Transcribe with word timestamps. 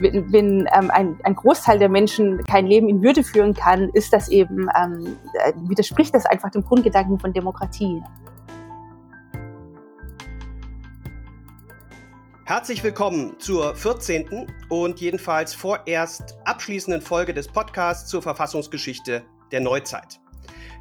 wenn, 0.00 0.32
wenn 0.32 0.68
ähm, 0.74 0.90
ein, 0.90 1.18
ein 1.22 1.34
Großteil 1.34 1.78
der 1.78 1.88
Menschen 1.88 2.44
kein 2.44 2.66
Leben 2.66 2.88
in 2.88 3.02
Würde 3.02 3.24
führen 3.24 3.54
kann, 3.54 3.88
ist 3.90 4.12
das 4.12 4.28
eben, 4.28 4.68
ähm, 4.76 5.16
äh, 5.44 5.52
widerspricht 5.68 6.14
das 6.14 6.26
einfach 6.26 6.50
dem 6.50 6.62
Grundgedanken 6.62 7.18
von 7.18 7.32
Demokratie. 7.32 8.02
Herzlich 12.44 12.84
willkommen 12.84 13.34
zur 13.40 13.74
14. 13.74 14.46
und 14.68 15.00
jedenfalls 15.00 15.52
vorerst 15.52 16.38
abschließenden 16.44 17.02
Folge 17.02 17.34
des 17.34 17.48
Podcasts 17.48 18.08
zur 18.08 18.22
Verfassungsgeschichte 18.22 19.24
der 19.50 19.60
Neuzeit. 19.60 20.20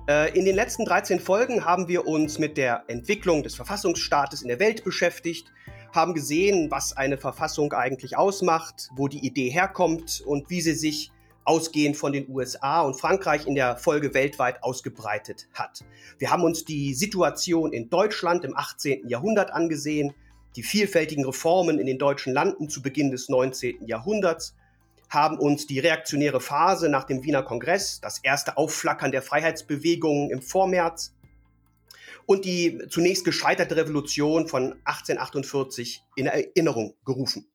Äh, 0.07 0.37
in 0.37 0.45
den 0.45 0.55
letzten 0.55 0.85
13 0.85 1.19
Folgen 1.19 1.65
haben 1.65 1.87
wir 1.87 2.05
uns 2.05 2.37
mit 2.37 2.57
der 2.57 2.83
Entwicklung 2.87 3.41
des 3.41 3.55
Verfassungsstaates 3.55 4.43
in 4.43 4.49
der 4.49 4.59
Welt 4.59 4.83
beschäftigt, 4.83 5.51
haben 5.95 6.13
gesehen, 6.13 6.69
was 6.69 6.95
eine 6.95 7.17
Verfassung 7.17 7.73
eigentlich 7.73 8.17
ausmacht, 8.17 8.89
wo 8.95 9.07
die 9.07 9.25
Idee 9.25 9.49
herkommt 9.49 10.21
und 10.25 10.49
wie 10.49 10.61
sie 10.61 10.73
sich 10.73 11.11
ausgehend 11.45 11.95
von 11.95 12.11
den 12.11 12.29
USA 12.29 12.81
und 12.81 12.99
Frankreich 12.99 13.47
in 13.47 13.55
der 13.55 13.77
Folge 13.77 14.13
weltweit 14.13 14.63
ausgebreitet 14.63 15.47
hat. 15.53 15.85
Wir 16.17 16.31
haben 16.31 16.43
uns 16.43 16.65
die 16.65 16.93
Situation 16.93 17.71
in 17.71 17.89
Deutschland 17.89 18.43
im 18.43 18.57
18. 18.57 19.07
Jahrhundert 19.07 19.51
angesehen, 19.51 20.13
die 20.55 20.63
vielfältigen 20.63 21.25
Reformen 21.25 21.79
in 21.79 21.85
den 21.85 21.97
deutschen 21.99 22.33
Landen 22.33 22.69
zu 22.69 22.81
Beginn 22.81 23.11
des 23.11 23.29
19. 23.29 23.85
Jahrhunderts, 23.87 24.55
haben 25.09 25.37
uns 25.37 25.67
die 25.67 25.79
reaktionäre 25.79 26.41
Phase 26.41 26.89
nach 26.89 27.05
dem 27.05 27.23
Wiener 27.23 27.43
Kongress, 27.43 28.01
das 28.01 28.19
erste 28.19 28.57
Aufflackern 28.57 29.11
der 29.11 29.21
Freiheitsbewegungen 29.21 30.31
im 30.31 30.41
Vormärz 30.41 31.14
und 32.25 32.45
die 32.45 32.79
zunächst 32.89 33.25
gescheiterte 33.25 33.75
Revolution 33.75 34.47
von 34.47 34.73
1848 34.85 36.03
in 36.15 36.27
Erinnerung 36.27 36.95
gerufen. 37.05 37.47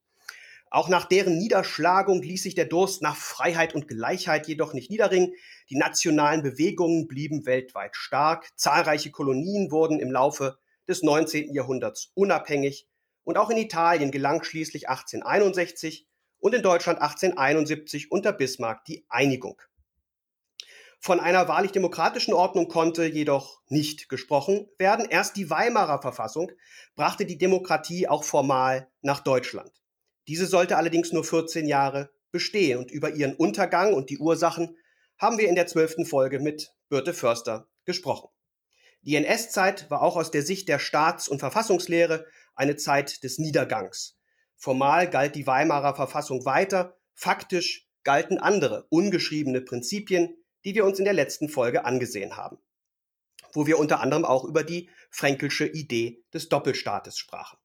Auch 0.73 0.89
nach 0.89 1.07
deren 1.07 1.37
Niederschlagung 1.37 2.23
ließ 2.23 2.45
sich 2.45 2.55
der 2.55 2.67
Durst 2.67 3.03
nach 3.03 3.17
Freiheit 3.17 3.75
und 3.75 3.89
Gleichheit 3.89 4.47
jedoch 4.47 4.73
nicht 4.73 4.89
niederringen. 4.89 5.35
Die 5.69 5.77
nationalen 5.77 6.43
Bewegungen 6.43 7.09
blieben 7.09 7.45
weltweit 7.45 7.97
stark. 7.97 8.49
Zahlreiche 8.55 9.11
Kolonien 9.11 9.73
wurden 9.73 9.99
im 9.99 10.13
Laufe 10.13 10.59
des 10.87 11.03
19. 11.03 11.53
Jahrhunderts 11.53 12.13
unabhängig. 12.15 12.87
Und 13.25 13.37
auch 13.37 13.51
in 13.51 13.57
Italien 13.57 14.13
gelang 14.13 14.45
schließlich 14.45 14.89
1861 14.89 16.07
und 16.39 16.55
in 16.55 16.63
Deutschland 16.63 17.01
1871 17.01 18.13
unter 18.13 18.33
Bismarck 18.33 18.85
die 18.85 19.05
Einigung. 19.09 19.61
Von 21.03 21.19
einer 21.19 21.49
wahrlich 21.49 21.73
demokratischen 21.73 22.35
Ordnung 22.35 22.69
konnte 22.69 23.07
jedoch 23.07 23.63
nicht 23.69 24.11
gesprochen 24.11 24.69
werden. 24.77 25.07
Erst 25.09 25.37
die 25.37 25.49
Weimarer 25.49 26.03
Verfassung 26.03 26.53
brachte 26.95 27.25
die 27.25 27.39
Demokratie 27.39 28.07
auch 28.07 28.23
formal 28.23 28.87
nach 29.01 29.21
Deutschland. 29.21 29.73
Diese 30.29 30.45
sollte 30.45 30.77
allerdings 30.77 31.11
nur 31.11 31.25
14 31.25 31.67
Jahre 31.67 32.11
bestehen 32.33 32.79
und 32.79 32.91
über 32.91 33.15
ihren 33.15 33.35
Untergang 33.35 33.95
und 33.95 34.11
die 34.11 34.19
Ursachen 34.19 34.77
haben 35.17 35.39
wir 35.39 35.49
in 35.49 35.55
der 35.55 35.67
zwölften 35.67 36.05
Folge 36.05 36.39
mit 36.39 36.75
Birte 36.91 37.15
Förster 37.15 37.67
gesprochen. 37.87 38.29
Die 39.01 39.17
NS-Zeit 39.17 39.91
war 39.91 40.03
auch 40.03 40.17
aus 40.17 40.31
der 40.31 40.43
Sicht 40.43 40.69
der 40.69 40.79
Staats- 40.79 41.29
und 41.29 41.39
Verfassungslehre 41.39 42.27
eine 42.55 42.77
Zeit 42.77 43.25
des 43.25 43.39
Niedergangs. 43.39 44.19
Formal 44.55 45.09
galt 45.09 45.35
die 45.35 45.47
Weimarer 45.47 45.95
Verfassung 45.95 46.45
weiter, 46.45 46.99
faktisch 47.15 47.89
galten 48.05 48.37
andere, 48.37 48.87
ungeschriebene 48.91 49.63
Prinzipien, 49.63 50.37
die 50.65 50.75
wir 50.75 50.85
uns 50.85 50.99
in 50.99 51.05
der 51.05 51.15
letzten 51.15 51.49
Folge 51.49 51.85
angesehen 51.85 52.37
haben, 52.37 52.59
wo 53.53 53.67
wir 53.67 53.79
unter 53.79 54.01
anderem 54.01 54.25
auch 54.25 54.45
über 54.45 54.65
die 54.65 54.89
fränkelsche 55.11 55.67
Idee 55.67 56.23
des 56.33 56.49
Doppelstaates 56.49 57.19
sprachen. 57.19 57.59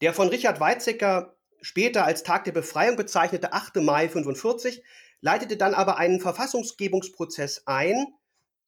Der 0.00 0.12
von 0.12 0.28
Richard 0.28 0.60
Weizsäcker 0.60 1.36
später 1.62 2.04
als 2.04 2.22
Tag 2.22 2.44
der 2.44 2.52
Befreiung 2.52 2.96
bezeichnete 2.96 3.52
8. 3.52 3.76
Mai 3.76 4.08
45 4.08 4.82
leitete 5.20 5.56
dann 5.56 5.74
aber 5.74 5.96
einen 5.96 6.20
Verfassungsgebungsprozess 6.20 7.62
ein, 7.66 8.06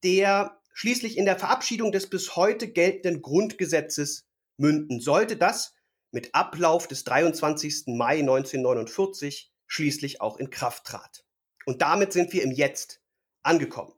der 0.02 0.58
schließlich 0.72 1.18
in 1.18 1.26
der 1.26 1.38
Verabschiedung 1.38 1.92
des 1.92 2.08
bis 2.08 2.36
heute 2.36 2.68
geltenden 2.68 3.22
Grundgesetzes 3.22 4.26
münden 4.56 5.00
sollte, 5.00 5.36
das 5.36 5.74
mit 6.10 6.34
Ablauf 6.34 6.86
des 6.88 7.04
23. 7.04 7.84
Mai 7.88 8.20
1949 8.20 9.52
schließlich 9.66 10.20
auch 10.20 10.38
in 10.38 10.50
Kraft 10.50 10.84
trat. 10.84 11.24
Und 11.66 11.82
damit 11.82 12.12
sind 12.12 12.32
wir 12.32 12.42
im 12.42 12.52
Jetzt 12.52 13.02
angekommen. 13.46 13.92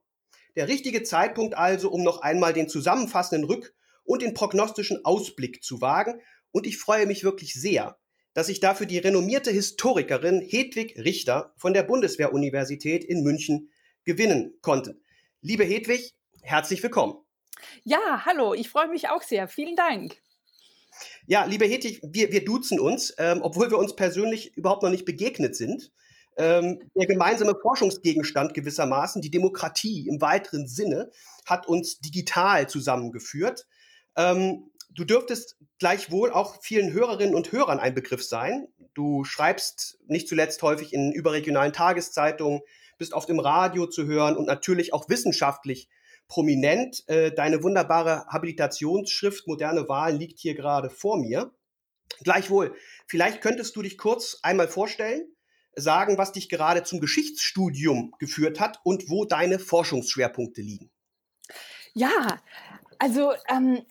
Der 0.56 0.68
richtige 0.68 1.02
Zeitpunkt 1.02 1.56
also, 1.56 1.90
um 1.90 2.02
noch 2.02 2.22
einmal 2.22 2.52
den 2.52 2.68
zusammenfassenden 2.68 3.48
Rück- 3.48 3.72
und 4.04 4.22
den 4.22 4.34
prognostischen 4.34 5.04
Ausblick 5.04 5.62
zu 5.62 5.80
wagen. 5.80 6.20
Und 6.50 6.66
ich 6.66 6.78
freue 6.78 7.06
mich 7.06 7.24
wirklich 7.24 7.54
sehr, 7.54 7.98
dass 8.34 8.48
ich 8.48 8.60
dafür 8.60 8.86
die 8.86 8.98
renommierte 8.98 9.50
Historikerin 9.50 10.40
Hedwig 10.40 10.98
Richter 10.98 11.52
von 11.56 11.74
der 11.74 11.82
Bundeswehruniversität 11.82 13.04
in 13.04 13.22
München 13.22 13.70
gewinnen 14.04 14.54
konnte. 14.62 15.00
Liebe 15.42 15.64
Hedwig, 15.64 16.14
herzlich 16.42 16.82
willkommen. 16.82 17.14
Ja, 17.84 18.24
hallo, 18.24 18.54
ich 18.54 18.68
freue 18.68 18.88
mich 18.88 19.08
auch 19.08 19.22
sehr. 19.22 19.48
Vielen 19.48 19.76
Dank. 19.76 20.16
Ja, 21.26 21.44
liebe 21.44 21.66
Hedwig, 21.66 22.00
wir, 22.02 22.32
wir 22.32 22.44
duzen 22.44 22.80
uns, 22.80 23.14
ähm, 23.18 23.40
obwohl 23.42 23.70
wir 23.70 23.78
uns 23.78 23.94
persönlich 23.94 24.56
überhaupt 24.56 24.82
noch 24.82 24.90
nicht 24.90 25.04
begegnet 25.04 25.54
sind 25.54 25.92
ähm, 26.38 26.78
der 26.94 27.06
gemeinsame 27.06 27.56
Forschungsgegenstand 27.60 28.54
gewissermaßen, 28.54 29.20
die 29.20 29.30
Demokratie 29.30 30.06
im 30.08 30.20
weiteren 30.20 30.68
Sinne, 30.68 31.10
hat 31.44 31.66
uns 31.66 31.98
digital 31.98 32.68
zusammengeführt. 32.68 33.66
Ähm, 34.16 34.70
du 34.90 35.04
dürftest 35.04 35.56
gleichwohl 35.78 36.30
auch 36.30 36.62
vielen 36.62 36.92
Hörerinnen 36.92 37.34
und 37.34 37.50
Hörern 37.50 37.80
ein 37.80 37.94
Begriff 37.94 38.24
sein. 38.24 38.68
Du 38.94 39.24
schreibst 39.24 39.98
nicht 40.06 40.28
zuletzt 40.28 40.62
häufig 40.62 40.92
in 40.92 41.12
überregionalen 41.12 41.72
Tageszeitungen, 41.72 42.60
bist 42.98 43.14
oft 43.14 43.28
im 43.30 43.40
Radio 43.40 43.86
zu 43.86 44.06
hören 44.06 44.36
und 44.36 44.46
natürlich 44.46 44.92
auch 44.92 45.08
wissenschaftlich 45.08 45.88
prominent. 46.28 47.08
Äh, 47.08 47.32
deine 47.32 47.64
wunderbare 47.64 48.26
Habilitationsschrift 48.28 49.48
Moderne 49.48 49.88
Wahlen 49.88 50.18
liegt 50.18 50.38
hier 50.38 50.54
gerade 50.54 50.88
vor 50.88 51.18
mir. 51.18 51.52
Gleichwohl, 52.22 52.74
vielleicht 53.06 53.40
könntest 53.40 53.74
du 53.74 53.82
dich 53.82 53.98
kurz 53.98 54.38
einmal 54.42 54.68
vorstellen 54.68 55.28
sagen, 55.80 56.18
was 56.18 56.32
dich 56.32 56.48
gerade 56.48 56.82
zum 56.82 57.00
Geschichtsstudium 57.00 58.14
geführt 58.18 58.60
hat 58.60 58.80
und 58.84 59.08
wo 59.08 59.24
deine 59.24 59.58
Forschungsschwerpunkte 59.58 60.60
liegen. 60.60 60.90
Ja, 61.94 62.38
also 62.98 63.32
ähm, 63.48 63.82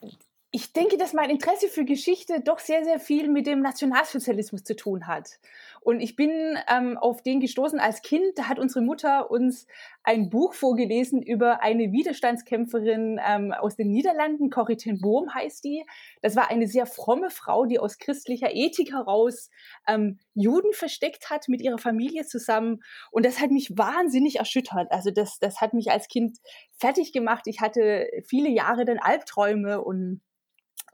ich 0.52 0.74
denke, 0.74 0.98
dass 0.98 1.14
mein 1.14 1.30
Interesse 1.30 1.68
für 1.68 1.86
Geschichte 1.86 2.42
doch 2.42 2.60
sehr, 2.60 2.84
sehr 2.84 3.00
viel 3.00 3.28
mit 3.30 3.48
dem 3.48 3.62
Nationalsozialismus 3.62 4.64
zu 4.64 4.76
tun 4.76 5.08
hat. 5.08 5.40
Und 5.88 6.02
ich 6.02 6.18
bin 6.18 6.58
ähm, 6.70 6.98
auf 6.98 7.22
den 7.22 7.40
gestoßen 7.40 7.80
als 7.80 8.02
Kind. 8.02 8.38
Da 8.38 8.50
hat 8.50 8.60
unsere 8.60 8.84
Mutter 8.84 9.32
uns 9.32 9.68
ein 10.04 10.30
Buch 10.30 10.54
vorgelesen 10.54 11.22
über 11.22 11.62
eine 11.64 11.94
Widerstandskämpferin 11.94 13.22
ähm, 13.26 13.54
aus 13.54 13.78
den 13.78 13.92
Niederlanden. 13.92 14.50
Corrie 14.50 14.76
ten 14.76 15.00
Boom 15.00 15.34
heißt 15.34 15.64
die. 15.64 15.86
Das 16.22 16.36
war 16.36 16.50
eine 16.50 16.68
sehr 16.68 16.88
fromme 16.88 17.30
Frau, 17.30 17.66
die 17.66 17.80
aus 17.80 18.00
christlicher 18.00 18.54
Ethik 18.54 18.92
heraus 18.92 19.50
ähm, 19.88 20.20
Juden 20.34 20.74
versteckt 20.74 21.30
hat 21.30 21.48
mit 21.48 21.62
ihrer 21.62 21.78
Familie 21.78 22.26
zusammen. 22.26 22.82
Und 23.10 23.26
das 23.26 23.40
hat 23.40 23.52
mich 23.52 23.78
wahnsinnig 23.78 24.40
erschüttert. 24.40 24.92
Also 24.92 25.10
das, 25.12 25.40
das 25.40 25.62
hat 25.62 25.72
mich 25.72 25.90
als 25.90 26.10
Kind 26.10 26.38
fertig 26.78 27.14
gemacht. 27.14 27.44
Ich 27.46 27.62
hatte 27.62 28.10
viele 28.26 28.50
Jahre 28.50 28.84
dann 28.84 29.00
Albträume 29.00 29.82
und 29.82 30.20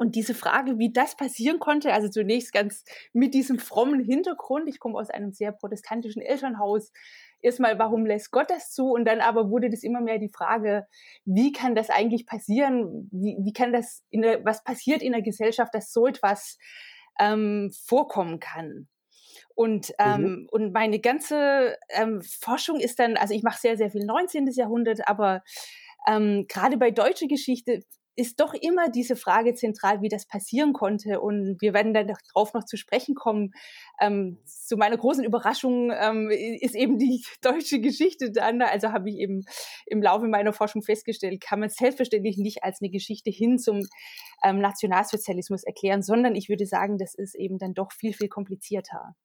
und 0.04 0.16
diese 0.16 0.34
Frage, 0.34 0.80
wie 0.80 0.92
das 0.92 1.16
passieren 1.16 1.60
konnte, 1.60 1.94
also 1.94 2.10
zunächst 2.10 2.52
ganz 2.52 2.84
mit 3.14 3.34
diesem 3.34 3.58
frommen 3.58 4.02
Hintergrund, 4.04 4.68
ich 4.68 4.78
komme 4.82 5.00
aus 5.00 5.10
einem 5.10 5.32
sehr 5.32 5.54
protestantischen 5.54 6.22
Elternhaus, 6.22 6.92
erstmal, 7.40 7.80
warum 7.80 8.06
lässt 8.06 8.30
Gott 8.32 8.50
das 8.50 8.74
zu? 8.74 8.92
Und 8.92 9.06
dann 9.06 9.22
aber 9.22 9.50
wurde 9.50 9.70
das 9.70 9.82
immer 9.82 10.02
mehr 10.02 10.20
die 10.20 10.28
Frage, 10.28 10.88
wie 11.24 11.54
kann 11.54 11.74
das 11.74 11.90
eigentlich 11.90 12.26
passieren? 12.26 13.08
Wie, 13.14 13.38
wie 13.40 13.54
kann 13.54 13.72
das, 13.72 14.04
in 14.10 14.24
der, 14.24 14.44
was 14.44 14.62
passiert 14.66 15.02
in 15.02 15.14
der 15.14 15.22
Gesellschaft, 15.22 15.74
dass 15.74 15.94
so 15.94 16.06
etwas 16.06 16.58
ähm, 17.18 17.72
vorkommen 17.86 18.42
kann? 18.42 18.90
Und, 19.56 19.94
ähm, 20.00 20.22
mhm. 20.22 20.48
und 20.52 20.74
meine 20.74 21.00
ganze 21.00 21.78
ähm, 21.92 22.22
Forschung 22.24 22.82
ist 22.82 23.00
dann, 23.00 23.16
also 23.16 23.34
ich 23.34 23.44
mache 23.44 23.62
sehr, 23.62 23.78
sehr 23.78 23.90
viel 23.90 24.06
19. 24.06 24.48
Jahrhundert, 24.48 25.08
aber 25.08 25.44
ähm, 26.08 26.46
gerade 26.50 26.76
bei 26.76 26.92
deutscher 26.92 27.28
Geschichte 27.28 27.84
ist 28.16 28.40
doch 28.40 28.54
immer 28.54 28.90
diese 28.90 29.16
Frage 29.16 29.56
zentral, 29.56 30.02
wie 30.02 30.10
das 30.10 30.28
passieren 30.28 30.74
konnte. 30.74 31.20
Und 31.20 31.58
wir 31.62 31.74
werden 31.74 31.94
dann 31.94 32.08
darauf 32.08 32.54
noch 32.54 32.64
zu 32.66 32.78
sprechen 32.78 33.16
kommen. 33.16 33.54
Ähm, 34.00 34.40
zu 34.46 34.78
meiner 34.78 34.98
großen 34.98 35.24
Überraschung 35.24 35.92
ähm, 35.92 36.30
ist 36.30 36.76
eben 36.76 37.00
die 37.00 37.24
deutsche 37.42 37.80
Geschichte 37.80 38.32
dann, 38.32 38.62
also 38.62 38.92
habe 38.92 39.10
ich 39.10 39.18
eben 39.18 39.46
im 39.86 40.02
Laufe 40.02 40.28
meiner 40.28 40.54
Forschung 40.54 40.84
festgestellt, 40.84 41.42
kann 41.42 41.60
man 41.60 41.70
selbstverständlich 41.70 42.38
nicht 42.38 42.64
als 42.64 42.82
eine 42.82 42.92
Geschichte 42.92 43.32
hin 43.32 43.58
zum 43.58 43.82
ähm, 44.44 44.60
Nationalsozialismus 44.60 45.64
erklären, 45.64 46.04
sondern 46.04 46.36
ich 46.36 46.50
würde 46.50 46.66
sagen, 46.66 46.98
das 46.98 47.16
ist 47.16 47.36
eben 47.36 47.58
dann 47.58 47.74
doch 47.74 47.92
viel, 47.92 48.14
viel 48.14 48.30
komplizierter. 48.30 49.16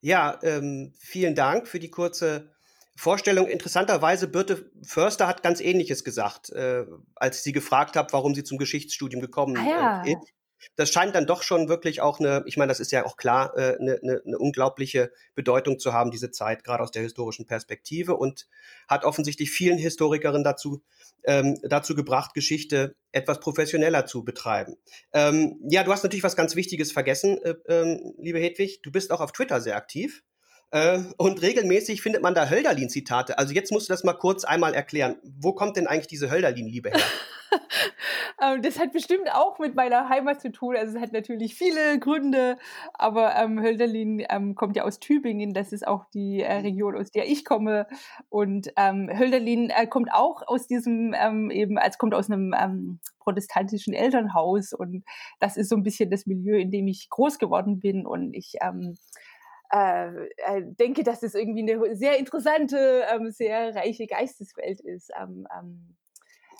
Ja, 0.00 0.38
ähm, 0.42 0.92
vielen 0.98 1.34
Dank 1.34 1.68
für 1.68 1.78
die 1.78 1.90
kurze 1.90 2.52
Vorstellung. 3.00 3.48
Interessanterweise, 3.48 4.28
Birte 4.28 4.70
Förster 4.82 5.26
hat 5.26 5.42
ganz 5.42 5.60
Ähnliches 5.60 6.04
gesagt, 6.04 6.50
äh, 6.50 6.84
als 7.14 7.38
ich 7.38 7.42
sie 7.42 7.52
gefragt 7.52 7.96
habe, 7.96 8.12
warum 8.12 8.34
sie 8.34 8.44
zum 8.44 8.58
Geschichtsstudium 8.58 9.22
gekommen 9.22 9.56
ah, 9.56 9.68
ja. 9.68 10.04
äh, 10.04 10.12
ist. 10.12 10.34
das 10.76 10.90
scheint 10.90 11.14
dann 11.14 11.26
doch 11.26 11.42
schon 11.42 11.70
wirklich 11.70 12.02
auch 12.02 12.20
eine, 12.20 12.42
ich 12.44 12.58
meine, 12.58 12.68
das 12.68 12.78
ist 12.78 12.92
ja 12.92 13.06
auch 13.06 13.16
klar, 13.16 13.56
äh, 13.56 13.78
eine, 13.80 13.98
eine, 14.02 14.22
eine 14.26 14.38
unglaubliche 14.38 15.12
Bedeutung 15.34 15.78
zu 15.78 15.94
haben, 15.94 16.10
diese 16.10 16.30
Zeit, 16.30 16.62
gerade 16.62 16.82
aus 16.82 16.90
der 16.90 17.02
historischen 17.02 17.46
Perspektive 17.46 18.16
und 18.16 18.46
hat 18.86 19.06
offensichtlich 19.06 19.50
vielen 19.50 19.78
Historikerinnen 19.78 20.44
dazu, 20.44 20.82
ähm, 21.24 21.58
dazu 21.62 21.94
gebracht, 21.94 22.34
Geschichte 22.34 22.96
etwas 23.12 23.40
professioneller 23.40 24.04
zu 24.04 24.24
betreiben. 24.24 24.76
Ähm, 25.14 25.58
ja, 25.70 25.84
du 25.84 25.92
hast 25.92 26.02
natürlich 26.02 26.22
was 26.22 26.36
ganz 26.36 26.54
Wichtiges 26.54 26.92
vergessen, 26.92 27.38
äh, 27.42 27.54
äh, 27.64 28.14
liebe 28.18 28.40
Hedwig. 28.40 28.82
Du 28.82 28.92
bist 28.92 29.10
auch 29.10 29.22
auf 29.22 29.32
Twitter 29.32 29.62
sehr 29.62 29.76
aktiv. 29.76 30.22
Äh, 30.72 31.00
und 31.16 31.42
regelmäßig 31.42 32.00
findet 32.00 32.22
man 32.22 32.34
da 32.34 32.48
Hölderlin-Zitate. 32.48 33.38
Also 33.38 33.52
jetzt 33.54 33.72
musst 33.72 33.88
du 33.88 33.92
das 33.92 34.04
mal 34.04 34.12
kurz 34.12 34.44
einmal 34.44 34.74
erklären. 34.74 35.16
Wo 35.22 35.52
kommt 35.52 35.76
denn 35.76 35.86
eigentlich 35.86 36.06
diese 36.06 36.30
Hölderlin-Liebe 36.30 36.90
her? 36.90 37.00
Ähm, 38.42 38.62
das 38.62 38.78
hat 38.78 38.92
bestimmt 38.92 39.30
auch 39.34 39.58
mit 39.58 39.74
meiner 39.74 40.08
Heimat 40.08 40.40
zu 40.40 40.50
tun. 40.50 40.74
Also 40.74 40.96
es 40.96 41.02
hat 41.02 41.12
natürlich 41.12 41.54
viele 41.54 41.98
Gründe, 41.98 42.56
aber 42.94 43.36
ähm, 43.36 43.60
Hölderlin 43.60 44.24
ähm, 44.30 44.54
kommt 44.54 44.76
ja 44.76 44.84
aus 44.84 44.98
Tübingen. 44.98 45.52
Das 45.52 45.72
ist 45.72 45.86
auch 45.86 46.06
die 46.14 46.40
äh, 46.40 46.58
mhm. 46.58 46.64
Region, 46.64 46.96
aus 46.96 47.10
der 47.10 47.28
ich 47.28 47.44
komme. 47.44 47.86
Und 48.30 48.72
ähm, 48.76 49.10
Hölderlin 49.12 49.68
äh, 49.68 49.86
kommt 49.86 50.10
auch 50.12 50.42
aus 50.46 50.66
diesem 50.66 51.14
ähm, 51.14 51.50
eben, 51.50 51.76
als 51.76 51.98
kommt 51.98 52.14
aus 52.14 52.30
einem 52.30 52.54
ähm, 52.58 53.00
protestantischen 53.18 53.92
Elternhaus 53.92 54.72
und 54.72 55.04
das 55.38 55.56
ist 55.56 55.68
so 55.68 55.76
ein 55.76 55.82
bisschen 55.82 56.10
das 56.10 56.26
Milieu, 56.26 56.58
in 56.58 56.70
dem 56.70 56.88
ich 56.88 57.10
groß 57.10 57.38
geworden 57.38 57.78
bin 57.78 58.06
und 58.06 58.32
ich 58.32 58.54
ähm, 58.62 58.96
äh, 59.72 60.26
äh, 60.36 60.62
denke, 60.62 61.02
dass 61.04 61.22
es 61.22 61.34
irgendwie 61.34 61.72
eine 61.72 61.96
sehr 61.96 62.18
interessante, 62.18 63.04
ähm, 63.12 63.30
sehr 63.30 63.74
reiche 63.74 64.06
Geisteswelt 64.06 64.80
ist. 64.80 65.10
Ähm, 65.20 65.46
ähm, 65.56 65.96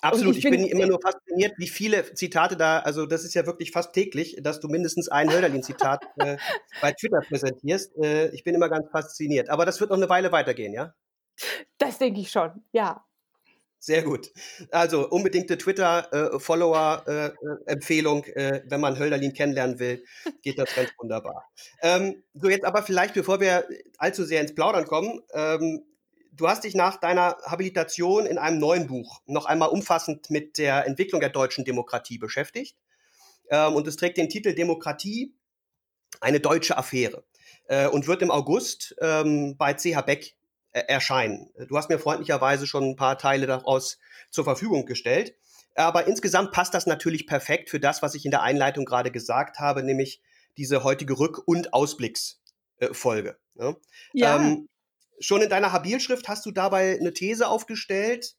Absolut, 0.03 0.37
ich, 0.37 0.45
ich, 0.45 0.51
bin, 0.51 0.65
immer 0.65 0.87
nur 0.87 1.01
fasziniert, 1.01 1.53
wie 1.59 1.69
viele 1.69 2.15
Zitate 2.15 2.57
da, 2.57 2.79
also 2.79 3.05
das 3.05 3.25
ist 3.25 3.35
ja 3.35 3.45
wirklich 3.45 3.71
fast 3.71 3.93
täglich, 3.93 4.39
dass 4.41 4.59
du 4.59 4.69
mindestens 4.69 5.09
ein 5.09 5.31
Hölderlin-Zitat 5.31 6.07
äh, 6.17 6.39
bei 6.81 6.93
Twitter 6.93 7.21
präsentierst. 7.21 7.97
Äh, 7.99 8.31
ich 8.31 8.43
bin 8.43 8.55
immer 8.55 8.71
ganz 8.71 8.89
fasziniert. 8.91 9.51
Aber 9.51 9.67
das 9.67 9.81
wird 9.81 9.91
noch 9.91 9.99
eine 9.99 10.09
Weile 10.09 10.33
weitergehen, 10.33 10.73
ja? 10.73 10.95
Das 11.79 11.99
denke 11.99 12.21
ich 12.21 12.31
schon, 12.31 12.65
ja. 12.73 13.05
Sehr 13.83 14.03
gut. 14.03 14.31
Also 14.71 15.09
unbedingte 15.09 15.57
Twitter-Follower-Empfehlung, 15.57 18.25
äh, 18.25 18.33
äh, 18.33 18.59
äh, 18.59 18.63
wenn 18.67 18.81
man 18.81 18.99
Hölderlin 18.99 19.33
kennenlernen 19.33 19.79
will, 19.79 20.05
geht 20.43 20.59
das 20.59 20.75
ganz 20.75 20.91
wunderbar. 20.99 21.51
Ähm, 21.81 22.23
so 22.35 22.51
jetzt 22.51 22.67
aber 22.67 22.83
vielleicht, 22.83 23.15
bevor 23.15 23.41
wir 23.41 23.67
allzu 23.97 24.25
sehr 24.25 24.43
ins 24.43 24.55
Plaudern 24.55 24.85
kommen, 24.85 25.23
ähm, 25.33 25.83
du 26.31 26.47
hast 26.47 26.65
dich 26.65 26.75
nach 26.75 26.99
deiner 26.99 27.39
Habilitation 27.47 28.27
in 28.27 28.37
einem 28.37 28.59
neuen 28.59 28.87
Buch 28.87 29.23
noch 29.25 29.47
einmal 29.47 29.71
umfassend 29.71 30.29
mit 30.29 30.59
der 30.59 30.87
Entwicklung 30.87 31.23
der 31.23 31.31
deutschen 31.31 31.65
Demokratie 31.65 32.19
beschäftigt. 32.19 32.77
Ähm, 33.49 33.77
und 33.77 33.87
es 33.87 33.97
trägt 33.97 34.19
den 34.19 34.29
Titel 34.29 34.55
Demokratie, 34.55 35.35
eine 36.21 36.41
deutsche 36.41 36.77
Affäre 36.77 37.25
äh, 37.69 37.89
und 37.89 38.09
wird 38.09 38.21
im 38.21 38.31
August 38.31 38.95
ähm, 39.01 39.57
bei 39.57 39.73
CH 39.73 40.03
Beck 40.03 40.37
erscheinen. 40.73 41.51
Du 41.69 41.77
hast 41.77 41.89
mir 41.89 41.99
freundlicherweise 41.99 42.67
schon 42.67 42.91
ein 42.91 42.97
paar 42.97 43.19
Teile 43.19 43.47
daraus 43.47 43.99
zur 44.31 44.45
Verfügung 44.45 44.87
gestellt. 44.87 45.35
Aber 45.75 46.07
insgesamt 46.07 46.53
passt 46.53 46.75
das 46.75 46.87
natürlich 46.87 47.27
perfekt 47.27 47.71
für 47.71 47.81
das, 47.81 48.03
was 48.03 48.15
ich 48.15 48.25
in 48.25 48.31
der 48.31 48.43
Einleitung 48.43 48.85
gerade 48.85 49.11
gesagt 49.11 49.59
habe, 49.59 49.83
nämlich 49.83 50.21
diese 50.57 50.85
heutige 50.85 51.15
Rück- 51.15 51.41
und 51.45 51.73
Ausblicksfolge. 51.73 53.37
Ne? 53.55 53.77
Ja. 54.13 54.37
Ähm, 54.37 54.69
schon 55.21 55.43
in 55.43 55.49
deiner 55.49 55.73
Habilschrift 55.73 56.29
hast 56.29 56.45
du 56.47 56.51
dabei 56.51 56.99
eine 56.99 57.13
These 57.13 57.49
aufgestellt, 57.49 58.37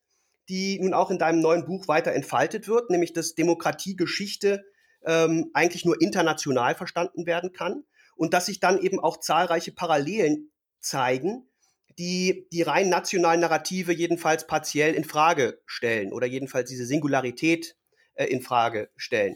die 0.50 0.80
nun 0.80 0.94
auch 0.94 1.12
in 1.12 1.20
deinem 1.20 1.40
neuen 1.40 1.66
Buch 1.66 1.88
weiter 1.88 2.12
entfaltet 2.12 2.68
wird, 2.68 2.90
nämlich 2.90 3.14
dass 3.14 3.36
Demokratiegeschichte 3.36 4.64
ähm, 5.06 5.50
eigentlich 5.54 5.86
nur 5.86 6.02
international 6.02 6.76
verstanden 6.76 7.26
werden 7.26 7.54
kann 7.54 7.84
und 8.16 8.34
dass 8.34 8.48
sich 8.48 8.60
dann 8.60 8.80
eben 8.80 9.00
auch 9.00 9.18
zahlreiche 9.18 9.72
Parallelen 9.72 10.52
zeigen 10.80 11.48
die 11.98 12.48
die 12.52 12.62
rein 12.62 12.90
nationalen 12.90 13.42
Narrative 13.42 13.92
jedenfalls 13.92 14.48
partiell 14.48 14.94
in 14.94 15.04
Frage 15.04 15.62
stellen 15.66 16.14
oder 16.14 16.28
jedenfalls 16.28 16.70
diese 16.70 16.86
Singularität 16.86 17.76
äh, 18.16 18.26
in 18.26 18.42
Frage 18.42 18.90
stellen. 18.96 19.36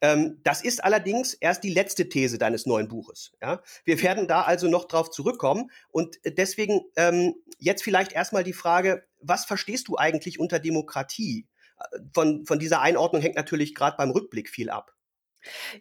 Ähm, 0.00 0.40
das 0.42 0.62
ist 0.62 0.84
allerdings 0.84 1.34
erst 1.34 1.64
die 1.64 1.72
letzte 1.72 2.08
These 2.08 2.38
deines 2.38 2.66
neuen 2.66 2.88
Buches. 2.88 3.32
Ja? 3.40 3.62
Wir 3.84 4.00
werden 4.02 4.28
da 4.28 4.42
also 4.42 4.68
noch 4.68 4.84
drauf 4.84 5.10
zurückkommen 5.10 5.70
und 5.90 6.16
deswegen 6.24 6.82
ähm, 6.96 7.34
jetzt 7.58 7.82
vielleicht 7.82 8.12
erstmal 8.12 8.44
die 8.44 8.52
Frage, 8.52 9.04
was 9.20 9.46
verstehst 9.46 9.88
du 9.88 9.96
eigentlich 9.96 10.38
unter 10.38 10.58
Demokratie? 10.58 11.48
Äh, 11.78 11.98
von, 12.12 12.44
von 12.46 12.58
dieser 12.58 12.80
Einordnung 12.80 13.22
hängt 13.22 13.36
natürlich 13.36 13.74
gerade 13.74 13.96
beim 13.96 14.10
Rückblick 14.10 14.50
viel 14.50 14.70
ab. 14.70 14.95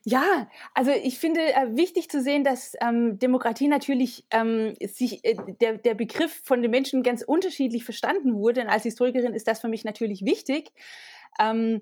Ja, 0.03 0.49
also 0.73 0.91
ich 0.91 1.19
finde 1.19 1.41
äh, 1.41 1.75
wichtig 1.75 2.09
zu 2.09 2.21
sehen, 2.21 2.43
dass 2.43 2.73
ähm, 2.81 3.19
Demokratie 3.19 3.67
natürlich 3.67 4.25
ähm, 4.31 4.73
sich 4.81 5.23
äh, 5.23 5.35
der, 5.61 5.77
der 5.77 5.93
Begriff 5.93 6.41
von 6.43 6.61
den 6.61 6.71
Menschen 6.71 7.03
ganz 7.03 7.21
unterschiedlich 7.21 7.83
verstanden 7.83 8.35
wurde. 8.35 8.61
Und 8.61 8.69
als 8.69 8.83
Historikerin 8.83 9.33
ist 9.33 9.47
das 9.47 9.61
für 9.61 9.67
mich 9.67 9.83
natürlich 9.83 10.25
wichtig. 10.25 10.71
Ähm, 11.39 11.81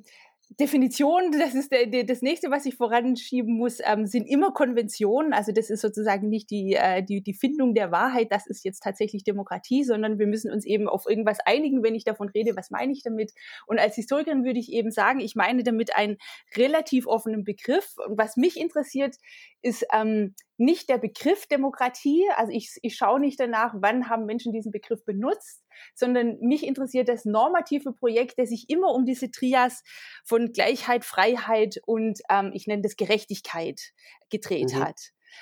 Definition, 0.60 1.31
das 1.31 1.56
ist 1.56 1.72
der, 1.72 1.88
der, 1.88 2.04
das 2.04 2.22
nächste, 2.22 2.51
was 2.51 2.66
ich 2.66 2.75
voranschieben 2.75 3.56
muss, 3.56 3.80
ähm, 3.84 4.06
sind 4.06 4.28
immer 4.28 4.51
Konventionen. 4.51 5.34
Also 5.34 5.51
das 5.51 5.69
ist 5.69 5.81
sozusagen 5.81 6.30
nicht 6.30 6.51
die, 6.51 6.74
äh, 6.74 7.01
die, 7.01 7.22
die 7.22 7.34
Findung 7.34 7.74
der 7.74 7.92
Wahrheit, 7.92 8.31
das 8.31 8.45
ist 8.45 8.63
jetzt 8.63 8.84
tatsächlich 8.84 9.24
Demokratie, 9.24 9.84
sondern 9.84 10.19
wir 10.19 10.28
müssen 10.28 10.51
uns 10.51 10.66
eben 10.66 10.88
auf 10.88 11.06
irgendwas 11.07 11.40
einigen, 11.45 11.81
wenn 11.81 11.95
ich 11.95 12.04
davon 12.04 12.30
rede, 12.30 12.56
was 12.56 12.69
meine 12.69 12.92
ich 12.92 13.04
damit. 13.04 13.31
Und 13.66 13.80
als 13.80 13.95
Historikerin 13.95 14.44
würde 14.44 14.60
ich 14.60 14.72
eben 14.72 14.92
sagen, 14.92 15.19
ich 15.22 15.36
meine 15.36 15.63
damit 15.63 15.95
einen 15.95 16.18
relativ 16.56 17.07
offenen 17.07 17.44
Begriff. 17.44 17.95
Und 18.06 18.18
was 18.18 18.38
mich 18.38 18.60
interessiert, 18.60 19.16
ist 19.62 19.86
ähm, 19.94 20.36
nicht 20.57 20.90
der 20.90 20.98
Begriff 20.98 21.48
Demokratie. 21.48 22.25
Also 22.36 22.51
ich, 22.51 22.78
ich 22.81 22.95
schaue 22.95 23.19
nicht 23.19 23.40
danach, 23.40 23.74
wann 23.78 24.10
haben 24.10 24.25
Menschen 24.25 24.54
diesen 24.54 24.72
Begriff 24.72 25.04
benutzt, 25.04 25.62
sondern 25.96 26.40
mich 26.40 26.66
interessiert 26.66 27.10
das 27.10 27.25
normative 27.25 27.94
Projekt, 27.94 28.40
das 28.40 28.50
sich 28.50 28.70
immer 28.70 28.94
um 28.94 29.06
diese 29.06 29.31
Trias 29.31 29.84
von 30.25 30.52
Gleichheit, 30.52 31.06
Freiheit 31.06 31.80
und 31.86 32.20
ähm, 32.30 32.52
ich 32.54 32.68
nenne 32.68 32.81
das 32.81 32.96
Gerechtigkeit 32.96 33.94
gedreht 34.30 34.74
mhm. 34.74 34.84
hat. 34.84 35.00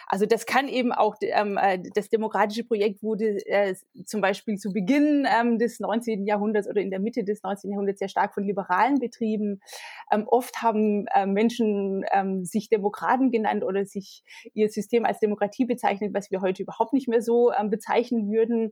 Also 0.07 0.25
das 0.25 0.45
kann 0.45 0.67
eben 0.67 0.91
auch, 0.91 1.15
ähm, 1.21 1.57
äh, 1.57 1.79
das 1.95 2.09
demokratische 2.09 2.63
Projekt 2.63 3.03
wurde 3.03 3.38
äh, 3.45 3.75
zum 4.05 4.21
Beispiel 4.21 4.57
zu 4.57 4.71
Beginn 4.71 5.27
ähm, 5.29 5.57
des 5.57 5.79
19. 5.79 6.25
Jahrhunderts 6.25 6.67
oder 6.67 6.81
in 6.81 6.91
der 6.91 6.99
Mitte 6.99 7.23
des 7.23 7.43
19. 7.43 7.71
Jahrhunderts 7.71 7.99
sehr 7.99 8.09
stark 8.09 8.33
von 8.33 8.43
Liberalen 8.43 8.99
betrieben. 8.99 9.61
Ähm, 10.11 10.27
oft 10.27 10.61
haben 10.61 11.07
äh, 11.13 11.25
Menschen 11.25 12.05
ähm, 12.11 12.45
sich 12.45 12.69
Demokraten 12.69 13.31
genannt 13.31 13.63
oder 13.63 13.86
sich 13.86 14.24
ihr 14.53 14.69
System 14.69 15.05
als 15.05 15.19
Demokratie 15.19 15.65
bezeichnet, 15.65 16.13
was 16.13 16.31
wir 16.31 16.41
heute 16.41 16.63
überhaupt 16.63 16.93
nicht 16.93 17.07
mehr 17.07 17.21
so 17.21 17.51
ähm, 17.51 17.69
bezeichnen 17.69 18.31
würden. 18.31 18.71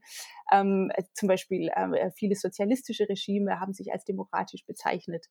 Ähm, 0.51 0.91
äh, 0.93 1.03
zum 1.13 1.27
Beispiel 1.27 1.69
ähm, 1.75 1.93
äh, 1.93 2.11
viele 2.11 2.35
sozialistische 2.35 3.07
Regime 3.07 3.59
haben 3.59 3.73
sich 3.73 3.91
als 3.91 4.05
demokratisch 4.05 4.65
bezeichnet. 4.65 5.27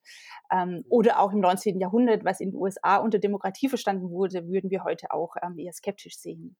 Ähm, 0.52 0.85
oder 0.88 1.21
auch 1.21 1.33
im 1.33 1.40
19. 1.40 1.80
Jahrhundert, 1.80 2.25
was 2.25 2.40
in 2.40 2.50
den 2.50 2.61
USA 2.61 2.97
unter 2.97 3.18
Demokratie 3.18 3.68
verstanden 3.68 4.11
wurde, 4.11 4.49
würden 4.49 4.71
wir 4.71 4.85
heute 4.85 5.11
auch 5.11 5.35
ähm, 5.42 5.59
eher 5.59 5.73
skeptisch 5.78 6.18
sehen. 6.18 6.56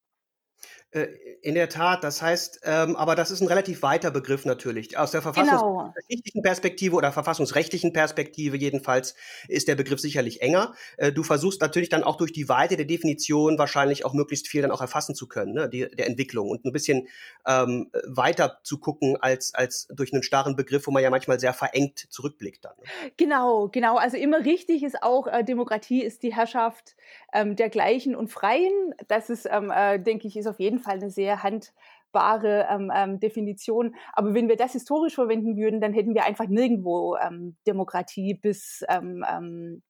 Äh, 0.91 1.09
in 1.43 1.55
der 1.55 1.69
Tat, 1.69 2.03
das 2.03 2.23
heißt, 2.23 2.61
ähm, 2.65 2.97
aber 2.97 3.15
das 3.15 3.31
ist 3.31 3.43
ein 3.43 3.47
relativ 3.47 3.83
weiter 3.83 4.11
Begriff 4.11 4.45
natürlich. 4.45 4.97
Aus 4.97 5.11
der 5.11 5.21
verfassungsrechtlichen 5.23 6.33
genau. 6.33 6.43
Perspektive 6.43 6.97
oder 6.97 7.13
verfassungsrechtlichen 7.13 7.93
Perspektive 7.93 8.57
jedenfalls 8.57 9.15
ist 9.49 9.69
der 9.69 9.77
Begriff 9.77 10.01
sicherlich 10.01 10.41
enger. 10.41 10.75
Äh, 10.97 11.13
du 11.13 11.23
versuchst 11.23 11.61
natürlich 11.61 11.91
dann 11.91 12.03
auch 12.03 12.17
durch 12.17 12.33
die 12.33 12.49
Weite 12.49 12.77
der 12.77 12.87
Definition 12.87 13.59
wahrscheinlich 13.59 14.05
auch 14.05 14.15
möglichst 14.15 14.49
viel 14.49 14.63
dann 14.63 14.71
auch 14.71 14.81
erfassen 14.81 15.15
zu 15.15 15.29
können, 15.29 15.53
ne, 15.53 15.69
die, 15.69 15.89
der 15.89 16.07
Entwicklung 16.07 16.49
und 16.49 16.65
ein 16.65 16.73
bisschen 16.73 17.07
ähm, 17.47 17.91
weiter 18.07 18.59
zu 18.65 18.79
gucken 18.79 19.17
als, 19.21 19.55
als 19.55 19.89
durch 19.95 20.13
einen 20.13 20.23
starren 20.23 20.57
Begriff, 20.57 20.87
wo 20.87 20.91
man 20.91 21.03
ja 21.03 21.11
manchmal 21.11 21.39
sehr 21.39 21.53
verengt 21.53 22.07
zurückblickt 22.11 22.65
dann. 22.65 22.75
Ne? 22.79 23.13
Genau, 23.19 23.69
genau. 23.69 23.97
Also 23.97 24.17
immer 24.17 24.45
richtig 24.45 24.83
ist 24.83 25.03
auch, 25.03 25.27
äh, 25.27 25.45
Demokratie 25.45 26.03
ist 26.03 26.23
die 26.23 26.35
Herrschaft 26.35 26.97
ähm, 27.33 27.57
der 27.57 27.69
Gleichen 27.69 28.15
und 28.17 28.29
Freien. 28.29 28.95
Das 29.09 29.31
ist, 29.31 29.49
ähm, 29.51 29.71
äh, 29.75 29.99
denke 29.99 30.27
ich, 30.29 30.37
ist 30.37 30.47
auf 30.47 30.61
jeden 30.61 30.79
Fall 30.79 30.97
eine 30.97 31.11
sehr 31.11 31.43
handbare 31.43 32.67
ähm, 32.71 32.93
ähm, 32.95 33.21
Definition. 33.21 33.95
Aber 34.13 34.35
wenn 34.35 34.49
wir 34.49 34.57
das 34.57 34.73
historisch 34.73 35.15
verwenden 35.15 35.57
würden, 35.57 35.81
dann 35.81 35.93
hätten 35.93 36.15
wir 36.15 36.25
einfach 36.25 36.47
nirgendwo 36.49 37.17
ähm, 37.17 37.57
Demokratie 37.67 38.35
bis 38.35 38.85
ähm, 38.89 39.83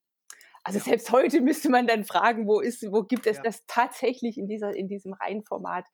also 0.69 0.81
selbst 0.81 1.11
heute 1.13 1.41
müsste 1.41 1.71
man 1.71 1.87
dann 1.87 2.05
fragen, 2.05 2.47
wo 2.47 2.61
ist, 2.61 2.83
wo 2.93 3.03
gibt 3.03 3.27
es 3.27 3.39
ja. 3.39 3.43
das 3.43 3.65
tatsächlich 3.67 4.37
in 4.37 4.49
dieser, 4.49 4.77
in 4.77 4.87
diesem 4.87 5.15
Reihenformat? 5.15 5.87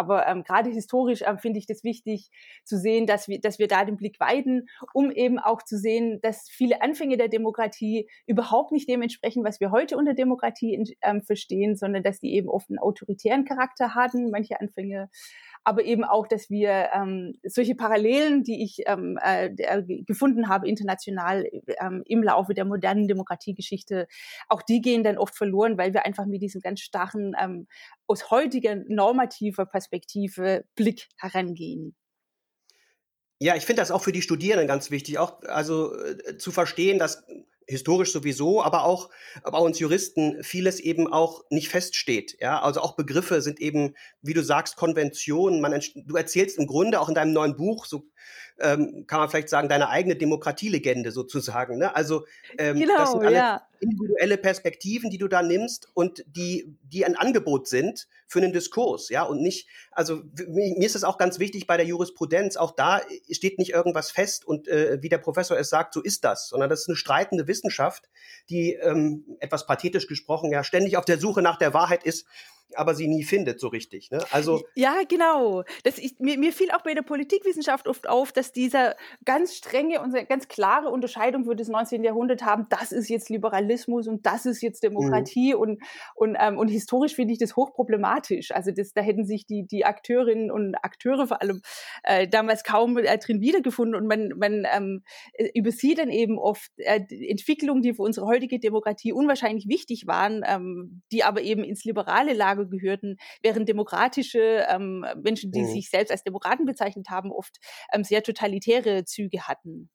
Aber 0.00 0.26
ähm, 0.26 0.44
gerade 0.44 0.70
historisch 0.70 1.20
ähm, 1.26 1.38
finde 1.38 1.58
ich 1.58 1.66
das 1.66 1.84
wichtig 1.84 2.30
zu 2.64 2.78
sehen, 2.78 3.06
dass 3.06 3.28
wir, 3.28 3.38
dass 3.38 3.58
wir 3.58 3.68
da 3.68 3.84
den 3.84 3.98
Blick 3.98 4.18
weiten, 4.18 4.66
um 4.94 5.10
eben 5.10 5.38
auch 5.38 5.62
zu 5.62 5.76
sehen, 5.76 6.20
dass 6.22 6.48
viele 6.48 6.80
Anfänge 6.80 7.18
der 7.18 7.28
Demokratie 7.28 8.08
überhaupt 8.26 8.72
nicht 8.72 8.88
dem 8.88 9.02
entsprechen, 9.02 9.44
was 9.44 9.60
wir 9.60 9.70
heute 9.70 9.98
unter 9.98 10.14
Demokratie 10.14 10.96
ähm, 11.02 11.20
verstehen, 11.20 11.76
sondern 11.76 12.02
dass 12.02 12.18
die 12.18 12.32
eben 12.32 12.48
oft 12.48 12.70
einen 12.70 12.78
autoritären 12.78 13.44
Charakter 13.44 13.94
hatten, 13.94 14.30
manche 14.30 14.58
Anfänge 14.58 15.10
aber 15.64 15.84
eben 15.84 16.04
auch, 16.04 16.26
dass 16.26 16.48
wir 16.50 16.90
ähm, 16.94 17.38
solche 17.44 17.74
Parallelen, 17.74 18.42
die 18.42 18.62
ich 18.62 18.82
ähm, 18.86 19.18
äh, 19.22 19.50
gefunden 20.06 20.48
habe 20.48 20.68
international 20.68 21.46
ähm, 21.80 22.02
im 22.06 22.22
Laufe 22.22 22.54
der 22.54 22.64
modernen 22.64 23.08
Demokratiegeschichte, 23.08 24.06
auch 24.48 24.62
die 24.62 24.80
gehen 24.80 25.04
dann 25.04 25.18
oft 25.18 25.36
verloren, 25.36 25.76
weil 25.76 25.92
wir 25.92 26.06
einfach 26.06 26.26
mit 26.26 26.42
diesem 26.42 26.60
ganz 26.60 26.80
starren, 26.80 27.34
ähm, 27.40 27.66
aus 28.06 28.30
heutiger 28.30 28.76
normativer 28.88 29.66
Perspektive 29.66 30.64
Blick 30.74 31.08
herangehen. 31.16 31.94
Ja, 33.42 33.56
ich 33.56 33.64
finde 33.64 33.80
das 33.80 33.90
auch 33.90 34.02
für 34.02 34.12
die 34.12 34.22
Studierenden 34.22 34.68
ganz 34.68 34.90
wichtig, 34.90 35.18
auch 35.18 35.42
also 35.42 35.94
äh, 35.94 36.36
zu 36.36 36.50
verstehen, 36.50 36.98
dass 36.98 37.24
historisch 37.66 38.12
sowieso, 38.12 38.62
aber 38.62 38.84
auch 38.84 39.10
bei 39.42 39.58
uns 39.58 39.78
Juristen 39.78 40.42
vieles 40.42 40.80
eben 40.80 41.12
auch 41.12 41.44
nicht 41.50 41.68
feststeht. 41.68 42.36
Ja, 42.40 42.60
also 42.60 42.80
auch 42.80 42.96
Begriffe 42.96 43.42
sind 43.42 43.60
eben, 43.60 43.94
wie 44.22 44.34
du 44.34 44.42
sagst, 44.42 44.76
Konventionen. 44.76 45.60
Man, 45.60 45.80
du 45.94 46.16
erzählst 46.16 46.58
im 46.58 46.66
Grunde 46.66 47.00
auch 47.00 47.08
in 47.08 47.14
deinem 47.14 47.32
neuen 47.32 47.56
Buch 47.56 47.86
so 47.86 48.04
ähm, 48.60 49.04
kann 49.06 49.20
man 49.20 49.28
vielleicht 49.28 49.48
sagen, 49.48 49.68
deine 49.68 49.88
eigene 49.88 50.16
Demokratielegende 50.16 51.10
sozusagen. 51.12 51.78
Ne? 51.78 51.94
Also 51.94 52.26
ähm, 52.58 52.78
genau, 52.78 52.98
das 52.98 53.12
sind 53.12 53.24
alle 53.24 53.36
ja. 53.36 53.62
individuelle 53.80 54.36
Perspektiven, 54.36 55.10
die 55.10 55.18
du 55.18 55.28
da 55.28 55.42
nimmst 55.42 55.88
und 55.94 56.24
die, 56.26 56.76
die 56.82 57.04
ein 57.04 57.16
Angebot 57.16 57.68
sind 57.68 58.06
für 58.26 58.40
einen 58.40 58.52
Diskurs, 58.52 59.08
ja, 59.08 59.24
und 59.24 59.42
nicht, 59.42 59.68
also 59.90 60.22
mir 60.46 60.86
ist 60.86 60.94
es 60.94 61.02
auch 61.02 61.18
ganz 61.18 61.40
wichtig 61.40 61.66
bei 61.66 61.76
der 61.76 61.86
Jurisprudenz, 61.86 62.56
auch 62.56 62.70
da 62.70 63.00
steht 63.28 63.58
nicht 63.58 63.72
irgendwas 63.72 64.12
fest 64.12 64.44
und 64.44 64.68
äh, 64.68 65.02
wie 65.02 65.08
der 65.08 65.18
Professor 65.18 65.58
es 65.58 65.68
sagt, 65.68 65.94
so 65.94 66.00
ist 66.00 66.24
das, 66.24 66.48
sondern 66.48 66.70
das 66.70 66.82
ist 66.82 66.88
eine 66.88 66.96
streitende 66.96 67.48
Wissenschaft, 67.50 68.08
die 68.48 68.74
ähm, 68.74 69.36
etwas 69.40 69.66
pathetisch 69.66 70.06
gesprochen 70.06 70.50
ja 70.52 70.64
ständig 70.64 70.96
auf 70.96 71.04
der 71.04 71.18
Suche 71.18 71.42
nach 71.42 71.58
der 71.58 71.74
Wahrheit 71.74 72.04
ist 72.04 72.26
aber 72.74 72.94
sie 72.94 73.08
nie 73.08 73.24
findet 73.24 73.60
so 73.60 73.68
richtig. 73.68 74.10
Ne? 74.10 74.24
Also 74.30 74.62
ja, 74.74 75.02
genau. 75.08 75.64
Das 75.84 75.98
ist, 75.98 76.20
mir, 76.20 76.38
mir 76.38 76.52
fiel 76.52 76.70
auch 76.70 76.82
bei 76.82 76.94
der 76.94 77.02
Politikwissenschaft 77.02 77.88
oft 77.88 78.08
auf, 78.08 78.32
dass 78.32 78.52
dieser 78.52 78.96
ganz 79.24 79.56
strenge 79.56 80.00
und 80.00 80.12
ganz 80.28 80.48
klare 80.48 80.88
Unterscheidung 80.90 81.44
für 81.44 81.56
das 81.56 81.68
19. 81.68 82.04
Jahrhundert 82.04 82.42
haben, 82.42 82.66
das 82.70 82.92
ist 82.92 83.08
jetzt 83.08 83.28
Liberalismus 83.28 84.08
und 84.08 84.26
das 84.26 84.46
ist 84.46 84.62
jetzt 84.62 84.82
Demokratie 84.82 85.54
mhm. 85.54 85.60
und, 85.60 85.82
und, 86.14 86.36
ähm, 86.40 86.58
und 86.58 86.68
historisch 86.68 87.14
finde 87.14 87.32
ich 87.32 87.38
das 87.38 87.56
hochproblematisch. 87.56 88.52
Also 88.52 88.70
das, 88.70 88.92
da 88.92 89.00
hätten 89.00 89.24
sich 89.24 89.46
die, 89.46 89.66
die 89.66 89.84
Akteurinnen 89.84 90.50
und 90.50 90.74
Akteure 90.76 91.26
vor 91.26 91.42
allem 91.42 91.62
äh, 92.04 92.28
damals 92.28 92.64
kaum 92.64 92.96
äh, 92.98 93.18
drin 93.18 93.40
wiedergefunden 93.40 93.94
und 93.94 94.06
man, 94.06 94.32
man 94.36 94.66
ähm, 94.72 95.02
äh, 95.34 95.48
übersieht 95.54 95.98
dann 95.98 96.10
eben 96.10 96.38
oft 96.38 96.70
äh, 96.76 97.00
Entwicklungen, 97.28 97.82
die 97.82 97.94
für 97.94 98.02
unsere 98.02 98.26
heutige 98.26 98.58
Demokratie 98.58 99.12
unwahrscheinlich 99.12 99.68
wichtig 99.68 100.06
waren, 100.06 100.42
ähm, 100.46 101.02
die 101.12 101.24
aber 101.24 101.42
eben 101.42 101.64
ins 101.64 101.84
liberale 101.84 102.32
Lager 102.32 102.59
Tage 102.60 102.68
gehörten, 102.68 103.16
während 103.42 103.68
demokratische 103.68 104.66
ähm, 104.68 105.04
Menschen, 105.22 105.52
die 105.52 105.62
mhm. 105.62 105.72
sich 105.72 105.90
selbst 105.90 106.10
als 106.10 106.22
Demokraten 106.22 106.64
bezeichnet 106.64 107.08
haben, 107.10 107.32
oft 107.32 107.58
ähm, 107.92 108.04
sehr 108.04 108.22
totalitäre 108.22 109.04
Züge 109.04 109.48
hatten. 109.48 109.90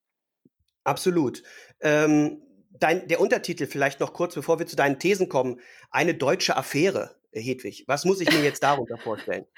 Absolut. 0.84 1.44
Ähm, 1.82 2.42
dein, 2.72 3.08
der 3.08 3.20
Untertitel 3.20 3.66
vielleicht 3.66 4.00
noch 4.00 4.14
kurz, 4.14 4.36
bevor 4.36 4.60
wir 4.60 4.68
zu 4.68 4.76
deinen 4.76 5.00
Thesen 5.00 5.30
kommen. 5.30 5.60
Eine 5.90 6.14
deutsche 6.14 6.56
Affäre. 6.56 7.16
Hedwig, 7.42 7.84
was 7.88 8.06
muss 8.06 8.22
ich 8.22 8.32
mir 8.32 8.44
jetzt 8.44 8.64
darunter 8.64 8.98
vorstellen? 8.98 9.46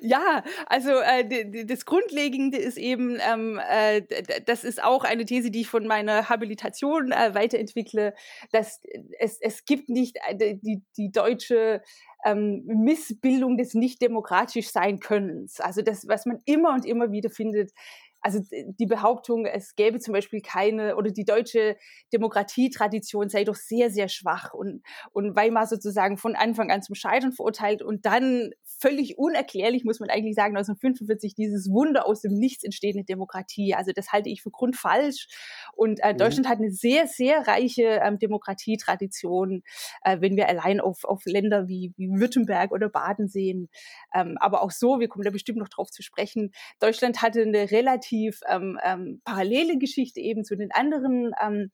Ja, 0.00 0.44
also 0.66 0.92
äh, 0.92 1.66
das 1.66 1.84
Grundlegende 1.84 2.56
ist 2.56 2.78
eben, 2.78 3.18
ähm, 3.20 3.60
äh, 3.68 4.00
das 4.46 4.64
ist 4.64 4.82
auch 4.82 5.04
eine 5.04 5.26
These, 5.26 5.50
die 5.50 5.60
ich 5.60 5.68
von 5.68 5.86
meiner 5.86 6.30
Habilitation 6.30 7.12
äh, 7.12 7.34
weiterentwickle, 7.34 8.14
dass 8.50 8.80
es, 9.18 9.38
es 9.38 9.66
gibt 9.66 9.90
nicht 9.90 10.16
äh, 10.26 10.56
die, 10.56 10.82
die 10.96 11.12
deutsche 11.12 11.82
ähm, 12.24 12.64
Missbildung 12.66 13.56
des 13.56 13.74
nicht 13.74 14.02
demokratisch 14.02 14.70
sein 14.70 14.98
Könnens. 14.98 15.60
Also 15.60 15.82
das, 15.82 16.08
was 16.08 16.26
man 16.26 16.38
immer 16.44 16.72
und 16.74 16.84
immer 16.84 17.12
wieder 17.12 17.30
findet, 17.30 17.72
also 18.20 18.40
die 18.50 18.86
Behauptung, 18.86 19.46
es 19.46 19.76
gäbe 19.76 20.00
zum 20.00 20.12
Beispiel 20.12 20.40
keine 20.40 20.96
oder 20.96 21.10
die 21.10 21.24
deutsche 21.24 21.76
Demokratietradition 22.12 23.28
sei 23.28 23.44
doch 23.44 23.54
sehr, 23.54 23.90
sehr 23.90 24.08
schwach 24.08 24.52
und, 24.54 24.82
und 25.12 25.36
Weimar 25.36 25.66
sozusagen 25.66 26.16
von 26.16 26.34
Anfang 26.34 26.70
an 26.70 26.82
zum 26.82 26.94
Scheitern 26.94 27.32
verurteilt 27.32 27.82
und 27.82 28.06
dann 28.06 28.50
völlig 28.64 29.18
unerklärlich, 29.18 29.84
muss 29.84 30.00
man 30.00 30.10
eigentlich 30.10 30.34
sagen, 30.34 30.56
1945 30.56 31.34
dieses 31.34 31.70
Wunder 31.70 32.06
aus 32.06 32.20
dem 32.20 32.34
Nichts 32.34 32.64
entstehende 32.64 33.04
Demokratie. 33.04 33.74
Also 33.74 33.92
das 33.92 34.12
halte 34.12 34.28
ich 34.28 34.42
für 34.42 34.50
grundfalsch. 34.50 35.28
Und 35.74 36.00
äh, 36.02 36.12
mhm. 36.12 36.18
Deutschland 36.18 36.48
hat 36.48 36.58
eine 36.58 36.70
sehr, 36.70 37.06
sehr 37.06 37.46
reiche 37.46 38.00
ähm, 38.02 38.18
Demokratietradition, 38.18 39.62
äh, 40.02 40.18
wenn 40.20 40.36
wir 40.36 40.48
allein 40.48 40.80
auf, 40.80 41.04
auf 41.04 41.22
Länder 41.24 41.68
wie, 41.68 41.92
wie 41.96 42.08
Württemberg 42.10 42.72
oder 42.72 42.88
Baden 42.88 43.28
sehen. 43.28 43.68
Ähm, 44.14 44.36
aber 44.40 44.62
auch 44.62 44.70
so, 44.70 45.00
wir 45.00 45.08
kommen 45.08 45.24
da 45.24 45.30
bestimmt 45.30 45.58
noch 45.58 45.68
drauf 45.68 45.90
zu 45.90 46.02
sprechen, 46.02 46.52
Deutschland 46.80 47.22
hatte 47.22 47.42
eine 47.42 47.70
relativ 47.70 48.07
ähm, 48.12 48.78
ähm, 48.82 49.20
parallele 49.24 49.78
Geschichte 49.78 50.20
eben 50.20 50.44
zu 50.44 50.56
den 50.56 50.70
anderen 50.72 51.32
ähm, 51.42 51.70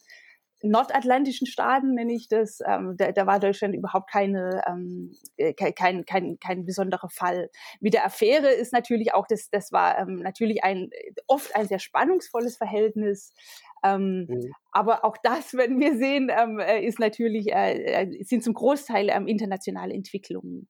nordatlantischen 0.64 1.47
Staaten, 1.47 1.95
nenne 1.95 2.14
ich 2.14 2.29
das, 2.29 2.59
ähm, 2.67 2.95
da, 2.97 3.12
da 3.12 3.26
war 3.26 3.38
Deutschland 3.38 3.75
überhaupt 3.75 4.11
keine, 4.11 4.62
ähm, 4.67 5.14
äh, 5.37 5.53
kein, 5.53 6.05
kein, 6.07 6.38
kein 6.38 6.64
besonderer 6.64 7.11
Fall. 7.11 7.50
Mit 7.81 7.93
der 7.93 8.07
Affäre 8.07 8.50
ist 8.50 8.73
natürlich 8.73 9.12
auch, 9.12 9.26
das, 9.26 9.50
das 9.50 9.73
war 9.73 9.99
ähm, 9.99 10.17
natürlich 10.17 10.64
ein, 10.64 10.88
oft 11.26 11.55
ein 11.55 11.69
sehr 11.69 11.79
spannungsvolles 11.79 12.57
Verhältnis. 12.57 13.35
Ähm, 13.85 14.26
mhm. 14.29 14.55
Aber 14.73 15.05
auch 15.05 15.19
das, 15.23 15.53
wenn 15.55 15.79
wir 15.79 15.99
sehen, 15.99 16.31
ähm, 16.35 16.59
äh, 16.59 16.83
ist 16.83 16.99
natürlich, 16.99 17.53
äh, 17.53 18.05
äh, 18.05 18.25
sind 18.25 18.43
zum 18.43 18.55
Großteil 18.55 19.11
ähm, 19.11 19.26
internationale 19.26 19.93
Entwicklungen. 19.93 20.69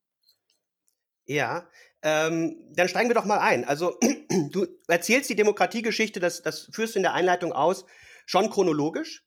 Ja, 1.26 1.68
ähm, 2.04 2.56
dann 2.76 2.88
steigen 2.88 3.08
wir 3.08 3.14
doch 3.14 3.24
mal 3.24 3.38
ein. 3.38 3.64
Also 3.64 3.98
du 4.50 4.66
erzählst 4.86 5.30
die 5.30 5.36
Demokratiegeschichte, 5.36 6.20
das, 6.20 6.42
das 6.42 6.68
führst 6.70 6.94
du 6.94 6.98
in 6.98 7.02
der 7.02 7.14
Einleitung 7.14 7.52
aus, 7.52 7.86
schon 8.26 8.50
chronologisch. 8.50 9.24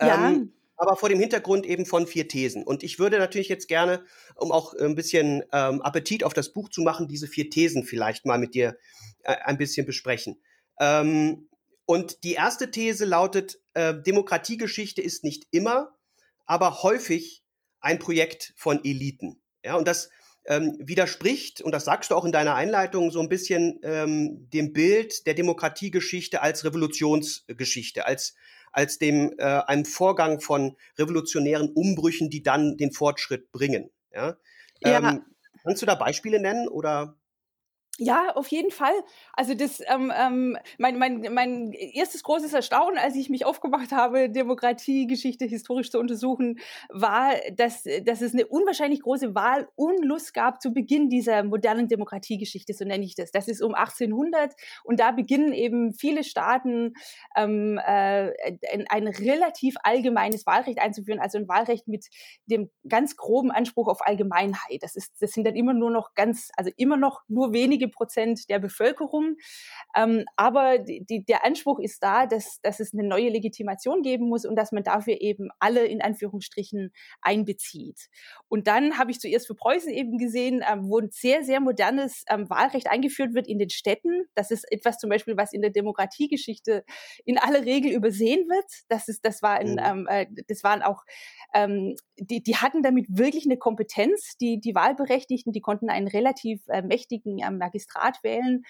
Ja. 0.00 0.30
Ähm, 0.30 0.54
aber 0.76 0.96
vor 0.96 1.08
dem 1.08 1.20
Hintergrund 1.20 1.66
eben 1.66 1.86
von 1.86 2.06
vier 2.06 2.26
Thesen. 2.26 2.64
Und 2.64 2.82
ich 2.82 2.98
würde 2.98 3.18
natürlich 3.18 3.48
jetzt 3.48 3.68
gerne, 3.68 4.02
um 4.34 4.50
auch 4.50 4.74
ein 4.74 4.96
bisschen 4.96 5.44
ähm, 5.52 5.82
Appetit 5.82 6.24
auf 6.24 6.32
das 6.32 6.52
Buch 6.52 6.68
zu 6.70 6.80
machen, 6.80 7.06
diese 7.06 7.28
vier 7.28 7.48
Thesen 7.50 7.84
vielleicht 7.84 8.26
mal 8.26 8.38
mit 8.38 8.54
dir 8.54 8.76
äh, 9.22 9.36
ein 9.44 9.58
bisschen 9.58 9.86
besprechen. 9.86 10.42
Ähm, 10.80 11.48
und 11.86 12.24
die 12.24 12.32
erste 12.32 12.70
These 12.70 13.04
lautet, 13.04 13.60
äh, 13.74 13.94
Demokratiegeschichte 13.94 15.02
ist 15.02 15.22
nicht 15.22 15.46
immer, 15.50 15.94
aber 16.46 16.82
häufig 16.82 17.44
ein 17.80 17.98
Projekt 17.98 18.54
von 18.56 18.82
Eliten. 18.84 19.42
Ja, 19.62 19.76
und 19.76 19.86
das 19.86 20.08
ähm, 20.46 20.76
widerspricht, 20.78 21.60
und 21.62 21.72
das 21.72 21.84
sagst 21.84 22.10
du 22.10 22.14
auch 22.14 22.24
in 22.24 22.32
deiner 22.32 22.54
Einleitung, 22.54 23.10
so 23.10 23.20
ein 23.20 23.28
bisschen 23.28 23.80
ähm, 23.82 24.48
dem 24.50 24.72
Bild 24.72 25.26
der 25.26 25.34
Demokratiegeschichte 25.34 26.42
als 26.42 26.64
Revolutionsgeschichte, 26.64 28.06
als 28.06 28.34
als 28.74 28.98
dem 28.98 29.32
äh, 29.38 29.44
einem 29.44 29.84
Vorgang 29.84 30.40
von 30.40 30.76
revolutionären 30.98 31.70
Umbrüchen, 31.70 32.28
die 32.28 32.42
dann 32.42 32.76
den 32.76 32.90
Fortschritt 32.90 33.52
bringen. 33.52 33.90
Ja? 34.12 34.36
ja. 34.80 34.98
Ähm, 34.98 35.22
kannst 35.62 35.80
du 35.80 35.86
da 35.86 35.94
Beispiele 35.94 36.40
nennen 36.40 36.68
oder? 36.68 37.16
Ja, 37.98 38.32
auf 38.34 38.48
jeden 38.48 38.72
Fall. 38.72 38.92
Also 39.34 39.54
das, 39.54 39.80
ähm, 39.86 40.12
ähm, 40.16 40.58
mein, 40.78 40.98
mein, 40.98 41.32
mein 41.32 41.72
erstes 41.72 42.24
großes 42.24 42.52
Erstaunen, 42.52 42.98
als 42.98 43.14
ich 43.14 43.30
mich 43.30 43.46
aufgemacht 43.46 43.92
habe, 43.92 44.28
Demokratiegeschichte 44.28 45.44
historisch 45.44 45.92
zu 45.92 46.00
untersuchen, 46.00 46.58
war, 46.88 47.30
dass, 47.52 47.84
dass 48.04 48.20
es 48.20 48.32
eine 48.32 48.46
unwahrscheinlich 48.48 49.00
große 49.00 49.36
Wahlunlust 49.36 50.34
gab 50.34 50.60
zu 50.60 50.72
Beginn 50.72 51.08
dieser 51.08 51.44
modernen 51.44 51.86
Demokratiegeschichte, 51.86 52.74
so 52.74 52.84
nenne 52.84 53.04
ich 53.04 53.14
das. 53.14 53.30
Das 53.30 53.46
ist 53.46 53.62
um 53.62 53.76
1800 53.76 54.54
und 54.82 54.98
da 54.98 55.12
beginnen 55.12 55.52
eben 55.52 55.92
viele 55.92 56.24
Staaten 56.24 56.94
ähm, 57.36 57.78
äh, 57.78 58.32
ein, 58.88 59.06
relativ 59.06 59.76
allgemeines 59.84 60.46
Wahlrecht 60.46 60.80
einzuführen, 60.80 61.20
also 61.20 61.38
ein 61.38 61.46
Wahlrecht 61.46 61.86
mit 61.86 62.06
dem 62.46 62.70
ganz 62.88 63.16
groben 63.16 63.52
Anspruch 63.52 63.86
auf 63.86 64.04
Allgemeinheit. 64.04 64.82
Das 64.82 64.96
ist, 64.96 65.22
das 65.22 65.30
sind 65.30 65.46
dann 65.46 65.54
immer 65.54 65.74
nur 65.74 65.92
noch 65.92 66.14
ganz, 66.14 66.50
also 66.56 66.72
immer 66.76 66.96
noch 66.96 67.22
nur 67.28 67.52
wenige 67.52 67.83
wenige 67.84 67.88
Prozent 67.88 68.48
der 68.48 68.58
Bevölkerung. 68.58 69.36
Ähm, 69.96 70.24
aber 70.36 70.78
die, 70.78 71.04
die, 71.04 71.24
der 71.24 71.44
Anspruch 71.44 71.78
ist 71.78 72.02
da, 72.02 72.26
dass, 72.26 72.60
dass 72.62 72.80
es 72.80 72.92
eine 72.92 73.06
neue 73.06 73.28
Legitimation 73.28 74.02
geben 74.02 74.28
muss 74.28 74.44
und 74.44 74.56
dass 74.56 74.72
man 74.72 74.82
dafür 74.82 75.20
eben 75.20 75.50
alle 75.58 75.84
in 75.86 76.02
Anführungsstrichen 76.02 76.92
einbezieht. 77.20 78.08
Und 78.48 78.66
dann 78.66 78.98
habe 78.98 79.10
ich 79.10 79.20
zuerst 79.20 79.46
für 79.46 79.54
Preußen 79.54 79.92
eben 79.92 80.18
gesehen, 80.18 80.62
ähm, 80.68 80.88
wo 80.88 80.98
ein 80.98 81.10
sehr, 81.10 81.42
sehr 81.44 81.60
modernes 81.60 82.24
ähm, 82.28 82.48
Wahlrecht 82.50 82.88
eingeführt 82.88 83.34
wird 83.34 83.46
in 83.46 83.58
den 83.58 83.70
Städten. 83.70 84.24
Das 84.34 84.50
ist 84.50 84.70
etwas 84.70 84.98
zum 84.98 85.10
Beispiel, 85.10 85.36
was 85.36 85.52
in 85.52 85.62
der 85.62 85.70
Demokratiegeschichte 85.70 86.84
in 87.24 87.38
aller 87.38 87.64
Regel 87.64 87.92
übersehen 87.92 88.48
wird. 88.48 88.64
Das 88.88 89.08
ist, 89.08 89.24
das 89.24 89.42
war 89.42 89.58
ein, 89.58 89.72
mhm. 89.72 89.78
ähm, 89.78 90.06
äh, 90.08 90.26
das 90.48 90.62
waren 90.64 90.82
auch, 90.82 91.02
ähm, 91.54 91.94
die, 92.18 92.42
die 92.42 92.56
hatten 92.56 92.82
damit 92.82 93.06
wirklich 93.08 93.44
eine 93.44 93.56
Kompetenz. 93.56 94.36
Die, 94.40 94.60
die 94.60 94.74
Wahlberechtigten, 94.74 95.52
die 95.52 95.60
konnten 95.60 95.88
einen 95.88 96.08
relativ 96.08 96.62
äh, 96.68 96.82
mächtigen 96.82 97.38
ähm, 97.38 97.58
Magistrat 97.74 98.22
wählen. 98.22 98.62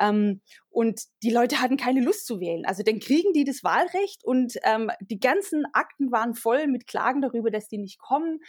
Ähm, 0.00 0.40
und 0.70 1.02
die 1.22 1.30
Leute 1.30 1.60
hatten 1.60 1.76
keine 1.76 2.00
Lust 2.00 2.26
zu 2.26 2.40
wählen. 2.40 2.64
Also 2.64 2.82
dann 2.82 2.98
kriegen 2.98 3.32
die 3.34 3.44
das 3.44 3.62
Wahlrecht 3.62 4.24
und 4.24 4.54
ähm, 4.64 4.90
die 5.00 5.20
ganzen 5.20 5.64
Akten 5.74 6.10
waren 6.10 6.34
voll 6.34 6.66
mit 6.66 6.86
Klagen 6.86 7.20
darüber, 7.20 7.50
dass 7.50 7.68
die 7.68 7.78
nicht 7.78 7.98
kommen. 7.98 8.40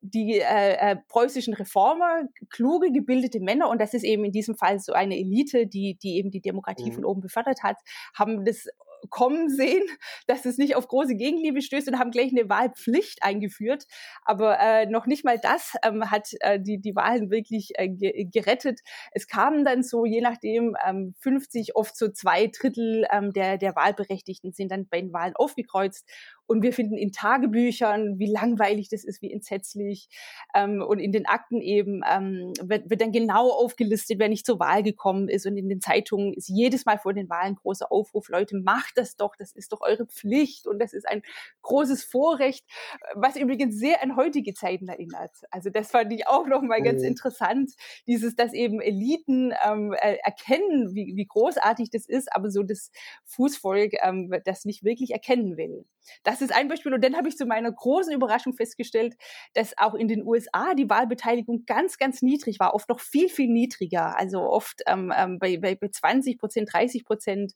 Die 0.00 0.38
äh, 0.38 0.74
äh, 0.74 0.96
preußischen 1.08 1.54
Reformer, 1.54 2.22
kluge, 2.50 2.92
gebildete 2.92 3.40
Männer, 3.40 3.68
und 3.68 3.80
das 3.80 3.94
ist 3.94 4.04
eben 4.04 4.24
in 4.24 4.32
diesem 4.32 4.56
Fall 4.56 4.78
so 4.78 4.92
eine 4.92 5.18
Elite, 5.18 5.66
die, 5.66 5.98
die 6.00 6.16
eben 6.16 6.30
die 6.30 6.40
Demokratie 6.40 6.90
mhm. 6.90 6.94
von 6.94 7.04
oben 7.04 7.20
befördert 7.20 7.62
hat, 7.64 7.78
haben 8.14 8.44
das 8.44 8.66
kommen 9.10 9.48
sehen, 9.48 9.84
dass 10.26 10.44
es 10.44 10.58
nicht 10.58 10.76
auf 10.76 10.88
große 10.88 11.14
Gegenliebe 11.16 11.62
stößt 11.62 11.88
und 11.88 11.98
haben 11.98 12.10
gleich 12.10 12.30
eine 12.30 12.48
Wahlpflicht 12.48 13.22
eingeführt. 13.22 13.84
Aber 14.24 14.58
äh, 14.58 14.86
noch 14.86 15.06
nicht 15.06 15.24
mal 15.24 15.38
das 15.38 15.74
ähm, 15.84 16.10
hat 16.10 16.28
äh, 16.40 16.60
die, 16.60 16.80
die 16.80 16.94
Wahlen 16.94 17.30
wirklich 17.30 17.72
äh, 17.76 17.88
gerettet. 17.88 18.80
Es 19.12 19.26
kamen 19.26 19.64
dann 19.64 19.82
so, 19.82 20.04
je 20.04 20.20
nachdem, 20.20 20.76
ähm, 20.86 21.14
50, 21.20 21.76
oft 21.76 21.96
so 21.96 22.08
zwei 22.08 22.46
Drittel 22.48 23.06
ähm, 23.12 23.32
der, 23.32 23.58
der 23.58 23.74
Wahlberechtigten 23.76 24.52
sind 24.52 24.70
dann 24.70 24.86
bei 24.88 25.00
den 25.00 25.12
Wahlen 25.12 25.34
aufgekreuzt. 25.36 26.08
Und 26.52 26.60
wir 26.62 26.74
finden 26.74 26.98
in 26.98 27.12
Tagebüchern, 27.12 28.18
wie 28.18 28.30
langweilig 28.30 28.90
das 28.90 29.04
ist, 29.04 29.22
wie 29.22 29.32
entsetzlich. 29.32 30.10
Ähm, 30.54 30.82
und 30.86 30.98
in 30.98 31.10
den 31.10 31.24
Akten 31.24 31.62
eben 31.62 32.02
ähm, 32.06 32.52
wird, 32.60 32.90
wird 32.90 33.00
dann 33.00 33.10
genau 33.10 33.48
aufgelistet, 33.50 34.18
wer 34.18 34.28
nicht 34.28 34.44
zur 34.44 34.60
Wahl 34.60 34.82
gekommen 34.82 35.30
ist. 35.30 35.46
Und 35.46 35.56
in 35.56 35.70
den 35.70 35.80
Zeitungen 35.80 36.34
ist 36.34 36.50
jedes 36.50 36.84
Mal 36.84 36.98
vor 36.98 37.14
den 37.14 37.30
Wahlen 37.30 37.54
großer 37.54 37.90
Aufruf, 37.90 38.28
Leute, 38.28 38.58
macht 38.58 38.98
das 38.98 39.16
doch, 39.16 39.34
das 39.34 39.52
ist 39.52 39.72
doch 39.72 39.80
eure 39.80 40.04
Pflicht 40.04 40.66
und 40.66 40.78
das 40.78 40.92
ist 40.92 41.08
ein 41.08 41.22
großes 41.62 42.04
Vorrecht, 42.04 42.66
was 43.14 43.36
übrigens 43.36 43.78
sehr 43.78 44.02
an 44.02 44.16
heutige 44.16 44.52
Zeiten 44.52 44.88
erinnert. 44.88 45.34
Also 45.50 45.70
das 45.70 45.90
fand 45.90 46.12
ich 46.12 46.28
auch 46.28 46.46
nochmal 46.46 46.80
mhm. 46.80 46.84
ganz 46.84 47.02
interessant, 47.02 47.72
dieses, 48.06 48.36
dass 48.36 48.52
eben 48.52 48.82
Eliten 48.82 49.54
ähm, 49.66 49.94
äh, 49.94 50.16
erkennen, 50.22 50.94
wie, 50.94 51.14
wie 51.16 51.26
großartig 51.26 51.88
das 51.88 52.04
ist, 52.04 52.30
aber 52.30 52.50
so 52.50 52.62
das 52.62 52.90
Fußvolk 53.24 53.94
ähm, 54.02 54.30
das 54.44 54.66
nicht 54.66 54.84
wirklich 54.84 55.12
erkennen 55.12 55.56
will. 55.56 55.86
Das 56.24 56.41
ist 56.42 56.52
ein 56.52 56.68
Beispiel. 56.68 56.92
Und 56.92 57.02
dann 57.02 57.16
habe 57.16 57.28
ich 57.28 57.36
zu 57.36 57.46
meiner 57.46 57.72
großen 57.72 58.12
Überraschung 58.12 58.52
festgestellt, 58.52 59.16
dass 59.54 59.76
auch 59.78 59.94
in 59.94 60.08
den 60.08 60.26
USA 60.26 60.74
die 60.74 60.90
Wahlbeteiligung 60.90 61.64
ganz, 61.66 61.96
ganz 61.96 62.20
niedrig 62.20 62.60
war, 62.60 62.74
oft 62.74 62.88
noch 62.88 63.00
viel, 63.00 63.28
viel 63.28 63.48
niedriger. 63.48 64.18
Also 64.18 64.40
oft 64.40 64.82
ähm, 64.86 65.12
ähm 65.16 65.38
bei, 65.38 65.56
bei, 65.56 65.74
bei 65.74 65.88
20 65.88 66.38
Prozent, 66.38 66.72
30 66.72 67.04
Prozent. 67.04 67.52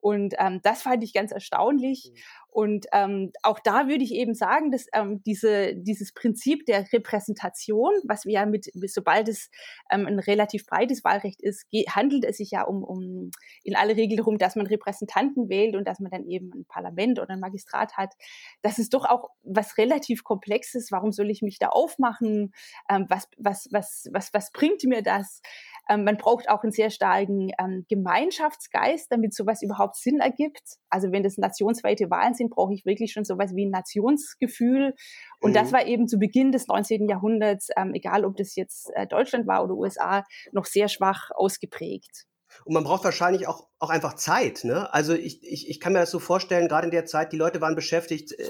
Und 0.00 0.34
ähm, 0.38 0.60
das 0.62 0.82
fand 0.82 1.02
ich 1.02 1.12
ganz 1.12 1.32
erstaunlich. 1.32 2.12
Mhm. 2.12 2.18
Und 2.56 2.86
ähm, 2.94 3.32
auch 3.42 3.58
da 3.58 3.86
würde 3.86 4.02
ich 4.02 4.12
eben 4.12 4.32
sagen, 4.32 4.70
dass 4.70 4.86
ähm, 4.94 5.22
diese, 5.26 5.76
dieses 5.76 6.14
Prinzip 6.14 6.64
der 6.64 6.90
Repräsentation, 6.90 7.92
was 8.04 8.24
wir 8.24 8.32
ja 8.32 8.46
mit, 8.46 8.70
sobald 8.86 9.28
es 9.28 9.50
ähm, 9.90 10.06
ein 10.06 10.18
relativ 10.18 10.64
breites 10.64 11.04
Wahlrecht 11.04 11.42
ist, 11.42 11.66
handelt 11.90 12.24
es 12.24 12.38
sich 12.38 12.52
ja 12.52 12.62
um, 12.62 12.82
um 12.82 13.30
in 13.62 13.76
aller 13.76 13.94
Regel 13.94 14.16
darum, 14.16 14.38
dass 14.38 14.56
man 14.56 14.66
Repräsentanten 14.66 15.50
wählt 15.50 15.76
und 15.76 15.86
dass 15.86 16.00
man 16.00 16.10
dann 16.10 16.24
eben 16.24 16.50
ein 16.54 16.64
Parlament 16.64 17.20
oder 17.20 17.34
ein 17.34 17.40
Magistrat 17.40 17.98
hat. 17.98 18.14
Das 18.62 18.78
ist 18.78 18.94
doch 18.94 19.04
auch 19.04 19.28
was 19.42 19.76
relativ 19.76 20.24
Komplexes. 20.24 20.90
Warum 20.90 21.12
soll 21.12 21.28
ich 21.28 21.42
mich 21.42 21.58
da 21.58 21.68
aufmachen? 21.68 22.54
Ähm, 22.88 23.04
was, 23.10 23.28
was, 23.36 23.68
was, 23.70 24.08
was, 24.12 24.32
was 24.32 24.50
bringt 24.50 24.82
mir 24.84 25.02
das? 25.02 25.42
Ähm, 25.90 26.04
man 26.04 26.16
braucht 26.16 26.48
auch 26.48 26.62
einen 26.62 26.72
sehr 26.72 26.88
starken 26.88 27.50
ähm, 27.58 27.84
Gemeinschaftsgeist, 27.88 29.12
damit 29.12 29.34
sowas 29.34 29.62
überhaupt 29.62 29.96
Sinn 29.96 30.20
ergibt. 30.20 30.78
Also 30.88 31.12
wenn 31.12 31.22
das 31.22 31.36
nationsweite 31.36 32.10
Wahlen 32.10 32.34
sind, 32.34 32.45
brauche 32.50 32.74
ich 32.74 32.84
wirklich 32.84 33.12
schon 33.12 33.24
sowas 33.24 33.54
wie 33.54 33.66
ein 33.66 33.70
Nationsgefühl. 33.70 34.94
Und 35.40 35.50
mhm. 35.50 35.54
das 35.54 35.72
war 35.72 35.86
eben 35.86 36.08
zu 36.08 36.18
Beginn 36.18 36.52
des 36.52 36.66
19. 36.66 37.08
Jahrhunderts, 37.08 37.68
ähm, 37.76 37.94
egal 37.94 38.24
ob 38.24 38.36
das 38.36 38.56
jetzt 38.56 38.90
äh, 38.94 39.06
Deutschland 39.06 39.46
war 39.46 39.64
oder 39.64 39.74
USA, 39.74 40.24
noch 40.52 40.64
sehr 40.64 40.88
schwach 40.88 41.30
ausgeprägt. 41.34 42.26
Und 42.64 42.74
man 42.74 42.84
braucht 42.84 43.04
wahrscheinlich 43.04 43.46
auch, 43.46 43.68
auch 43.78 43.90
einfach 43.90 44.14
Zeit. 44.14 44.64
Ne? 44.64 44.92
Also 44.92 45.14
ich, 45.14 45.42
ich, 45.42 45.68
ich 45.68 45.80
kann 45.80 45.92
mir 45.92 46.00
das 46.00 46.10
so 46.10 46.18
vorstellen, 46.18 46.68
gerade 46.68 46.86
in 46.86 46.90
der 46.90 47.06
Zeit, 47.06 47.32
die 47.32 47.36
Leute 47.36 47.60
waren 47.60 47.74
beschäftigt, 47.74 48.32
äh, 48.32 48.44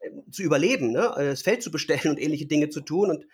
äh 0.00 0.10
zu 0.30 0.42
überleben, 0.42 0.90
ne? 0.90 1.12
das 1.16 1.42
Feld 1.42 1.62
zu 1.62 1.70
bestellen 1.70 2.10
und 2.10 2.20
ähnliche 2.20 2.46
Dinge 2.46 2.68
zu 2.68 2.80
tun. 2.80 3.10
Und 3.10 3.26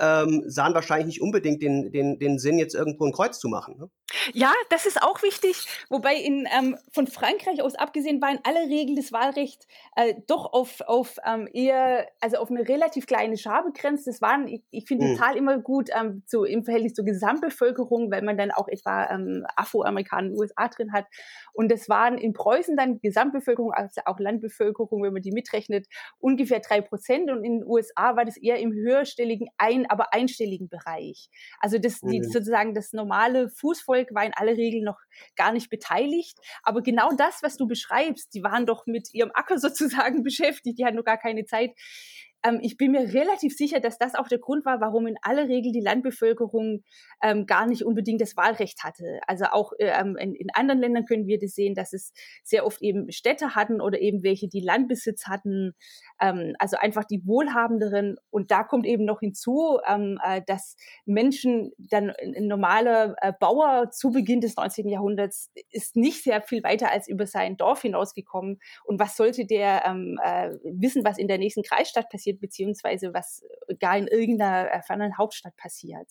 ähm, 0.00 0.44
sahen 0.46 0.74
wahrscheinlich 0.74 1.06
nicht 1.06 1.22
unbedingt 1.22 1.62
den, 1.62 1.90
den, 1.92 2.18
den 2.18 2.38
Sinn, 2.38 2.58
jetzt 2.58 2.74
irgendwo 2.74 3.06
ein 3.06 3.12
Kreuz 3.12 3.38
zu 3.38 3.48
machen. 3.48 3.76
Ne? 3.78 3.90
Ja, 4.32 4.52
das 4.70 4.86
ist 4.86 5.02
auch 5.02 5.22
wichtig, 5.22 5.66
wobei 5.90 6.14
in, 6.14 6.48
ähm, 6.56 6.76
von 6.92 7.06
Frankreich 7.06 7.62
aus 7.62 7.74
abgesehen 7.74 8.22
war 8.22 8.30
in 8.30 8.40
aller 8.42 8.68
Regel 8.68 8.96
das 8.96 9.12
Wahlrecht 9.12 9.66
äh, 9.96 10.14
doch 10.26 10.52
auf, 10.52 10.80
auf 10.86 11.16
ähm, 11.26 11.46
eher, 11.52 12.08
also 12.20 12.38
auf 12.38 12.50
eine 12.50 12.66
relativ 12.66 13.06
kleine 13.06 13.36
Schar 13.36 13.64
begrenzt. 13.64 14.06
Das 14.06 14.22
waren, 14.22 14.48
ich, 14.48 14.62
ich 14.70 14.86
finde 14.86 15.06
die 15.06 15.12
mhm. 15.12 15.16
Zahl 15.16 15.36
immer 15.36 15.58
gut 15.58 15.90
ähm, 15.98 16.22
zu, 16.26 16.44
im 16.44 16.64
Verhältnis 16.64 16.94
zur 16.94 17.04
Gesamtbevölkerung, 17.04 18.10
weil 18.10 18.22
man 18.22 18.38
dann 18.38 18.50
auch 18.50 18.68
etwa 18.68 19.10
ähm, 19.10 19.44
Afroamerikaner 19.56 20.28
in 20.28 20.32
den 20.32 20.40
USA 20.40 20.68
drin 20.68 20.92
hat. 20.92 21.04
Und 21.52 21.70
das 21.70 21.88
waren 21.88 22.16
in 22.16 22.32
Preußen 22.32 22.76
dann 22.76 23.00
Gesamtbevölkerung, 23.00 23.72
also 23.72 24.00
auch 24.06 24.18
Landbevölkerung, 24.18 25.02
wenn 25.02 25.12
man 25.12 25.22
die 25.22 25.32
mitrechnet, 25.32 25.86
ungefähr 26.18 26.60
drei 26.60 26.80
Prozent. 26.80 27.30
Und 27.30 27.44
in 27.44 27.60
den 27.60 27.66
USA 27.66 28.16
war 28.16 28.24
das 28.24 28.38
eher 28.38 28.58
im 28.58 28.72
höherstelligen 28.72 29.48
ein 29.58 29.87
aber 29.90 30.12
einstelligen 30.12 30.68
Bereich. 30.68 31.28
Also 31.60 31.78
das, 31.78 32.02
mhm. 32.02 32.10
die, 32.10 32.24
sozusagen 32.24 32.74
das 32.74 32.92
normale 32.92 33.48
Fußvolk 33.50 34.14
war 34.14 34.24
in 34.24 34.34
aller 34.34 34.56
Regel 34.56 34.82
noch 34.82 34.98
gar 35.36 35.52
nicht 35.52 35.70
beteiligt. 35.70 36.38
Aber 36.62 36.82
genau 36.82 37.10
das, 37.16 37.42
was 37.42 37.56
du 37.56 37.66
beschreibst, 37.66 38.34
die 38.34 38.42
waren 38.42 38.66
doch 38.66 38.86
mit 38.86 39.12
ihrem 39.12 39.30
Acker 39.34 39.58
sozusagen 39.58 40.22
beschäftigt, 40.22 40.78
die 40.78 40.84
hatten 40.84 40.96
noch 40.96 41.04
gar 41.04 41.18
keine 41.18 41.44
Zeit, 41.44 41.72
ähm, 42.44 42.60
ich 42.62 42.76
bin 42.76 42.92
mir 42.92 43.12
relativ 43.12 43.56
sicher, 43.56 43.80
dass 43.80 43.98
das 43.98 44.14
auch 44.14 44.28
der 44.28 44.38
Grund 44.38 44.64
war, 44.64 44.80
warum 44.80 45.06
in 45.06 45.16
aller 45.22 45.48
Regel 45.48 45.72
die 45.72 45.80
Landbevölkerung 45.80 46.84
ähm, 47.22 47.46
gar 47.46 47.66
nicht 47.66 47.84
unbedingt 47.84 48.20
das 48.20 48.36
Wahlrecht 48.36 48.84
hatte. 48.84 49.20
Also 49.26 49.46
auch 49.46 49.72
ähm, 49.78 50.16
in, 50.16 50.34
in, 50.34 50.48
anderen 50.54 50.80
Ländern 50.80 51.04
können 51.04 51.26
wir 51.26 51.38
das 51.38 51.54
sehen, 51.54 51.74
dass 51.74 51.92
es 51.92 52.12
sehr 52.44 52.64
oft 52.64 52.80
eben 52.82 53.10
Städte 53.10 53.54
hatten 53.54 53.80
oder 53.80 54.00
eben 54.00 54.22
welche, 54.22 54.48
die 54.48 54.60
Landbesitz 54.60 55.26
hatten, 55.26 55.74
ähm, 56.20 56.54
also 56.58 56.76
einfach 56.76 57.04
die 57.04 57.26
Wohlhabenderen. 57.26 58.16
Und 58.30 58.50
da 58.50 58.62
kommt 58.62 58.86
eben 58.86 59.04
noch 59.04 59.20
hinzu, 59.20 59.78
ähm, 59.88 60.18
äh, 60.24 60.42
dass 60.46 60.76
Menschen, 61.06 61.72
dann 61.78 62.10
ein 62.10 62.46
normaler 62.46 63.16
äh, 63.20 63.32
Bauer 63.38 63.90
zu 63.90 64.10
Beginn 64.10 64.40
des 64.40 64.56
19. 64.56 64.88
Jahrhunderts 64.88 65.50
ist 65.70 65.96
nicht 65.96 66.22
sehr 66.22 66.40
viel 66.42 66.62
weiter 66.62 66.90
als 66.90 67.08
über 67.08 67.26
sein 67.26 67.56
Dorf 67.56 67.82
hinausgekommen. 67.82 68.60
Und 68.84 69.00
was 69.00 69.16
sollte 69.16 69.44
der 69.44 69.84
ähm, 69.86 70.18
äh, 70.22 70.50
wissen, 70.62 71.04
was 71.04 71.18
in 71.18 71.28
der 71.28 71.38
nächsten 71.38 71.62
Kreisstadt 71.62 72.08
passiert? 72.10 72.27
Passiert, 72.28 72.40
beziehungsweise 72.40 73.14
was 73.14 73.44
gar 73.80 73.96
in 73.96 74.06
irgendeiner 74.06 74.70
äh, 74.70 74.82
fernen 74.82 75.16
Hauptstadt 75.16 75.56
passiert. 75.56 76.08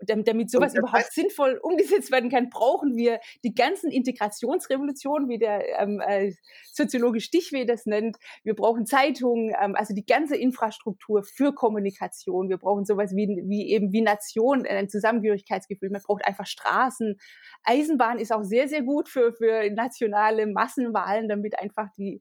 Und 0.00 0.08
damit, 0.10 0.28
damit 0.28 0.50
sowas 0.50 0.74
überhaupt 0.74 0.98
heißt, 0.98 1.14
sinnvoll 1.14 1.58
umgesetzt 1.60 2.12
werden 2.12 2.30
kann, 2.30 2.50
brauchen 2.50 2.96
wir 2.96 3.18
die 3.44 3.54
ganzen 3.54 3.90
Integrationsrevolutionen, 3.90 5.28
wie 5.28 5.38
der 5.38 5.80
ähm, 5.80 6.00
äh, 6.00 6.32
Soziologe 6.72 7.20
Stichweh 7.20 7.64
das 7.64 7.86
nennt. 7.86 8.16
Wir 8.44 8.54
brauchen 8.54 8.86
Zeitungen, 8.86 9.52
ähm, 9.60 9.74
also 9.74 9.94
die 9.94 10.06
ganze 10.06 10.36
Infrastruktur 10.36 11.24
für 11.24 11.52
Kommunikation. 11.52 12.48
Wir 12.48 12.58
brauchen 12.58 12.84
sowas 12.84 13.14
wie, 13.16 13.26
wie 13.44 13.70
eben 13.70 13.92
wie 13.92 14.02
Nation, 14.02 14.66
ein 14.66 14.88
Zusammengehörigkeitsgefühl. 14.88 15.90
Man 15.90 16.02
braucht 16.02 16.24
einfach 16.24 16.46
Straßen. 16.46 17.16
Eisenbahn 17.64 18.18
ist 18.18 18.32
auch 18.32 18.44
sehr, 18.44 18.68
sehr 18.68 18.82
gut 18.82 19.08
für, 19.08 19.32
für 19.32 19.68
nationale 19.70 20.46
Massenwahlen, 20.46 21.28
damit 21.28 21.58
einfach 21.58 21.88
die 21.96 22.20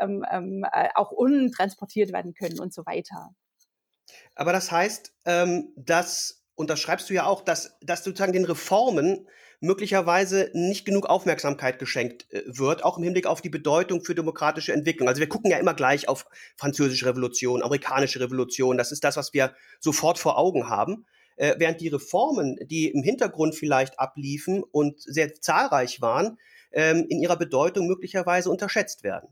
ähm, 0.00 0.24
ähm, 0.30 0.64
äh, 0.72 0.88
auch 0.94 1.10
untransportiert 1.10 2.12
werden 2.12 2.34
können 2.34 2.60
und 2.60 2.72
so 2.72 2.84
weiter. 2.86 3.30
Aber 4.34 4.52
das 4.52 4.70
heißt, 4.70 5.12
ähm, 5.24 5.72
dass, 5.76 6.44
und 6.54 6.70
das 6.70 6.80
schreibst 6.80 7.10
du 7.10 7.14
ja 7.14 7.26
auch, 7.26 7.42
dass, 7.42 7.76
dass 7.80 8.04
sozusagen 8.04 8.32
den 8.32 8.44
Reformen 8.44 9.26
möglicherweise 9.60 10.50
nicht 10.52 10.84
genug 10.84 11.06
Aufmerksamkeit 11.06 11.78
geschenkt 11.78 12.30
äh, 12.30 12.42
wird, 12.46 12.84
auch 12.84 12.98
im 12.98 13.04
Hinblick 13.04 13.26
auf 13.26 13.40
die 13.40 13.48
Bedeutung 13.48 14.04
für 14.04 14.14
demokratische 14.14 14.72
Entwicklung. 14.72 15.08
Also 15.08 15.20
wir 15.20 15.28
gucken 15.28 15.50
ja 15.50 15.58
immer 15.58 15.74
gleich 15.74 16.08
auf 16.08 16.26
französische 16.56 17.06
Revolution, 17.06 17.62
amerikanische 17.62 18.20
Revolution, 18.20 18.76
das 18.76 18.92
ist 18.92 19.04
das, 19.04 19.16
was 19.16 19.32
wir 19.32 19.54
sofort 19.80 20.18
vor 20.18 20.38
Augen 20.38 20.68
haben. 20.68 21.06
Äh, 21.36 21.56
während 21.58 21.80
die 21.82 21.88
Reformen, 21.88 22.56
die 22.62 22.88
im 22.88 23.02
Hintergrund 23.02 23.54
vielleicht 23.54 23.98
abliefen 23.98 24.62
und 24.62 25.02
sehr 25.02 25.34
zahlreich 25.34 26.00
waren, 26.00 26.38
ähm, 26.72 27.06
in 27.08 27.20
ihrer 27.20 27.36
Bedeutung 27.36 27.86
möglicherweise 27.86 28.50
unterschätzt 28.50 29.02
werden. 29.02 29.28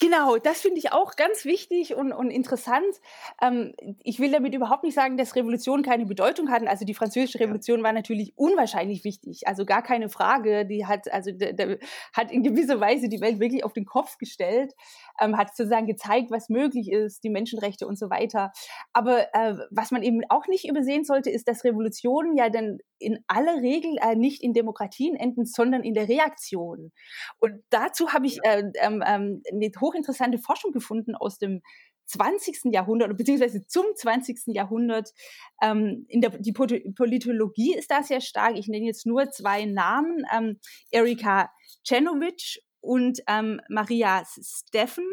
Genau, 0.00 0.36
das 0.36 0.60
finde 0.60 0.78
ich 0.78 0.92
auch 0.92 1.16
ganz 1.16 1.44
wichtig 1.44 1.94
und, 1.94 2.12
und 2.12 2.30
interessant. 2.30 3.00
Ähm, 3.42 3.74
ich 4.02 4.20
will 4.20 4.30
damit 4.30 4.54
überhaupt 4.54 4.84
nicht 4.84 4.94
sagen, 4.94 5.16
dass 5.16 5.34
Revolutionen 5.34 5.82
keine 5.82 6.06
Bedeutung 6.06 6.50
hatten. 6.50 6.68
Also 6.68 6.84
die 6.84 6.94
französische 6.94 7.40
Revolution 7.40 7.78
ja. 7.78 7.84
war 7.84 7.92
natürlich 7.92 8.32
unwahrscheinlich 8.36 9.04
wichtig, 9.04 9.46
also 9.46 9.64
gar 9.64 9.82
keine 9.82 10.08
Frage. 10.08 10.66
Die 10.66 10.86
hat 10.86 11.12
also 11.12 11.32
der, 11.32 11.52
der 11.52 11.78
hat 12.12 12.30
in 12.30 12.42
gewisser 12.42 12.80
Weise 12.80 13.08
die 13.08 13.20
Welt 13.20 13.40
wirklich 13.40 13.64
auf 13.64 13.72
den 13.72 13.86
Kopf 13.86 14.18
gestellt, 14.18 14.74
ähm, 15.20 15.36
hat 15.36 15.56
sozusagen 15.56 15.86
gezeigt, 15.86 16.30
was 16.30 16.48
möglich 16.48 16.90
ist, 16.90 17.24
die 17.24 17.30
Menschenrechte 17.30 17.86
und 17.86 17.98
so 17.98 18.10
weiter. 18.10 18.52
Aber 18.92 19.34
äh, 19.34 19.56
was 19.70 19.90
man 19.90 20.02
eben 20.02 20.22
auch 20.28 20.46
nicht 20.46 20.68
übersehen 20.68 21.04
sollte, 21.04 21.30
ist, 21.30 21.48
dass 21.48 21.64
Revolutionen 21.64 22.36
ja 22.36 22.50
dann 22.50 22.78
in 22.98 23.18
aller 23.26 23.60
Regel 23.60 23.96
äh, 24.00 24.16
nicht 24.16 24.42
in 24.42 24.52
Demokratien 24.52 25.16
enden, 25.16 25.44
sondern 25.44 25.82
in 25.82 25.94
der 25.94 26.08
Reaktion. 26.08 26.92
Und 27.38 27.62
dazu 27.70 28.12
habe 28.12 28.26
ich 28.26 28.38
äh, 28.42 28.62
ähm, 28.80 29.02
ähm, 29.06 29.42
eine 29.56 29.70
hochinteressante 29.80 30.38
Forschung 30.38 30.72
gefunden 30.72 31.14
aus 31.14 31.38
dem 31.38 31.62
20. 32.06 32.72
Jahrhundert, 32.72 33.16
beziehungsweise 33.16 33.66
zum 33.66 33.84
20. 33.94 34.54
Jahrhundert. 34.54 35.12
Ähm, 35.60 36.06
in 36.08 36.20
der, 36.20 36.30
die 36.38 36.52
Politologie 36.52 37.74
ist 37.74 37.90
da 37.90 38.02
sehr 38.02 38.20
stark. 38.20 38.56
Ich 38.56 38.68
nenne 38.68 38.86
jetzt 38.86 39.06
nur 39.06 39.30
zwei 39.30 39.64
Namen. 39.64 40.24
Ähm, 40.32 40.58
Erika 40.90 41.50
Cenovic 41.86 42.62
und 42.80 43.20
ähm, 43.26 43.60
Maria 43.68 44.24
Steffen. 44.24 45.04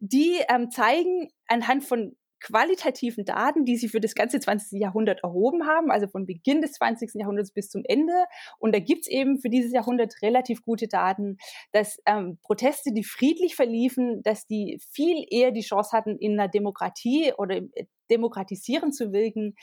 Die 0.00 0.36
ähm, 0.48 0.70
zeigen 0.70 1.28
anhand 1.46 1.84
von 1.84 2.16
qualitativen 2.40 3.24
Daten, 3.24 3.64
die 3.64 3.76
sie 3.76 3.88
für 3.88 4.00
das 4.00 4.14
ganze 4.14 4.40
20. 4.40 4.80
Jahrhundert 4.80 5.22
erhoben 5.22 5.66
haben, 5.66 5.90
also 5.90 6.06
von 6.06 6.26
Beginn 6.26 6.60
des 6.60 6.72
20. 6.72 7.10
Jahrhunderts 7.14 7.52
bis 7.52 7.68
zum 7.68 7.82
Ende. 7.84 8.24
Und 8.58 8.74
da 8.74 8.78
gibt's 8.78 9.08
eben 9.08 9.38
für 9.38 9.50
dieses 9.50 9.72
Jahrhundert 9.72 10.14
relativ 10.22 10.62
gute 10.62 10.88
Daten, 10.88 11.38
dass 11.72 11.98
ähm, 12.06 12.38
Proteste, 12.42 12.92
die 12.92 13.04
friedlich 13.04 13.56
verliefen, 13.56 14.22
dass 14.22 14.46
die 14.46 14.80
viel 14.90 15.24
eher 15.30 15.50
die 15.50 15.62
Chance 15.62 15.96
hatten, 15.96 16.16
in 16.18 16.38
einer 16.38 16.48
Demokratie 16.48 17.32
oder 17.36 17.56
äh, 17.56 17.86
demokratisieren 18.10 18.92
zu 18.92 19.12
wirken, 19.12 19.54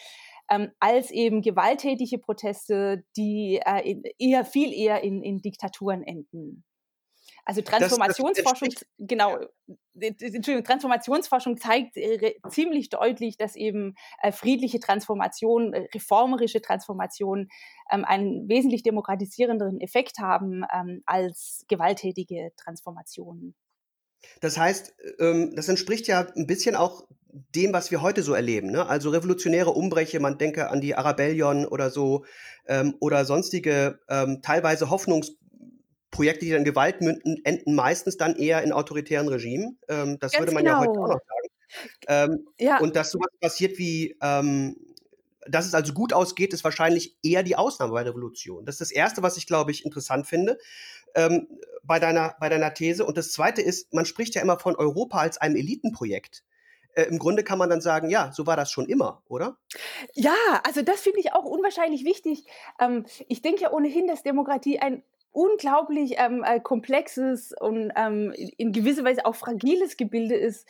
ähm, 0.49 0.71
als 0.79 1.11
eben 1.11 1.41
gewalttätige 1.41 2.19
Proteste, 2.19 3.03
die 3.17 3.59
äh, 3.65 4.13
eher 4.19 4.45
viel 4.45 4.73
eher 4.73 5.03
in, 5.03 5.23
in 5.23 5.41
Diktaturen 5.41 6.03
enden. 6.03 6.63
Also 7.45 7.61
Transformationsforschung, 7.61 8.69
das, 8.69 8.79
das 8.79 8.87
genau, 8.97 9.37
Entschuldigung, 9.93 10.63
Transformationsforschung 10.63 11.57
zeigt 11.57 11.95
äh, 11.95 12.33
ziemlich 12.49 12.89
deutlich, 12.89 13.37
dass 13.37 13.55
eben 13.55 13.93
äh, 14.21 14.31
friedliche 14.31 14.79
Transformation, 14.79 15.73
äh, 15.73 15.87
reformerische 15.93 16.61
Transformation 16.61 17.47
ähm, 17.91 18.03
einen 18.03 18.49
wesentlich 18.49 18.81
demokratisierenderen 18.81 19.79
Effekt 19.79 20.17
haben 20.17 20.63
ähm, 20.73 21.03
als 21.05 21.65
gewalttätige 21.67 22.51
Transformationen. 22.57 23.53
Das 24.41 24.57
heißt, 24.57 24.95
ähm, 25.19 25.53
das 25.55 25.69
entspricht 25.69 26.07
ja 26.07 26.27
ein 26.35 26.47
bisschen 26.47 26.75
auch 26.75 27.05
dem, 27.53 27.73
was 27.73 27.91
wir 27.91 28.01
heute 28.01 28.23
so 28.23 28.33
erleben. 28.33 28.71
Ne? 28.71 28.87
Also 28.87 29.09
revolutionäre 29.09 29.71
Umbrüche, 29.71 30.19
man 30.19 30.37
denke 30.37 30.69
an 30.69 30.81
die 30.81 30.95
Arabellion 30.95 31.65
oder 31.65 31.89
so, 31.89 32.25
ähm, 32.65 32.95
oder 32.99 33.25
sonstige 33.25 33.99
ähm, 34.09 34.39
teilweise 34.41 34.89
Hoffnungs 34.89 35.35
Projekte, 36.15 36.45
die 36.45 36.51
dann 36.51 36.63
Gewalt 36.63 37.01
münden, 37.01 37.41
enden 37.43 37.75
meistens 37.75 38.15
dann 38.15 38.35
eher 38.37 38.63
in 38.63 38.71
autoritären 38.71 39.27
Regimen. 39.27 39.77
Ähm, 39.89 40.17
das 40.19 40.31
Ganz 40.31 40.41
würde 40.41 40.53
man 40.53 40.63
genau. 40.63 40.75
ja 40.75 40.79
heute 40.79 40.99
auch 40.99 41.07
noch 41.07 41.19
sagen. 41.19 41.49
Ähm, 42.07 42.47
ja. 42.57 42.79
Und 42.79 42.95
dass 42.95 43.11
sowas 43.11 43.27
passiert 43.41 43.77
wie, 43.77 44.15
ähm, 44.21 44.77
dass 45.45 45.65
es 45.65 45.73
also 45.73 45.93
gut 45.93 46.13
ausgeht, 46.13 46.53
ist 46.53 46.63
wahrscheinlich 46.63 47.17
eher 47.21 47.43
die 47.43 47.57
Ausnahme 47.57 47.91
bei 47.91 48.03
Revolution. 48.03 48.65
Das 48.65 48.75
ist 48.75 48.81
das 48.81 48.91
Erste, 48.91 49.23
was 49.23 49.35
ich, 49.35 49.45
glaube 49.45 49.71
ich, 49.71 49.83
interessant 49.83 50.25
finde 50.25 50.57
ähm, 51.15 51.47
bei, 51.83 51.99
deiner, 51.99 52.35
bei 52.39 52.47
deiner 52.47 52.73
These. 52.73 53.05
Und 53.05 53.17
das 53.17 53.33
Zweite 53.33 53.61
ist, 53.61 53.93
man 53.93 54.05
spricht 54.05 54.35
ja 54.35 54.41
immer 54.41 54.57
von 54.57 54.75
Europa 54.75 55.19
als 55.19 55.37
einem 55.37 55.57
Elitenprojekt. 55.57 56.43
Äh, 56.93 57.03
Im 57.03 57.19
Grunde 57.19 57.43
kann 57.43 57.59
man 57.59 57.69
dann 57.69 57.81
sagen, 57.81 58.09
ja, 58.09 58.31
so 58.31 58.47
war 58.47 58.55
das 58.55 58.71
schon 58.71 58.87
immer, 58.87 59.21
oder? 59.27 59.57
Ja, 60.13 60.61
also 60.63 60.81
das 60.81 61.01
finde 61.01 61.19
ich 61.19 61.33
auch 61.33 61.43
unwahrscheinlich 61.43 62.05
wichtig. 62.05 62.45
Ähm, 62.79 63.05
ich 63.27 63.41
denke 63.41 63.63
ja 63.63 63.73
ohnehin, 63.73 64.07
dass 64.07 64.23
Demokratie 64.23 64.79
ein 64.79 65.03
unglaublich 65.35 66.15
ähm, 66.17 66.45
äh, 66.47 66.61
komplexes 66.61 67.53
und 67.59 67.91
ähm, 67.97 68.33
in 68.57 68.71
gewisser 68.71 69.03
Weise 69.03 69.25
auch 69.25 69.35
fragiles 69.35 69.97
Gebilde 69.97 70.33
ist, 70.33 70.65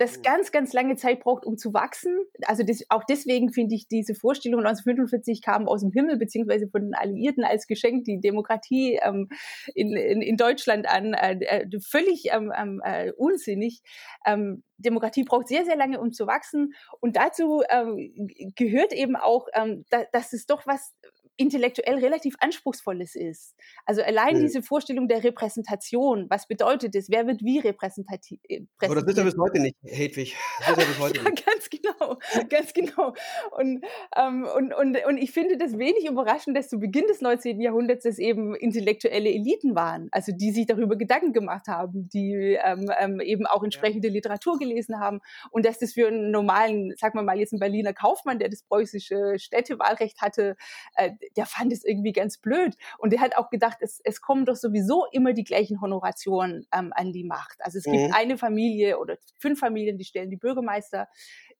das 0.00 0.18
mhm. 0.18 0.22
ganz, 0.22 0.50
ganz 0.50 0.72
lange 0.72 0.96
Zeit 0.96 1.20
braucht, 1.20 1.46
um 1.46 1.56
zu 1.56 1.72
wachsen. 1.72 2.18
Also 2.44 2.64
das, 2.64 2.84
auch 2.88 3.04
deswegen 3.04 3.52
finde 3.52 3.76
ich 3.76 3.86
diese 3.86 4.16
Vorstellung 4.16 4.60
1945 4.60 5.42
kam 5.42 5.68
aus 5.68 5.82
dem 5.82 5.92
Himmel, 5.92 6.16
beziehungsweise 6.16 6.66
von 6.66 6.82
den 6.82 6.94
Alliierten 6.94 7.44
als 7.44 7.68
Geschenk 7.68 8.04
die 8.04 8.20
Demokratie 8.20 8.98
ähm, 9.00 9.28
in, 9.76 9.96
in, 9.96 10.22
in 10.22 10.36
Deutschland 10.36 10.88
an, 10.88 11.14
äh, 11.14 11.38
äh 11.44 11.80
völlig 11.80 12.32
ähm, 12.32 12.52
ähm, 12.56 12.82
äh, 12.84 13.12
unsinnig. 13.12 13.80
Ähm, 14.26 14.64
Demokratie 14.78 15.22
braucht 15.22 15.46
sehr, 15.46 15.64
sehr 15.64 15.76
lange, 15.76 16.00
um 16.00 16.12
zu 16.12 16.26
wachsen. 16.26 16.74
Und 16.98 17.14
dazu 17.14 17.62
ähm, 17.70 18.12
gehört 18.56 18.92
eben 18.92 19.14
auch, 19.14 19.46
ähm, 19.54 19.84
da, 19.90 20.02
dass 20.10 20.32
es 20.32 20.46
doch 20.46 20.66
was 20.66 20.96
intellektuell 21.40 21.98
relativ 21.98 22.34
anspruchsvolles 22.40 23.14
ist. 23.14 23.54
Also 23.86 24.02
allein 24.02 24.36
mhm. 24.36 24.42
diese 24.42 24.62
Vorstellung 24.62 25.08
der 25.08 25.24
Repräsentation, 25.24 26.26
was 26.28 26.46
bedeutet 26.46 26.94
es? 26.94 27.10
Wer 27.10 27.26
wird 27.26 27.42
wie 27.42 27.58
repräsentativ? 27.58 28.38
Äh, 28.46 28.60
Aber 28.82 28.96
das 28.96 29.04
ist 29.04 29.16
ja 29.16 29.24
bis 29.24 29.38
heute 29.38 29.60
nicht, 29.60 29.74
Hedwig. 29.82 30.36
Das 30.58 30.70
ist 30.70 30.78
ja 30.78 30.84
bis 30.84 30.98
heute 30.98 31.22
nicht. 31.24 31.46
ganz 31.46 31.70
genau, 31.70 32.18
ganz 32.50 32.74
genau. 32.74 33.14
Und, 33.58 33.82
ähm, 34.16 34.46
und, 34.54 34.74
und, 34.74 34.98
und 35.06 35.16
ich 35.16 35.32
finde 35.32 35.56
das 35.56 35.78
wenig 35.78 36.06
überraschend, 36.06 36.56
dass 36.58 36.68
zu 36.68 36.78
Beginn 36.78 37.06
des 37.06 37.22
19. 37.22 37.58
Jahrhunderts 37.60 38.04
es 38.04 38.18
eben 38.18 38.54
intellektuelle 38.54 39.30
Eliten 39.30 39.74
waren, 39.74 40.08
also 40.12 40.32
die 40.32 40.50
sich 40.52 40.66
darüber 40.66 40.96
Gedanken 40.96 41.32
gemacht 41.32 41.68
haben, 41.68 42.10
die 42.10 42.58
ähm, 42.62 42.90
ähm, 42.98 43.20
eben 43.20 43.46
auch 43.46 43.62
entsprechende 43.62 44.08
ja. 44.08 44.14
Literatur 44.14 44.58
gelesen 44.58 45.00
haben 45.00 45.20
und 45.50 45.64
dass 45.64 45.78
das 45.78 45.94
für 45.94 46.08
einen 46.08 46.30
normalen, 46.30 46.94
sagen 46.98 47.18
wir 47.18 47.22
mal 47.22 47.38
jetzt 47.38 47.54
einen 47.54 47.60
Berliner 47.60 47.94
Kaufmann, 47.94 48.38
der 48.38 48.50
das 48.50 48.62
preußische 48.62 49.38
Städtewahlrecht 49.38 50.20
hatte, 50.20 50.56
äh, 50.96 51.12
der 51.36 51.46
fand 51.46 51.72
es 51.72 51.84
irgendwie 51.84 52.12
ganz 52.12 52.38
blöd. 52.38 52.76
Und 52.98 53.12
der 53.12 53.20
hat 53.20 53.36
auch 53.36 53.50
gedacht, 53.50 53.78
es, 53.80 54.00
es 54.04 54.20
kommen 54.20 54.44
doch 54.44 54.56
sowieso 54.56 55.06
immer 55.12 55.32
die 55.32 55.44
gleichen 55.44 55.80
Honorationen 55.80 56.66
ähm, 56.72 56.92
an 56.94 57.12
die 57.12 57.24
Macht. 57.24 57.58
Also 57.60 57.78
es 57.78 57.86
mhm. 57.86 57.92
gibt 57.92 58.14
eine 58.14 58.38
Familie 58.38 58.98
oder 58.98 59.16
fünf 59.38 59.60
Familien, 59.60 59.98
die 59.98 60.04
stellen 60.04 60.30
die 60.30 60.36
Bürgermeister. 60.36 61.08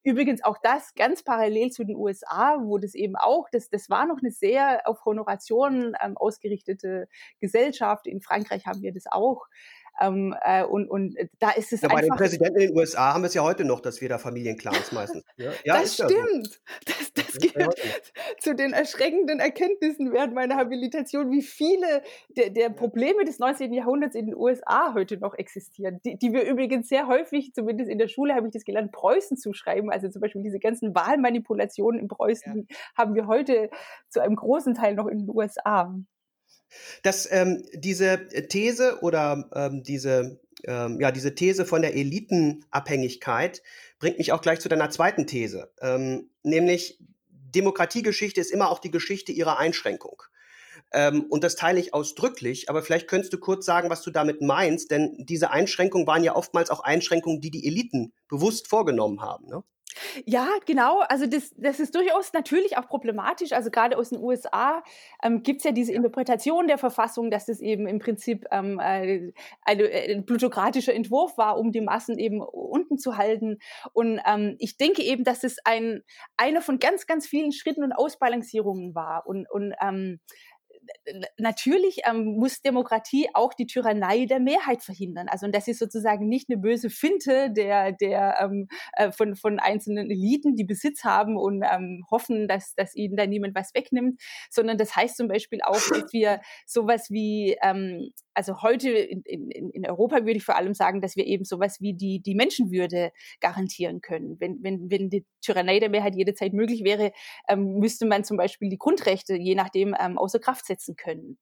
Übrigens 0.02 0.42
auch 0.42 0.56
das 0.62 0.94
ganz 0.94 1.22
parallel 1.22 1.70
zu 1.70 1.84
den 1.84 1.96
USA, 1.96 2.58
wo 2.62 2.78
das 2.78 2.94
eben 2.94 3.16
auch, 3.16 3.48
das, 3.50 3.68
das 3.68 3.90
war 3.90 4.06
noch 4.06 4.18
eine 4.18 4.30
sehr 4.30 4.88
auf 4.88 5.04
Honorationen 5.04 5.94
ähm, 6.02 6.16
ausgerichtete 6.16 7.06
Gesellschaft. 7.38 8.06
In 8.06 8.22
Frankreich 8.22 8.66
haben 8.66 8.80
wir 8.82 8.92
das 8.92 9.04
auch. 9.06 9.46
Ähm, 10.00 10.34
äh, 10.42 10.64
und, 10.64 10.88
und 10.88 11.16
da 11.38 11.50
ist 11.50 11.72
es 11.72 11.82
ja, 11.82 11.88
Bei 11.88 12.00
den 12.00 12.10
Präsidenten 12.10 12.60
in 12.60 12.68
den 12.68 12.76
USA 12.76 13.12
haben 13.12 13.22
wir 13.22 13.28
es 13.28 13.34
ja 13.34 13.42
heute 13.42 13.64
noch, 13.64 13.80
dass 13.80 14.00
wir 14.00 14.08
da 14.08 14.18
Familienclans 14.18 14.92
meistens. 14.92 15.24
Ja, 15.36 15.50
ja 15.64 15.80
das 15.80 15.94
stimmt. 15.94 16.12
So. 16.14 16.58
Das, 16.86 17.12
das, 17.12 17.38
gehört 17.38 17.78
zu 18.40 18.54
den 18.54 18.72
erschreckenden 18.72 19.40
Erkenntnissen 19.40 20.12
während 20.12 20.34
meiner 20.34 20.56
Habilitation, 20.56 21.30
wie 21.30 21.42
viele 21.42 22.02
der, 22.30 22.50
der 22.50 22.70
Probleme 22.70 23.24
des 23.24 23.38
19. 23.38 23.72
Jahrhunderts 23.72 24.14
in 24.14 24.26
den 24.26 24.34
USA 24.34 24.94
heute 24.94 25.18
noch 25.18 25.34
existieren, 25.34 26.00
die, 26.04 26.16
die 26.16 26.32
wir 26.32 26.44
übrigens 26.44 26.88
sehr 26.88 27.06
häufig, 27.06 27.52
zumindest 27.54 27.90
in 27.90 27.98
der 27.98 28.08
Schule 28.08 28.34
habe 28.34 28.46
ich 28.46 28.52
das 28.52 28.64
gelernt, 28.64 28.92
Preußen 28.92 29.36
zuschreiben. 29.36 29.90
Also 29.90 30.08
zum 30.08 30.20
Beispiel 30.22 30.42
diese 30.42 30.58
ganzen 30.58 30.94
Wahlmanipulationen 30.94 32.00
in 32.00 32.08
Preußen 32.08 32.66
ja. 32.68 32.76
haben 32.96 33.14
wir 33.14 33.26
heute 33.26 33.70
zu 34.08 34.20
einem 34.20 34.36
großen 34.36 34.74
Teil 34.74 34.94
noch 34.94 35.06
in 35.06 35.18
den 35.18 35.28
USA. 35.28 35.94
Dass 37.02 37.30
ähm, 37.30 37.64
diese 37.74 38.28
These 38.48 38.98
oder 39.02 39.48
ähm, 39.54 39.82
diese, 39.82 40.40
ähm, 40.64 41.00
ja, 41.00 41.10
diese 41.10 41.34
These 41.34 41.64
von 41.64 41.82
der 41.82 41.94
Elitenabhängigkeit 41.94 43.62
bringt 43.98 44.18
mich 44.18 44.32
auch 44.32 44.40
gleich 44.40 44.60
zu 44.60 44.68
deiner 44.68 44.90
zweiten 44.90 45.26
These, 45.26 45.72
ähm, 45.80 46.30
nämlich 46.42 46.98
Demokratiegeschichte 47.28 48.40
ist 48.40 48.52
immer 48.52 48.70
auch 48.70 48.78
die 48.78 48.90
Geschichte 48.90 49.32
ihrer 49.32 49.58
Einschränkung. 49.58 50.22
Ähm, 50.92 51.26
und 51.28 51.44
das 51.44 51.56
teile 51.56 51.78
ich 51.78 51.94
ausdrücklich, 51.94 52.68
aber 52.68 52.82
vielleicht 52.82 53.08
könntest 53.08 53.32
du 53.32 53.38
kurz 53.38 53.64
sagen, 53.64 53.90
was 53.90 54.02
du 54.02 54.10
damit 54.10 54.40
meinst, 54.40 54.90
denn 54.90 55.14
diese 55.18 55.50
Einschränkungen 55.50 56.06
waren 56.06 56.24
ja 56.24 56.34
oftmals 56.34 56.70
auch 56.70 56.80
Einschränkungen, 56.80 57.40
die 57.40 57.50
die 57.50 57.66
Eliten 57.66 58.12
bewusst 58.28 58.68
vorgenommen 58.68 59.20
haben. 59.20 59.46
Ne? 59.48 59.62
Ja, 60.24 60.48
genau. 60.66 61.00
Also 61.08 61.26
das, 61.26 61.54
das 61.56 61.80
ist 61.80 61.94
durchaus 61.94 62.32
natürlich 62.32 62.76
auch 62.76 62.86
problematisch. 62.88 63.52
Also 63.52 63.70
gerade 63.70 63.96
aus 63.96 64.10
den 64.10 64.20
USA 64.20 64.82
ähm, 65.22 65.42
gibt 65.42 65.58
es 65.58 65.64
ja 65.64 65.72
diese 65.72 65.92
Interpretation 65.92 66.66
der 66.66 66.78
Verfassung, 66.78 67.30
dass 67.30 67.46
das 67.46 67.60
eben 67.60 67.86
im 67.86 67.98
Prinzip 67.98 68.46
ähm, 68.50 68.78
äh, 68.78 69.32
ein, 69.62 69.80
äh, 69.80 70.14
ein 70.14 70.24
plutokratischer 70.26 70.94
Entwurf 70.94 71.36
war, 71.38 71.58
um 71.58 71.72
die 71.72 71.80
Massen 71.80 72.18
eben 72.18 72.40
unten 72.40 72.98
zu 72.98 73.16
halten. 73.16 73.58
Und 73.92 74.20
ähm, 74.26 74.56
ich 74.58 74.76
denke 74.76 75.02
eben, 75.02 75.24
dass 75.24 75.44
es 75.44 75.56
ein 75.64 76.02
einer 76.36 76.62
von 76.62 76.78
ganz, 76.78 77.06
ganz 77.06 77.26
vielen 77.26 77.52
Schritten 77.52 77.84
und 77.84 77.92
Ausbalancierungen 77.92 78.94
war. 78.94 79.26
Und, 79.26 79.50
und 79.50 79.74
ähm, 79.80 80.20
natürlich 81.38 82.00
ähm, 82.08 82.36
muss 82.38 82.62
Demokratie 82.62 83.28
auch 83.34 83.54
die 83.54 83.66
Tyrannei 83.66 84.26
der 84.26 84.40
Mehrheit 84.40 84.82
verhindern. 84.82 85.28
Also 85.28 85.46
und 85.46 85.54
das 85.54 85.68
ist 85.68 85.78
sozusagen 85.78 86.28
nicht 86.28 86.48
eine 86.48 86.58
böse 86.58 86.90
Finte 86.90 87.50
der, 87.50 87.92
der 87.92 88.36
ähm, 88.40 88.68
äh, 88.92 89.10
von, 89.12 89.34
von 89.34 89.58
einzelnen 89.58 90.10
Eliten, 90.10 90.56
die 90.56 90.64
Besitz 90.64 91.04
haben 91.04 91.36
und 91.36 91.62
ähm, 91.62 92.04
hoffen, 92.10 92.48
dass, 92.48 92.74
dass 92.74 92.94
ihnen 92.94 93.16
da 93.16 93.26
niemand 93.26 93.54
was 93.54 93.74
wegnimmt, 93.74 94.20
sondern 94.50 94.78
das 94.78 94.94
heißt 94.94 95.16
zum 95.16 95.28
Beispiel 95.28 95.60
auch, 95.62 95.74
dass 95.74 96.12
wir 96.12 96.40
sowas 96.66 97.10
wie 97.10 97.56
ähm, 97.62 98.10
also 98.34 98.62
heute 98.62 98.90
in, 98.90 99.22
in, 99.22 99.70
in 99.70 99.86
Europa 99.86 100.16
würde 100.18 100.36
ich 100.36 100.44
vor 100.44 100.56
allem 100.56 100.72
sagen, 100.72 101.00
dass 101.00 101.16
wir 101.16 101.26
eben 101.26 101.44
sowas 101.44 101.80
wie 101.80 101.94
die, 101.94 102.20
die 102.20 102.34
Menschenwürde 102.34 103.12
garantieren 103.40 104.00
können. 104.00 104.36
Wenn, 104.38 104.62
wenn, 104.62 104.90
wenn 104.90 105.10
die 105.10 105.26
Tyrannei 105.42 105.78
der 105.80 105.90
Mehrheit 105.90 106.14
jederzeit 106.14 106.52
möglich 106.52 106.84
wäre, 106.84 107.12
ähm, 107.48 107.78
müsste 107.78 108.06
man 108.06 108.24
zum 108.24 108.36
Beispiel 108.36 108.68
die 108.68 108.78
Grundrechte 108.78 109.36
je 109.36 109.54
nachdem 109.54 109.94
ähm, 109.98 110.18
außer 110.18 110.38
Kraft 110.38 110.66
setzen 110.66 110.79
können. 110.96 111.38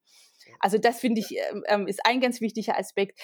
Also 0.60 0.78
das 0.78 1.00
finde 1.00 1.20
ich 1.20 1.36
ähm, 1.36 1.62
ähm, 1.66 1.86
ist 1.86 2.04
ein 2.04 2.20
ganz 2.20 2.40
wichtiger 2.40 2.78
Aspekt. 2.78 3.18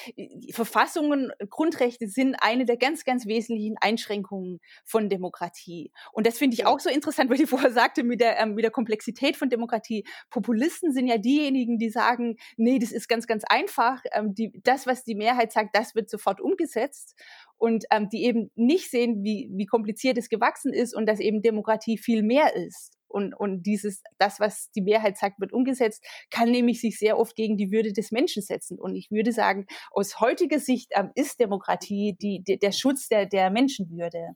Verfassungen, 0.52 1.32
Grundrechte 1.50 2.08
sind 2.08 2.36
eine 2.40 2.64
der 2.64 2.76
ganz, 2.76 3.04
ganz 3.04 3.26
wesentlichen 3.26 3.76
Einschränkungen 3.80 4.60
von 4.84 5.08
Demokratie. 5.08 5.92
Und 6.12 6.26
das 6.26 6.38
finde 6.38 6.54
ich 6.54 6.66
auch 6.66 6.80
so 6.80 6.90
interessant, 6.90 7.30
weil 7.30 7.40
ich 7.40 7.48
vorher 7.50 7.70
sagte 7.70 8.04
mit 8.04 8.20
der 8.20 8.38
ähm, 8.38 8.54
mit 8.54 8.64
der 8.64 8.70
Komplexität 8.70 9.36
von 9.36 9.48
Demokratie. 9.48 10.04
Populisten 10.30 10.92
sind 10.92 11.06
ja 11.06 11.18
diejenigen, 11.18 11.78
die 11.78 11.90
sagen, 11.90 12.36
nee, 12.56 12.78
das 12.78 12.92
ist 12.92 13.08
ganz, 13.08 13.26
ganz 13.26 13.44
einfach. 13.48 14.02
Ähm, 14.12 14.34
die, 14.34 14.52
das, 14.62 14.86
was 14.86 15.04
die 15.04 15.14
Mehrheit 15.14 15.52
sagt, 15.52 15.76
das 15.76 15.94
wird 15.94 16.10
sofort 16.10 16.40
umgesetzt. 16.40 17.14
und 17.56 17.84
die 18.12 18.24
eben 18.24 18.50
nicht 18.56 18.90
sehen, 18.90 19.24
wie, 19.24 19.48
wie 19.52 19.66
kompliziert 19.66 20.18
es 20.18 20.28
gewachsen 20.28 20.72
ist 20.72 20.94
und 20.94 21.06
dass 21.06 21.20
eben 21.20 21.40
Demokratie 21.40 21.96
viel 21.96 22.22
mehr 22.22 22.54
ist. 22.54 22.98
Und, 23.14 23.32
und 23.32 23.62
dieses, 23.62 24.02
das, 24.18 24.40
was 24.40 24.72
die 24.72 24.82
Mehrheit 24.82 25.16
sagt, 25.16 25.40
wird 25.40 25.52
umgesetzt, 25.52 26.04
kann 26.30 26.50
nämlich 26.50 26.80
sich 26.80 26.98
sehr 26.98 27.16
oft 27.16 27.36
gegen 27.36 27.56
die 27.56 27.70
Würde 27.70 27.92
des 27.92 28.10
Menschen 28.10 28.42
setzen. 28.42 28.76
Und 28.76 28.96
ich 28.96 29.12
würde 29.12 29.30
sagen, 29.30 29.66
aus 29.92 30.18
heutiger 30.18 30.58
Sicht 30.58 30.90
ähm, 30.96 31.12
ist 31.14 31.38
Demokratie 31.38 32.16
die, 32.20 32.42
die, 32.42 32.58
der 32.58 32.72
Schutz 32.72 33.08
der, 33.08 33.26
der 33.26 33.50
Menschenwürde. 33.50 34.30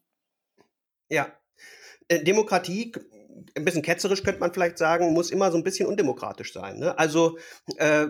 Ja. 1.09 1.33
Äh, 2.07 2.23
Demokratie 2.23 2.93
ein 3.57 3.65
bisschen 3.65 3.83
ketzerisch 3.83 4.23
könnte 4.23 4.41
man 4.41 4.53
vielleicht 4.53 4.79
sagen, 4.79 5.13
muss 5.13 5.33
immer 5.33 5.51
so 5.51 5.59
ein 5.59 5.65
bisschen 5.65 5.87
undemokratisch 5.87 6.53
sein. 6.53 6.79
Ne? 6.79 6.97
Also 6.99 7.37
äh, 7.79 8.07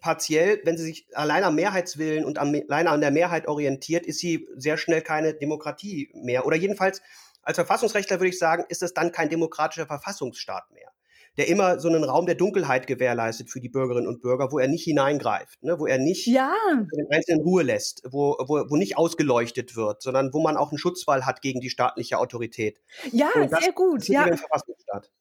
partiell, 0.00 0.60
wenn 0.64 0.76
sie 0.76 0.84
sich 0.84 1.06
allein 1.14 1.44
am 1.44 1.54
Mehrheitswillen 1.54 2.26
und 2.26 2.38
am, 2.38 2.54
alleine 2.68 2.90
an 2.90 3.00
der 3.00 3.10
Mehrheit 3.10 3.48
orientiert, 3.48 4.04
ist 4.04 4.18
sie 4.18 4.46
sehr 4.56 4.76
schnell 4.76 5.00
keine 5.00 5.32
Demokratie 5.32 6.10
mehr. 6.14 6.46
Oder 6.46 6.56
jedenfalls 6.56 7.00
als 7.42 7.56
Verfassungsrechtler 7.56 8.18
würde 8.18 8.28
ich 8.28 8.38
sagen, 8.38 8.64
ist 8.68 8.82
es 8.82 8.94
dann 8.94 9.12
kein 9.12 9.28
demokratischer 9.28 9.86
Verfassungsstaat 9.86 10.70
mehr 10.72 10.90
der 11.36 11.48
immer 11.48 11.78
so 11.80 11.88
einen 11.88 12.04
Raum 12.04 12.26
der 12.26 12.34
Dunkelheit 12.34 12.86
gewährleistet 12.86 13.50
für 13.50 13.60
die 13.60 13.68
Bürgerinnen 13.68 14.08
und 14.08 14.20
Bürger, 14.20 14.50
wo 14.52 14.58
er 14.58 14.68
nicht 14.68 14.84
hineingreift, 14.84 15.62
ne, 15.62 15.78
wo 15.78 15.86
er 15.86 15.98
nicht 15.98 16.26
ja. 16.26 16.52
den 16.74 17.10
Einzelnen 17.10 17.42
Ruhe 17.42 17.62
lässt, 17.62 18.02
wo, 18.10 18.36
wo, 18.46 18.64
wo 18.68 18.76
nicht 18.76 18.98
ausgeleuchtet 18.98 19.76
wird, 19.76 20.02
sondern 20.02 20.32
wo 20.32 20.40
man 20.40 20.56
auch 20.56 20.70
einen 20.70 20.78
Schutzwall 20.78 21.26
hat 21.26 21.40
gegen 21.40 21.60
die 21.60 21.70
staatliche 21.70 22.18
Autorität. 22.18 22.80
Ja, 23.12 23.30
sehr 23.34 23.72
gut. 23.72 24.08
Ja. 24.08 24.28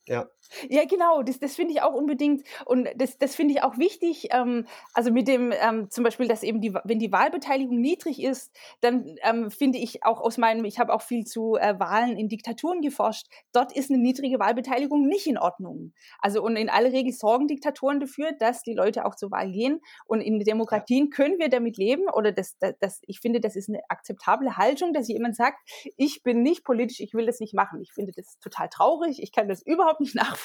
ja. 0.07 0.27
Ja, 0.69 0.85
genau, 0.85 1.23
das, 1.23 1.39
das 1.39 1.55
finde 1.55 1.73
ich 1.73 1.81
auch 1.81 1.93
unbedingt 1.93 2.43
und 2.65 2.87
das, 2.95 3.17
das 3.17 3.35
finde 3.35 3.53
ich 3.53 3.63
auch 3.63 3.77
wichtig. 3.77 4.29
Ähm, 4.31 4.65
also 4.93 5.11
mit 5.11 5.27
dem 5.27 5.53
ähm, 5.61 5.89
zum 5.89 6.03
Beispiel, 6.03 6.27
dass 6.27 6.43
eben 6.43 6.61
die, 6.61 6.73
wenn 6.83 6.99
die 6.99 7.11
Wahlbeteiligung 7.11 7.79
niedrig 7.79 8.21
ist, 8.21 8.51
dann 8.81 9.15
ähm, 9.23 9.51
finde 9.51 9.77
ich 9.77 10.03
auch 10.03 10.21
aus 10.21 10.37
meinem, 10.37 10.65
ich 10.65 10.79
habe 10.79 10.93
auch 10.93 11.01
viel 11.01 11.25
zu 11.25 11.55
äh, 11.55 11.79
Wahlen 11.79 12.17
in 12.17 12.29
Diktaturen 12.29 12.81
geforscht, 12.81 13.27
dort 13.51 13.71
ist 13.75 13.89
eine 13.89 13.99
niedrige 13.99 14.39
Wahlbeteiligung 14.39 15.07
nicht 15.07 15.27
in 15.27 15.37
Ordnung. 15.37 15.93
Also 16.19 16.41
und 16.41 16.55
in 16.55 16.69
aller 16.69 16.91
Regel 16.91 17.13
sorgen 17.13 17.47
Diktatoren 17.47 17.99
dafür, 17.99 18.31
dass 18.33 18.63
die 18.63 18.73
Leute 18.73 19.05
auch 19.05 19.15
zur 19.15 19.31
Wahl 19.31 19.51
gehen. 19.51 19.81
Und 20.05 20.21
in 20.21 20.39
Demokratien 20.39 21.09
können 21.09 21.39
wir 21.39 21.49
damit 21.49 21.77
leben. 21.77 22.03
Oder 22.13 22.31
das, 22.31 22.57
das, 22.59 22.73
das, 22.79 23.01
ich 23.05 23.19
finde, 23.19 23.39
das 23.39 23.55
ist 23.55 23.69
eine 23.69 23.81
akzeptable 23.89 24.57
Haltung, 24.57 24.93
dass 24.93 25.07
jemand 25.07 25.35
sagt, 25.35 25.57
ich 25.97 26.23
bin 26.23 26.41
nicht 26.41 26.63
politisch, 26.63 26.99
ich 26.99 27.13
will 27.13 27.25
das 27.25 27.39
nicht 27.39 27.53
machen. 27.53 27.81
Ich 27.81 27.93
finde 27.93 28.11
das 28.15 28.39
total 28.39 28.69
traurig. 28.69 29.21
Ich 29.21 29.31
kann 29.31 29.47
das 29.47 29.61
überhaupt 29.61 29.99
nicht 29.99 30.15
nachvollziehen. 30.15 30.38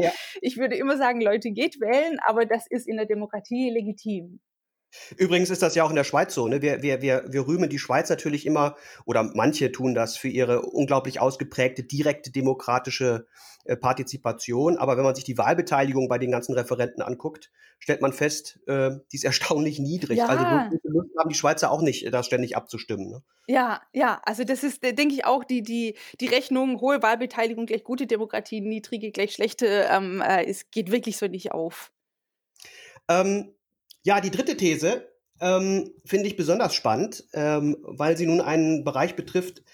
Ja. 0.00 0.12
Ich 0.40 0.56
würde 0.56 0.76
immer 0.76 0.96
sagen, 0.96 1.20
Leute, 1.20 1.50
geht 1.50 1.80
wählen, 1.80 2.18
aber 2.26 2.46
das 2.46 2.66
ist 2.68 2.88
in 2.88 2.96
der 2.96 3.06
Demokratie 3.06 3.70
legitim. 3.70 4.40
Übrigens 5.16 5.50
ist 5.50 5.62
das 5.62 5.74
ja 5.74 5.84
auch 5.84 5.90
in 5.90 5.96
der 5.96 6.04
Schweiz 6.04 6.34
so. 6.34 6.48
Ne? 6.48 6.62
Wir, 6.62 6.82
wir, 6.82 7.02
wir, 7.02 7.24
wir 7.28 7.46
rühmen 7.46 7.70
die 7.70 7.78
Schweiz 7.78 8.08
natürlich 8.10 8.46
immer, 8.46 8.76
oder 9.04 9.22
manche 9.34 9.72
tun 9.72 9.94
das 9.94 10.16
für 10.16 10.28
ihre 10.28 10.62
unglaublich 10.62 11.20
ausgeprägte 11.20 11.82
direkte 11.82 12.30
demokratische 12.30 13.26
äh, 13.64 13.76
Partizipation. 13.76 14.76
Aber 14.78 14.96
wenn 14.96 15.04
man 15.04 15.14
sich 15.14 15.24
die 15.24 15.38
Wahlbeteiligung 15.38 16.08
bei 16.08 16.18
den 16.18 16.30
ganzen 16.30 16.54
Referenten 16.54 17.02
anguckt, 17.02 17.50
stellt 17.78 18.00
man 18.00 18.12
fest, 18.12 18.60
äh, 18.66 18.90
die 19.12 19.16
ist 19.16 19.24
erstaunlich 19.24 19.78
niedrig. 19.78 20.18
Ja. 20.18 20.26
Also 20.26 20.78
Lust 20.84 21.10
haben 21.18 21.28
die 21.28 21.34
Schweizer 21.34 21.70
auch 21.70 21.82
nicht, 21.82 22.12
das 22.12 22.26
ständig 22.26 22.56
abzustimmen. 22.56 23.10
Ne? 23.10 23.22
Ja, 23.48 23.82
ja, 23.92 24.20
also 24.24 24.44
das 24.44 24.62
ist, 24.64 24.82
denke 24.82 25.14
ich, 25.14 25.24
auch 25.24 25.44
die, 25.44 25.62
die, 25.62 25.96
die 26.20 26.26
Rechnung, 26.26 26.80
hohe 26.80 27.02
Wahlbeteiligung 27.02 27.66
gleich 27.66 27.84
gute 27.84 28.06
Demokratie, 28.06 28.60
niedrige 28.60 29.10
gleich 29.10 29.32
schlechte, 29.32 29.88
ähm, 29.90 30.20
äh, 30.20 30.44
es 30.44 30.70
geht 30.70 30.90
wirklich 30.90 31.16
so 31.16 31.26
nicht 31.26 31.52
auf. 31.52 31.90
Ähm, 33.08 33.54
ja, 34.06 34.20
die 34.20 34.30
dritte 34.30 34.56
These 34.56 35.12
ähm, 35.40 35.92
finde 36.04 36.28
ich 36.28 36.36
besonders 36.36 36.74
spannend, 36.74 37.24
ähm, 37.32 37.76
weil 37.82 38.16
sie 38.16 38.26
nun 38.26 38.40
einen 38.40 38.84
Bereich 38.84 39.16
betrifft, 39.16 39.64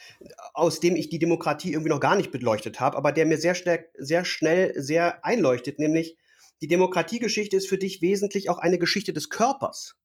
aus 0.54 0.80
dem 0.80 0.96
ich 0.96 1.10
die 1.10 1.18
Demokratie 1.18 1.72
irgendwie 1.72 1.90
noch 1.90 2.00
gar 2.00 2.16
nicht 2.16 2.32
beleuchtet 2.32 2.80
habe, 2.80 2.96
aber 2.96 3.12
der 3.12 3.26
mir 3.26 3.36
sehr, 3.36 3.54
schnell, 3.54 3.84
sehr 3.94 4.24
schnell 4.24 4.72
sehr 4.74 5.22
einleuchtet, 5.22 5.78
nämlich 5.78 6.16
die 6.62 6.66
Demokratiegeschichte 6.66 7.58
ist 7.58 7.68
für 7.68 7.76
dich 7.76 8.00
wesentlich 8.00 8.48
auch 8.48 8.58
eine 8.58 8.78
Geschichte 8.78 9.12
des 9.12 9.28
Körpers. 9.28 9.96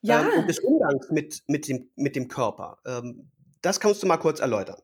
Ja. 0.00 0.22
Ähm, 0.22 0.38
und 0.38 0.48
des 0.48 0.60
Umgangs 0.60 1.10
mit, 1.10 1.42
mit, 1.48 1.66
dem, 1.66 1.90
mit 1.96 2.14
dem 2.14 2.28
Körper. 2.28 2.78
Ähm, 2.86 3.32
das 3.62 3.80
kannst 3.80 4.00
du 4.00 4.06
mal 4.06 4.18
kurz 4.18 4.38
erläutern. 4.38 4.80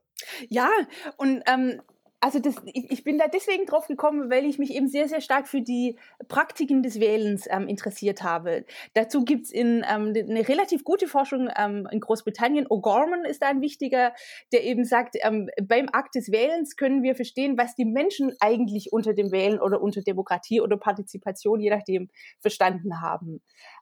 Ja, 0.49 0.69
und 1.15 1.41
ähm, 1.47 1.81
also 2.23 2.39
das, 2.39 2.55
ich, 2.73 2.89
ich 2.89 3.03
bin 3.03 3.17
da 3.17 3.27
deswegen 3.27 3.65
drauf 3.65 3.87
gekommen, 3.87 4.31
weil 4.31 4.45
ich 4.45 4.57
mich 4.57 4.73
eben 4.73 4.87
sehr, 4.87 5.09
sehr 5.09 5.19
stark 5.19 5.45
für 5.45 5.59
die 5.59 5.99
Praktiken 6.29 6.81
des 6.81 7.01
Wählens 7.01 7.47
ähm, 7.49 7.67
interessiert 7.67 8.23
habe. 8.23 8.63
Dazu 8.93 9.25
gibt's 9.25 9.51
in, 9.51 9.83
ähm, 9.85 10.13
eine 10.15 10.47
relativ 10.47 10.85
gute 10.85 11.07
Forschung 11.07 11.49
ähm, 11.57 11.85
in 11.91 11.99
Großbritannien. 11.99 12.65
O'Gorman 12.67 13.25
ist 13.25 13.41
da 13.41 13.49
ein 13.49 13.59
wichtiger, 13.59 14.13
der 14.53 14.63
eben 14.63 14.85
sagt, 14.85 15.17
ähm, 15.21 15.49
beim 15.61 15.89
Akt 15.91 16.15
des 16.15 16.31
Wählens 16.31 16.77
können 16.77 17.03
wir 17.03 17.15
verstehen, 17.15 17.57
was 17.57 17.75
die 17.75 17.83
Menschen 17.83 18.33
eigentlich 18.39 18.93
unter 18.93 19.13
dem 19.13 19.33
Wählen 19.33 19.59
oder 19.59 19.81
unter 19.81 20.01
Demokratie 20.01 20.61
oder 20.61 20.77
Partizipation, 20.77 21.59
je 21.59 21.71
nachdem, 21.71 22.09
verstanden 22.39 23.01
haben. 23.01 23.41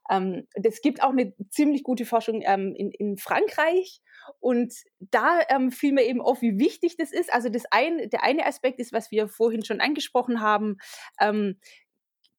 Ähm, 0.09 0.47
es 0.55 0.81
gibt 0.81 1.03
auch 1.03 1.11
eine 1.11 1.33
ziemlich 1.51 1.83
gute 1.83 2.05
Forschung 2.05 2.41
ähm, 2.43 2.73
in, 2.75 2.89
in 2.89 3.17
Frankreich 3.17 4.01
und 4.39 4.73
da 4.99 5.39
ähm, 5.49 5.71
fiel 5.71 5.93
mir 5.93 6.05
eben 6.05 6.21
auf, 6.21 6.41
wie 6.41 6.59
wichtig 6.59 6.97
das 6.97 7.11
ist. 7.11 7.33
Also 7.33 7.49
das 7.49 7.63
ein, 7.71 8.09
der 8.09 8.23
eine 8.23 8.45
Aspekt 8.45 8.79
ist, 8.79 8.93
was 8.93 9.11
wir 9.11 9.27
vorhin 9.27 9.63
schon 9.63 9.81
angesprochen 9.81 10.41
haben, 10.41 10.77
ähm, 11.19 11.57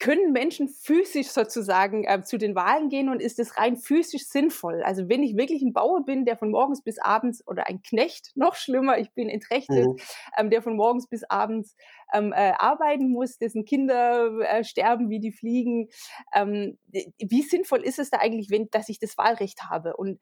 können 0.03 0.33
Menschen 0.33 0.68
physisch 0.68 1.29
sozusagen 1.29 2.03
äh, 2.03 2.25
zu 2.25 2.37
den 2.37 2.57
Wahlen 2.57 2.88
gehen 2.88 3.09
und 3.09 3.23
ist 3.23 3.38
es 3.38 3.57
rein 3.57 3.77
physisch 3.77 4.27
sinnvoll? 4.27 4.83
Also 4.83 5.09
wenn 5.09 5.23
ich 5.23 5.37
wirklich 5.37 5.62
ein 5.62 5.73
Bauer 5.73 6.05
bin, 6.05 6.25
der 6.25 6.37
von 6.37 6.51
morgens 6.51 6.83
bis 6.83 6.99
abends 6.99 7.47
oder 7.47 7.68
ein 7.68 7.83
Knecht, 7.83 8.33
noch 8.35 8.57
schlimmer, 8.57 8.99
ich 8.99 9.12
bin 9.12 9.29
entrechtet, 9.29 9.87
mhm. 9.87 9.97
ähm, 10.37 10.51
der 10.51 10.61
von 10.61 10.75
morgens 10.75 11.07
bis 11.07 11.23
abends 11.23 11.77
ähm, 12.12 12.33
äh, 12.33 12.53
arbeiten 12.59 13.12
muss, 13.12 13.38
dessen 13.38 13.64
Kinder 13.64 14.40
äh, 14.40 14.64
sterben 14.64 15.09
wie 15.09 15.21
die 15.21 15.31
Fliegen, 15.31 15.88
ähm, 16.35 16.79
wie 16.90 17.42
sinnvoll 17.42 17.85
ist 17.85 18.01
es 18.01 18.11
da 18.11 18.18
eigentlich, 18.18 18.51
wenn, 18.51 18.71
dass 18.71 18.88
ich 18.88 18.99
das 18.99 19.16
Wahlrecht 19.16 19.71
habe? 19.71 19.97
Und 19.97 20.18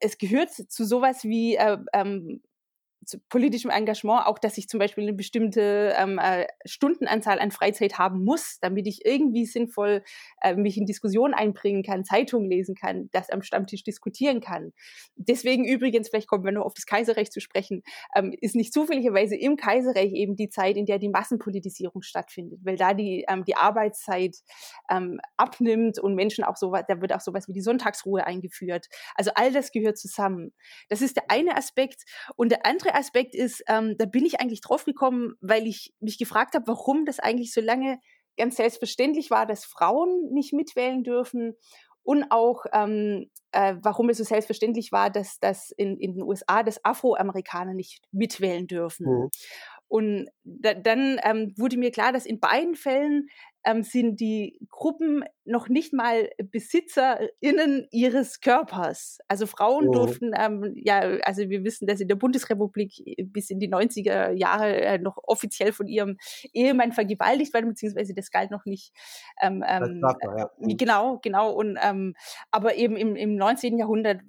es 0.00 0.18
gehört 0.18 0.50
zu 0.50 0.84
sowas 0.84 1.24
wie 1.24 1.56
äh, 1.56 1.78
ähm, 1.92 2.42
politischem 3.28 3.70
Engagement 3.70 4.26
auch, 4.26 4.38
dass 4.38 4.58
ich 4.58 4.68
zum 4.68 4.78
Beispiel 4.78 5.04
eine 5.04 5.14
bestimmte 5.14 5.94
ähm, 5.96 6.18
äh, 6.18 6.46
Stundenanzahl 6.64 7.38
an 7.38 7.50
Freizeit 7.50 7.98
haben 7.98 8.24
muss, 8.24 8.58
damit 8.60 8.86
ich 8.86 9.04
irgendwie 9.04 9.46
sinnvoll 9.46 10.02
äh, 10.42 10.54
mich 10.54 10.76
in 10.76 10.86
Diskussionen 10.86 11.32
einbringen 11.32 11.82
kann, 11.82 12.04
Zeitungen 12.04 12.48
lesen 12.48 12.74
kann, 12.74 13.08
das 13.12 13.30
am 13.30 13.42
Stammtisch 13.42 13.84
diskutieren 13.84 14.40
kann. 14.40 14.72
Deswegen 15.16 15.64
übrigens, 15.64 16.08
vielleicht 16.08 16.28
kommen 16.28 16.44
wir 16.44 16.52
noch 16.52 16.64
auf 16.64 16.74
das 16.74 16.86
Kaiserreich 16.86 17.30
zu 17.30 17.40
sprechen, 17.40 17.82
ähm, 18.14 18.34
ist 18.40 18.54
nicht 18.54 18.72
zufälligerweise 18.72 19.36
im 19.36 19.56
Kaiserreich 19.56 20.12
eben 20.12 20.36
die 20.36 20.50
Zeit, 20.50 20.76
in 20.76 20.86
der 20.86 20.98
die 20.98 21.08
Massenpolitisierung 21.08 22.02
stattfindet, 22.02 22.60
weil 22.64 22.76
da 22.76 22.92
die, 22.92 23.24
ähm, 23.28 23.44
die 23.44 23.56
Arbeitszeit 23.56 24.36
ähm, 24.90 25.20
abnimmt 25.36 25.98
und 25.98 26.14
Menschen 26.14 26.44
auch 26.44 26.56
so, 26.56 26.72
da 26.72 27.00
wird 27.00 27.14
auch 27.14 27.20
sowas 27.20 27.48
wie 27.48 27.52
die 27.52 27.62
Sonntagsruhe 27.62 28.26
eingeführt. 28.26 28.88
Also 29.14 29.30
all 29.34 29.52
das 29.52 29.72
gehört 29.72 29.98
zusammen. 29.98 30.52
Das 30.88 31.00
ist 31.00 31.16
der 31.16 31.24
eine 31.30 31.56
Aspekt. 31.56 32.04
Und 32.36 32.50
der 32.50 32.66
andere 32.66 32.89
andere 32.90 33.00
Aspekt 33.00 33.34
ist, 33.34 33.62
ähm, 33.68 33.96
da 33.98 34.06
bin 34.06 34.24
ich 34.24 34.40
eigentlich 34.40 34.60
drauf 34.60 34.84
gekommen, 34.84 35.34
weil 35.40 35.66
ich 35.66 35.92
mich 36.00 36.18
gefragt 36.18 36.54
habe, 36.54 36.66
warum 36.66 37.04
das 37.04 37.18
eigentlich 37.18 37.52
so 37.52 37.60
lange 37.60 37.98
ganz 38.36 38.56
selbstverständlich 38.56 39.30
war, 39.30 39.46
dass 39.46 39.64
Frauen 39.64 40.32
nicht 40.32 40.52
mitwählen 40.52 41.02
dürfen 41.02 41.54
und 42.02 42.24
auch 42.30 42.64
ähm, 42.72 43.30
äh, 43.52 43.76
warum 43.82 44.08
es 44.08 44.18
so 44.18 44.24
selbstverständlich 44.24 44.92
war, 44.92 45.10
dass, 45.10 45.38
dass 45.38 45.70
in, 45.72 45.98
in 45.98 46.14
den 46.14 46.22
USA 46.22 46.62
das 46.62 46.84
Afroamerikaner 46.84 47.74
nicht 47.74 48.02
mitwählen 48.12 48.66
dürfen. 48.66 49.06
Mhm. 49.06 49.30
Und 49.88 50.28
da, 50.44 50.72
dann 50.74 51.20
ähm, 51.24 51.52
wurde 51.56 51.76
mir 51.76 51.90
klar, 51.90 52.12
dass 52.12 52.24
in 52.24 52.38
beiden 52.38 52.76
Fällen 52.76 53.26
ähm, 53.64 53.82
sind 53.82 54.20
die 54.20 54.58
Gruppen 54.68 55.24
noch 55.44 55.68
nicht 55.68 55.92
mal 55.92 56.30
BesitzerInnen 56.38 57.86
ihres 57.90 58.40
Körpers. 58.40 59.18
Also 59.28 59.46
Frauen 59.46 59.88
oh. 59.88 59.92
durften, 59.92 60.32
ähm, 60.36 60.72
ja, 60.76 61.00
also 61.22 61.48
wir 61.48 61.64
wissen, 61.64 61.86
dass 61.86 62.00
in 62.00 62.08
der 62.08 62.16
Bundesrepublik 62.16 62.92
bis 63.24 63.50
in 63.50 63.58
die 63.58 63.72
90er 63.72 64.32
Jahre 64.32 64.80
äh, 64.80 64.98
noch 64.98 65.16
offiziell 65.22 65.72
von 65.72 65.88
ihrem 65.88 66.18
Ehemann 66.52 66.92
vergewaltigt 66.92 67.54
werden, 67.54 67.70
beziehungsweise 67.70 68.14
das 68.14 68.30
galt 68.30 68.50
noch 68.50 68.64
nicht. 68.64 68.92
Ähm, 69.40 69.64
ähm, 69.66 70.00
Vater, 70.00 70.36
ja. 70.36 70.50
äh, 70.60 70.74
genau, 70.74 71.18
genau. 71.22 71.52
Und, 71.52 71.78
ähm, 71.82 72.14
aber 72.50 72.76
eben 72.76 72.96
im, 72.96 73.16
im 73.16 73.36
19. 73.36 73.78
Jahrhundert, 73.78 74.20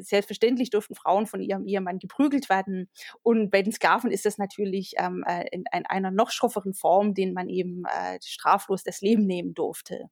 selbstverständlich 0.00 0.70
durften 0.70 0.94
Frauen 0.94 1.26
von 1.26 1.40
ihrem 1.40 1.64
Ehemann 1.66 1.98
geprügelt 1.98 2.48
werden. 2.48 2.90
Und 3.22 3.50
bei 3.50 3.62
den 3.62 3.72
Sklaven 3.72 4.10
ist 4.10 4.26
das 4.26 4.38
natürlich 4.38 4.94
ähm, 4.98 5.24
äh, 5.26 5.46
in, 5.52 5.64
in, 5.72 5.86
einer 5.86 6.10
noch 6.10 6.30
schrofferen 6.30 6.74
Form, 6.74 7.14
den 7.14 7.32
man 7.32 7.48
eben 7.48 7.84
äh, 7.84 8.18
straflos 8.22 8.82
das 8.82 9.00
Leben 9.00 9.26
nehmen 9.26 9.54
durfte. 9.54 10.10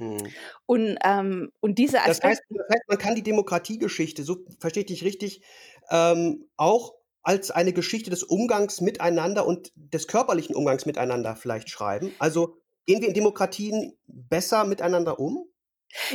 Hm. 0.00 0.16
Und, 0.64 0.98
ähm, 1.04 1.52
und 1.60 1.78
diese 1.78 1.98
Aspekt 1.98 2.18
das 2.18 2.24
heißt, 2.24 2.42
das 2.48 2.68
heißt, 2.72 2.88
man 2.88 2.98
kann 2.98 3.14
die 3.14 3.22
Demokratiegeschichte, 3.22 4.24
so 4.24 4.38
verstehe 4.58 4.82
ich 4.82 4.86
dich 4.86 5.04
richtig, 5.04 5.42
ähm, 5.90 6.48
auch 6.56 6.94
als 7.22 7.50
eine 7.50 7.74
Geschichte 7.74 8.08
des 8.08 8.22
Umgangs 8.22 8.80
miteinander 8.80 9.46
und 9.46 9.72
des 9.74 10.08
körperlichen 10.08 10.56
Umgangs 10.56 10.86
miteinander 10.86 11.36
vielleicht 11.36 11.68
schreiben. 11.68 12.12
Also 12.18 12.56
gehen 12.86 13.02
wir 13.02 13.08
in 13.08 13.14
Demokratien 13.14 13.92
besser 14.06 14.64
miteinander 14.64 15.18
um? 15.20 15.44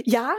Ja, 0.05 0.33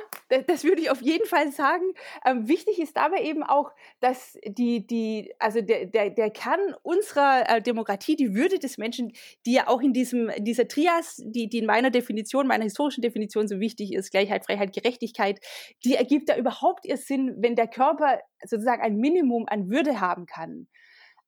das 0.47 0.65
würde 0.65 0.81
ich 0.81 0.91
auf 0.91 1.03
jeden 1.03 1.27
Fall 1.27 1.53
sagen. 1.53 1.85
Ähm, 2.25 2.49
wichtig 2.49 2.79
ist 2.79 2.97
dabei 2.97 3.23
eben 3.23 3.43
auch, 3.43 3.71
dass 4.01 4.39
die, 4.47 4.87
die, 4.87 5.33
also 5.39 5.61
der, 5.61 5.87
der, 5.87 6.11
der 6.11 6.31
Kern 6.31 6.75
unserer 6.83 7.45
äh, 7.49 7.63
Demokratie, 7.63 8.17
die 8.17 8.35
Würde 8.35 8.59
des 8.59 8.79
Menschen, 8.79 9.13
die 9.45 9.53
ja 9.53 9.69
auch 9.69 9.83
in 9.83 9.93
diesem, 9.93 10.31
dieser 10.39 10.69
Trias, 10.69 11.21
die, 11.25 11.49
die 11.49 11.59
in 11.59 11.67
meiner 11.67 11.91
Definition, 11.91 12.47
meiner 12.47 12.65
historischen 12.65 13.03
Definition 13.03 13.47
so 13.47 13.61
wichtig 13.61 13.93
ist, 13.93 14.11
Gleichheit, 14.11 14.47
Freiheit, 14.47 14.73
Gerechtigkeit, 14.73 15.39
die 15.85 15.95
ergibt 15.95 16.29
da 16.31 16.37
überhaupt 16.37 16.87
ihr 16.87 16.97
Sinn, 16.97 17.35
wenn 17.39 17.57
der 17.57 17.69
Körper 17.69 18.21
sozusagen 18.43 18.83
ein 18.83 18.97
Minimum 18.97 19.45
an 19.49 19.69
Würde 19.69 20.01
haben 20.01 20.27
kann. 20.27 20.67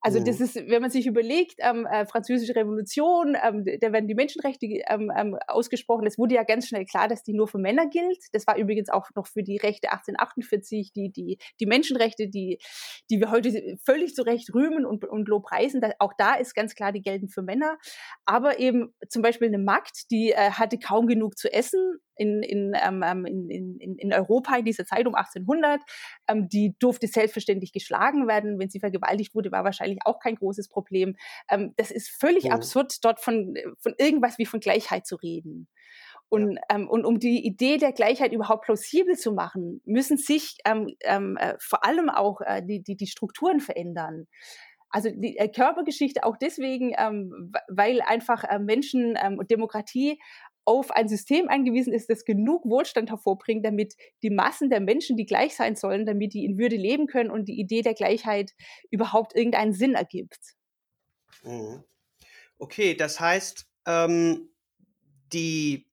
Also 0.00 0.20
das 0.20 0.38
mhm. 0.38 0.44
ist, 0.44 0.54
wenn 0.68 0.80
man 0.80 0.90
sich 0.90 1.06
überlegt, 1.06 1.56
ähm, 1.58 1.86
äh, 1.86 2.06
französische 2.06 2.54
Revolution, 2.54 3.36
ähm, 3.42 3.64
da 3.80 3.92
werden 3.92 4.06
die 4.06 4.14
Menschenrechte 4.14 4.66
ähm, 4.66 5.10
ähm, 5.16 5.36
ausgesprochen. 5.48 6.06
Es 6.06 6.18
wurde 6.18 6.36
ja 6.36 6.44
ganz 6.44 6.68
schnell 6.68 6.84
klar, 6.84 7.08
dass 7.08 7.24
die 7.24 7.34
nur 7.34 7.48
für 7.48 7.58
Männer 7.58 7.86
gilt. 7.88 8.18
Das 8.32 8.46
war 8.46 8.56
übrigens 8.56 8.90
auch 8.90 9.08
noch 9.16 9.26
für 9.26 9.42
die 9.42 9.56
Rechte 9.56 9.90
1848, 9.90 10.92
die, 10.92 11.10
die, 11.10 11.38
die 11.58 11.66
Menschenrechte, 11.66 12.28
die, 12.28 12.58
die 13.10 13.18
wir 13.18 13.30
heute 13.30 13.76
völlig 13.84 14.14
zu 14.14 14.22
Recht 14.22 14.54
rühmen 14.54 14.86
und, 14.86 15.04
und 15.04 15.28
lobpreisen. 15.28 15.80
Da, 15.80 15.90
auch 15.98 16.12
da 16.16 16.34
ist 16.34 16.54
ganz 16.54 16.76
klar, 16.76 16.92
die 16.92 17.02
gelten 17.02 17.28
für 17.28 17.42
Männer. 17.42 17.76
Aber 18.24 18.60
eben 18.60 18.94
zum 19.08 19.22
Beispiel 19.22 19.48
eine 19.48 19.58
Magd, 19.58 20.10
die 20.12 20.30
äh, 20.30 20.50
hatte 20.52 20.78
kaum 20.78 21.08
genug 21.08 21.36
zu 21.36 21.52
essen 21.52 21.98
in, 22.18 22.42
in, 22.42 22.72
ähm, 22.74 23.02
ähm 23.04 23.24
in, 23.24 23.48
in, 23.48 23.96
in 23.96 24.12
Europa 24.12 24.56
in 24.56 24.64
dieser 24.64 24.84
Zeit 24.84 25.06
um 25.06 25.14
1800. 25.14 25.80
Ähm, 26.28 26.48
die 26.48 26.74
durfte 26.78 27.06
selbstverständlich 27.06 27.72
geschlagen 27.72 28.28
werden. 28.28 28.58
Wenn 28.58 28.70
sie 28.70 28.80
vergewaltigt 28.80 29.34
wurde, 29.34 29.50
war 29.52 29.64
wahrscheinlich 29.64 29.87
auch 30.04 30.18
kein 30.20 30.34
großes 30.34 30.68
Problem. 30.68 31.16
Ähm, 31.48 31.74
das 31.76 31.90
ist 31.90 32.10
völlig 32.10 32.44
mhm. 32.44 32.52
absurd, 32.52 33.04
dort 33.04 33.20
von, 33.20 33.54
von 33.78 33.94
irgendwas 33.98 34.38
wie 34.38 34.46
von 34.46 34.60
Gleichheit 34.60 35.06
zu 35.06 35.16
reden. 35.16 35.68
Und, 36.28 36.56
ja. 36.56 36.62
ähm, 36.70 36.88
und 36.88 37.04
um 37.06 37.18
die 37.18 37.44
Idee 37.44 37.78
der 37.78 37.92
Gleichheit 37.92 38.32
überhaupt 38.32 38.64
plausibel 38.64 39.16
zu 39.16 39.32
machen, 39.32 39.80
müssen 39.84 40.18
sich 40.18 40.58
ähm, 40.64 40.94
ähm, 41.00 41.36
äh, 41.38 41.54
vor 41.58 41.84
allem 41.84 42.10
auch 42.10 42.40
äh, 42.42 42.62
die, 42.62 42.82
die, 42.82 42.96
die 42.96 43.06
Strukturen 43.06 43.60
verändern. 43.60 44.26
Also 44.90 45.10
die 45.10 45.36
äh, 45.36 45.48
Körpergeschichte 45.48 46.24
auch 46.24 46.36
deswegen, 46.36 46.94
ähm, 46.96 47.52
weil 47.68 48.00
einfach 48.00 48.44
äh, 48.44 48.58
Menschen 48.58 49.18
ähm, 49.22 49.38
und 49.38 49.50
Demokratie 49.50 50.18
auf 50.68 50.90
ein 50.90 51.08
System 51.08 51.48
angewiesen 51.48 51.94
ist, 51.94 52.10
das 52.10 52.26
genug 52.26 52.66
Wohlstand 52.66 53.08
hervorbringt, 53.08 53.64
damit 53.64 53.94
die 54.22 54.28
Massen 54.28 54.68
der 54.68 54.80
Menschen, 54.80 55.16
die 55.16 55.24
gleich 55.24 55.56
sein 55.56 55.76
sollen, 55.76 56.04
damit 56.04 56.34
die 56.34 56.44
in 56.44 56.58
Würde 56.58 56.76
leben 56.76 57.06
können 57.06 57.30
und 57.30 57.46
die 57.48 57.58
Idee 57.58 57.80
der 57.80 57.94
Gleichheit 57.94 58.52
überhaupt 58.90 59.34
irgendeinen 59.34 59.72
Sinn 59.72 59.94
ergibt. 59.94 60.56
Mhm. 61.42 61.84
Okay, 62.58 62.94
das 62.94 63.18
heißt, 63.18 63.66
ähm, 63.86 64.50
die, 65.32 65.86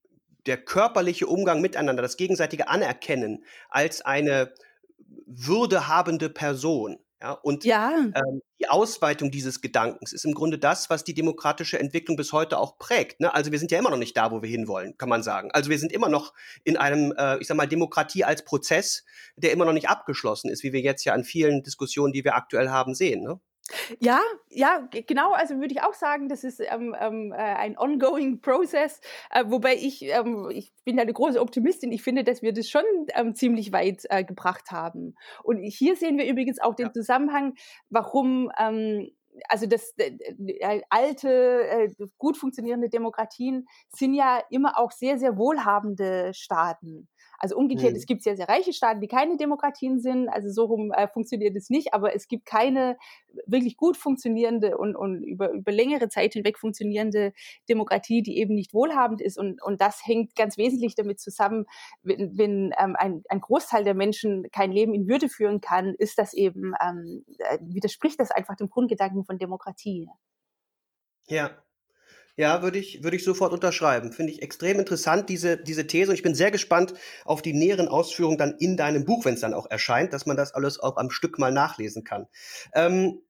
der 0.46 0.58
körperliche 0.58 1.28
Umgang 1.28 1.62
miteinander, 1.62 2.02
das 2.02 2.18
gegenseitige 2.18 2.68
Anerkennen 2.68 3.46
als 3.70 4.02
eine 4.02 4.54
würdehabende 5.26 6.30
Person, 6.30 7.00
ja, 7.22 7.32
und 7.32 7.64
ja. 7.64 7.92
Ähm, 8.14 8.42
die 8.60 8.68
Ausweitung 8.70 9.32
dieses 9.32 9.62
Gedankens 9.62 10.14
ist 10.14 10.26
im 10.26 10.34
Grunde 10.34 10.58
das, 10.58 10.90
was 10.90 11.04
die 11.04 11.14
demokratische 11.14 11.80
Entwicklung 11.80 12.18
bis 12.18 12.34
heute 12.34 12.58
auch 12.58 12.78
prägt. 12.78 13.20
Ne? 13.20 13.34
Also 13.34 13.52
wir 13.52 13.60
sind 13.60 13.72
ja 13.72 13.80
immer 13.80 13.90
noch 13.90 13.98
nicht 13.98 14.16
da, 14.16 14.32
wo 14.32 14.42
wir 14.42 14.50
hinwollen, 14.50 14.98
kann 14.98 15.10
man 15.10 15.24
sagen. 15.24 15.50
Also 15.52 15.70
wir 15.70 15.80
sind 15.80 15.92
immer 15.92 16.10
noch 16.10 16.34
in 16.64 16.78
einem, 16.78 17.14
äh, 17.18 17.38
ich 17.40 17.48
sag 17.48 17.58
mal, 17.58 17.68
Demokratie 17.68 18.24
als 18.24 18.44
Prozess, 18.44 19.06
der 19.38 19.52
immer 19.52 19.66
noch 19.66 19.74
nicht 19.74 19.90
abgeschlossen 19.90 20.50
ist, 20.50 20.64
wie 20.64 20.74
wir 20.74 20.82
jetzt 20.82 21.04
ja 21.06 21.14
an 21.14 21.24
vielen 21.24 21.64
Diskussionen, 21.64 22.14
die 22.14 22.24
wir 22.24 22.36
aktuell 22.36 22.70
haben, 22.70 22.96
sehen. 22.96 23.24
Ne? 23.24 23.40
Ja, 24.00 24.20
ja, 24.50 24.88
genau. 25.08 25.34
Also 25.34 25.56
würde 25.56 25.74
ich 25.74 25.82
auch 25.82 25.94
sagen, 25.94 26.30
das 26.30 26.44
ist 26.44 26.60
ähm, 26.60 26.96
ähm, 27.00 27.32
äh, 27.32 27.36
ein 27.36 27.78
ongoing 27.78 28.42
process. 28.42 29.02
Äh, 29.32 29.46
wobei 29.48 29.76
ich, 29.76 30.04
ähm, 30.04 30.50
ich 30.52 30.72
bin 30.84 31.00
eine 31.00 31.14
große 31.14 31.40
Optimistin. 31.42 31.92
Ich 31.92 32.04
finde, 32.04 32.24
dass 32.24 32.42
wir 32.42 32.54
das 32.54 32.70
schon 32.70 32.84
ähm, 33.16 33.34
ziemlich 33.36 33.72
weit 33.72 34.04
äh, 34.10 34.24
gebracht 34.24 34.72
haben. 34.72 35.16
Und 35.44 35.58
hier 35.64 35.96
sehen 35.96 36.18
wir 36.18 36.28
übrigens 36.28 36.60
auch 36.62 36.76
den 36.76 36.88
ja. 36.88 36.94
Zusammenhang, 36.94 37.56
warum 37.90 38.52
ähm, 38.60 39.10
also 39.50 39.66
das 39.66 39.94
äh, 39.98 40.82
alte, 40.90 41.68
äh, 41.68 41.90
gut 42.18 42.38
funktionierende 42.38 42.90
Demokratien 42.90 43.68
sind 43.90 44.14
ja 44.14 44.42
immer 44.50 44.78
auch 44.78 44.92
sehr, 44.92 45.18
sehr 45.18 45.38
wohlhabende 45.38 46.34
Staaten. 46.34 47.10
Also 47.38 47.56
umgekehrt, 47.56 47.92
mhm. 47.92 47.98
es 47.98 48.06
gibt 48.06 48.24
sehr, 48.24 48.36
sehr 48.36 48.50
reiche 48.50 48.74
Staaten, 48.74 49.02
die 49.02 49.08
keine 49.08 49.38
Demokratien 49.38 50.00
sind. 50.00 50.30
Also 50.30 50.50
so 50.50 50.66
rum 50.66 50.92
äh, 50.92 51.08
funktioniert 51.08 51.56
es 51.56 51.70
nicht, 51.70 51.94
aber 51.94 52.16
es 52.16 52.28
gibt 52.28 52.46
keine 52.46 52.98
wirklich 53.46 53.78
gut 53.78 53.98
funktionierende 53.98 54.78
und, 54.78 54.96
und 54.96 55.24
über, 55.24 55.52
über 55.52 55.72
längere 55.72 56.10
Zeit 56.10 56.34
hinweg 56.34 56.58
funktionierende 56.58 57.34
Demokratie, 57.70 58.22
die 58.22 58.38
eben 58.38 58.56
nicht 58.56 58.74
wohlhabend 58.74 59.22
ist. 59.22 59.38
Und, 59.38 59.62
und 59.62 59.82
das 59.82 60.06
hängt 60.06 60.36
ganz 60.36 60.58
wesentlich 60.58 60.96
damit 60.96 61.20
zusammen, 61.20 61.66
wenn, 62.04 62.38
wenn 62.38 62.74
ähm, 62.80 62.96
ein, 62.98 63.24
ein 63.30 63.42
Großteil 63.42 63.84
der 63.84 63.94
Menschen 63.94 64.50
kein 64.52 64.72
Leben 64.72 64.94
in 64.94 65.08
Würde 65.08 65.30
führen 65.30 65.62
kann, 65.62 65.96
ist 65.96 66.18
das 66.18 66.34
eben, 66.34 66.74
ähm, 66.82 67.26
äh, 67.40 67.60
widerspricht 67.62 68.20
das 68.20 68.32
einfach 68.32 68.56
dem 68.56 68.70
Grundgedanken 68.70 69.26
von 69.26 69.38
Demokratie. 69.38 70.10
Ja, 71.28 71.65
ja, 72.38 72.62
würde 72.62 72.80
ich, 72.80 73.04
würde 73.04 73.16
ich 73.16 73.24
sofort 73.24 73.54
unterschreiben. 73.54 74.12
Finde 74.12 74.34
ich 74.34 74.42
extrem 74.42 74.80
interessant, 74.80 75.30
diese, 75.30 75.58
diese 75.58 75.88
These. 75.88 76.10
Und 76.10 76.16
ich 76.16 76.24
bin 76.24 76.36
sehr 76.36 76.52
gespannt 76.52 76.94
auf 77.24 77.42
die 77.42 77.54
näheren 77.54 77.88
Ausführungen 77.88 78.38
dann 78.38 78.56
in 78.60 78.76
deinem 78.76 79.06
Buch, 79.06 79.24
wenn 79.24 79.36
es 79.36 79.42
dann 79.42 79.54
auch 79.54 79.70
erscheint, 79.70 80.12
dass 80.12 80.26
man 80.26 80.36
das 80.36 80.54
alles 80.54 80.80
auch 80.80 80.98
am 80.98 81.12
Stück 81.12 81.40
mal 81.40 81.52
nachlesen 81.52 82.04
kann. 82.04 82.28
Ähm, 82.74 83.22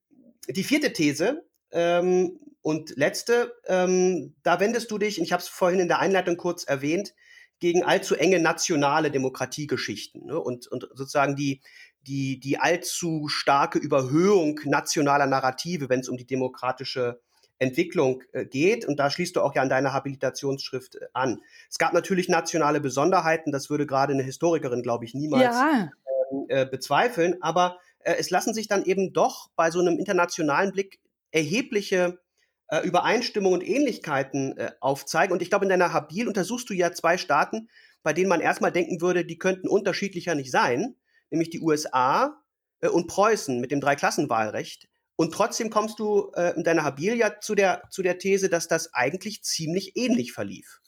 die 0.50 0.63
vierte 0.63 0.91
These 0.91 1.46
ähm, 1.72 2.39
und 2.62 2.96
letzte, 2.98 3.54
ähm, 3.68 4.36
da 4.41 4.60
wendest 4.60 4.89
du 4.89 4.98
dich, 4.98 5.22
ich 5.22 5.32
habe 5.32 5.41
es 5.41 5.50
vorhin 5.50 5.80
in 5.80 5.88
der 5.88 6.00
Einleitung 6.00 6.36
kurz 6.36 6.63
erwähnt, 6.63 7.13
gegen 7.60 7.84
allzu 7.84 8.15
enge 8.15 8.39
nationale 8.39 9.12
Demokratiegeschichten 9.12 10.26
ne? 10.26 10.39
und, 10.39 10.68
und 10.68 10.89
sozusagen 10.94 11.36
die, 11.36 11.62
die, 12.02 12.39
die 12.39 12.58
allzu 12.58 13.28
starke 13.28 13.80
Überhöhung 13.80 14.60
nationaler 14.65 15.28
Narrative, 15.28 15.89
wenn 15.89 16.02
es 16.02 16.10
um 16.10 16.18
die 16.18 16.28
demokratische 16.28 17.22
Entwicklung 17.60 18.24
äh, 18.34 18.46
geht. 18.46 18.86
Und 18.86 19.00
da 19.00 19.10
schließt 19.10 19.36
du 19.36 19.41
auch 19.41 19.56
ja 19.56 19.62
an 19.62 19.70
deiner 19.70 19.94
Habilitationsschrift 19.94 20.96
äh, 20.96 21.06
an. 21.13 21.41
Es 21.70 21.78
gab 21.78 21.94
natürlich 21.94 22.30
nationale 22.30 22.82
Besonderheiten, 22.82 23.52
das 23.52 23.70
würde 23.70 23.86
gerade 23.86 24.13
eine 24.13 24.24
Historikerin, 24.24 24.82
glaube 24.82 25.06
ich, 25.06 25.13
niemals 25.13 25.56
ja. 25.56 25.91
Ähm, 26.32 26.46
äh, 26.50 26.65
bezweifeln. 26.65 27.41
Aber 27.41 27.80
äh, 28.00 28.15
es 28.18 28.30
lassen 28.30 28.54
sich 28.54 28.68
dann 28.68 28.84
eben 28.84 29.13
doch 29.13 29.50
bei 29.56 29.72
so 29.72 29.80
einem 29.80 29.98
internationalen 29.98 30.72
Blick 30.72 31.00
erhebliche 31.32 32.20
äh, 32.68 32.80
Übereinstimmungen 32.82 33.62
und 33.62 33.68
Ähnlichkeiten 33.68 34.58
äh, 34.58 34.72
aufzeigen. 34.80 35.34
Und 35.34 35.41
ich 35.41 35.50
glaube, 35.50 35.65
in 35.65 35.70
deiner 35.70 35.94
Habil 35.94 36.28
untersuchst 36.28 36.70
du 36.70 36.74
ja 36.74 36.91
zwei 36.91 37.18
Staaten, 37.18 37.70
bei 38.04 38.13
denen 38.13 38.30
man 38.30 38.41
erstmal 38.41 38.72
denken 38.72 39.02
würde, 39.02 39.26
die 39.26 39.38
könnten 39.38 39.68
unterschiedlicher 39.68 40.36
nicht 40.36 40.52
sein, 40.52 40.96
nämlich 41.32 41.50
die 41.50 41.62
USA 41.62 42.39
und 42.91 43.08
Preußen 43.08 43.60
mit 43.60 43.72
dem 43.72 43.82
Dreiklassenwahlrecht. 43.82 44.88
Und 45.15 45.34
trotzdem 45.34 45.69
kommst 45.69 45.99
du 45.99 46.32
äh, 46.36 46.56
in 46.56 46.63
deiner 46.63 46.84
Habilia 46.84 47.39
zu 47.39 47.56
der, 47.56 47.84
zu 47.89 48.01
der 48.04 48.17
These, 48.17 48.49
dass 48.49 48.67
das 48.67 48.93
eigentlich 48.93 49.43
ziemlich 49.43 49.95
ähnlich 49.95 50.34
verlief. 50.34 50.82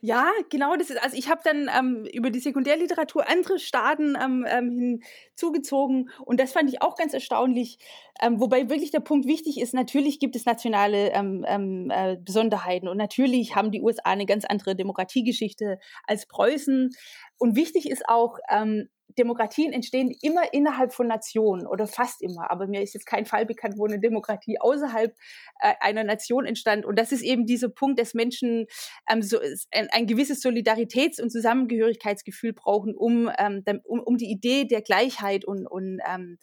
Ja, 0.00 0.30
genau. 0.50 0.76
Das 0.76 0.90
ist, 0.90 1.02
also 1.02 1.16
ich 1.16 1.28
habe 1.28 1.40
dann 1.44 1.70
ähm, 1.76 2.06
über 2.12 2.30
die 2.30 2.40
Sekundärliteratur 2.40 3.28
andere 3.28 3.58
Staaten 3.58 4.16
ähm, 4.20 4.46
ähm, 4.48 5.00
hinzugezogen 5.30 6.10
und 6.24 6.40
das 6.40 6.52
fand 6.52 6.70
ich 6.70 6.82
auch 6.82 6.96
ganz 6.96 7.14
erstaunlich. 7.14 7.78
Ähm, 8.20 8.40
wobei 8.40 8.70
wirklich 8.70 8.90
der 8.90 9.00
Punkt 9.00 9.26
wichtig 9.26 9.60
ist, 9.60 9.74
natürlich 9.74 10.18
gibt 10.18 10.36
es 10.36 10.46
nationale 10.46 11.10
ähm, 11.12 11.44
ähm, 11.46 11.90
äh, 11.90 12.16
Besonderheiten 12.18 12.88
und 12.88 12.96
natürlich 12.96 13.54
haben 13.54 13.70
die 13.70 13.82
USA 13.82 14.10
eine 14.10 14.26
ganz 14.26 14.44
andere 14.44 14.74
Demokratiegeschichte 14.76 15.78
als 16.06 16.26
Preußen. 16.26 16.90
Und 17.38 17.56
wichtig 17.56 17.90
ist 17.90 18.08
auch, 18.08 18.38
ähm, 18.50 18.88
Demokratien 19.18 19.72
entstehen 19.72 20.14
immer 20.22 20.52
innerhalb 20.52 20.92
von 20.92 21.06
Nationen 21.06 21.66
oder 21.66 21.86
fast 21.86 22.22
immer. 22.22 22.50
Aber 22.50 22.66
mir 22.66 22.82
ist 22.82 22.94
jetzt 22.94 23.06
kein 23.06 23.26
Fall 23.26 23.46
bekannt, 23.46 23.74
wo 23.78 23.86
eine 23.86 23.98
Demokratie 23.98 24.58
außerhalb 24.60 25.14
äh, 25.60 25.74
einer 25.80 26.04
Nation 26.04 26.44
entstand. 26.44 26.84
Und 26.84 26.98
das 26.98 27.12
ist 27.12 27.22
eben 27.22 27.46
dieser 27.46 27.68
Punkt, 27.68 27.98
dass 27.98 28.14
Menschen 28.14 28.66
ähm, 29.10 29.22
so, 29.22 29.38
ein, 29.72 29.88
ein 29.90 30.06
gewisses 30.06 30.44
Solidaritäts- 30.44 31.20
und 31.20 31.30
Zusammengehörigkeitsgefühl 31.30 32.52
brauchen, 32.52 32.94
um, 32.94 33.30
ähm, 33.38 33.62
um, 33.84 34.00
um 34.00 34.16
die 34.16 34.30
Idee 34.30 34.64
der 34.64 34.82
Gleichheit 34.82 35.44
und, 35.44 35.66
und 35.66 36.00
ähm, 36.06 36.38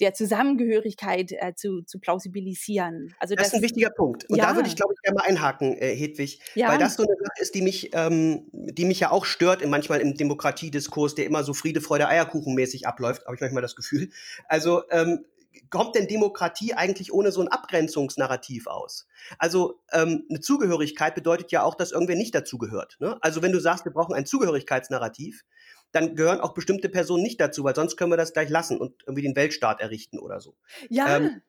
der 0.00 0.14
Zusammengehörigkeit 0.14 1.32
äh, 1.32 1.54
zu, 1.54 1.82
zu 1.82 1.98
plausibilisieren. 1.98 3.14
Also 3.18 3.34
das, 3.34 3.44
das 3.44 3.52
ist 3.52 3.58
ein 3.58 3.62
wichtiger 3.62 3.90
Punkt. 3.90 4.28
Und 4.30 4.36
ja. 4.36 4.46
da 4.46 4.56
würde 4.56 4.68
ich, 4.68 4.76
glaube 4.76 4.94
ich, 4.94 5.02
gerne 5.02 5.16
mal 5.16 5.24
einhaken, 5.26 5.76
äh, 5.76 5.94
Hedwig, 5.94 6.40
ja. 6.54 6.68
weil 6.68 6.78
das 6.78 6.94
so 6.94 7.02
eine 7.02 7.16
Sache 7.16 7.42
ist, 7.42 7.54
die 7.54 7.62
mich, 7.62 7.90
ähm, 7.92 8.46
die 8.52 8.84
mich 8.84 9.00
ja 9.00 9.10
auch 9.10 9.24
stört, 9.24 9.64
manchmal 9.66 10.00
im 10.00 10.14
Demokratiediskurs, 10.14 11.14
der 11.14 11.26
immer 11.26 11.42
so 11.44 11.54
Friede, 11.54 11.80
Freude, 11.80 12.08
Eierkuchenmäßig 12.08 12.86
abläuft, 12.86 13.24
habe 13.26 13.34
ich 13.34 13.40
manchmal 13.40 13.62
das 13.62 13.76
Gefühl. 13.76 14.10
Also 14.48 14.82
ähm, 14.90 15.24
kommt 15.70 15.94
denn 15.94 16.06
Demokratie 16.06 16.74
eigentlich 16.74 17.12
ohne 17.12 17.32
so 17.32 17.40
ein 17.40 17.48
Abgrenzungsnarrativ 17.48 18.66
aus? 18.66 19.06
Also 19.38 19.80
ähm, 19.92 20.24
eine 20.28 20.40
Zugehörigkeit 20.40 21.14
bedeutet 21.14 21.50
ja 21.52 21.62
auch, 21.62 21.74
dass 21.74 21.92
irgendwer 21.92 22.16
nicht 22.16 22.34
dazugehört. 22.34 22.96
Ne? 23.00 23.18
Also 23.20 23.42
wenn 23.42 23.52
du 23.52 23.60
sagst, 23.60 23.84
wir 23.84 23.92
brauchen 23.92 24.14
ein 24.14 24.26
Zugehörigkeitsnarrativ, 24.26 25.44
dann 25.92 26.14
gehören 26.14 26.40
auch 26.40 26.54
bestimmte 26.54 26.88
Personen 26.88 27.22
nicht 27.22 27.40
dazu, 27.40 27.64
weil 27.64 27.74
sonst 27.74 27.96
können 27.96 28.12
wir 28.12 28.16
das 28.16 28.32
gleich 28.32 28.50
lassen 28.50 28.78
und 28.78 29.02
irgendwie 29.06 29.22
den 29.22 29.36
Weltstaat 29.36 29.80
errichten 29.80 30.18
oder 30.18 30.40
so. 30.40 30.56
Ja. 30.90 31.16
Ähm, 31.16 31.42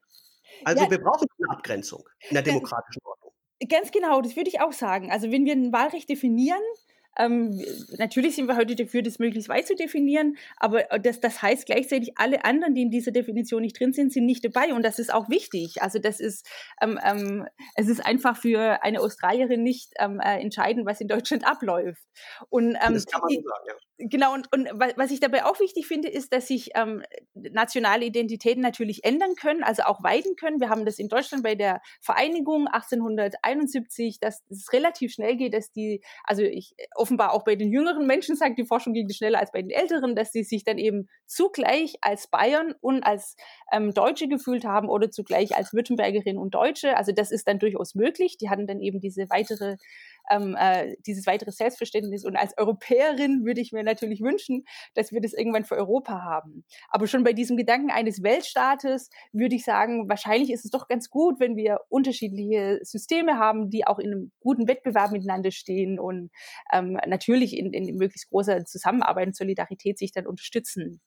also 0.64 0.84
ja. 0.84 0.92
wir 0.92 1.00
brauchen 1.00 1.28
eine 1.38 1.58
Abgrenzung 1.58 2.08
in 2.30 2.36
der 2.36 2.44
demokratischen 2.44 3.02
Ordnung. 3.04 3.34
Ganz 3.68 3.92
genau, 3.92 4.22
das 4.22 4.36
würde 4.36 4.50
ich 4.50 4.62
auch 4.62 4.72
sagen. 4.72 5.12
Also 5.12 5.32
wenn 5.32 5.46
wir 5.46 5.54
ein 5.54 5.74
Wahlrecht 5.74 6.10
definieren, 6.10 6.62
Ähm, 7.18 7.62
natürlich 7.98 8.36
sind 8.36 8.48
wir 8.48 8.56
heute 8.56 8.76
dafür, 8.76 9.02
das 9.02 9.20
möglichst 9.20 9.50
weit 9.50 9.68
zu 9.68 9.76
definieren, 9.76 10.38
aber 10.58 10.92
äh, 10.92 11.00
das, 11.00 11.20
das 11.20 11.42
heißt 11.42 11.66
gleichzeitig, 11.66 12.14
alle 12.18 12.46
anderen, 12.46 12.76
die 12.76 12.84
in 12.84 12.92
dieser 12.92 13.12
Definition 13.12 13.62
nicht 13.62 13.80
drin 13.80 13.94
sind, 13.94 14.14
sind 14.14 14.26
nicht 14.26 14.44
dabei 14.46 14.74
und 14.74 14.84
das 14.84 15.00
ist 15.00 15.14
auch 15.14 15.30
wichtig. 15.30 15.82
Also 15.82 16.00
das 16.00 16.20
ist, 16.20 16.48
ähm, 16.82 17.00
ähm, 17.04 17.48
es 17.76 17.88
ist 17.88 18.06
einfach 18.06 18.38
für 18.38 18.84
eine 18.84 19.02
Australierin 19.02 19.64
nicht 19.64 19.92
ähm, 20.00 20.20
äh, 20.20 20.40
entscheidend, 20.40 20.86
was 20.86 21.02
in 21.02 21.08
Deutschland 21.08 21.46
abläuft. 21.46 22.04
Und, 22.50 22.78
ähm, 22.82 22.94
das 22.94 23.06
kann 23.06 23.22
man 23.22 23.30
so 23.30 23.42
sagen, 23.42 23.66
ja. 23.68 23.74
Genau, 24.02 24.34
und, 24.34 24.48
und 24.54 24.70
was 24.96 25.12
ich 25.12 25.20
dabei 25.20 25.44
auch 25.44 25.60
wichtig 25.60 25.86
finde, 25.86 26.08
ist, 26.08 26.32
dass 26.32 26.48
sich 26.48 26.70
ähm, 26.76 27.04
nationale 27.34 28.06
Identitäten 28.06 28.62
natürlich 28.62 29.04
ändern 29.04 29.36
können, 29.36 29.62
also 29.62 29.84
auch 29.84 30.02
weiten 30.02 30.38
können. 30.38 30.62
Wir 30.62 30.70
haben 30.70 30.86
das 30.86 31.00
in 31.00 31.10
Deutschland 31.10 31.44
bei 31.44 31.56
der 31.56 31.82
Vereinigung 32.00 32.68
1871, 32.68 34.22
dass 34.22 34.42
es 34.50 34.72
relativ 34.72 35.12
schnell 35.12 35.36
geht, 35.36 35.54
dass 35.54 35.74
die, 35.74 36.02
also 36.24 36.44
ich 36.44 36.76
offenbar 37.00 37.34
auch 37.34 37.44
bei 37.44 37.56
den 37.56 37.72
jüngeren 37.72 38.06
Menschen 38.06 38.36
sagt 38.36 38.58
die 38.58 38.66
Forschung 38.66 38.94
ging 38.94 39.10
schneller 39.10 39.40
als 39.40 39.52
bei 39.52 39.62
den 39.62 39.72
älteren, 39.72 40.16
dass 40.16 40.32
sie 40.32 40.44
sich 40.44 40.64
dann 40.64 40.78
eben 40.78 41.08
zugleich 41.26 41.96
als 42.02 42.28
Bayern 42.28 42.76
und 42.82 43.04
als 43.04 43.36
ähm, 43.72 43.94
Deutsche 43.94 44.28
gefühlt 44.28 44.66
haben 44.66 44.90
oder 44.90 45.10
zugleich 45.10 45.56
als 45.56 45.74
Württembergerin 45.74 46.38
und 46.38 46.54
Deutsche. 46.54 46.98
Also 46.98 47.12
das 47.12 47.32
ist 47.32 47.48
dann 47.48 47.60
durchaus 47.60 47.96
möglich. 47.96 48.38
Die 48.38 48.50
hatten 48.50 48.68
dann 48.68 48.82
eben 48.82 49.00
diese 49.00 49.30
weitere 49.30 49.78
ähm, 50.30 50.56
äh, 50.60 50.96
dieses 51.06 51.26
weitere 51.28 51.52
Selbstverständnis. 51.52 52.26
Und 52.26 52.36
als 52.36 52.58
Europäerin 52.58 53.46
würde 53.46 53.62
ich 53.62 53.72
mir 53.72 53.84
natürlich 53.84 54.22
wünschen, 54.22 54.66
dass 54.94 55.12
wir 55.12 55.22
das 55.22 55.34
irgendwann 55.34 55.66
für 55.66 55.76
Europa 55.76 56.22
haben. 56.22 56.66
Aber 56.90 57.08
schon 57.08 57.24
bei 57.24 57.34
diesem 57.34 57.58
Gedanken 57.58 57.92
eines 57.92 58.24
Weltstaates 58.24 59.10
würde 59.32 59.56
ich 59.56 59.64
sagen, 59.64 60.10
wahrscheinlich 60.10 60.52
ist 60.52 60.66
es 60.66 60.72
doch 60.72 60.88
ganz 60.88 61.10
gut, 61.10 61.40
wenn 61.40 61.56
wir 61.56 61.80
unterschiedliche 61.90 62.80
Systeme 62.82 63.38
haben, 63.38 63.70
die 63.70 63.86
auch 63.88 64.00
in 64.00 64.12
einem 64.12 64.32
guten 64.40 64.68
Wettbewerb 64.68 65.12
miteinander 65.12 65.52
stehen 65.52 66.00
und 66.00 66.32
ähm, 66.72 66.98
natürlich 67.08 67.58
in, 67.58 67.74
in 67.74 67.96
möglichst 67.96 68.30
großer 68.30 68.66
Zusammenarbeit 68.66 69.28
und 69.28 69.36
Solidarität 69.36 69.98
sich 69.98 70.12
dann 70.12 70.28
unterstützen. 70.28 71.02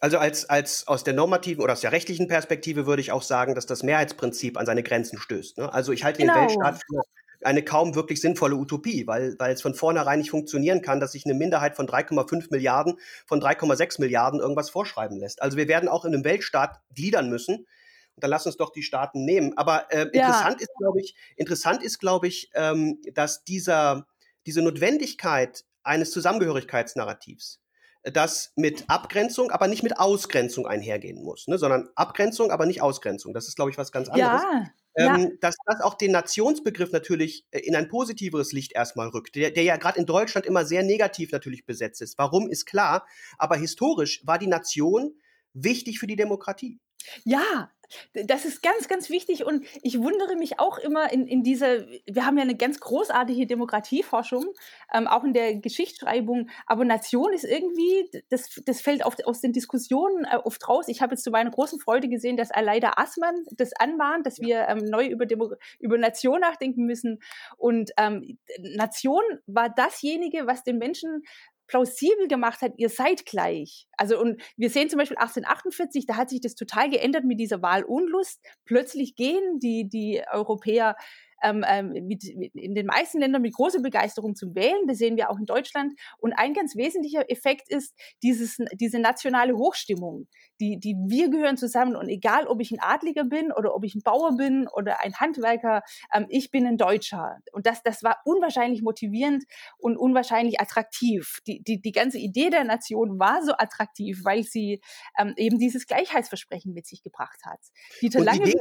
Also 0.00 0.18
als, 0.18 0.48
als 0.48 0.86
aus 0.86 1.02
der 1.02 1.14
normativen 1.14 1.62
oder 1.62 1.72
aus 1.72 1.80
der 1.80 1.90
rechtlichen 1.90 2.28
Perspektive 2.28 2.86
würde 2.86 3.00
ich 3.00 3.10
auch 3.10 3.22
sagen, 3.22 3.56
dass 3.56 3.66
das 3.66 3.82
Mehrheitsprinzip 3.82 4.56
an 4.56 4.64
seine 4.64 4.84
Grenzen 4.84 5.18
stößt. 5.18 5.58
Ne? 5.58 5.72
Also 5.72 5.92
ich 5.92 6.04
halte 6.04 6.20
genau. 6.20 6.34
den 6.34 6.42
Weltstaat 6.42 6.76
für 6.76 7.02
eine 7.42 7.62
kaum 7.62 7.94
wirklich 7.94 8.20
sinnvolle 8.20 8.56
Utopie, 8.56 9.06
weil, 9.06 9.36
weil 9.38 9.52
es 9.52 9.62
von 9.62 9.74
vornherein 9.74 10.18
nicht 10.18 10.30
funktionieren 10.30 10.82
kann, 10.82 11.00
dass 11.00 11.12
sich 11.12 11.24
eine 11.24 11.34
Minderheit 11.34 11.76
von 11.76 11.86
3,5 11.86 12.48
Milliarden 12.50 12.98
von 13.26 13.40
3,6 13.40 14.00
Milliarden 14.00 14.40
irgendwas 14.40 14.70
vorschreiben 14.70 15.18
lässt. 15.18 15.40
Also 15.42 15.56
wir 15.56 15.68
werden 15.68 15.88
auch 15.88 16.04
in 16.04 16.14
einem 16.14 16.24
Weltstaat 16.24 16.80
gliedern 16.94 17.28
müssen. 17.28 17.56
Und 17.56 18.24
dann 18.24 18.30
lass 18.30 18.46
uns 18.46 18.56
doch 18.56 18.72
die 18.72 18.82
Staaten 18.82 19.24
nehmen. 19.24 19.56
Aber 19.56 19.92
äh, 19.92 20.08
ja. 20.12 20.26
interessant 20.26 20.60
ist, 20.60 20.70
glaube 20.76 21.00
ich, 21.00 21.14
interessant 21.36 21.82
ist, 21.84 22.00
glaube 22.00 22.26
ich, 22.26 22.50
ähm, 22.54 23.00
dass 23.14 23.44
dieser, 23.44 24.08
diese 24.44 24.60
Notwendigkeit 24.62 25.64
eines 25.84 26.10
Zusammengehörigkeitsnarrativs, 26.10 27.60
äh, 28.02 28.10
das 28.10 28.52
mit 28.56 28.90
Abgrenzung, 28.90 29.52
aber 29.52 29.68
nicht 29.68 29.84
mit 29.84 30.00
Ausgrenzung 30.00 30.66
einhergehen 30.66 31.22
muss, 31.22 31.46
ne? 31.46 31.58
sondern 31.58 31.88
Abgrenzung, 31.94 32.50
aber 32.50 32.66
nicht 32.66 32.82
Ausgrenzung. 32.82 33.32
Das 33.34 33.46
ist, 33.46 33.54
glaube 33.54 33.70
ich, 33.70 33.78
was 33.78 33.92
ganz 33.92 34.08
anderes. 34.08 34.42
Ja 34.42 34.64
ja. 34.98 35.16
ähm, 35.16 35.38
dass 35.40 35.56
das 35.64 35.80
auch 35.80 35.94
den 35.94 36.12
Nationsbegriff 36.12 36.92
natürlich 36.92 37.46
äh, 37.50 37.60
in 37.60 37.76
ein 37.76 37.88
positiveres 37.88 38.52
Licht 38.52 38.72
erstmal 38.72 39.08
rückt, 39.08 39.34
der, 39.36 39.50
der 39.50 39.62
ja 39.62 39.76
gerade 39.76 39.98
in 39.98 40.06
Deutschland 40.06 40.46
immer 40.46 40.64
sehr 40.64 40.82
negativ 40.82 41.32
natürlich 41.32 41.64
besetzt 41.64 42.02
ist. 42.02 42.18
Warum 42.18 42.48
ist 42.48 42.66
klar, 42.66 43.06
aber 43.38 43.56
historisch 43.56 44.20
war 44.26 44.38
die 44.38 44.46
Nation 44.46 45.14
wichtig 45.54 45.98
für 45.98 46.06
die 46.06 46.16
Demokratie. 46.16 46.78
Ja, 47.24 47.70
das 48.12 48.44
ist 48.44 48.62
ganz, 48.62 48.86
ganz 48.88 49.08
wichtig 49.08 49.46
und 49.46 49.64
ich 49.82 49.98
wundere 49.98 50.36
mich 50.36 50.60
auch 50.60 50.78
immer 50.78 51.10
in, 51.12 51.26
in 51.26 51.42
dieser, 51.42 51.86
wir 52.06 52.26
haben 52.26 52.36
ja 52.36 52.42
eine 52.42 52.56
ganz 52.56 52.80
großartige 52.80 53.46
Demokratieforschung, 53.46 54.44
ähm, 54.92 55.06
auch 55.06 55.24
in 55.24 55.32
der 55.32 55.56
Geschichtsschreibung, 55.56 56.50
aber 56.66 56.84
Nation 56.84 57.32
ist 57.32 57.44
irgendwie, 57.44 58.10
das, 58.28 58.60
das 58.66 58.80
fällt 58.82 59.04
oft 59.06 59.26
aus 59.26 59.40
den 59.40 59.52
Diskussionen 59.52 60.24
äh, 60.24 60.36
oft 60.36 60.68
raus. 60.68 60.88
Ich 60.88 61.00
habe 61.00 61.14
jetzt 61.14 61.24
zu 61.24 61.30
meiner 61.30 61.50
großen 61.50 61.80
Freude 61.80 62.08
gesehen, 62.08 62.36
dass 62.36 62.50
Aleida 62.50 62.92
Assmann 62.96 63.44
das 63.52 63.72
anmahnt, 63.72 64.26
dass 64.26 64.38
wir 64.38 64.68
ähm, 64.68 64.84
neu 64.84 65.06
über, 65.06 65.24
Demo 65.24 65.52
über 65.78 65.96
Nation 65.96 66.40
nachdenken 66.40 66.84
müssen 66.84 67.20
und 67.56 67.90
ähm, 67.96 68.38
Nation 68.60 69.22
war 69.46 69.70
dasjenige, 69.70 70.46
was 70.46 70.62
den 70.62 70.78
Menschen 70.78 71.22
plausibel 71.68 72.26
gemacht 72.26 72.62
hat, 72.62 72.72
ihr 72.76 72.88
seid 72.88 73.24
gleich. 73.26 73.86
Also 73.96 74.20
und 74.20 74.42
wir 74.56 74.70
sehen 74.70 74.90
zum 74.90 74.98
Beispiel 74.98 75.18
1848, 75.18 76.06
da 76.06 76.16
hat 76.16 76.30
sich 76.30 76.40
das 76.40 76.54
total 76.54 76.90
geändert 76.90 77.24
mit 77.24 77.38
dieser 77.38 77.62
Wahlunlust. 77.62 78.40
Plötzlich 78.64 79.14
gehen 79.14 79.60
die, 79.60 79.88
die 79.88 80.22
Europäer 80.32 80.96
ähm, 81.42 81.64
ähm, 81.66 81.90
mit, 82.06 82.24
mit, 82.36 82.54
in 82.54 82.74
den 82.74 82.86
meisten 82.86 83.20
Ländern 83.20 83.42
mit 83.42 83.54
großer 83.54 83.80
Begeisterung 83.80 84.34
zum 84.34 84.54
Wählen. 84.54 84.86
Das 84.86 84.98
sehen 84.98 85.16
wir 85.16 85.30
auch 85.30 85.38
in 85.38 85.46
Deutschland. 85.46 85.94
Und 86.18 86.32
ein 86.34 86.54
ganz 86.54 86.76
wesentlicher 86.76 87.30
Effekt 87.30 87.70
ist 87.70 87.94
dieses, 88.22 88.58
diese 88.74 88.98
nationale 88.98 89.56
Hochstimmung. 89.56 90.28
Die, 90.60 90.78
die 90.78 90.96
wir 91.06 91.30
gehören 91.30 91.56
zusammen 91.56 91.94
und 91.94 92.08
egal, 92.08 92.48
ob 92.48 92.60
ich 92.60 92.72
ein 92.72 92.80
Adliger 92.80 93.24
bin 93.24 93.52
oder 93.52 93.76
ob 93.76 93.84
ich 93.84 93.94
ein 93.94 94.02
Bauer 94.02 94.36
bin 94.36 94.66
oder 94.66 95.04
ein 95.04 95.14
Handwerker, 95.14 95.82
ähm, 96.12 96.26
ich 96.30 96.50
bin 96.50 96.66
ein 96.66 96.76
Deutscher. 96.76 97.38
Und 97.52 97.66
das, 97.66 97.82
das 97.82 98.02
war 98.02 98.18
unwahrscheinlich 98.24 98.82
motivierend 98.82 99.44
und 99.78 99.96
unwahrscheinlich 99.96 100.60
attraktiv. 100.60 101.38
Die, 101.46 101.62
die, 101.62 101.80
die 101.80 101.92
ganze 101.92 102.18
Idee 102.18 102.50
der 102.50 102.64
Nation 102.64 103.18
war 103.20 103.44
so 103.44 103.52
attraktiv, 103.52 104.24
weil 104.24 104.42
sie 104.42 104.80
ähm, 105.18 105.34
eben 105.36 105.58
dieses 105.58 105.86
Gleichheitsversprechen 105.86 106.74
mit 106.74 106.86
sich 106.86 107.02
gebracht 107.02 107.38
hat. 107.44 107.60
Dieter 108.02 108.20
Lange, 108.20 108.44
die 108.44 108.52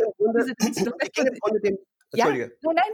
Entschuldige. 2.12 2.58
Ja, 2.62 2.74
nein, 2.74 2.93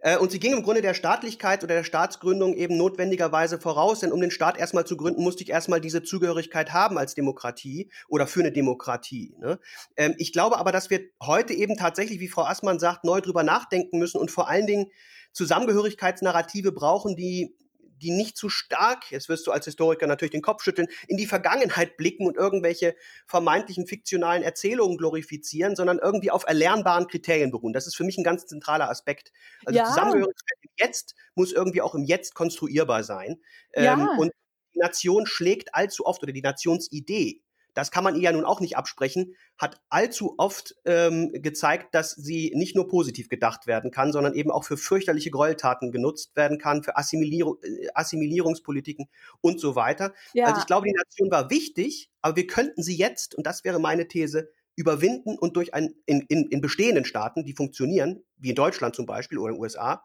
äh, 0.00 0.18
und 0.18 0.30
sie 0.30 0.38
ging 0.38 0.52
im 0.52 0.62
Grunde 0.62 0.82
der 0.82 0.94
Staatlichkeit 0.94 1.64
oder 1.64 1.74
der 1.74 1.84
Staatsgründung 1.84 2.54
eben 2.54 2.76
notwendigerweise 2.76 3.58
voraus, 3.58 4.00
denn 4.00 4.12
um 4.12 4.20
den 4.20 4.30
Staat 4.30 4.58
erstmal 4.58 4.86
zu 4.86 4.96
gründen, 4.96 5.22
musste 5.22 5.42
ich 5.42 5.50
erstmal 5.50 5.80
diese 5.80 6.02
Zugehörigkeit 6.02 6.72
haben 6.72 6.98
als 6.98 7.14
Demokratie 7.14 7.90
oder 8.08 8.26
für 8.26 8.40
eine 8.40 8.52
Demokratie. 8.52 9.34
Ne? 9.38 9.58
Ähm, 9.96 10.14
ich 10.18 10.32
glaube 10.32 10.58
aber, 10.58 10.72
dass 10.72 10.90
wir 10.90 11.00
heute 11.22 11.54
eben 11.54 11.76
tatsächlich, 11.76 12.20
wie 12.20 12.28
Frau 12.28 12.44
Assmann 12.44 12.78
sagt, 12.78 13.04
neu 13.04 13.20
drüber 13.20 13.42
nachdenken 13.42 13.98
müssen 13.98 14.18
und 14.18 14.30
vor 14.30 14.48
allen 14.48 14.66
Dingen 14.66 14.86
Zusammengehörigkeitsnarrative 15.32 16.72
brauchen, 16.72 17.16
die 17.16 17.56
die 18.02 18.10
nicht 18.10 18.36
zu 18.36 18.48
stark, 18.48 19.10
jetzt 19.10 19.28
wirst 19.28 19.46
du 19.46 19.52
als 19.52 19.64
Historiker 19.64 20.06
natürlich 20.06 20.32
den 20.32 20.42
Kopf 20.42 20.62
schütteln, 20.62 20.88
in 21.08 21.16
die 21.16 21.26
Vergangenheit 21.26 21.96
blicken 21.96 22.26
und 22.26 22.36
irgendwelche 22.36 22.94
vermeintlichen 23.26 23.86
fiktionalen 23.86 24.42
Erzählungen 24.42 24.98
glorifizieren, 24.98 25.76
sondern 25.76 25.98
irgendwie 25.98 26.30
auf 26.30 26.46
erlernbaren 26.46 27.06
Kriterien 27.06 27.50
beruhen. 27.50 27.72
Das 27.72 27.86
ist 27.86 27.96
für 27.96 28.04
mich 28.04 28.18
ein 28.18 28.24
ganz 28.24 28.46
zentraler 28.46 28.90
Aspekt. 28.90 29.32
Also 29.64 29.78
ja. 29.78 29.86
Zusammengehörigkeit 29.86 30.58
im 30.62 30.70
Jetzt 30.78 31.14
muss 31.34 31.52
irgendwie 31.52 31.82
auch 31.82 31.94
im 31.94 32.04
Jetzt 32.04 32.34
konstruierbar 32.34 33.04
sein. 33.04 33.40
Ja. 33.74 33.94
Ähm, 33.94 34.08
und 34.18 34.32
die 34.74 34.80
Nation 34.80 35.26
schlägt 35.26 35.74
allzu 35.74 36.04
oft 36.04 36.22
oder 36.22 36.32
die 36.32 36.42
Nationsidee 36.42 37.42
das 37.76 37.90
kann 37.90 38.02
man 38.02 38.16
ihr 38.16 38.22
ja 38.22 38.32
nun 38.32 38.46
auch 38.46 38.60
nicht 38.60 38.78
absprechen, 38.78 39.36
hat 39.58 39.82
allzu 39.90 40.34
oft 40.38 40.74
ähm, 40.86 41.30
gezeigt, 41.34 41.94
dass 41.94 42.12
sie 42.12 42.50
nicht 42.54 42.74
nur 42.74 42.88
positiv 42.88 43.28
gedacht 43.28 43.66
werden 43.66 43.90
kann, 43.90 44.12
sondern 44.12 44.34
eben 44.34 44.50
auch 44.50 44.64
für 44.64 44.78
fürchterliche 44.78 45.30
Gräueltaten 45.30 45.92
genutzt 45.92 46.34
werden 46.36 46.56
kann, 46.56 46.82
für 46.82 46.96
Assimilierung, 46.96 47.58
äh, 47.62 47.88
Assimilierungspolitiken 47.92 49.10
und 49.42 49.60
so 49.60 49.76
weiter. 49.76 50.14
Ja. 50.32 50.46
Also 50.46 50.60
ich 50.60 50.66
glaube, 50.66 50.88
die 50.88 50.94
Nation 50.94 51.30
war 51.30 51.50
wichtig, 51.50 52.10
aber 52.22 52.36
wir 52.36 52.46
könnten 52.46 52.82
sie 52.82 52.96
jetzt, 52.96 53.34
und 53.34 53.46
das 53.46 53.62
wäre 53.62 53.78
meine 53.78 54.08
These, 54.08 54.48
überwinden 54.74 55.36
und 55.36 55.56
durch 55.56 55.74
ein, 55.74 55.94
in, 56.06 56.22
in, 56.28 56.46
in 56.48 56.62
bestehenden 56.62 57.04
Staaten, 57.04 57.44
die 57.44 57.52
funktionieren, 57.52 58.24
wie 58.38 58.50
in 58.50 58.54
Deutschland 58.54 58.96
zum 58.96 59.04
Beispiel 59.04 59.36
oder 59.36 59.50
in 59.50 59.56
den 59.56 59.62
USA, 59.62 60.02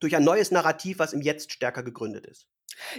durch 0.00 0.16
ein 0.16 0.24
neues 0.24 0.50
Narrativ, 0.50 0.98
was 0.98 1.12
im 1.12 1.20
Jetzt 1.20 1.52
stärker 1.52 1.82
gegründet 1.82 2.26
ist. 2.26 2.48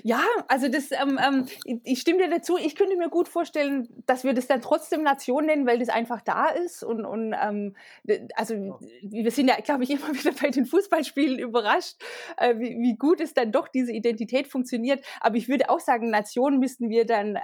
Ja, 0.04 0.24
also 0.48 0.68
das, 0.68 0.92
ähm, 0.92 1.20
ähm, 1.24 1.46
ich 1.84 2.02
stimme 2.02 2.20
dir 2.20 2.30
dazu. 2.30 2.58
Ich 2.58 2.76
könnte 2.76 2.96
mir 2.98 3.10
gut 3.10 3.28
vorstellen, 3.28 3.88
dass 4.06 4.24
wir 4.24 4.34
das 4.34 4.48
dann 4.48 4.62
trotzdem 4.62 5.04
Nation 5.04 5.46
nennen, 5.46 5.66
weil 5.66 5.80
das 5.80 5.90
einfach 5.90 6.22
da 6.22 6.48
ist. 6.48 6.84
Und, 6.84 7.06
und 7.06 7.34
ähm, 7.42 7.76
also 8.36 8.80
wir 9.02 9.32
sind 9.32 9.48
ja, 9.48 9.56
glaube 9.62 9.84
ich, 9.84 9.90
immer 9.92 10.14
wieder 10.14 10.32
bei 10.32 10.50
den 10.50 10.66
Fußballspielen 10.66 11.40
überrascht, 11.40 11.96
äh, 12.38 12.56
wie, 12.58 12.78
wie 12.80 12.96
gut 12.98 13.22
es 13.22 13.34
dann 13.34 13.52
doch 13.52 13.68
diese 13.68 13.92
Identität 13.92 14.48
funktioniert. 14.48 15.04
Aber 15.22 15.38
ich 15.38 15.48
würde 15.48 15.70
auch 15.70 15.80
sagen, 15.80 16.10
Nation 16.10 16.60
müssten 16.60 16.90
wir 16.90 17.06
dann 17.06 17.38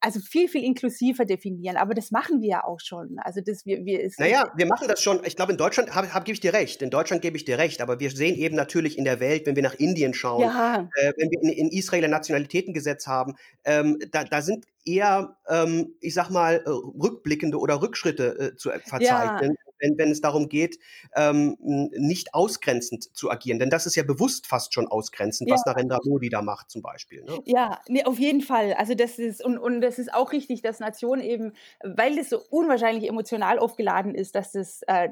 also 0.00 0.20
viel, 0.20 0.48
viel 0.48 0.64
inklusiver 0.64 1.24
definieren. 1.24 1.76
Aber 1.76 1.94
das 1.94 2.10
machen 2.10 2.40
wir 2.40 2.48
ja 2.48 2.64
auch 2.64 2.80
schon. 2.80 3.18
Also 3.18 3.40
das 3.40 3.66
wir, 3.66 3.84
wir 3.84 4.00
ist 4.00 4.18
Naja, 4.18 4.50
wir 4.56 4.66
machen 4.66 4.88
das 4.88 5.02
schon. 5.02 5.20
Ich 5.24 5.36
glaube, 5.36 5.52
in 5.52 5.58
Deutschland 5.58 5.94
hab, 5.94 6.12
hab, 6.12 6.24
gebe 6.24 6.34
ich 6.34 6.40
dir 6.40 6.52
recht. 6.52 6.82
In 6.82 6.90
Deutschland 6.90 7.22
gebe 7.22 7.36
ich 7.36 7.44
dir 7.44 7.58
recht. 7.58 7.80
Aber 7.80 8.00
wir 8.00 8.10
sehen 8.10 8.36
eben 8.36 8.56
natürlich 8.56 8.98
in 8.98 9.04
der 9.04 9.20
Welt, 9.20 9.46
wenn 9.46 9.56
wir 9.56 9.62
nach 9.62 9.74
Indien 9.74 10.14
schauen, 10.14 10.42
ja. 10.42 10.88
äh, 10.96 11.12
wenn 11.16 11.30
wir 11.30 11.42
in, 11.42 11.48
in 11.50 11.65
in 11.66 11.78
Israel 11.78 12.04
ein 12.04 12.10
Nationalitätengesetz 12.10 13.06
haben, 13.06 13.34
ähm, 13.64 13.98
da, 14.10 14.24
da 14.24 14.42
sind 14.42 14.66
eher, 14.84 15.36
ähm, 15.48 15.94
ich 16.00 16.14
sag 16.14 16.30
mal, 16.30 16.62
äh, 16.64 16.68
rückblickende 16.68 17.58
oder 17.58 17.82
Rückschritte 17.82 18.38
äh, 18.38 18.56
zu 18.56 18.70
verzeichnen. 18.70 19.56
Ja. 19.58 19.65
Wenn, 19.80 19.98
wenn 19.98 20.10
es 20.10 20.20
darum 20.20 20.48
geht, 20.48 20.78
ähm, 21.14 21.56
nicht 21.60 22.34
ausgrenzend 22.34 23.14
zu 23.16 23.30
agieren. 23.30 23.58
Denn 23.58 23.70
das 23.70 23.86
ist 23.86 23.96
ja 23.96 24.02
bewusst 24.02 24.46
fast 24.46 24.74
schon 24.74 24.86
ausgrenzend, 24.86 25.48
ja. 25.48 25.54
was 25.54 25.64
Narendra 25.66 25.98
Modi 26.04 26.28
da 26.28 26.42
macht 26.42 26.70
zum 26.70 26.82
Beispiel. 26.82 27.22
Ne? 27.24 27.38
Ja, 27.44 27.80
nee, 27.88 28.04
auf 28.04 28.18
jeden 28.18 28.40
Fall. 28.40 28.74
Also 28.74 28.94
das 28.94 29.18
ist, 29.18 29.44
und, 29.44 29.58
und 29.58 29.80
das 29.80 29.98
ist 29.98 30.12
auch 30.12 30.32
richtig, 30.32 30.62
dass 30.62 30.80
Nationen 30.80 31.22
eben, 31.22 31.52
weil 31.82 32.16
das 32.16 32.30
so 32.30 32.40
unwahrscheinlich 32.50 33.08
emotional 33.08 33.58
aufgeladen 33.58 34.14
ist, 34.14 34.34
dass 34.34 34.52
das 34.52 34.82
äh, 34.86 35.08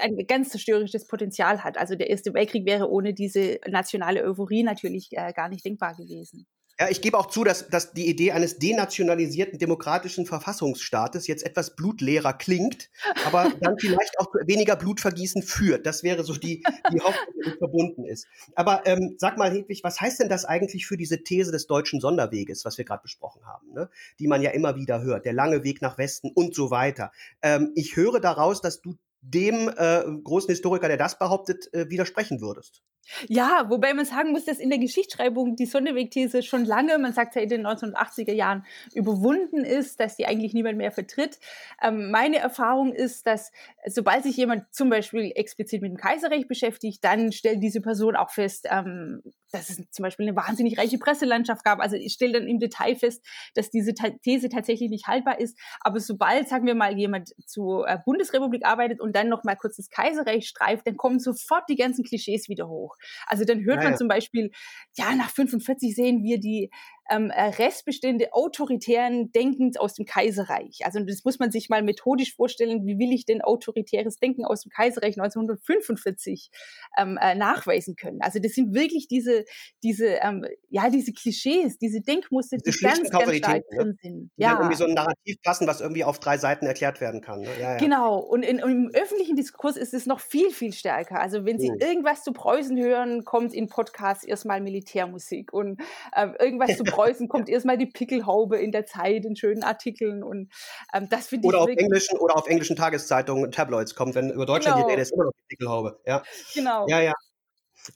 ein 0.00 0.26
ganz 0.26 0.50
zerstörerisches 0.50 1.06
Potenzial 1.06 1.64
hat. 1.64 1.78
Also 1.78 1.94
der 1.94 2.10
Erste 2.10 2.34
Weltkrieg 2.34 2.66
wäre 2.66 2.90
ohne 2.90 3.14
diese 3.14 3.60
nationale 3.66 4.24
Euphorie 4.24 4.62
natürlich 4.62 5.10
äh, 5.12 5.32
gar 5.32 5.48
nicht 5.48 5.64
denkbar 5.64 5.94
gewesen. 5.94 6.46
Ja, 6.80 6.88
ich 6.88 7.00
gebe 7.00 7.18
auch 7.18 7.26
zu, 7.26 7.42
dass, 7.42 7.68
dass 7.68 7.92
die 7.92 8.06
Idee 8.06 8.30
eines 8.30 8.58
denationalisierten 8.58 9.58
demokratischen 9.58 10.26
Verfassungsstaates 10.26 11.26
jetzt 11.26 11.44
etwas 11.44 11.74
blutleerer 11.74 12.34
klingt, 12.34 12.88
aber 13.26 13.50
dann 13.60 13.78
vielleicht 13.78 14.18
auch 14.20 14.32
weniger 14.46 14.76
Blutvergießen 14.76 15.42
führt. 15.42 15.86
Das 15.86 16.04
wäre 16.04 16.22
so 16.22 16.34
die, 16.34 16.62
die 16.92 17.00
Hoffnung, 17.00 17.34
die 17.44 17.50
verbunden 17.58 18.04
ist. 18.04 18.28
Aber 18.54 18.86
ähm, 18.86 19.16
sag 19.18 19.38
mal, 19.38 19.50
Hedwig, 19.50 19.82
was 19.82 20.00
heißt 20.00 20.20
denn 20.20 20.28
das 20.28 20.44
eigentlich 20.44 20.86
für 20.86 20.96
diese 20.96 21.24
These 21.24 21.50
des 21.50 21.66
deutschen 21.66 22.00
Sonderweges, 22.00 22.64
was 22.64 22.78
wir 22.78 22.84
gerade 22.84 23.02
besprochen 23.02 23.44
haben, 23.44 23.72
ne? 23.72 23.90
die 24.20 24.28
man 24.28 24.40
ja 24.40 24.50
immer 24.50 24.76
wieder 24.76 25.02
hört, 25.02 25.24
der 25.24 25.32
lange 25.32 25.64
Weg 25.64 25.82
nach 25.82 25.98
Westen 25.98 26.30
und 26.32 26.54
so 26.54 26.70
weiter. 26.70 27.10
Ähm, 27.42 27.72
ich 27.74 27.96
höre 27.96 28.20
daraus, 28.20 28.60
dass 28.60 28.80
du 28.80 28.94
dem 29.20 29.68
äh, 29.68 30.04
großen 30.22 30.50
Historiker, 30.50 30.86
der 30.86 30.96
das 30.96 31.18
behauptet, 31.18 31.72
äh, 31.74 31.90
widersprechen 31.90 32.40
würdest. 32.40 32.82
Ja, 33.28 33.66
wobei 33.68 33.94
man 33.94 34.04
sagen 34.04 34.32
muss, 34.32 34.44
dass 34.44 34.58
in 34.58 34.70
der 34.70 34.78
Geschichtsschreibung 34.78 35.56
die 35.56 35.66
Sonderweg-These 35.66 36.42
schon 36.42 36.64
lange, 36.64 36.98
man 36.98 37.12
sagt 37.12 37.36
ja 37.36 37.42
in 37.42 37.48
den 37.48 37.66
1980er 37.66 38.32
Jahren, 38.32 38.64
überwunden 38.94 39.64
ist, 39.64 40.00
dass 40.00 40.16
die 40.16 40.26
eigentlich 40.26 40.52
niemand 40.52 40.76
mehr 40.76 40.92
vertritt. 40.92 41.38
Ähm, 41.82 42.10
meine 42.10 42.38
Erfahrung 42.38 42.92
ist, 42.92 43.26
dass 43.26 43.50
sobald 43.86 44.24
sich 44.24 44.36
jemand 44.36 44.72
zum 44.74 44.90
Beispiel 44.90 45.32
explizit 45.34 45.82
mit 45.82 45.90
dem 45.90 45.96
Kaiserrecht 45.96 46.48
beschäftigt, 46.48 47.02
dann 47.02 47.32
stellt 47.32 47.62
diese 47.62 47.80
Person 47.80 48.16
auch 48.16 48.30
fest, 48.30 48.66
ähm, 48.70 49.22
dass 49.52 49.70
es 49.70 49.80
zum 49.90 50.02
Beispiel 50.02 50.26
eine 50.28 50.36
wahnsinnig 50.36 50.78
reiche 50.78 50.98
Presselandschaft 50.98 51.64
gab. 51.64 51.80
Also 51.80 51.96
ich 51.96 52.12
stelle 52.12 52.34
dann 52.34 52.48
im 52.48 52.58
Detail 52.58 52.96
fest, 52.96 53.24
dass 53.54 53.70
diese 53.70 53.94
These 53.94 54.48
tatsächlich 54.48 54.90
nicht 54.90 55.06
haltbar 55.06 55.40
ist. 55.40 55.58
Aber 55.80 56.00
sobald, 56.00 56.48
sagen 56.48 56.66
wir 56.66 56.74
mal, 56.74 56.98
jemand 56.98 57.30
zur 57.46 57.88
äh, 57.88 57.98
Bundesrepublik 58.04 58.66
arbeitet 58.66 59.00
und 59.00 59.16
dann 59.16 59.28
noch 59.28 59.44
mal 59.44 59.56
kurz 59.56 59.76
das 59.76 59.88
Kaiserreich 59.88 60.46
streift, 60.46 60.86
dann 60.86 60.96
kommen 60.96 61.18
sofort 61.18 61.64
die 61.68 61.76
ganzen 61.76 62.04
Klischees 62.04 62.48
wieder 62.48 62.68
hoch. 62.68 62.96
Also 63.26 63.44
dann 63.44 63.64
hört 63.64 63.82
ja, 63.82 63.90
man 63.90 63.98
zum 63.98 64.08
Beispiel, 64.08 64.50
ja, 64.96 65.14
nach 65.14 65.30
45 65.30 65.94
sehen 65.94 66.22
wir 66.22 66.38
die 66.38 66.70
ähm, 67.10 67.30
äh, 67.30 67.42
Restbestände 67.42 68.32
autoritären 68.32 69.32
Denkens 69.32 69.76
aus 69.76 69.94
dem 69.94 70.04
Kaiserreich. 70.04 70.80
Also 70.84 71.00
das 71.00 71.24
muss 71.24 71.38
man 71.38 71.50
sich 71.50 71.68
mal 71.68 71.82
methodisch 71.82 72.34
vorstellen, 72.34 72.86
wie 72.86 72.98
will 72.98 73.12
ich 73.12 73.24
denn 73.24 73.40
autoritäres 73.40 74.18
Denken 74.18 74.44
aus 74.44 74.62
dem 74.62 74.70
Kaiserreich 74.70 75.18
1945 75.18 76.50
ähm, 76.98 77.18
äh, 77.20 77.34
nachweisen 77.34 77.96
können. 77.96 78.20
Also 78.20 78.38
das 78.38 78.52
sind 78.52 78.74
wirklich 78.74 79.08
diese, 79.08 79.44
diese, 79.82 80.18
ähm, 80.22 80.44
ja, 80.68 80.90
diese 80.90 81.12
Klischees, 81.12 81.78
diese 81.78 82.00
Denkmuster, 82.00 82.58
die 82.58 82.70
ganz, 82.70 83.10
ganz 83.10 83.36
stark 83.36 83.64
ne? 83.70 83.76
drin 83.76 83.98
sind. 84.02 84.30
Die 84.36 84.42
ja. 84.42 84.52
irgendwie 84.52 84.76
so 84.76 84.84
ein 84.84 84.94
Narrativ 84.94 85.40
passen, 85.42 85.66
was 85.66 85.80
irgendwie 85.80 86.04
auf 86.04 86.18
drei 86.18 86.36
Seiten 86.36 86.66
erklärt 86.66 87.00
werden 87.00 87.22
kann. 87.22 87.40
Ne? 87.40 87.48
Ja, 87.60 87.72
ja. 87.72 87.76
Genau. 87.78 88.18
Und 88.18 88.42
in, 88.42 88.58
im 88.58 88.90
öffentlichen 88.92 89.36
Diskurs 89.36 89.76
ist 89.76 89.94
es 89.94 90.06
noch 90.06 90.20
viel, 90.20 90.50
viel 90.50 90.72
stärker. 90.72 91.20
Also 91.20 91.44
wenn 91.44 91.58
Sie 91.58 91.70
hm. 91.70 91.78
irgendwas 91.80 92.22
zu 92.22 92.32
Preußen 92.32 92.78
hören, 92.78 93.24
kommt 93.24 93.54
in 93.54 93.68
Podcasts 93.68 94.24
erstmal 94.24 94.60
Militärmusik 94.60 95.52
und 95.52 95.80
äh, 96.12 96.28
irgendwas 96.38 96.76
zu 96.76 96.84
Preußen 96.84 96.97
kommt 97.28 97.48
erstmal 97.48 97.78
die 97.78 97.86
Pickelhaube 97.86 98.58
in 98.58 98.72
der 98.72 98.86
Zeit 98.86 99.24
in 99.24 99.36
schönen 99.36 99.62
Artikeln 99.62 100.22
und 100.22 100.50
ähm, 100.92 101.08
das 101.08 101.28
finde 101.28 101.46
ich 101.46 101.48
oder 101.48 101.62
auf 101.62 101.68
englischen 101.68 102.18
oder 102.18 102.36
auf 102.36 102.46
englischen 102.48 102.76
Tageszeitungen 102.76 103.50
Tabloids 103.50 103.94
kommt, 103.94 104.14
wenn 104.14 104.30
über 104.30 104.46
Deutschland 104.46 104.76
genau. 104.76 104.86
die 104.86 104.92
Rede 104.92 105.02
ist, 105.02 105.12
immer 105.12 105.24
noch 105.24 105.32
die 105.32 105.46
Pickelhaube. 105.48 106.00
Ja. 106.06 106.22
Genau. 106.54 106.86
Ja, 106.88 107.00
ja. 107.00 107.14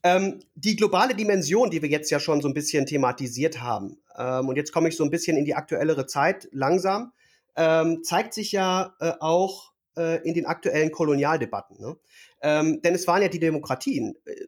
Ähm, 0.03 0.40
die 0.55 0.76
globale 0.76 1.14
Dimension, 1.14 1.70
die 1.70 1.82
wir 1.82 1.88
jetzt 1.88 2.11
ja 2.11 2.18
schon 2.18 2.40
so 2.40 2.48
ein 2.48 2.55
bisschen 2.55 2.86
thematisiert 2.86 3.61
haben, 3.61 4.03
ähm, 4.16 4.48
und 4.48 4.57
jetzt 4.57 4.72
komme 4.72 4.88
ich 4.88 4.96
so 4.96 5.05
ein 5.05 5.11
bisschen 5.11 5.36
in 5.36 5.44
die 5.44 5.55
aktuellere 5.55 6.07
Zeit 6.07 6.48
langsam, 6.53 7.12
ähm, 7.57 8.03
zeigt 8.03 8.34
sich 8.34 8.53
ja 8.53 8.94
äh, 9.00 9.12
auch 9.20 9.72
äh, 9.96 10.26
in 10.26 10.34
den 10.34 10.46
aktuellen 10.46 10.90
Kolonialdebatten. 10.90 11.78
Ne? 11.78 11.96
Ähm, 12.40 12.80
denn 12.82 12.94
es 12.94 13.07
waren 13.07 13.22
ja 13.22 13.28
die 13.28 13.40
Demokratien, 13.40 14.14
äh, 14.24 14.46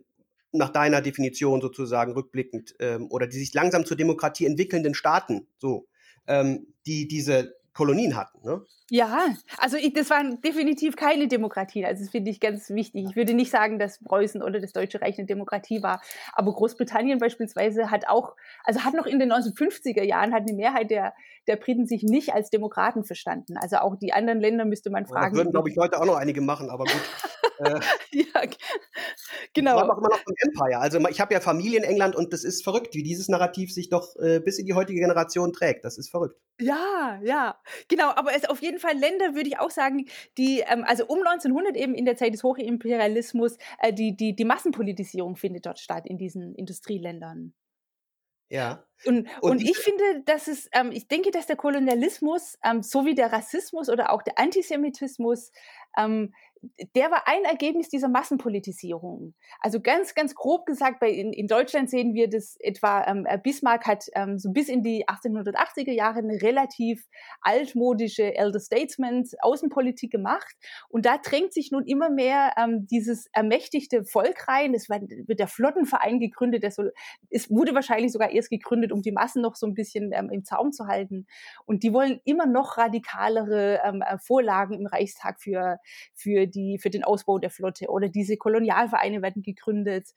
nach 0.54 0.70
deiner 0.70 1.00
Definition 1.00 1.60
sozusagen 1.60 2.12
rückblickend 2.12 2.74
ähm, 2.80 3.08
oder 3.10 3.26
die 3.26 3.38
sich 3.38 3.52
langsam 3.54 3.84
zur 3.84 3.96
Demokratie 3.96 4.46
entwickelnden 4.46 4.94
Staaten, 4.94 5.46
so, 5.58 5.86
ähm, 6.26 6.66
die 6.86 7.08
diese 7.08 7.54
Kolonien 7.74 8.16
hatten. 8.16 8.38
Ne? 8.46 8.64
Ja, 8.88 9.34
also 9.58 9.76
ich, 9.76 9.92
das 9.94 10.10
waren 10.10 10.40
definitiv 10.40 10.94
keine 10.94 11.26
Demokratien. 11.26 11.84
Also 11.84 12.04
das 12.04 12.10
finde 12.10 12.30
ich 12.30 12.38
ganz 12.38 12.70
wichtig. 12.70 13.06
Ich 13.08 13.16
würde 13.16 13.34
nicht 13.34 13.50
sagen, 13.50 13.78
dass 13.78 13.98
Preußen 13.98 14.42
oder 14.42 14.60
das 14.60 14.72
Deutsche 14.72 15.00
Reich 15.00 15.18
eine 15.18 15.26
Demokratie 15.26 15.82
war. 15.82 16.00
Aber 16.34 16.52
Großbritannien 16.52 17.18
beispielsweise 17.18 17.90
hat 17.90 18.06
auch, 18.06 18.36
also 18.62 18.84
hat 18.84 18.94
noch 18.94 19.06
in 19.06 19.18
den 19.18 19.32
1950er 19.32 20.04
Jahren 20.04 20.32
hat 20.32 20.42
eine 20.42 20.52
Mehrheit 20.52 20.90
der, 20.90 21.14
der 21.46 21.56
Briten 21.56 21.86
sich 21.86 22.02
nicht 22.02 22.32
als 22.32 22.50
Demokraten 22.50 23.04
verstanden. 23.04 23.56
Also 23.56 23.76
auch 23.76 23.96
die 23.96 24.12
anderen 24.12 24.40
Länder 24.40 24.64
müsste 24.64 24.90
man 24.90 25.06
fragen. 25.06 25.34
Das 25.34 25.44
würden, 25.44 25.52
glaube 25.52 25.70
ich, 25.70 25.76
heute 25.76 26.00
auch 26.00 26.06
noch 26.06 26.16
einige 26.16 26.40
machen, 26.40 26.70
aber 26.70 26.84
gut. 26.84 27.02
äh, 27.58 27.80
ja, 28.12 28.40
genau. 29.52 29.76
Ich 29.76 29.82
auch 29.82 29.98
immer 29.98 30.08
noch 30.08 30.18
vom 30.18 30.34
Empire. 30.38 30.78
Also 30.78 30.98
ich 31.08 31.20
habe 31.20 31.34
ja 31.34 31.40
Familie 31.40 31.78
in 31.78 31.84
England 31.84 32.16
und 32.16 32.32
das 32.32 32.44
ist 32.44 32.64
verrückt, 32.64 32.94
wie 32.94 33.02
dieses 33.02 33.28
Narrativ 33.28 33.72
sich 33.72 33.88
doch 33.88 34.16
äh, 34.16 34.40
bis 34.40 34.58
in 34.58 34.66
die 34.66 34.74
heutige 34.74 35.00
Generation 35.00 35.52
trägt. 35.52 35.84
Das 35.84 35.98
ist 35.98 36.10
verrückt. 36.10 36.38
Ja, 36.60 37.20
ja, 37.22 37.58
genau. 37.88 38.10
Aber 38.10 38.34
es 38.34 38.44
auf 38.48 38.62
jeden 38.62 38.78
Fall 38.78 38.96
Länder, 38.96 39.34
würde 39.34 39.48
ich 39.48 39.58
auch 39.58 39.70
sagen, 39.70 40.06
die, 40.38 40.64
ähm, 40.66 40.84
also 40.86 41.06
um 41.06 41.18
1900 41.18 41.76
eben 41.76 41.94
in 41.94 42.04
der 42.04 42.16
Zeit 42.16 42.34
des 42.34 42.42
Hochimperialismus, 42.42 43.56
äh, 43.80 43.92
die, 43.92 44.16
die, 44.16 44.34
die 44.34 44.44
Massenpolitisierung 44.44 45.36
findet 45.36 45.66
dort 45.66 45.78
statt 45.78 46.04
in 46.06 46.18
diesen 46.18 46.54
Industrieländern. 46.54 47.54
Ja. 48.50 48.84
Und, 49.04 49.28
und, 49.40 49.50
und 49.50 49.62
ich 49.62 49.76
finde, 49.76 50.22
dass 50.24 50.48
es, 50.48 50.68
ähm, 50.72 50.90
ich 50.92 51.08
denke, 51.08 51.30
dass 51.30 51.46
der 51.46 51.56
Kolonialismus 51.56 52.58
ähm, 52.64 52.82
sowie 52.82 53.14
der 53.14 53.32
Rassismus 53.32 53.88
oder 53.88 54.12
auch 54.12 54.22
der 54.22 54.38
Antisemitismus 54.38 55.52
ähm, 55.96 56.32
der 56.94 57.10
war 57.10 57.26
ein 57.26 57.44
Ergebnis 57.44 57.88
dieser 57.88 58.08
Massenpolitisierung. 58.08 59.34
Also 59.60 59.80
ganz, 59.80 60.14
ganz 60.14 60.34
grob 60.34 60.66
gesagt, 60.66 61.00
bei, 61.00 61.10
in, 61.10 61.32
in 61.32 61.46
Deutschland 61.46 61.90
sehen 61.90 62.14
wir 62.14 62.28
das 62.28 62.56
etwa, 62.60 63.04
ähm, 63.06 63.26
äh, 63.28 63.38
Bismarck 63.38 63.86
hat 63.86 64.06
ähm, 64.14 64.38
so 64.38 64.50
bis 64.50 64.68
in 64.68 64.82
die 64.82 65.06
1880er 65.06 65.92
Jahre 65.92 66.18
eine 66.18 66.40
relativ 66.42 67.06
altmodische 67.40 68.34
Elder 68.34 68.60
Statesman 68.60 69.24
Außenpolitik 69.40 70.10
gemacht. 70.10 70.54
Und 70.88 71.06
da 71.06 71.18
drängt 71.18 71.52
sich 71.52 71.70
nun 71.70 71.84
immer 71.84 72.10
mehr 72.10 72.52
ähm, 72.56 72.86
dieses 72.86 73.26
ermächtigte 73.32 74.04
Volk 74.04 74.48
rein. 74.48 74.74
Es 74.74 74.88
wird 74.88 75.38
der 75.38 75.48
Flottenverein 75.48 76.18
gegründet. 76.18 76.62
Der 76.62 76.72
es 77.30 77.50
wurde 77.50 77.74
wahrscheinlich 77.74 78.12
sogar 78.12 78.30
erst 78.30 78.50
gegründet, 78.50 78.83
um 78.92 79.02
die 79.02 79.12
Massen 79.12 79.42
noch 79.42 79.56
so 79.56 79.66
ein 79.66 79.74
bisschen 79.74 80.12
ähm, 80.12 80.30
im 80.30 80.44
Zaum 80.44 80.72
zu 80.72 80.86
halten. 80.86 81.26
Und 81.66 81.82
die 81.82 81.92
wollen 81.92 82.20
immer 82.24 82.46
noch 82.46 82.76
radikalere 82.78 83.80
ähm, 83.84 84.02
äh, 84.02 84.18
Vorlagen 84.18 84.74
im 84.74 84.86
Reichstag 84.86 85.40
für, 85.40 85.78
für 86.14 86.46
die, 86.46 86.78
für 86.80 86.90
den 86.90 87.04
Ausbau 87.04 87.38
der 87.38 87.50
Flotte 87.50 87.88
oder 87.88 88.08
diese 88.08 88.36
Kolonialvereine 88.36 89.22
werden 89.22 89.42
gegründet. 89.42 90.08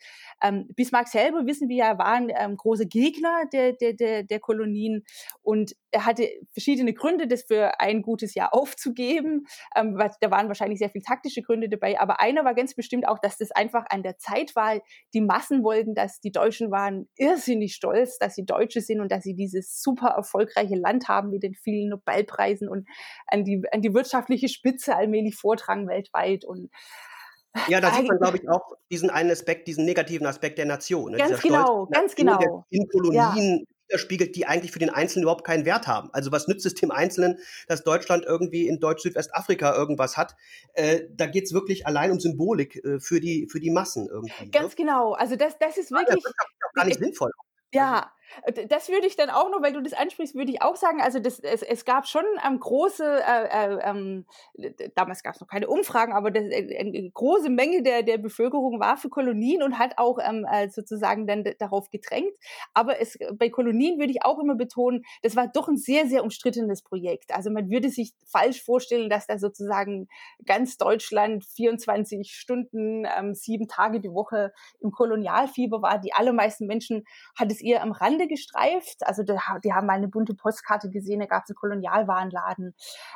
Ähm, 0.42 0.68
Bismarck 0.76 1.08
selber, 1.08 1.46
wissen 1.46 1.70
wir 1.70 1.78
ja, 1.78 1.98
war 1.98 2.14
ein 2.14 2.32
ähm, 2.36 2.58
großer 2.58 2.86
Gegner 2.86 3.44
der, 3.52 3.74
der, 3.74 3.94
der, 3.94 4.24
der 4.24 4.40
Kolonien 4.40 5.04
und 5.42 5.76
er 5.92 6.06
hatte 6.06 6.30
verschiedene 6.52 6.94
Gründe, 6.94 7.28
das 7.28 7.44
für 7.44 7.80
ein 7.80 8.02
gutes 8.02 8.36
Jahr 8.36 8.54
aufzugeben. 8.54 9.46
Ähm, 9.76 9.98
da 10.22 10.32
waren 10.32 10.48
wahrscheinlich 10.48 10.80
sehr 10.80 10.90
viele 10.90 11.04
taktische 11.04 11.42
Gründe 11.42 11.70
dabei, 11.70 12.00
aber 12.00 12.20
einer 12.22 12.44
war 12.46 12.54
ganz 12.54 12.76
bestimmt 12.76 13.08
auch, 13.08 13.20
dass 13.20 13.38
das 13.38 13.52
einfach 13.52 13.86
an 13.90 14.04
der 14.04 14.18
Zeit 14.18 14.56
war. 14.56 14.80
Die 15.14 15.22
Massen 15.22 15.64
wollten, 15.64 15.96
dass 15.96 16.20
die 16.20 16.32
Deutschen 16.32 16.72
waren 16.72 17.08
irrsinnig 17.16 17.74
stolz, 17.74 18.18
dass 18.20 18.36
sie 18.36 18.46
Deutsche 18.46 18.57
sind 18.82 19.00
und 19.02 19.12
dass 19.12 19.24
sie 19.24 19.34
dieses 19.34 19.82
super 19.82 20.10
erfolgreiche 20.10 20.76
Land 20.76 21.08
haben 21.08 21.30
mit 21.30 21.44
den 21.44 21.54
vielen 21.54 21.90
Nobelpreisen 21.90 22.70
und 22.70 22.88
an 23.28 23.44
die, 23.44 23.64
an 23.72 23.82
die 23.82 23.94
wirtschaftliche 23.94 24.50
Spitze 24.50 24.96
allmählich 24.96 25.36
vortragen 25.36 25.88
weltweit 25.88 26.46
und 26.46 26.70
ja, 27.70 27.82
da 27.82 27.92
sieht 27.92 28.08
man, 28.08 28.20
glaube 28.20 28.38
ich, 28.38 28.48
auch 28.48 28.74
diesen 28.92 29.10
einen 29.10 29.32
Aspekt, 29.32 29.68
diesen 29.68 29.84
negativen 29.84 30.28
Aspekt 30.28 30.60
der 30.60 30.66
Nation. 30.66 31.12
Ne? 31.12 31.18
Ganz 31.18 31.42
genau, 31.42 31.88
ganz 31.88 32.16
Nation, 32.16 32.38
genau. 32.38 32.66
in 32.70 32.88
Kolonien 32.88 33.60
ja 33.60 33.66
widerspiegelt, 33.88 34.36
die 34.36 34.46
eigentlich 34.46 34.72
für 34.72 34.80
den 34.80 34.90
Einzelnen 34.90 35.24
überhaupt 35.24 35.46
keinen 35.46 35.66
Wert 35.66 35.88
haben. 35.88 36.10
Also 36.14 36.32
was 36.32 36.48
nützt 36.48 36.66
es 36.66 36.76
dem 36.76 36.92
Einzelnen, 36.92 37.40
dass 37.68 37.84
Deutschland 37.84 38.26
irgendwie 38.26 38.68
in 38.68 38.80
Deutsch-Südwestafrika 38.80 39.76
irgendwas 39.76 40.18
hat? 40.18 40.36
Äh, 40.74 41.02
da 41.12 41.26
geht's 41.26 41.54
wirklich 41.54 41.88
allein 41.88 42.12
um 42.12 42.20
Symbolik 42.20 42.84
äh, 42.84 43.00
für, 43.00 43.20
die, 43.20 43.48
für 43.50 43.60
die 43.60 43.72
Massen 43.72 44.08
irgendwie. 44.08 44.52
Ganz 44.52 44.72
ne? 44.72 44.76
genau. 44.78 45.14
Also 45.14 45.36
das, 45.36 45.58
das 45.60 45.78
ist 45.78 45.92
wirklich... 45.92 46.10
Ja, 46.10 46.16
das 46.16 46.26
ist 46.26 46.66
auch 46.68 46.74
gar 46.74 46.86
nicht 46.86 47.00
sinnvoll. 47.00 47.32
Ja, 47.74 48.00
Äh, 48.00 48.17
das 48.70 48.90
würde 48.90 49.08
ich 49.08 49.16
dann 49.16 49.30
auch 49.30 49.50
noch, 49.50 49.62
weil 49.62 49.74
du 49.74 49.82
das 49.82 49.94
ansprichst, 49.94 50.36
würde 50.36 50.52
ich 50.52 50.62
auch 50.62 50.76
sagen, 50.76 51.02
also 51.02 51.20
das, 51.20 51.40
es, 51.40 51.62
es 51.62 51.86
gab 51.86 52.08
schon 52.08 52.24
ähm, 52.46 52.60
große, 52.60 53.04
äh, 53.04 53.76
äh, 53.76 53.80
ähm, 53.84 54.26
damals 54.96 55.24
gab 55.24 55.36
es 55.36 55.42
noch 55.42 55.48
keine 55.48 55.68
Umfragen, 55.68 56.14
aber 56.14 56.32
das, 56.32 56.44
äh, 56.46 56.78
eine 56.78 57.10
große 57.12 57.50
Menge 57.50 57.84
der, 57.84 58.04
der 58.04 58.18
Bevölkerung 58.18 58.80
war 58.80 58.98
für 58.98 59.10
Kolonien 59.10 59.64
und 59.64 59.80
hat 59.80 59.98
auch 59.98 60.20
ähm, 60.22 60.46
äh, 60.50 60.70
sozusagen 60.70 61.28
dann 61.28 61.44
darauf 61.60 61.90
gedrängt. 61.90 62.34
Aber 62.74 63.00
es, 63.00 63.18
bei 63.34 63.50
Kolonien 63.50 64.00
würde 64.00 64.12
ich 64.12 64.24
auch 64.24 64.40
immer 64.40 64.56
betonen, 64.56 65.04
das 65.22 65.36
war 65.36 65.48
doch 65.48 65.68
ein 65.68 65.78
sehr, 65.78 66.08
sehr 66.08 66.24
umstrittenes 66.24 66.84
Projekt. 66.84 67.34
Also 67.36 67.50
man 67.50 67.70
würde 67.70 67.90
sich 67.90 68.14
falsch 68.26 68.64
vorstellen, 68.64 69.10
dass 69.10 69.28
da 69.28 69.38
sozusagen 69.40 70.08
ganz 70.46 70.78
Deutschland 70.78 71.46
24 71.46 72.32
Stunden, 72.32 73.06
ähm, 73.18 73.34
sieben 73.34 73.68
Tage 73.68 74.00
die 74.00 74.12
Woche 74.12 74.54
im 74.80 74.92
Kolonialfieber 74.92 75.82
war. 75.82 76.00
Die 76.00 76.14
allermeisten 76.14 76.68
Menschen 76.68 77.04
hat 77.36 77.52
es 77.52 77.62
eher 77.62 77.82
am 77.82 77.92
Rande 78.18 78.28
gestreift. 78.28 79.06
Also 79.06 79.24
die, 79.24 79.36
die 79.64 79.74
haben 79.74 79.88
mal 79.88 79.94
eine 79.94 80.08
bunte 80.08 80.34
Postkarte 80.34 80.90
gesehen, 80.90 81.20
da 81.20 81.26
gab 81.26 81.44
es 81.44 81.50
einen 81.50 81.56
Kolonialwarenladen. 81.56 82.74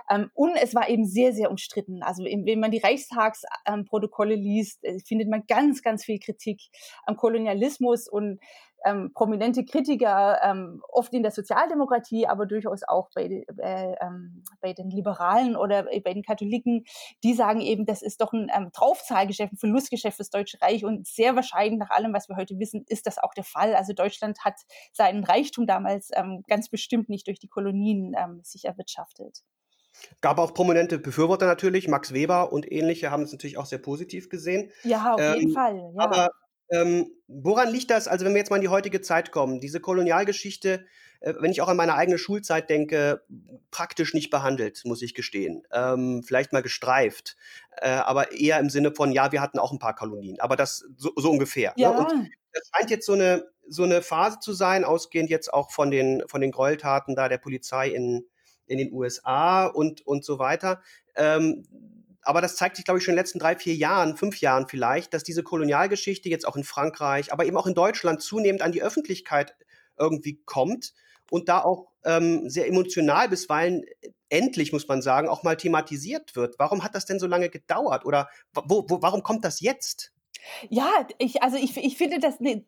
Ähm, 0.10 0.32
und 0.34 0.56
es 0.56 0.76
war 0.76 0.90
eben 0.90 1.06
sehr, 1.06 1.34
sehr 1.34 1.50
umstritten. 1.50 2.04
Also 2.04 2.24
wenn 2.24 2.60
man 2.60 2.72
die 2.72 2.80
Reichstagsprotokolle 2.80 4.36
ähm, 4.36 4.42
liest, 4.42 4.84
äh, 4.84 5.00
findet 5.00 5.30
man 5.30 5.44
ganz, 5.48 5.82
ganz 5.82 6.06
viel 6.06 6.20
Kritik 6.20 6.62
am 7.06 7.16
Kolonialismus 7.16 8.08
und 8.08 8.40
ähm, 8.86 9.12
prominente 9.14 9.66
Kritiker, 9.66 10.40
ähm, 10.44 10.82
oft 10.90 11.14
in 11.14 11.24
der 11.24 11.32
Sozialdemokratie, 11.32 12.28
aber 12.28 12.46
durchaus 12.46 12.84
auch 12.84 13.10
bei, 13.14 13.46
äh, 13.58 13.96
ähm, 14.02 14.44
bei 14.62 14.74
den 14.74 14.90
Liberalen 14.90 15.56
oder 15.56 15.84
bei 15.84 16.14
den 16.14 16.24
Katholiken, 16.24 16.86
die 17.24 17.34
sagen 17.34 17.62
eben, 17.62 17.86
das 17.86 18.02
ist 18.02 18.22
doch 18.22 18.34
ein 18.34 18.52
ähm, 18.56 18.72
Draufzahlgeschäft, 18.74 19.54
ein 19.54 19.58
Verlustgeschäft 19.58 20.18
fürs 20.18 20.30
Deutsche 20.30 20.62
Reich 20.62 20.86
und 20.86 21.08
sehr 21.08 21.36
wahrscheinlich 21.36 21.80
nach 21.80 21.90
allem, 21.90 22.14
was 22.14 22.30
wir 22.30 22.36
heute 22.36 22.60
wissen, 22.60 22.86
ist 22.88 23.08
das 23.08 23.18
auch 23.18 23.34
der 23.34 23.44
Fall. 23.44 23.76
Also 23.76 23.94
Deutschland 23.94 24.44
hat 24.44 24.56
seinen 24.94 25.24
Reichtum 25.24 25.68
damals 25.68 26.10
ähm, 26.14 26.44
ganz 26.48 26.70
bestimmt 26.70 27.10
nicht 27.10 27.28
durch 27.28 27.40
die 27.40 27.48
Kolonien 27.50 28.16
ähm, 28.18 28.42
sich 28.44 28.66
erwirtschaftet. 28.66 29.44
Gab 30.22 30.40
auch 30.40 30.54
prominente 30.54 31.00
Befürworter 31.00 31.46
natürlich, 31.46 31.88
Max 31.88 32.14
Weber 32.14 32.52
und 32.52 32.72
ähnliche 32.72 33.12
haben 33.12 33.24
es 33.24 33.32
natürlich 33.32 33.58
auch 33.58 33.66
sehr 33.66 33.78
positiv 33.78 34.30
gesehen. 34.30 34.72
Ja, 34.84 35.14
auf 35.14 35.36
jeden 35.36 35.54
Fall. 35.54 35.92
Ja. 35.96 36.04
Aber 36.04 36.30
ähm, 36.72 37.12
woran 37.28 37.72
liegt 37.72 37.90
das, 37.90 38.08
also 38.08 38.26
wenn 38.26 38.34
wir 38.34 38.40
jetzt 38.40 38.50
mal 38.50 38.56
in 38.56 38.62
die 38.62 38.70
heutige 38.70 39.02
Zeit 39.02 39.32
kommen, 39.32 39.60
diese 39.60 39.80
Kolonialgeschichte, 39.82 40.86
äh, 41.20 41.34
wenn 41.40 41.52
ich 41.52 41.62
auch 41.62 41.68
an 41.68 41.78
meine 41.78 41.96
eigene 41.96 42.18
Schulzeit 42.18 42.70
denke, 42.70 43.24
praktisch 43.72 44.14
nicht 44.14 44.30
behandelt, 44.30 44.82
muss 44.86 45.02
ich 45.02 45.14
gestehen. 45.14 45.64
Ähm, 45.72 46.24
vielleicht 46.24 46.54
mal 46.54 46.62
gestreift, 46.62 47.36
äh, 47.78 47.90
aber 47.90 48.32
eher 48.32 48.60
im 48.60 48.70
Sinne 48.70 48.94
von, 48.94 49.12
ja, 49.12 49.32
wir 49.32 49.42
hatten 49.42 49.60
auch 49.60 49.72
ein 49.72 49.80
paar 49.80 49.96
Kolonien, 49.96 50.40
aber 50.40 50.56
das 50.56 50.86
so, 50.98 51.12
so 51.16 51.30
ungefähr. 51.30 51.74
Ne? 51.76 51.84
Ja. 51.84 51.92
Ne? 51.92 52.00
Und 52.00 52.30
das 52.54 52.70
scheint 52.74 52.90
jetzt 52.90 53.06
so 53.06 53.14
eine, 53.14 53.46
so 53.68 53.84
eine 53.84 54.02
Phase 54.02 54.40
zu 54.40 54.54
sein, 54.54 54.84
ausgehend 54.86 55.30
jetzt 55.30 55.54
auch 55.54 55.72
von 55.72 55.92
den, 55.92 56.24
von 56.28 56.42
den 56.42 56.52
Gräueltaten 56.52 57.16
da 57.16 57.30
der 57.30 57.38
Polizei 57.38 57.90
in, 57.90 58.26
in 58.66 58.78
den 58.78 58.94
USA 58.94 59.66
und, 59.66 60.06
und 60.06 60.24
so 60.26 60.40
weiter. 60.40 60.82
Ähm, 61.16 61.66
aber 62.24 62.42
das 62.42 62.56
zeigt 62.56 62.76
sich, 62.76 62.86
glaube 62.86 63.00
ich, 63.00 63.04
schon 63.04 63.14
in 63.14 63.16
den 63.16 63.22
letzten 63.22 63.40
drei, 63.40 63.56
vier 63.56 63.76
Jahren, 63.76 64.18
fünf 64.18 64.40
Jahren 64.42 64.68
vielleicht, 64.68 65.14
dass 65.14 65.24
diese 65.24 65.44
Kolonialgeschichte 65.44 66.30
jetzt 66.30 66.48
auch 66.48 66.56
in 66.56 66.64
Frankreich, 66.64 67.34
aber 67.34 67.46
eben 67.46 67.58
auch 67.58 67.68
in 67.68 67.74
Deutschland 67.74 68.22
zunehmend 68.22 68.62
an 68.62 68.72
die 68.72 68.84
Öffentlichkeit 68.84 69.56
irgendwie 69.98 70.42
kommt 70.46 70.94
und 71.30 71.50
da 71.50 71.60
auch 71.60 71.88
ähm, 72.04 72.50
sehr 72.50 72.68
emotional 72.68 73.30
bisweilen 73.30 73.84
endlich, 74.30 74.72
muss 74.72 74.88
man 74.88 75.02
sagen, 75.02 75.28
auch 75.28 75.44
mal 75.44 75.58
thematisiert 75.58 76.36
wird. 76.36 76.56
Warum 76.58 76.84
hat 76.84 76.96
das 76.96 77.06
denn 77.06 77.20
so 77.20 77.28
lange 77.28 77.50
gedauert? 77.50 78.06
Oder 78.06 78.30
wo, 78.54 78.86
wo, 78.88 79.02
warum 79.02 79.24
kommt 79.24 79.44
das 79.44 79.60
jetzt? 79.60 80.11
Ja, 80.70 80.90
ich, 81.18 81.44
also 81.44 81.58
ich, 81.58 81.78
ich 81.78 81.98
finde 81.98 82.20
das 82.20 82.40
eine 82.40 82.66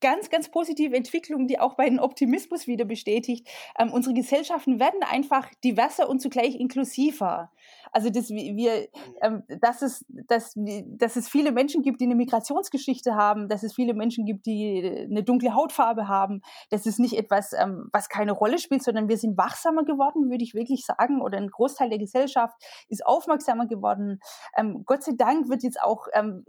ganz, 0.00 0.30
ganz 0.30 0.50
positive 0.50 0.96
Entwicklung, 0.96 1.46
die 1.46 1.58
auch 1.58 1.78
meinen 1.78 1.98
Optimismus 1.98 2.66
wieder 2.66 2.84
bestätigt. 2.84 3.48
Ähm, 3.78 3.92
unsere 3.92 4.14
Gesellschaften 4.14 4.78
werden 4.78 5.02
einfach 5.02 5.50
diverser 5.62 6.08
und 6.08 6.20
zugleich 6.20 6.56
inklusiver. 6.56 7.50
Also 7.92 8.10
dass 8.10 8.28
wir, 8.30 8.88
ähm, 9.22 9.44
dass 9.60 9.82
es, 9.82 10.04
dass, 10.08 10.54
dass 10.56 11.16
es 11.16 11.28
viele 11.28 11.52
Menschen 11.52 11.82
gibt, 11.82 12.00
die 12.00 12.06
eine 12.06 12.16
Migrationsgeschichte 12.16 13.14
haben, 13.14 13.48
dass 13.48 13.62
es 13.62 13.74
viele 13.74 13.94
Menschen 13.94 14.26
gibt, 14.26 14.46
die 14.46 15.06
eine 15.08 15.22
dunkle 15.22 15.54
Hautfarbe 15.54 16.08
haben. 16.08 16.42
Das 16.70 16.86
ist 16.86 16.98
nicht 16.98 17.16
etwas, 17.16 17.52
ähm, 17.52 17.88
was 17.92 18.08
keine 18.08 18.32
Rolle 18.32 18.58
spielt, 18.58 18.82
sondern 18.82 19.08
wir 19.08 19.16
sind 19.16 19.38
wachsamer 19.38 19.84
geworden, 19.84 20.28
würde 20.28 20.42
ich 20.42 20.54
wirklich 20.54 20.84
sagen, 20.84 21.22
oder 21.22 21.38
ein 21.38 21.48
Großteil 21.48 21.88
der 21.88 21.98
Gesellschaft 21.98 22.56
ist 22.88 23.06
aufmerksamer 23.06 23.66
geworden. 23.66 24.18
Ähm, 24.56 24.82
Gott 24.84 25.04
sei 25.04 25.12
Dank 25.16 25.48
wird 25.48 25.62
jetzt 25.62 25.80
auch 25.80 26.08
ähm, 26.14 26.44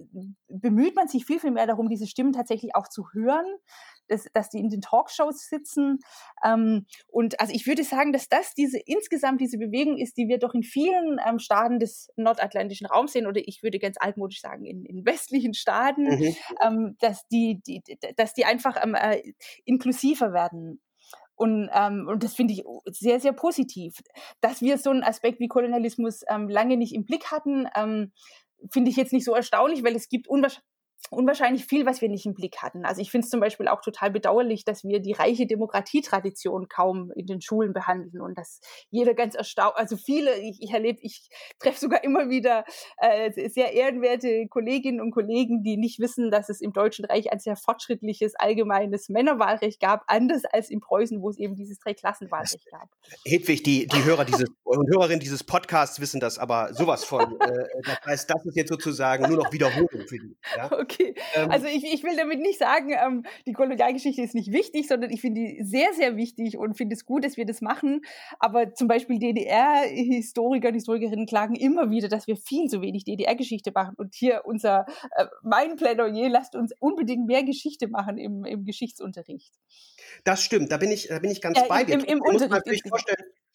bemüht 0.65 0.95
man 0.95 1.07
sich 1.07 1.25
viel, 1.25 1.39
viel 1.39 1.51
mehr 1.51 1.67
darum, 1.67 1.89
diese 1.89 2.07
Stimmen 2.07 2.33
tatsächlich 2.33 2.75
auch 2.75 2.87
zu 2.87 3.05
hören 3.13 3.45
dass, 4.07 4.25
dass 4.33 4.49
die 4.49 4.59
in 4.59 4.69
den 4.69 4.81
Talkshows 4.81 5.47
sitzen. 5.47 5.99
Ähm, 6.43 6.85
und 7.07 7.39
also 7.39 7.53
ich 7.53 7.67
würde 7.67 7.83
sagen, 7.83 8.13
dass 8.13 8.29
das 8.29 8.53
diese 8.53 8.79
insgesamt 8.79 9.41
diese 9.41 9.57
Bewegung 9.57 9.97
ist, 9.97 10.17
die 10.17 10.27
wir 10.27 10.39
doch 10.39 10.53
in 10.53 10.63
vielen 10.63 11.19
ähm, 11.25 11.39
Staaten 11.39 11.79
des 11.79 12.09
nordatlantischen 12.15 12.87
Raums 12.87 13.13
sehen, 13.13 13.27
oder 13.27 13.41
ich 13.43 13.63
würde 13.63 13.79
ganz 13.79 13.97
altmodisch 13.99 14.41
sagen, 14.41 14.65
in, 14.65 14.85
in 14.85 15.05
westlichen 15.05 15.53
Staaten, 15.53 16.03
mhm. 16.03 16.35
ähm, 16.61 16.95
dass 16.99 17.27
die, 17.27 17.61
die, 17.65 17.81
dass 18.15 18.33
die 18.33 18.45
einfach 18.45 18.81
ähm, 18.83 18.95
äh, 18.95 19.21
inklusiver 19.65 20.33
werden. 20.33 20.81
Und, 21.37 21.69
ähm, 21.73 22.07
und 22.07 22.23
das 22.23 22.33
finde 22.33 22.53
ich 22.53 22.63
sehr, 22.85 23.19
sehr 23.19 23.33
positiv. 23.33 23.97
Dass 24.39 24.61
wir 24.61 24.77
so 24.77 24.89
einen 24.89 25.03
Aspekt 25.03 25.41
wie 25.41 25.49
Kolonialismus 25.49 26.21
ähm, 26.29 26.47
lange 26.47 26.77
nicht 26.77 26.95
im 26.95 27.03
Blick 27.03 27.29
hatten, 27.29 27.67
ähm, 27.75 28.13
finde 28.71 28.91
ich 28.91 28.97
jetzt 28.97 29.13
nicht 29.13 29.25
so 29.25 29.33
erstaunlich, 29.33 29.83
weil 29.83 29.95
es 29.95 30.09
gibt 30.09 30.27
unwahrscheinlich 30.27 30.63
unwahrscheinlich 31.09 31.65
viel, 31.65 31.85
was 31.85 32.01
wir 32.01 32.09
nicht 32.09 32.25
im 32.25 32.33
Blick 32.33 32.57
hatten. 32.57 32.85
Also 32.85 33.01
ich 33.01 33.11
finde 33.11 33.25
es 33.25 33.29
zum 33.29 33.39
Beispiel 33.39 33.67
auch 33.67 33.81
total 33.81 34.11
bedauerlich, 34.11 34.65
dass 34.65 34.83
wir 34.83 34.99
die 34.99 35.13
reiche 35.13 35.45
Demokratietradition 35.45 36.67
kaum 36.67 37.11
in 37.15 37.25
den 37.25 37.41
Schulen 37.41 37.73
behandeln 37.73 38.21
und 38.21 38.37
dass 38.37 38.59
jeder 38.89 39.13
ganz 39.13 39.35
erstaunt, 39.35 39.75
also 39.75 39.97
viele, 39.97 40.37
ich, 40.39 40.61
ich 40.61 40.71
erlebe, 40.71 40.99
ich 41.01 41.29
treffe 41.59 41.79
sogar 41.79 42.03
immer 42.03 42.29
wieder 42.29 42.65
äh, 42.97 43.49
sehr 43.49 43.73
ehrenwerte 43.73 44.47
Kolleginnen 44.47 45.01
und 45.01 45.11
Kollegen, 45.11 45.63
die 45.63 45.77
nicht 45.77 45.99
wissen, 45.99 46.31
dass 46.31 46.49
es 46.49 46.61
im 46.61 46.73
Deutschen 46.73 47.05
Reich 47.05 47.31
ein 47.31 47.39
sehr 47.39 47.55
fortschrittliches 47.55 48.35
allgemeines 48.35 49.09
Männerwahlrecht 49.09 49.79
gab, 49.79 50.03
anders 50.07 50.43
als 50.45 50.69
in 50.69 50.79
Preußen, 50.79 51.21
wo 51.21 51.29
es 51.29 51.37
eben 51.37 51.55
dieses 51.55 51.79
Dreiklassenwahlrecht 51.79 52.65
gab. 52.71 52.89
Hedwig, 53.25 53.63
die, 53.63 53.87
die 53.87 54.03
Hörer 54.03 54.25
dieses 54.25 54.49
und 54.63 54.87
Hörerinnen 54.89 55.19
dieses 55.19 55.43
Podcasts 55.43 55.99
wissen 55.99 56.19
das 56.19 56.39
aber 56.39 56.73
sowas 56.73 57.03
von. 57.03 57.39
äh, 57.39 57.65
das 57.83 57.99
heißt, 58.05 58.29
das 58.29 58.45
ist 58.45 58.55
jetzt 58.55 58.69
sozusagen 58.69 59.27
nur 59.27 59.37
noch 59.37 59.51
Wiederholung 59.51 60.07
für 60.07 60.17
die. 60.17 60.35
Ja? 60.55 60.71
Okay 60.85 60.94
okay. 60.95 61.15
Ähm, 61.35 61.51
also 61.51 61.67
ich, 61.67 61.83
ich 61.83 62.03
will 62.03 62.15
damit 62.15 62.39
nicht 62.39 62.59
sagen, 62.59 62.91
ähm, 62.91 63.23
die 63.45 63.53
Kolonialgeschichte 63.53 64.21
ist 64.21 64.35
nicht 64.35 64.51
wichtig, 64.51 64.87
sondern 64.87 65.11
ich 65.11 65.21
finde 65.21 65.41
die 65.41 65.63
sehr, 65.63 65.93
sehr 65.93 66.15
wichtig 66.15 66.57
und 66.57 66.75
finde 66.75 66.95
es 66.95 67.05
gut, 67.05 67.25
dass 67.25 67.37
wir 67.37 67.45
das 67.45 67.61
machen. 67.61 68.01
Aber 68.39 68.73
zum 68.73 68.87
Beispiel 68.87 69.19
DDR-Historiker 69.19 70.69
und 70.69 70.75
Historikerinnen 70.75 71.25
klagen 71.25 71.55
immer 71.55 71.89
wieder, 71.89 72.07
dass 72.07 72.27
wir 72.27 72.37
viel 72.37 72.69
zu 72.69 72.81
wenig 72.81 73.03
DDR-Geschichte 73.03 73.71
machen. 73.73 73.95
Und 73.97 74.15
hier 74.15 74.41
unser, 74.45 74.85
äh, 75.15 75.25
mein 75.43 75.75
Plädoyer, 75.75 76.29
lasst 76.29 76.55
uns 76.55 76.73
unbedingt 76.79 77.25
mehr 77.25 77.43
Geschichte 77.43 77.87
machen 77.87 78.17
im, 78.17 78.45
im 78.45 78.65
Geschichtsunterricht. 78.65 79.53
Das 80.23 80.43
stimmt, 80.43 80.71
da 80.71 80.77
bin 80.77 80.91
ich, 80.91 81.07
da 81.07 81.19
bin 81.19 81.31
ich 81.31 81.41
ganz 81.41 81.59
ja, 81.59 81.65
bei 81.67 81.83
dir. 81.83 81.95
Im, 81.95 82.03
im 82.05 82.21
Unterricht. 82.21 82.85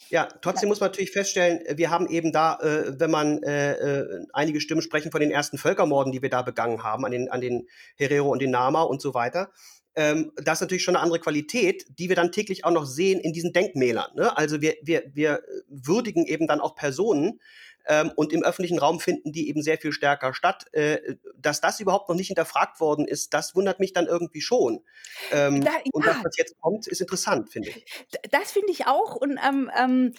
Ja, 0.09 0.27
trotzdem 0.41 0.69
muss 0.69 0.81
man 0.81 0.89
natürlich 0.89 1.13
feststellen, 1.13 1.61
wir 1.77 1.91
haben 1.91 2.09
eben 2.09 2.33
da, 2.33 2.59
äh, 2.61 2.99
wenn 2.99 3.11
man 3.11 3.43
äh, 3.43 3.73
äh, 3.73 4.27
einige 4.33 4.61
Stimmen 4.61 4.83
sprechen 4.83 5.13
von 5.13 5.21
den 5.21 5.31
ersten 5.31 5.59
Völkermorden, 5.59 6.13
die 6.13 6.23
wir 6.23 6.31
da 6.31 6.43
begangen 6.43 6.83
haben, 6.83 7.05
an 7.05 7.13
den, 7.13 7.31
an 7.31 7.41
den 7.41 7.69
Herero 7.97 8.31
und 8.31 8.41
den 8.41 8.51
Nama 8.51 8.83
und 8.83 9.01
so 9.01 9.15
weiter. 9.15 9.51
Ähm, 9.97 10.33
das 10.37 10.59
ist 10.59 10.61
natürlich 10.63 10.85
schon 10.85 10.97
eine 10.97 11.03
andere 11.03 11.21
Qualität, 11.21 11.85
die 11.99 12.09
wir 12.09 12.17
dann 12.17 12.33
täglich 12.33 12.65
auch 12.65 12.71
noch 12.71 12.87
sehen 12.87 13.21
in 13.21 13.33
diesen 13.33 13.53
Denkmälern. 13.53 14.15
Ne? 14.15 14.37
Also 14.37 14.61
wir, 14.61 14.77
wir, 14.83 15.05
wir 15.13 15.43
würdigen 15.69 16.27
eben 16.27 16.47
dann 16.47 16.61
auch 16.61 16.75
Personen, 16.75 17.41
ähm, 17.87 18.13
und 18.15 18.33
im 18.33 18.43
öffentlichen 18.43 18.79
Raum 18.79 19.01
finden 19.01 19.33
die 19.33 19.49
eben 19.49 19.63
sehr 19.63 19.79
viel 19.79 19.93
stärker 19.93 20.35
statt. 20.35 20.67
Äh, 20.73 21.17
dass 21.37 21.61
das 21.61 21.81
überhaupt 21.81 22.09
noch 22.09 22.17
nicht 22.17 22.29
hinterfragt 22.29 22.81
worden 22.81 23.07
ist, 23.07 23.35
das 23.35 23.55
wundert 23.55 23.81
mich 23.81 23.93
dann 23.93 24.07
irgendwie 24.07 24.41
schon. 24.41 24.85
Ähm, 25.33 25.63
da, 25.63 25.73
ja. 25.73 25.79
Und 25.93 26.07
dass 26.07 26.23
das 26.23 26.37
jetzt 26.37 26.61
kommt, 26.61 26.87
ist 26.87 27.01
interessant, 27.01 27.51
finde 27.51 27.71
ich. 27.71 27.85
Das 28.31 28.53
finde 28.53 28.71
ich 28.71 28.87
auch. 28.87 29.17
Und 29.17 29.39
ähm, 29.47 29.71
ähm 29.77 30.15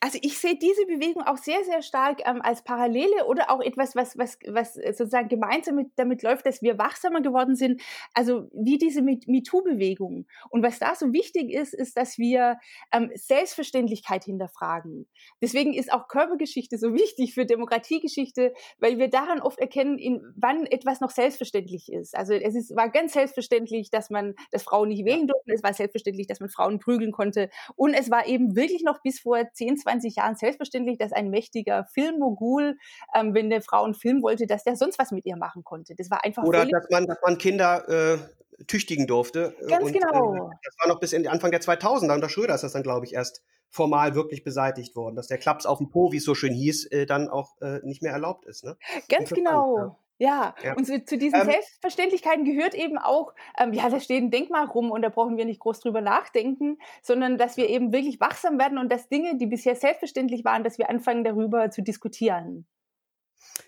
also 0.00 0.18
ich 0.22 0.38
sehe 0.38 0.56
diese 0.56 0.86
Bewegung 0.86 1.22
auch 1.22 1.36
sehr, 1.36 1.62
sehr 1.64 1.82
stark 1.82 2.20
ähm, 2.26 2.40
als 2.42 2.62
Parallele 2.62 3.26
oder 3.26 3.50
auch 3.50 3.60
etwas, 3.60 3.94
was, 3.94 4.16
was, 4.16 4.38
was 4.46 4.74
sozusagen 4.74 5.28
gemeinsam 5.28 5.76
mit, 5.76 5.88
damit 5.96 6.22
läuft, 6.22 6.46
dass 6.46 6.62
wir 6.62 6.78
wachsamer 6.78 7.20
geworden 7.20 7.54
sind. 7.54 7.80
Also 8.14 8.48
wie 8.52 8.78
diese 8.78 9.02
MeToo-Bewegung. 9.02 10.26
Und 10.50 10.62
was 10.62 10.78
da 10.78 10.94
so 10.94 11.12
wichtig 11.12 11.52
ist, 11.52 11.74
ist, 11.74 11.96
dass 11.96 12.18
wir 12.18 12.58
ähm, 12.92 13.10
Selbstverständlichkeit 13.14 14.24
hinterfragen. 14.24 15.06
Deswegen 15.42 15.74
ist 15.74 15.92
auch 15.92 16.08
Körpergeschichte 16.08 16.78
so 16.78 16.94
wichtig 16.94 17.34
für 17.34 17.46
Demokratiegeschichte, 17.46 18.54
weil 18.78 18.98
wir 18.98 19.08
daran 19.08 19.40
oft 19.40 19.58
erkennen, 19.58 19.98
in, 19.98 20.22
wann 20.36 20.66
etwas 20.66 21.00
noch 21.00 21.10
selbstverständlich 21.10 21.92
ist. 21.92 22.16
Also 22.16 22.34
es 22.34 22.54
ist, 22.54 22.74
war 22.74 22.88
ganz 22.88 23.12
selbstverständlich, 23.12 23.90
dass 23.90 24.10
man, 24.10 24.34
dass 24.50 24.62
Frauen 24.62 24.88
nicht 24.88 25.04
wählen 25.04 25.26
durften. 25.26 25.50
Es 25.52 25.62
war 25.62 25.74
selbstverständlich, 25.74 26.26
dass 26.26 26.40
man 26.40 26.48
Frauen 26.48 26.78
prügeln 26.78 27.12
konnte. 27.12 27.50
Und 27.76 27.94
es 27.94 28.10
war 28.10 28.26
eben 28.26 28.56
wirklich 28.56 28.82
noch 28.82 29.02
bis 29.02 29.20
vor 29.20 29.43
10, 29.52 29.78
20 29.78 30.16
Jahren 30.16 30.36
selbstverständlich, 30.36 30.98
dass 30.98 31.12
ein 31.12 31.30
mächtiger 31.30 31.84
Filmmogul, 31.84 32.76
ähm, 33.14 33.34
wenn 33.34 33.46
eine 33.46 33.60
Frau 33.60 33.84
einen 33.84 33.94
Film 33.94 34.22
wollte, 34.22 34.46
dass 34.46 34.64
der 34.64 34.76
sonst 34.76 34.98
was 34.98 35.10
mit 35.10 35.26
ihr 35.26 35.36
machen 35.36 35.64
konnte. 35.64 35.94
Das 35.94 36.10
war 36.10 36.24
einfach 36.24 36.44
Oder 36.44 36.66
dass 36.66 36.86
man, 36.90 37.06
dass 37.06 37.18
man 37.22 37.38
Kinder 37.38 37.88
äh, 37.88 38.18
tüchtigen 38.66 39.06
durfte. 39.06 39.54
Ganz 39.68 39.84
und, 39.84 39.94
äh, 39.94 39.98
genau. 39.98 40.34
Äh, 40.34 40.56
das 40.64 40.76
war 40.80 40.88
noch 40.88 41.00
bis 41.00 41.12
in 41.12 41.26
Anfang 41.26 41.50
der 41.50 41.60
2000er. 41.60 42.14
Unter 42.14 42.28
Schröder 42.28 42.54
ist 42.54 42.64
das 42.64 42.72
dann, 42.72 42.82
glaube 42.82 43.06
ich, 43.06 43.14
erst 43.14 43.42
formal 43.68 44.14
wirklich 44.14 44.44
beseitigt 44.44 44.94
worden, 44.94 45.16
dass 45.16 45.26
der 45.26 45.38
Klaps 45.38 45.66
auf 45.66 45.78
dem 45.78 45.90
Po, 45.90 46.12
wie 46.12 46.18
es 46.18 46.24
so 46.24 46.34
schön 46.34 46.52
hieß, 46.52 46.86
äh, 46.86 47.06
dann 47.06 47.28
auch 47.28 47.60
äh, 47.60 47.80
nicht 47.82 48.02
mehr 48.02 48.12
erlaubt 48.12 48.46
ist. 48.46 48.64
Ne? 48.64 48.76
Ganz 49.08 49.30
genau. 49.30 49.76
Ja. 49.76 49.96
Ja, 50.18 50.54
und 50.76 50.86
zu, 50.86 51.04
zu 51.04 51.18
diesen 51.18 51.40
ähm, 51.40 51.46
Selbstverständlichkeiten 51.46 52.44
gehört 52.44 52.74
eben 52.74 52.98
auch, 52.98 53.34
ähm, 53.58 53.72
ja, 53.72 53.88
da 53.88 53.98
steht 53.98 54.22
ein 54.22 54.30
Denkmal 54.30 54.66
rum 54.66 54.90
und 54.90 55.02
da 55.02 55.08
brauchen 55.08 55.36
wir 55.36 55.44
nicht 55.44 55.60
groß 55.60 55.80
drüber 55.80 56.00
nachdenken, 56.00 56.78
sondern 57.02 57.36
dass 57.36 57.56
wir 57.56 57.68
eben 57.68 57.92
wirklich 57.92 58.20
wachsam 58.20 58.58
werden 58.58 58.78
und 58.78 58.92
dass 58.92 59.08
Dinge, 59.08 59.36
die 59.36 59.46
bisher 59.46 59.74
selbstverständlich 59.74 60.44
waren, 60.44 60.62
dass 60.62 60.78
wir 60.78 60.88
anfangen 60.88 61.24
darüber 61.24 61.70
zu 61.70 61.82
diskutieren. 61.82 62.66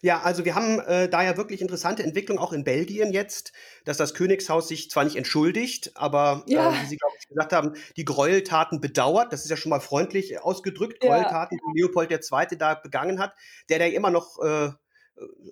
Ja, 0.03 0.23
also 0.23 0.45
wir 0.45 0.55
haben 0.55 0.81
äh, 0.81 1.09
da 1.09 1.23
ja 1.23 1.37
wirklich 1.37 1.61
interessante 1.61 2.03
Entwicklung 2.03 2.39
auch 2.39 2.53
in 2.53 2.65
Belgien 2.65 3.13
jetzt, 3.13 3.53
dass 3.85 3.97
das 3.97 4.15
Königshaus 4.15 4.69
sich 4.69 4.91
zwar 4.91 5.05
nicht 5.05 5.17
entschuldigt, 5.17 5.93
aber 5.97 6.45
ja. 6.47 6.71
äh, 6.71 6.83
wie 6.83 6.87
Sie 6.87 6.97
glaube 6.97 7.15
ich 7.19 7.29
gesagt 7.29 7.53
haben, 7.53 7.73
die 7.97 8.05
Gräueltaten 8.05 8.81
bedauert. 8.81 9.33
Das 9.33 9.45
ist 9.45 9.51
ja 9.51 9.57
schon 9.57 9.71
mal 9.71 9.81
freundlich 9.81 10.41
ausgedrückt. 10.41 11.03
Ja. 11.03 11.11
Gräueltaten, 11.11 11.59
die 11.59 11.81
Leopold 11.81 12.11
II. 12.11 12.57
da 12.59 12.75
begangen 12.75 13.19
hat, 13.19 13.35
der 13.69 13.79
da 13.79 13.87
immer 13.87 14.11
noch 14.11 14.39
äh, 14.43 14.71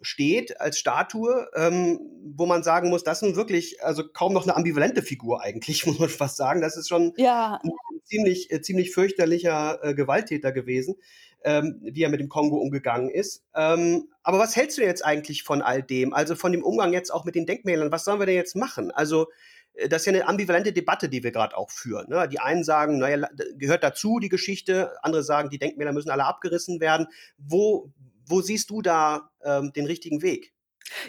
steht 0.02 0.60
als 0.60 0.78
Statue, 0.78 1.48
ähm, 1.54 2.00
wo 2.36 2.46
man 2.46 2.62
sagen 2.62 2.90
muss, 2.90 3.04
das 3.04 3.18
ist 3.18 3.28
nun 3.28 3.36
wirklich, 3.36 3.82
also 3.82 4.02
kaum 4.06 4.32
noch 4.32 4.44
eine 4.44 4.56
ambivalente 4.56 5.02
Figur 5.02 5.42
eigentlich, 5.42 5.86
muss 5.86 5.98
man 5.98 6.08
fast 6.08 6.36
sagen. 6.36 6.60
Das 6.60 6.76
ist 6.76 6.88
schon 6.88 7.12
ja. 7.16 7.58
ein 7.62 7.70
ziemlich, 8.04 8.50
äh, 8.50 8.60
ziemlich 8.60 8.92
fürchterlicher 8.92 9.78
äh, 9.82 9.94
Gewalttäter 9.94 10.52
gewesen 10.52 10.96
ähm, 11.44 11.78
wie 11.82 12.02
er 12.02 12.08
mit 12.08 12.20
dem 12.20 12.28
Kongo 12.28 12.56
umgegangen 12.56 13.10
ist. 13.10 13.44
Ähm, 13.54 14.08
aber 14.22 14.38
was 14.38 14.56
hältst 14.56 14.78
du 14.78 14.82
jetzt 14.82 15.04
eigentlich 15.04 15.42
von 15.42 15.62
all 15.62 15.82
dem? 15.82 16.14
Also 16.14 16.34
von 16.34 16.52
dem 16.52 16.64
Umgang 16.64 16.92
jetzt 16.92 17.12
auch 17.12 17.24
mit 17.24 17.34
den 17.34 17.46
Denkmälern? 17.46 17.92
Was 17.92 18.04
sollen 18.04 18.18
wir 18.18 18.26
denn 18.26 18.34
jetzt 18.34 18.56
machen? 18.56 18.90
Also 18.90 19.28
äh, 19.74 19.88
das 19.88 20.02
ist 20.02 20.06
ja 20.06 20.12
eine 20.12 20.26
ambivalente 20.26 20.72
Debatte, 20.72 21.08
die 21.08 21.22
wir 21.22 21.32
gerade 21.32 21.56
auch 21.56 21.70
führen. 21.70 22.08
Ne? 22.08 22.26
Die 22.28 22.40
einen 22.40 22.64
sagen, 22.64 22.98
naja, 22.98 23.28
gehört 23.56 23.84
dazu 23.84 24.18
die 24.18 24.30
Geschichte, 24.30 24.92
andere 25.02 25.22
sagen, 25.22 25.50
die 25.50 25.58
Denkmäler 25.58 25.92
müssen 25.92 26.10
alle 26.10 26.24
abgerissen 26.24 26.80
werden. 26.80 27.06
Wo, 27.36 27.92
wo 28.26 28.40
siehst 28.40 28.70
du 28.70 28.82
da 28.82 29.30
ähm, 29.42 29.72
den 29.72 29.86
richtigen 29.86 30.22
Weg? 30.22 30.54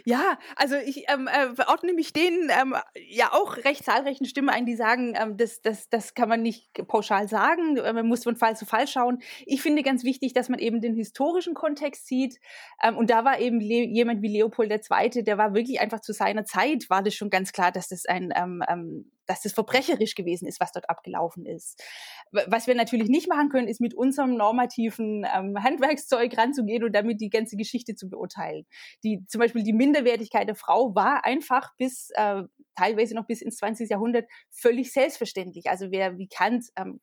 Ja, 0.06 0.40
also 0.56 0.76
ich 0.76 1.06
ähm, 1.10 1.28
äh, 1.28 1.62
ordne 1.68 1.94
mich 1.94 2.14
denen 2.14 2.50
ähm, 2.50 2.76
ja 3.08 3.34
auch 3.34 3.58
recht 3.58 3.84
zahlreichen 3.84 4.26
Stimmen 4.26 4.50
ein, 4.50 4.66
die 4.66 4.76
sagen, 4.76 5.16
ähm, 5.20 5.38
das, 5.38 5.62
das, 5.62 5.90
das 5.90 6.14
kann 6.14 6.30
man 6.30 6.42
nicht 6.42 6.70
pauschal 6.88 7.28
sagen, 7.28 7.78
äh, 7.78 7.94
man 7.94 8.08
muss 8.08 8.24
von 8.24 8.36
Fall 8.36 8.56
zu 8.56 8.66
Fall 8.66 8.88
schauen. 8.88 9.22
Ich 9.46 9.62
finde 9.62 9.84
ganz 9.84 10.04
wichtig, 10.04 10.34
dass 10.34 10.50
man 10.50 10.60
eben 10.60 10.82
den 10.82 10.96
historischen 10.96 11.54
Kontext 11.54 12.08
sieht. 12.08 12.40
Ähm, 12.82 12.98
und 12.98 13.10
da 13.10 13.26
war 13.26 13.40
eben 13.40 13.60
Le 13.60 13.86
jemand 13.86 14.22
wie 14.22 14.30
Leopold 14.30 14.72
II., 14.72 15.24
der 15.24 15.38
war 15.38 15.54
wirklich 15.54 15.80
einfach 15.82 16.00
zu 16.00 16.14
seiner 16.14 16.46
Zeit, 16.46 16.90
war 16.90 17.04
das 17.04 17.14
schon 17.14 17.30
ganz 17.30 17.52
klar, 17.52 17.72
dass 17.72 17.90
das 17.90 18.06
ein 18.06 18.34
ähm, 18.36 18.64
ähm, 18.68 19.12
dass 19.26 19.42
das 19.42 19.54
verbrecherisch 19.54 20.16
gewesen 20.16 20.48
ist, 20.48 20.60
was 20.60 20.72
dort 20.72 20.90
abgelaufen 20.90 21.46
ist. 21.46 21.84
Was 22.32 22.68
wir 22.68 22.76
natürlich 22.76 23.10
nicht 23.10 23.28
machen 23.28 23.50
können, 23.50 23.68
ist 23.68 23.82
mit 23.82 23.94
unserem 23.94 24.36
normativen 24.36 25.26
ähm, 25.36 25.62
Handwerkszeug 25.62 26.38
ranzugehen 26.38 26.84
und 26.84 26.94
damit 26.94 27.22
die 27.22 27.30
ganze 27.30 27.58
Geschichte 27.58 27.96
zu 27.96 28.10
beurteilen. 28.10 28.66
Die, 29.04 29.26
zum 29.28 29.40
Beispiel 29.40 29.64
die 29.64 29.74
Minderwertigkeit 29.74 30.48
der 30.48 30.56
Frau 30.56 30.96
war 30.96 31.26
einfach 31.26 31.76
bis 31.78 32.10
äh, 32.16 32.44
teilweise 32.76 33.16
noch 33.16 33.26
bis 33.26 33.42
ins 33.42 33.58
20. 33.58 33.90
Jahrhundert 33.90 34.26
völlig 34.52 34.92
selbstverständlich. 34.92 35.70
Also 35.70 35.92
wer 35.92 36.18
wie 36.18 36.28
Kant 36.28 36.66
ähm, 36.76 37.00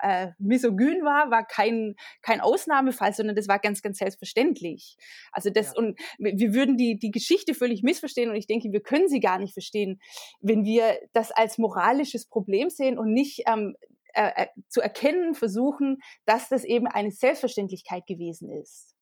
äh, 0.00 0.28
misogyn 0.38 1.02
war, 1.02 1.30
war 1.30 1.46
kein, 1.46 1.94
kein 2.22 2.40
Ausnahmefall, 2.40 3.12
sondern 3.12 3.36
das 3.36 3.48
war 3.48 3.58
ganz, 3.58 3.82
ganz 3.82 3.98
selbstverständlich. 3.98 4.96
Also 5.32 5.50
das, 5.50 5.68
ja. 5.68 5.72
und 5.76 5.98
wir 6.18 6.54
würden 6.54 6.76
die, 6.76 6.98
die 6.98 7.10
Geschichte 7.10 7.54
völlig 7.54 7.82
missverstehen 7.82 8.30
und 8.30 8.36
ich 8.36 8.46
denke, 8.46 8.72
wir 8.72 8.80
können 8.80 9.08
sie 9.08 9.20
gar 9.20 9.38
nicht 9.38 9.52
verstehen, 9.52 10.00
wenn 10.40 10.64
wir 10.64 10.98
das 11.12 11.32
als 11.32 11.58
moralisches 11.58 12.26
Problem 12.26 12.70
sehen 12.70 12.98
und 12.98 13.12
nicht 13.12 13.42
ähm, 13.46 13.76
äh, 14.16 14.44
äh, 14.44 14.46
zu 14.70 14.80
erkennen 14.80 15.34
versuchen, 15.34 15.98
dass 16.24 16.48
das 16.48 16.64
eben 16.64 16.86
eine 16.86 17.10
Selbstverständlichkeit 17.10 18.06
gewesen 18.06 18.50
ist. 18.50 18.94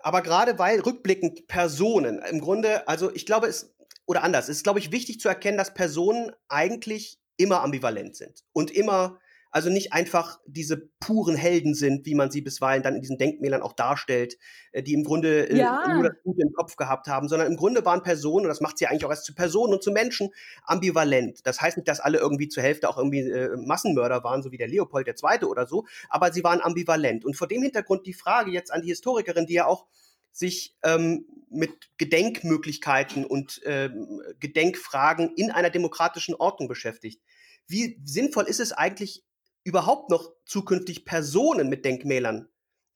Aber 0.00 0.22
gerade 0.22 0.58
weil 0.58 0.80
rückblickend 0.80 1.46
Personen 1.48 2.22
im 2.30 2.40
Grunde, 2.40 2.88
also 2.88 3.14
ich 3.14 3.26
glaube, 3.26 3.46
es 3.46 3.74
oder 4.06 4.22
anders, 4.22 4.48
es 4.48 4.56
ist 4.56 4.62
glaube 4.62 4.78
ich 4.78 4.90
wichtig 4.90 5.20
zu 5.20 5.28
erkennen, 5.28 5.58
dass 5.58 5.74
Personen 5.74 6.32
eigentlich 6.48 7.18
immer 7.36 7.60
ambivalent 7.60 8.16
sind 8.16 8.42
und 8.54 8.70
immer 8.70 9.18
also 9.54 9.70
nicht 9.70 9.92
einfach 9.92 10.40
diese 10.46 10.88
puren 10.98 11.36
Helden 11.36 11.74
sind, 11.74 12.06
wie 12.06 12.16
man 12.16 12.28
sie 12.32 12.40
bisweilen 12.40 12.82
dann 12.82 12.96
in 12.96 13.02
diesen 13.02 13.18
Denkmälern 13.18 13.62
auch 13.62 13.72
darstellt, 13.72 14.36
äh, 14.72 14.82
die 14.82 14.94
im 14.94 15.04
Grunde 15.04 15.48
äh, 15.48 15.56
ja. 15.56 15.94
nur 15.94 16.02
das 16.02 16.16
Gute 16.24 16.42
im 16.42 16.52
Kopf 16.52 16.74
gehabt 16.74 17.06
haben, 17.06 17.28
sondern 17.28 17.46
im 17.46 17.56
Grunde 17.56 17.84
waren 17.84 18.02
Personen, 18.02 18.46
und 18.46 18.48
das 18.48 18.60
macht 18.60 18.78
sie 18.78 18.88
eigentlich 18.88 19.04
auch 19.04 19.10
erst 19.10 19.26
zu 19.26 19.32
Personen 19.32 19.72
und 19.72 19.80
zu 19.80 19.92
Menschen, 19.92 20.30
ambivalent. 20.64 21.46
Das 21.46 21.60
heißt 21.60 21.76
nicht, 21.76 21.86
dass 21.86 22.00
alle 22.00 22.18
irgendwie 22.18 22.48
zur 22.48 22.64
Hälfte 22.64 22.88
auch 22.88 22.98
irgendwie 22.98 23.20
äh, 23.20 23.56
Massenmörder 23.56 24.24
waren, 24.24 24.42
so 24.42 24.50
wie 24.50 24.58
der 24.58 24.66
Leopold 24.66 25.06
II. 25.06 25.44
oder 25.44 25.68
so, 25.68 25.86
aber 26.08 26.32
sie 26.32 26.42
waren 26.42 26.60
ambivalent. 26.60 27.24
Und 27.24 27.36
vor 27.36 27.46
dem 27.46 27.62
Hintergrund 27.62 28.06
die 28.06 28.12
Frage 28.12 28.50
jetzt 28.50 28.72
an 28.72 28.82
die 28.82 28.88
Historikerin, 28.88 29.46
die 29.46 29.54
ja 29.54 29.66
auch 29.66 29.86
sich 30.32 30.74
ähm, 30.82 31.26
mit 31.48 31.96
Gedenkmöglichkeiten 31.98 33.24
und 33.24 33.60
ähm, 33.66 34.20
Gedenkfragen 34.40 35.32
in 35.36 35.52
einer 35.52 35.70
demokratischen 35.70 36.34
Ordnung 36.34 36.66
beschäftigt. 36.66 37.22
Wie 37.68 38.00
sinnvoll 38.04 38.48
ist 38.48 38.58
es 38.58 38.72
eigentlich, 38.72 39.22
überhaupt 39.64 40.10
noch 40.10 40.32
zukünftig 40.44 41.04
Personen 41.04 41.68
mit 41.68 41.84
Denkmälern 41.84 42.48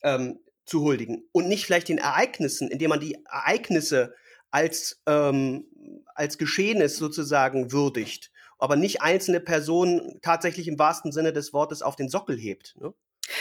ähm, 0.02 0.40
zu 0.64 0.82
huldigen 0.82 1.28
und 1.32 1.48
nicht 1.48 1.64
vielleicht 1.64 1.88
den 1.88 1.98
Ereignissen, 1.98 2.68
indem 2.68 2.90
man 2.90 3.00
die 3.00 3.16
Ereignisse 3.24 4.14
als, 4.50 5.02
ähm, 5.06 5.66
als 6.14 6.38
Geschehnis 6.38 6.96
sozusagen 6.96 7.72
würdigt, 7.72 8.30
aber 8.58 8.76
nicht 8.76 9.02
einzelne 9.02 9.40
Personen 9.40 10.20
tatsächlich 10.20 10.68
im 10.68 10.78
wahrsten 10.78 11.12
Sinne 11.12 11.32
des 11.32 11.52
Wortes 11.52 11.82
auf 11.82 11.96
den 11.96 12.08
Sockel 12.08 12.38
hebt. 12.38 12.76
Ne? 12.78 12.92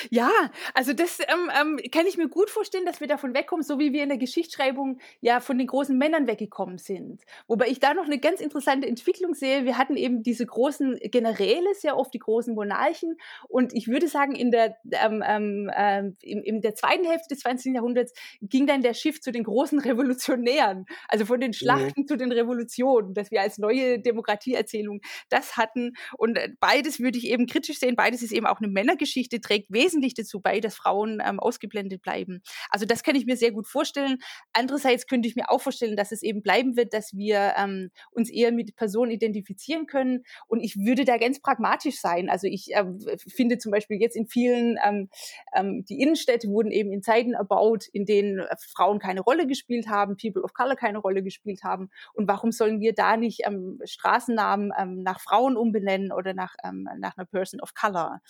Ja, 0.09 0.31
also 0.73 0.93
das 0.93 1.19
ähm, 1.19 1.51
ähm, 1.59 1.79
kann 1.91 2.05
ich 2.05 2.17
mir 2.17 2.29
gut 2.29 2.49
vorstellen, 2.49 2.85
dass 2.85 2.99
wir 2.99 3.07
davon 3.07 3.33
wegkommen, 3.33 3.63
so 3.63 3.79
wie 3.79 3.93
wir 3.93 4.03
in 4.03 4.09
der 4.09 4.17
Geschichtsschreibung 4.17 4.99
ja 5.21 5.39
von 5.39 5.57
den 5.57 5.67
großen 5.67 5.97
Männern 5.97 6.27
weggekommen 6.27 6.77
sind. 6.77 7.23
Wobei 7.47 7.67
ich 7.67 7.79
da 7.79 7.93
noch 7.93 8.05
eine 8.05 8.19
ganz 8.19 8.41
interessante 8.41 8.87
Entwicklung 8.87 9.33
sehe. 9.33 9.65
Wir 9.65 9.77
hatten 9.77 9.97
eben 9.97 10.23
diese 10.23 10.45
großen 10.45 10.99
Generäle, 11.11 11.73
sehr 11.75 11.97
oft 11.97 12.13
die 12.13 12.19
großen 12.19 12.53
Monarchen. 12.55 13.17
Und 13.47 13.73
ich 13.73 13.87
würde 13.87 14.07
sagen, 14.07 14.35
in 14.35 14.51
der, 14.51 14.77
ähm, 14.91 15.23
ähm, 15.25 15.71
ähm 15.75 16.17
in, 16.21 16.43
in 16.43 16.61
der 16.61 16.75
zweiten 16.75 17.05
Hälfte 17.05 17.29
des 17.29 17.39
20. 17.39 17.73
Jahrhunderts 17.75 18.13
ging 18.41 18.67
dann 18.67 18.81
der 18.81 18.93
Schiff 18.93 19.21
zu 19.21 19.31
den 19.31 19.43
großen 19.43 19.79
Revolutionären. 19.79 20.85
Also 21.07 21.25
von 21.25 21.39
den 21.39 21.49
mhm. 21.49 21.53
Schlachten 21.53 22.01
mhm. 22.01 22.07
zu 22.07 22.15
den 22.17 22.31
Revolutionen, 22.31 23.13
dass 23.13 23.31
wir 23.31 23.41
als 23.41 23.57
neue 23.57 23.99
Demokratieerzählung 23.99 25.01
das 25.29 25.57
hatten. 25.57 25.93
Und 26.17 26.37
äh, 26.37 26.49
beides 26.59 26.99
würde 26.99 27.17
ich 27.17 27.27
eben 27.27 27.47
kritisch 27.47 27.79
sehen. 27.79 27.95
Beides 27.95 28.21
ist 28.21 28.31
eben 28.31 28.45
auch 28.45 28.59
eine 28.59 28.67
Männergeschichte, 28.67 29.41
trägt 29.41 29.71
wesentlich 29.71 29.86
dazu 30.17 30.39
bei, 30.39 30.59
dass 30.59 30.75
Frauen 30.75 31.21
ähm, 31.25 31.39
ausgeblendet 31.39 32.01
bleiben. 32.01 32.41
Also 32.69 32.85
das 32.85 33.03
kann 33.03 33.15
ich 33.15 33.25
mir 33.25 33.37
sehr 33.37 33.51
gut 33.51 33.67
vorstellen. 33.67 34.17
Andererseits 34.53 35.07
könnte 35.07 35.27
ich 35.27 35.35
mir 35.35 35.49
auch 35.49 35.61
vorstellen, 35.61 35.95
dass 35.95 36.11
es 36.11 36.23
eben 36.23 36.41
bleiben 36.41 36.75
wird, 36.75 36.93
dass 36.93 37.13
wir 37.15 37.53
ähm, 37.57 37.91
uns 38.11 38.29
eher 38.29 38.51
mit 38.51 38.75
Personen 38.75 39.11
identifizieren 39.11 39.85
können. 39.85 40.23
Und 40.47 40.61
ich 40.61 40.77
würde 40.77 41.05
da 41.05 41.17
ganz 41.17 41.39
pragmatisch 41.39 41.99
sein. 41.99 42.29
Also 42.29 42.47
ich 42.47 42.69
ähm, 42.73 42.99
finde 43.27 43.57
zum 43.57 43.71
Beispiel 43.71 43.99
jetzt 43.99 44.15
in 44.15 44.27
vielen, 44.27 44.77
ähm, 44.83 45.09
ähm, 45.53 45.85
die 45.85 46.01
Innenstädte 46.01 46.47
wurden 46.49 46.71
eben 46.71 46.91
in 46.91 47.01
Zeiten 47.01 47.33
erbaut, 47.33 47.85
in 47.91 48.05
denen 48.05 48.39
äh, 48.39 48.55
Frauen 48.73 48.99
keine 48.99 49.21
Rolle 49.21 49.47
gespielt 49.47 49.87
haben, 49.87 50.17
People 50.17 50.43
of 50.43 50.53
Color 50.53 50.75
keine 50.75 50.99
Rolle 50.99 51.23
gespielt 51.23 51.63
haben. 51.63 51.89
Und 52.13 52.27
warum 52.27 52.51
sollen 52.51 52.79
wir 52.79 52.93
da 52.93 53.17
nicht 53.17 53.41
ähm, 53.45 53.79
Straßennamen 53.83 54.71
ähm, 54.77 55.03
nach 55.03 55.19
Frauen 55.19 55.57
umbenennen 55.57 56.11
oder 56.11 56.33
nach, 56.33 56.55
ähm, 56.63 56.87
nach 56.99 57.17
einer 57.17 57.25
Person 57.25 57.61
of 57.61 57.73
Color? 57.73 58.21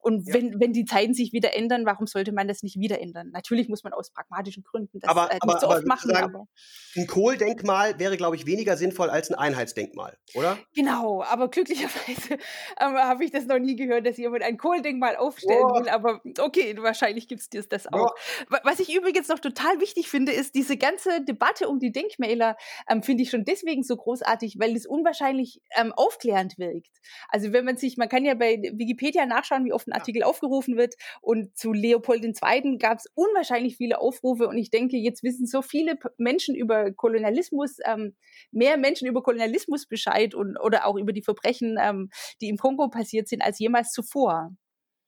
Und 0.00 0.28
ja. 0.28 0.34
wenn, 0.34 0.60
wenn 0.60 0.72
die 0.72 0.84
Zeiten 0.98 1.14
sich 1.14 1.32
wieder 1.32 1.56
ändern, 1.56 1.86
warum 1.86 2.06
sollte 2.06 2.32
man 2.32 2.48
das 2.48 2.62
nicht 2.62 2.78
wieder 2.78 3.00
ändern? 3.00 3.30
Natürlich 3.32 3.68
muss 3.68 3.84
man 3.84 3.92
aus 3.92 4.10
pragmatischen 4.10 4.64
Gründen 4.64 4.98
das 5.00 5.08
aber, 5.08 5.30
äh, 5.30 5.34
nicht 5.34 5.42
aber, 5.42 5.60
so 5.60 5.68
oft 5.68 5.86
machen. 5.86 6.10
Sagen, 6.10 6.34
aber 6.34 6.48
ein 6.96 7.06
Kohldenkmal 7.06 7.98
wäre, 7.98 8.16
glaube 8.16 8.34
ich, 8.36 8.46
weniger 8.46 8.76
sinnvoll 8.76 9.10
als 9.10 9.30
ein 9.30 9.36
Einheitsdenkmal, 9.36 10.18
oder? 10.34 10.58
Genau, 10.74 11.22
aber 11.22 11.48
glücklicherweise 11.48 12.34
ähm, 12.80 12.94
habe 12.96 13.24
ich 13.24 13.30
das 13.30 13.46
noch 13.46 13.58
nie 13.58 13.76
gehört, 13.76 14.06
dass 14.06 14.16
jemand 14.16 14.42
ein 14.42 14.56
Kohldenkmal 14.58 15.16
aufstellen 15.16 15.62
oh. 15.62 15.80
will. 15.80 15.88
Aber 15.88 16.20
okay, 16.40 16.76
wahrscheinlich 16.78 17.28
gibt 17.28 17.42
es 17.54 17.68
das 17.68 17.86
auch. 17.86 18.12
Oh. 18.50 18.56
Was 18.64 18.80
ich 18.80 18.94
übrigens 18.94 19.28
noch 19.28 19.38
total 19.38 19.80
wichtig 19.80 20.08
finde, 20.08 20.32
ist 20.32 20.54
diese 20.54 20.76
ganze 20.76 21.24
Debatte 21.24 21.68
um 21.68 21.78
die 21.78 21.92
Denkmäler, 21.92 22.56
ähm, 22.88 23.02
finde 23.02 23.22
ich 23.22 23.30
schon 23.30 23.44
deswegen 23.44 23.84
so 23.84 23.96
großartig, 23.96 24.58
weil 24.58 24.74
es 24.74 24.86
unwahrscheinlich 24.86 25.60
ähm, 25.76 25.92
aufklärend 25.94 26.58
wirkt. 26.58 26.90
Also 27.28 27.52
wenn 27.52 27.64
man 27.64 27.76
sich, 27.76 27.96
man 27.96 28.08
kann 28.08 28.24
ja 28.24 28.34
bei 28.34 28.60
Wikipedia 28.72 29.26
nachschauen, 29.26 29.64
wie 29.64 29.72
oft 29.72 29.86
ein 29.86 29.92
Artikel 29.92 30.22
aufgerufen 30.24 30.76
wird. 30.76 30.87
Und 31.20 31.56
zu 31.56 31.72
Leopold 31.72 32.24
II. 32.24 32.78
gab 32.78 32.98
es 32.98 33.06
unwahrscheinlich 33.14 33.76
viele 33.76 33.98
Aufrufe. 34.00 34.48
Und 34.48 34.58
ich 34.58 34.70
denke, 34.70 34.96
jetzt 34.96 35.22
wissen 35.22 35.46
so 35.46 35.62
viele 35.62 35.98
Menschen 36.16 36.54
über 36.54 36.92
Kolonialismus, 36.92 37.78
ähm, 37.84 38.16
mehr 38.50 38.76
Menschen 38.76 39.08
über 39.08 39.22
Kolonialismus 39.22 39.86
Bescheid 39.86 40.34
und 40.34 40.56
oder 40.58 40.86
auch 40.86 40.96
über 40.96 41.12
die 41.12 41.22
Verbrechen, 41.22 41.78
ähm, 41.80 42.10
die 42.40 42.48
im 42.48 42.56
Kongo 42.56 42.88
passiert 42.88 43.28
sind, 43.28 43.42
als 43.42 43.58
jemals 43.58 43.92
zuvor. 43.92 44.50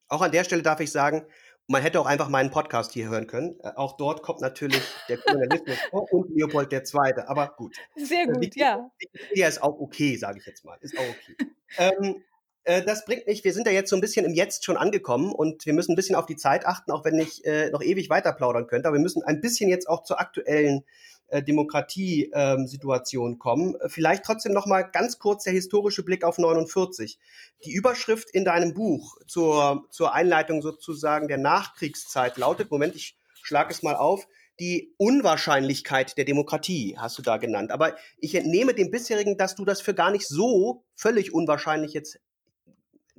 Auch 0.09 0.23
an 0.23 0.33
der 0.33 0.45
Stelle 0.45 0.63
darf 0.63 0.81
ich 0.81 0.91
sagen, 0.91 1.27
Man 1.71 1.83
hätte 1.83 2.01
auch 2.01 2.07
einfach 2.07 2.29
meinen 2.29 2.51
Podcast 2.51 2.93
hier 2.95 3.09
hören 3.09 3.29
können. 3.29 3.57
Äh, 3.63 3.71
auch 3.77 3.97
dort 3.97 4.23
kommt 4.23 4.41
natürlich 4.41 4.83
der 5.09 5.19
Kolonialismus 5.19 5.77
vor 5.91 6.13
und 6.13 6.29
Leopold 6.35 6.73
II. 6.73 6.83
Aber 7.29 7.55
gut. 7.57 7.77
Sehr 7.95 8.27
gut, 8.27 8.41
Wikipedia, 8.41 8.67
ja. 8.67 8.91
Wikipedia 8.99 9.47
ist 9.47 9.63
auch 9.63 9.79
okay, 9.79 10.17
sage 10.17 10.41
ich 10.41 10.47
jetzt 10.47 10.65
mal. 10.65 10.77
Ist 10.81 10.99
auch 10.99 11.05
okay. 11.05 11.37
ähm, 11.79 12.25
äh, 12.71 12.85
das 12.85 13.05
bringt 13.05 13.27
mich, 13.27 13.43
wir 13.43 13.53
sind 13.53 13.67
ja 13.67 13.73
jetzt 13.73 13.91
so 13.91 13.97
ein 13.97 14.01
bisschen 14.01 14.25
im 14.25 14.33
Jetzt 14.33 14.65
schon 14.65 14.77
angekommen 14.77 15.33
und 15.33 15.67
wir 15.67 15.73
müssen 15.73 15.93
ein 15.93 15.97
bisschen 15.97 16.15
auf 16.15 16.27
die 16.27 16.37
Zeit 16.37 16.65
achten, 16.67 16.93
auch 16.93 17.05
wenn 17.05 17.19
ich 17.19 17.45
äh, 17.45 17.71
noch 17.71 17.83
ewig 17.83 18.09
weiter 18.11 18.33
plaudern 18.33 18.69
könnte. 18.69 18.87
Aber 18.87 18.97
wir 18.97 19.03
müssen 19.03 19.25
ein 19.25 19.41
bisschen 19.41 19.69
jetzt 19.69 19.89
auch 19.89 20.05
zur 20.05 20.21
aktuellen 20.21 20.85
äh, 21.29 21.43
Demokratiesituation 21.43 23.33
ähm, 23.33 23.39
kommen. 23.39 23.75
Vielleicht 23.89 24.25
trotzdem 24.25 24.53
noch 24.53 24.67
mal 24.67 24.83
ganz 24.83 25.19
kurz 25.19 25.43
der 25.45 25.53
historische 25.53 26.05
Blick 26.05 26.23
auf 26.23 26.39
49. 26.39 27.19
Die 27.65 27.73
Überschrift 27.73 28.31
in 28.31 28.45
deinem 28.45 28.73
Buch 28.73 29.19
zur, 29.27 29.87
zur 29.91 30.15
Einleitung 30.15 30.63
sozusagen 30.63 31.27
der 31.27 31.39
Nachkriegszeit 31.39 32.37
lautet, 32.37 32.71
Moment, 32.71 32.95
ich 32.95 33.19
schlage 33.43 33.73
es 33.73 33.83
mal 33.83 33.97
auf, 33.97 34.29
die 34.61 34.95
Unwahrscheinlichkeit 34.99 36.17
der 36.19 36.25
Demokratie 36.27 36.97
hast 36.99 37.19
du 37.19 37.23
da 37.23 37.39
genannt. 37.39 37.73
Aber 37.73 37.97
ich 38.19 38.35
entnehme 38.35 38.75
dem 38.75 38.91
bisherigen, 38.91 39.39
dass 39.39 39.55
du 39.57 39.65
das 39.65 39.81
für 39.81 39.95
gar 39.95 40.11
nicht 40.11 40.29
so 40.29 40.85
völlig 40.95 41.33
unwahrscheinlich 41.33 41.95
jetzt 41.95 42.21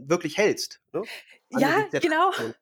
wirklich 0.07 0.37
hältst. 0.37 0.80
Ne? 0.93 1.03
Ja, 1.59 1.87
genau. 1.91 2.31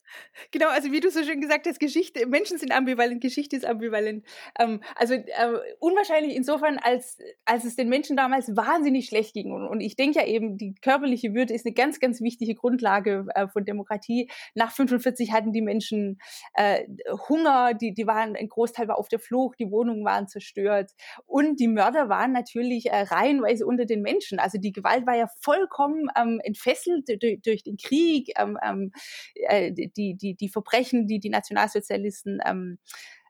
Genau, 0.52 0.70
also 0.70 0.92
wie 0.92 1.00
du 1.00 1.12
so 1.12 1.24
schön 1.24 1.42
gesagt 1.42 1.68
hast, 1.68 1.80
Geschichte, 1.80 2.26
Menschen 2.26 2.58
sind 2.58 2.72
ambivalent, 2.72 3.22
Geschichte 3.22 3.56
ist 3.56 3.66
ambivalent. 3.66 4.26
Ähm, 4.58 4.82
also 4.96 5.14
äh, 5.14 5.60
unwahrscheinlich 5.80 6.36
insofern, 6.36 6.78
als, 6.80 7.18
als 7.46 7.66
es 7.66 7.76
den 7.76 7.90
Menschen 7.90 8.18
damals 8.18 8.56
wahnsinnig 8.56 9.06
schlecht 9.08 9.34
ging. 9.34 9.52
Und, 9.52 9.68
und 9.68 9.82
ich 9.82 9.96
denke 9.96 10.20
ja 10.20 10.26
eben, 10.26 10.58
die 10.58 10.74
körperliche 10.76 11.34
Würde 11.34 11.54
ist 11.54 11.66
eine 11.66 11.74
ganz, 11.74 12.00
ganz 12.00 12.22
wichtige 12.22 12.56
Grundlage 12.56 13.26
äh, 13.36 13.48
von 13.48 13.66
Demokratie. 13.66 14.30
Nach 14.56 14.72
45 14.72 15.32
hatten 15.32 15.54
die 15.54 15.62
Menschen 15.62 16.20
äh, 16.56 16.86
Hunger, 17.28 17.74
die, 17.74 17.94
die 17.94 18.08
waren, 18.08 18.36
ein 18.36 18.50
Großteil 18.50 18.88
war 18.88 18.98
auf 18.98 19.10
der 19.10 19.20
Flucht, 19.20 19.60
die 19.60 19.70
Wohnungen 19.70 20.04
waren 20.06 20.28
zerstört. 20.28 20.92
Und 21.26 21.60
die 21.60 21.68
Mörder 21.68 22.10
waren 22.10 22.32
natürlich 22.32 22.88
äh, 22.88 23.02
reihenweise 23.02 23.66
unter 23.66 23.86
den 23.86 24.02
Menschen. 24.02 24.40
Also 24.40 24.58
die 24.58 24.72
Gewalt 24.72 25.06
war 25.06 25.16
ja 25.16 25.28
vollkommen 25.42 26.08
ähm, 26.20 26.40
entfesselt 26.44 27.08
durch, 27.22 27.42
durch 27.42 27.64
den 27.64 27.78
Krieg. 27.78 28.19
Ähm, 28.38 28.58
ähm 28.64 28.80
ähm, 28.80 28.92
äh, 29.36 29.72
die, 29.72 30.16
die, 30.16 30.36
die 30.36 30.50
Verbrechen, 30.50 31.08
die 31.08 31.20
die 31.20 31.30
Nationalsozialisten 31.30 32.40
ähm, 32.46 32.78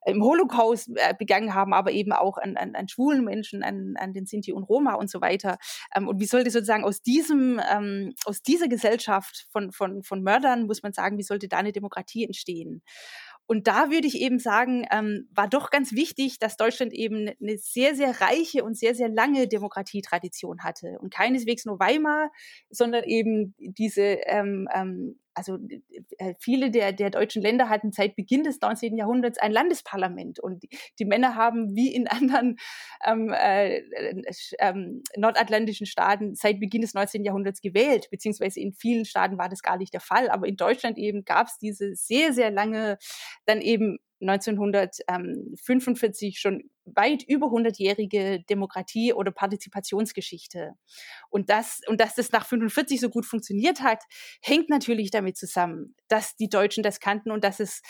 im 0.05 0.23
Holocaust 0.23 0.89
äh, 0.95 1.13
begangen 1.17 1.53
haben, 1.53 1.73
aber 1.73 1.91
eben 1.91 2.13
auch 2.13 2.37
an, 2.37 2.55
an, 2.55 2.73
an 2.73 2.87
schwulen 2.87 3.23
Menschen, 3.25 3.63
an, 3.63 3.95
an 3.97 4.13
den 4.13 4.25
Sinti 4.25 4.53
und 4.53 4.63
Roma 4.63 4.93
und 4.93 5.09
so 5.09 5.19
weiter. 5.19 5.57
Ähm, 5.93 6.07
und 6.07 6.19
wie 6.21 6.25
sollte 6.25 6.51
sozusagen 6.51 6.85
aus 6.85 7.01
diesem, 7.01 7.61
ähm, 7.69 8.13
aus 8.25 8.41
dieser 8.41 8.69
Gesellschaft 8.69 9.47
von, 9.51 9.71
von, 9.71 10.03
von 10.03 10.23
Mördern, 10.23 10.67
muss 10.67 10.83
man 10.83 10.93
sagen, 10.93 11.17
wie 11.17 11.23
sollte 11.23 11.49
da 11.49 11.57
eine 11.57 11.73
Demokratie 11.73 12.23
entstehen? 12.23 12.81
Und 13.49 13.65
da 13.65 13.89
würde 13.89 14.05
ich 14.05 14.21
eben 14.21 14.37
sagen, 14.37 14.85
ähm, 14.91 15.27
war 15.33 15.47
doch 15.47 15.71
ganz 15.71 15.93
wichtig, 15.93 16.37
dass 16.37 16.55
Deutschland 16.55 16.93
eben 16.93 17.31
eine 17.41 17.57
sehr, 17.57 17.95
sehr 17.95 18.21
reiche 18.21 18.63
und 18.63 18.77
sehr, 18.77 18.93
sehr 18.93 19.09
lange 19.09 19.47
Demokratietradition 19.47 20.59
hatte. 20.63 20.99
Und 20.99 21.11
keineswegs 21.11 21.65
nur 21.65 21.79
Weimar, 21.79 22.31
sondern 22.69 23.05
eben 23.05 23.55
diese 23.57 24.03
ähm, 24.03 24.69
ähm, 24.71 25.19
also 25.39 25.57
äh, 26.17 26.33
viele 26.37 26.69
der, 26.69 26.91
der 26.91 27.09
deutschen 27.09 27.41
Länder 27.41 27.69
hatten 27.69 27.93
seit 27.93 28.17
Beginn 28.17 28.43
des 28.43 28.59
19. 28.59 28.97
Jahrhunderts 28.97 29.39
ein 29.39 29.53
Landesparlament 29.53 30.37
und 30.39 30.63
die, 30.63 30.69
die 30.99 31.05
Männer 31.05 31.35
haben 31.35 31.75
wie 31.75 31.93
in 31.93 32.09
anderen 32.09 32.57
ähm, 33.05 33.33
äh, 33.33 33.81
ähm, 34.59 35.01
nordatlantischen 35.15 35.87
Staaten 35.87 36.35
seit 36.35 36.59
Beginn 36.59 36.81
des 36.81 36.93
19. 36.93 37.23
Jahrhunderts 37.23 37.61
gewählt, 37.61 38.09
beziehungsweise 38.11 38.59
in 38.59 38.73
vielen 38.73 39.05
Staaten 39.05 39.37
war 39.37 39.47
das 39.47 39.61
gar 39.61 39.77
nicht 39.77 39.93
der 39.93 40.01
Fall, 40.01 40.29
aber 40.29 40.45
in 40.45 40.57
Deutschland 40.57 40.97
eben 40.97 41.23
gab 41.23 41.47
es 41.47 41.57
diese 41.57 41.95
sehr, 41.95 42.33
sehr 42.33 42.51
lange 42.51 42.97
dann 43.45 43.61
eben 43.61 43.99
1945 44.21 46.39
schon 46.39 46.69
weit 46.95 47.23
über 47.23 47.47
100-jährige 47.47 48.43
Demokratie- 48.49 49.13
oder 49.13 49.31
Partizipationsgeschichte. 49.31 50.73
Und 51.29 51.49
das, 51.49 51.81
und 51.87 51.99
dass 52.01 52.15
das 52.15 52.31
nach 52.31 52.45
45 52.45 52.99
so 52.99 53.09
gut 53.09 53.25
funktioniert 53.25 53.81
hat, 53.81 54.03
hängt 54.41 54.69
natürlich 54.69 55.11
damit 55.11 55.37
zusammen, 55.37 55.95
dass 56.07 56.35
die 56.35 56.49
Deutschen 56.49 56.83
das 56.83 56.99
kannten 56.99 57.31
und 57.31 57.43
dass 57.43 57.59
es 57.59 57.81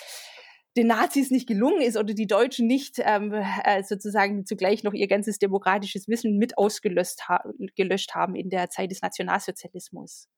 den 0.76 0.86
Nazis 0.86 1.30
nicht 1.30 1.48
gelungen 1.48 1.80
ist 1.80 1.96
oder 1.96 2.14
die 2.14 2.26
Deutschen 2.26 2.66
nicht 2.66 2.96
ähm, 2.98 3.32
äh, 3.32 3.82
sozusagen 3.82 4.46
zugleich 4.46 4.84
noch 4.84 4.92
ihr 4.92 5.08
ganzes 5.08 5.38
demokratisches 5.38 6.06
Wissen 6.06 6.38
mit 6.38 6.58
ausgelöscht 6.58 7.28
ha 7.28 7.42
gelöscht 7.74 8.14
haben 8.14 8.36
in 8.36 8.50
der 8.50 8.70
Zeit 8.70 8.90
des 8.90 9.02
Nationalsozialismus. 9.02 10.28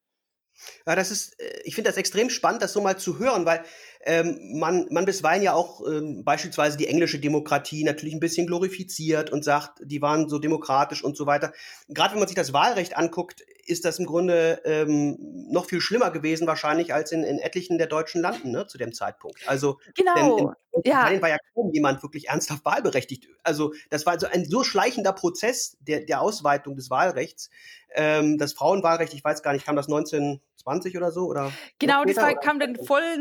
Ja, 0.87 0.97
das 0.97 1.11
ist, 1.11 1.39
äh, 1.41 1.61
ich 1.65 1.75
finde 1.75 1.91
das 1.91 1.97
extrem 1.97 2.31
spannend, 2.31 2.63
das 2.63 2.73
so 2.73 2.81
mal 2.81 2.99
zu 2.99 3.19
hören, 3.19 3.45
weil 3.45 3.65
ähm, 4.05 4.59
man, 4.59 4.87
man 4.91 5.05
bisweilen 5.05 5.43
ja 5.43 5.55
auch 5.55 5.81
ähm, 5.87 6.25
beispielsweise 6.25 6.77
die 6.77 6.89
englische 6.89 7.21
Demokratie 7.21 7.85
natürlich 7.85 8.15
ein 8.15 8.21
bisschen 8.21 8.47
glorifiziert 8.47 9.31
und 9.31 9.45
sagt, 9.45 9.81
die 9.85 10.03
waren 10.03 10.29
so 10.29 10.39
demokratisch 10.39 11.05
und 11.05 11.17
so 11.17 11.27
weiter. 11.27 11.53
Gerade 11.89 12.13
wenn 12.13 12.19
man 12.19 12.29
sich 12.29 12.37
das 12.37 12.53
Wahlrecht 12.53 12.97
anguckt, 12.97 13.45
ist 13.65 13.85
das 13.85 13.99
im 13.99 14.07
Grunde 14.07 14.61
ähm, 14.65 15.17
noch 15.51 15.67
viel 15.67 15.81
schlimmer 15.81 16.11
gewesen 16.11 16.47
wahrscheinlich 16.47 16.93
als 16.93 17.13
in, 17.13 17.23
in 17.23 17.39
etlichen 17.39 17.79
der 17.79 17.87
deutschen 17.87 18.21
Landen 18.21 18.51
ne, 18.51 18.67
zu 18.67 18.77
dem 18.77 18.93
Zeitpunkt. 18.93 19.39
Also 19.47 19.79
genau. 19.95 20.55
In 20.73 20.83
ja. 20.85 21.01
Italien 21.01 21.23
war 21.23 21.29
ja 21.29 21.37
kaum 21.55 21.71
jemand 21.73 22.03
wirklich 22.03 22.29
ernsthaft 22.29 22.65
wahlberechtigt. 22.65 23.29
Also 23.43 23.73
das 23.91 24.07
war 24.07 24.19
so 24.19 24.27
ein 24.27 24.45
so 24.45 24.65
schleichender 24.65 25.13
Prozess 25.13 25.77
der, 25.81 26.01
der 26.01 26.21
Ausweitung 26.21 26.77
des 26.77 26.91
Wahlrechts. 26.91 27.51
Ähm, 27.95 28.39
das 28.39 28.55
Frauenwahlrecht, 28.55 29.13
ich 29.13 29.23
weiß 29.23 29.43
gar 29.43 29.53
nicht, 29.53 29.67
kam 29.67 29.77
das 29.77 29.87
1920 29.87 30.97
oder 30.97 31.13
so? 31.13 31.27
Oder 31.27 31.53
genau, 31.79 32.05
das 32.05 32.17
war, 32.17 32.35
kam 32.35 32.59
dann 32.59 32.77
voll 32.77 33.19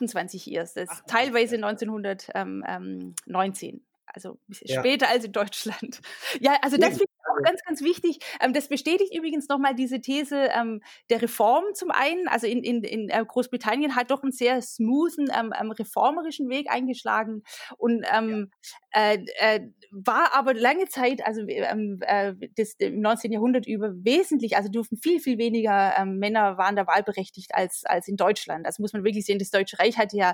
1928 0.00 0.52
erst, 0.52 0.76
das 0.76 0.88
Ach, 0.90 1.00
teilweise 1.06 1.56
1919 1.56 3.82
also 4.16 4.34
ein 4.34 4.38
bisschen 4.46 4.68
ja. 4.68 4.80
später 4.80 5.08
als 5.08 5.24
in 5.24 5.32
Deutschland. 5.32 6.00
Ja, 6.40 6.58
also 6.62 6.76
das 6.76 6.96
ich 6.96 7.02
auch 7.30 7.42
ganz, 7.42 7.62
ganz 7.64 7.82
wichtig. 7.82 8.18
Ähm, 8.40 8.52
das 8.52 8.68
bestätigt 8.68 9.14
übrigens 9.14 9.48
nochmal 9.48 9.74
diese 9.74 10.00
These 10.00 10.48
ähm, 10.52 10.82
der 11.10 11.22
Reform 11.22 11.64
zum 11.74 11.90
einen. 11.90 12.28
Also 12.28 12.46
in, 12.46 12.62
in, 12.62 12.82
in 12.84 13.08
äh, 13.08 13.24
Großbritannien 13.24 13.96
hat 13.96 14.10
doch 14.10 14.22
einen 14.22 14.32
sehr 14.32 14.62
smoothen, 14.62 15.28
ähm, 15.34 15.52
reformerischen 15.70 16.48
Weg 16.48 16.70
eingeschlagen 16.70 17.42
und 17.78 18.04
ähm, 18.12 18.50
ja. 18.94 19.12
äh, 19.12 19.24
äh, 19.38 19.60
war 19.90 20.34
aber 20.34 20.54
lange 20.54 20.86
Zeit, 20.88 21.24
also 21.24 21.42
ähm, 21.46 21.98
äh, 22.02 22.34
das, 22.56 22.74
im 22.78 23.00
19. 23.00 23.32
Jahrhundert 23.32 23.66
über 23.66 23.92
wesentlich, 24.04 24.56
also 24.56 24.70
durften 24.70 24.96
viel, 24.96 25.20
viel 25.20 25.38
weniger 25.38 25.94
ähm, 25.98 26.18
Männer 26.18 26.58
waren 26.58 26.76
da 26.76 26.86
wahlberechtigt 26.86 27.54
als, 27.54 27.84
als 27.84 28.08
in 28.08 28.16
Deutschland. 28.16 28.66
Das 28.66 28.78
muss 28.78 28.92
man 28.92 29.04
wirklich 29.04 29.24
sehen. 29.24 29.38
Das 29.38 29.50
Deutsche 29.50 29.78
Reich 29.78 29.98
hatte 29.98 30.16
ja 30.16 30.32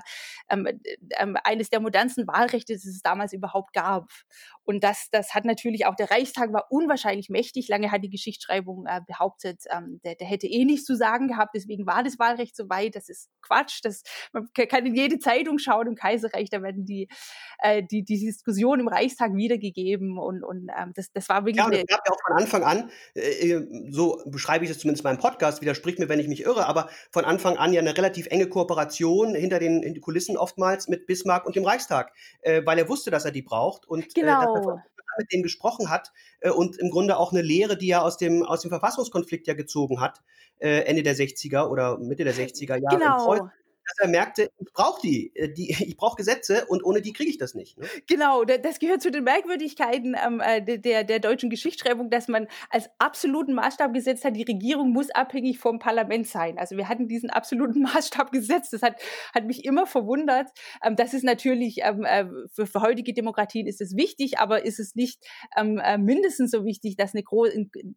ähm, 0.49 0.67
ähm, 1.17 1.37
eines 1.43 1.69
der 1.69 1.79
modernsten 1.79 2.27
Wahlrechte, 2.27 2.73
das 2.73 2.85
es 2.85 3.01
damals 3.01 3.33
überhaupt 3.33 3.73
gab. 3.73 4.09
Und 4.63 4.83
das, 4.83 5.09
das 5.11 5.33
hat 5.33 5.45
natürlich 5.45 5.85
auch, 5.85 5.95
der 5.95 6.11
Reichstag 6.11 6.53
war 6.53 6.67
unwahrscheinlich 6.83 7.29
mächtig. 7.29 7.67
Lange 7.67 7.91
hat 7.91 8.03
die 8.03 8.09
Geschichtsschreibung 8.09 8.85
äh, 8.85 9.01
behauptet, 9.05 9.63
ähm, 9.69 9.99
der, 10.03 10.15
der 10.15 10.27
hätte 10.27 10.47
eh 10.47 10.65
nichts 10.65 10.85
zu 10.85 10.95
sagen 10.95 11.27
gehabt, 11.27 11.51
deswegen 11.55 11.85
war 11.85 12.03
das 12.03 12.19
Wahlrecht 12.19 12.55
so 12.55 12.69
weit. 12.69 12.95
Das 12.95 13.09
ist 13.09 13.29
Quatsch. 13.41 13.79
Das, 13.83 14.03
man 14.31 14.47
kann 14.53 14.85
in 14.85 14.95
jede 14.95 15.19
Zeitung 15.19 15.59
schauen 15.59 15.87
im 15.87 15.95
Kaiserreich, 15.95 16.49
da 16.49 16.61
werden 16.61 16.85
die, 16.85 17.07
äh, 17.59 17.83
die, 17.83 18.03
die 18.03 18.19
Diskussion 18.19 18.79
im 18.79 18.87
Reichstag 18.87 19.33
wiedergegeben 19.35 20.17
und, 20.17 20.43
und 20.43 20.69
ähm, 20.77 20.91
das, 20.95 21.11
das 21.11 21.29
war 21.29 21.45
wirklich. 21.45 21.57
Ja, 21.57 21.65
und 21.65 21.73
es 21.73 21.85
gab 21.85 22.01
ja 22.05 22.13
auch 22.13 22.19
von 22.27 22.37
Anfang 22.37 22.63
an, 22.63 22.89
äh, 23.15 23.61
so 23.89 24.21
beschreibe 24.25 24.65
ich 24.65 24.71
es 24.71 24.79
zumindest 24.79 25.03
in 25.05 25.11
meinem 25.11 25.19
Podcast, 25.19 25.61
widerspricht 25.61 25.99
mir, 25.99 26.09
wenn 26.09 26.19
ich 26.19 26.27
mich 26.27 26.41
irre, 26.41 26.65
aber 26.65 26.89
von 27.11 27.25
Anfang 27.25 27.57
an 27.57 27.73
ja 27.73 27.81
eine 27.81 27.95
relativ 27.95 28.27
enge 28.27 28.47
Kooperation 28.47 29.35
hinter 29.35 29.59
den, 29.59 29.81
den 29.81 30.01
Kulissen 30.01 30.37
oftmals 30.37 30.87
mit 30.87 31.05
Bismarck 31.05 31.45
und 31.45 31.55
dem 31.55 31.65
Reichstag, 31.65 32.13
äh, 32.41 32.61
weil 32.65 32.77
er 32.77 32.89
wusste, 32.89 33.11
dass 33.11 33.25
er 33.25 33.31
die 33.31 33.41
braucht 33.41 33.87
und 33.87 34.13
genau. 34.13 34.75
äh, 34.75 34.92
mit 35.17 35.31
denen 35.31 35.43
gesprochen 35.43 35.89
hat 35.89 36.11
äh, 36.41 36.49
und 36.49 36.77
im 36.77 36.89
Grunde 36.89 37.17
auch 37.17 37.31
eine 37.31 37.41
Lehre, 37.41 37.77
die 37.77 37.89
er 37.89 38.03
aus 38.03 38.17
dem, 38.17 38.43
aus 38.43 38.61
dem 38.61 38.69
Verfassungskonflikt 38.69 39.47
ja 39.47 39.53
gezogen 39.53 40.01
hat, 40.01 40.21
äh, 40.59 40.81
Ende 40.81 41.03
der 41.03 41.15
60er 41.15 41.69
oder 41.69 41.97
Mitte 41.97 42.23
der 42.23 42.33
60er 42.33 42.77
Jahre. 42.77 42.97
Genau 42.97 43.49
dass 43.85 43.99
er 43.99 44.07
merkte, 44.07 44.49
ich 44.59 44.73
brauche 44.73 45.01
die, 45.01 45.35
äh, 45.35 45.51
die, 45.51 45.69
ich 45.87 45.97
brauche 45.97 46.15
Gesetze 46.17 46.65
und 46.67 46.83
ohne 46.83 47.01
die 47.01 47.13
kriege 47.13 47.29
ich 47.29 47.37
das 47.37 47.53
nicht. 47.53 47.77
Ne? 47.77 47.87
Genau, 48.07 48.43
das 48.43 48.79
gehört 48.79 49.01
zu 49.01 49.11
den 49.11 49.23
Merkwürdigkeiten 49.23 50.15
ähm, 50.23 50.41
äh, 50.41 50.61
der, 50.61 51.03
der 51.03 51.19
deutschen 51.19 51.49
Geschichtsschreibung, 51.49 52.09
dass 52.09 52.27
man 52.27 52.47
als 52.69 52.89
absoluten 52.97 53.53
Maßstab 53.53 53.93
gesetzt 53.93 54.25
hat, 54.25 54.35
die 54.35 54.43
Regierung 54.43 54.91
muss 54.91 55.09
abhängig 55.09 55.59
vom 55.59 55.79
Parlament 55.79 56.27
sein. 56.27 56.57
Also 56.57 56.77
wir 56.77 56.89
hatten 56.89 57.07
diesen 57.07 57.29
absoluten 57.29 57.81
Maßstab 57.93 58.31
gesetzt. 58.31 58.73
Das 58.73 58.81
hat, 58.81 59.01
hat 59.33 59.45
mich 59.45 59.65
immer 59.65 59.85
verwundert. 59.85 60.49
Ähm, 60.83 60.95
das 60.95 61.13
ist 61.13 61.23
natürlich, 61.23 61.79
ähm, 61.81 62.03
äh, 62.03 62.25
für, 62.53 62.65
für 62.65 62.81
heutige 62.81 63.13
Demokratien 63.13 63.67
ist 63.67 63.81
es 63.81 63.95
wichtig, 63.95 64.39
aber 64.39 64.65
ist 64.65 64.79
es 64.79 64.95
nicht 64.95 65.23
ähm, 65.57 65.79
äh, 65.83 65.97
mindestens 65.97 66.51
so 66.51 66.65
wichtig, 66.65 66.95
dass 66.97 67.13
eine 67.13 67.23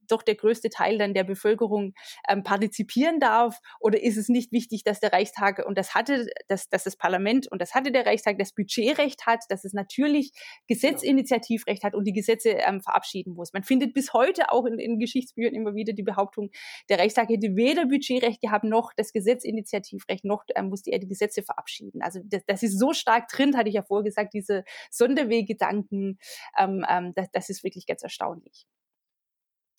doch 0.09 0.23
der 0.23 0.35
größte 0.35 0.71
Teil 0.71 0.99
dann 0.99 1.15
der 1.15 1.25
Bevölkerung 1.25 1.95
ähm, 2.29 2.43
partizipieren 2.43 3.21
darf? 3.21 3.61
Oder 3.81 4.03
ist 4.03 4.17
es 4.17 4.29
nicht 4.29 4.53
wichtig, 4.53 4.85
dass 4.85 5.01
der 5.01 5.13
Reichstag 5.13 5.65
und 5.65 5.76
und 5.77 5.79
das 5.79 5.95
hatte, 5.95 6.27
dass, 6.49 6.69
dass 6.71 6.85
das 6.85 6.97
Parlament 6.97 7.51
und 7.53 7.61
das 7.61 7.75
hatte 7.75 7.93
der 7.93 8.07
Reichstag 8.07 8.39
das 8.39 8.53
Budgetrecht 8.53 9.27
hat, 9.27 9.41
dass 9.51 9.65
es 9.65 9.75
natürlich 9.75 10.33
Gesetzinitiativrecht 10.69 11.85
hat 11.85 11.95
und 11.95 12.05
die 12.05 12.13
Gesetze 12.13 12.51
ähm, 12.51 12.81
verabschieden 12.81 13.35
muss. 13.35 13.53
Man 13.53 13.63
findet 13.63 13.93
bis 13.93 14.15
heute 14.15 14.51
auch 14.51 14.65
in, 14.65 14.79
in 14.79 14.99
Geschichtsbüchern 14.99 15.55
immer 15.55 15.75
wieder 15.75 15.93
die 15.93 16.03
Behauptung, 16.03 16.51
der 16.89 16.99
Reichstag 16.99 17.29
hätte 17.29 17.57
weder 17.57 17.87
Budgetrecht 17.87 18.41
gehabt 18.41 18.65
noch 18.65 18.93
das 18.97 19.13
Gesetzinitiativrecht 19.13 20.25
noch 20.25 20.45
ähm, 20.55 20.69
musste 20.71 20.91
er 20.91 20.99
die 20.99 21.09
Gesetze 21.09 21.43
verabschieden. 21.43 22.01
Also 22.01 22.21
das, 22.25 22.43
das 22.47 22.63
ist 22.63 22.79
so 22.79 22.93
stark 22.95 23.29
drin, 23.29 23.57
hatte 23.57 23.69
ich 23.69 23.75
ja 23.75 23.83
vorher 23.83 24.05
gesagt, 24.05 24.33
diese 24.33 24.65
Sonderweggedanken, 24.91 26.19
ähm, 26.59 26.85
ähm, 26.89 27.13
das, 27.15 27.31
das 27.33 27.51
ist 27.51 27.65
wirklich 27.65 27.87
ganz 27.87 28.03
erstaunlich. 28.03 28.67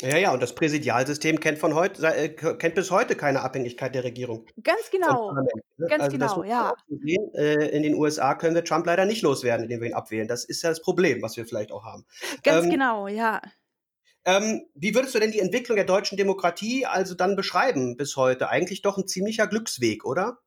Ja, 0.02 0.18
ja, 0.18 0.32
und 0.32 0.44
das 0.44 0.54
Präsidialsystem 0.54 1.40
kennt 1.40 1.58
von 1.58 1.74
heute, 1.74 2.06
äh, 2.06 2.30
kennt 2.30 2.76
bis 2.76 2.92
heute 2.92 3.16
keine 3.16 3.42
Abhängigkeit 3.42 3.96
der 3.96 4.04
Regierung. 4.04 4.46
Ganz 4.64 4.92
genau. 4.92 5.34
Ne? 5.34 5.48
Ganz 5.88 6.04
also 6.04 6.18
genau, 6.18 6.44
ja. 6.44 6.74
Sehen. 6.88 7.34
Äh, 7.34 7.70
in 7.70 7.82
den 7.82 7.96
USA 7.96 8.36
können 8.36 8.54
wir 8.54 8.64
Trump 8.64 8.86
leider 8.86 9.06
nicht 9.06 9.24
loswerden, 9.24 9.64
indem 9.64 9.82
wir 9.82 9.88
ihn 9.88 9.96
abwählen. 9.96 10.28
Das 10.28 10.46
ist 10.46 10.62
ja 10.62 10.70
das 10.70 10.82
Problem, 10.82 11.24
was 11.24 11.36
wir 11.36 11.48
vielleicht 11.48 11.72
auch 11.72 11.84
haben. 11.84 12.06
Ganz 12.44 12.66
ähm, 12.66 12.72
genau, 12.72 13.08
ja. 13.08 13.42
Ähm, 14.24 14.68
wie 14.76 14.94
würdest 14.94 15.16
du 15.16 15.20
denn 15.20 15.32
die 15.32 15.40
Entwicklung 15.40 15.78
der 15.78 15.86
deutschen 15.86 16.18
Demokratie 16.18 16.86
also 16.86 17.16
dann 17.16 17.36
beschreiben 17.36 17.98
bis 17.98 18.18
heute? 18.18 18.50
Eigentlich 18.50 18.84
doch 18.84 18.98
ein 18.98 19.08
ziemlicher 19.08 19.48
Glücksweg, 19.48 20.06
oder? 20.06 20.38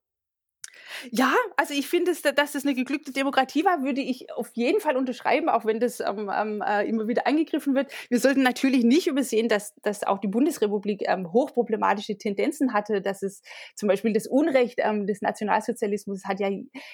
Ja, 1.11 1.35
also 1.57 1.75
ich 1.75 1.89
finde, 1.89 2.13
dass 2.13 2.53
das 2.53 2.65
eine 2.65 2.75
geglückte 2.75 3.13
Demokratie 3.13 3.65
war, 3.65 3.83
würde 3.83 4.01
ich 4.01 4.33
auf 4.33 4.51
jeden 4.55 4.81
Fall 4.81 4.97
unterschreiben, 4.97 5.49
auch 5.49 5.65
wenn 5.65 5.81
das 5.81 6.01
ähm, 6.01 6.31
ähm, 6.35 6.63
äh, 6.67 6.87
immer 6.89 7.09
wieder 7.09 7.27
angegriffen 7.27 7.75
wird. 7.75 7.93
Wir 8.09 8.19
sollten 8.19 8.43
natürlich 8.43 8.85
nicht 8.85 9.07
übersehen, 9.07 9.49
dass, 9.49 9.75
dass 9.83 10.03
auch 10.03 10.19
die 10.19 10.29
Bundesrepublik 10.29 11.03
ähm, 11.07 11.33
hochproblematische 11.33 12.19
Tendenzen 12.19 12.73
hatte, 12.73 13.01
dass 13.01 13.23
es 13.23 13.43
zum 13.75 13.89
Beispiel 13.89 14.13
das 14.13 14.27
Unrecht 14.27 14.79
ähm, 14.79 15.07
des 15.07 15.23
Nationalsozialismus 15.23 16.25
hat 16.25 16.41
ja 16.41 16.51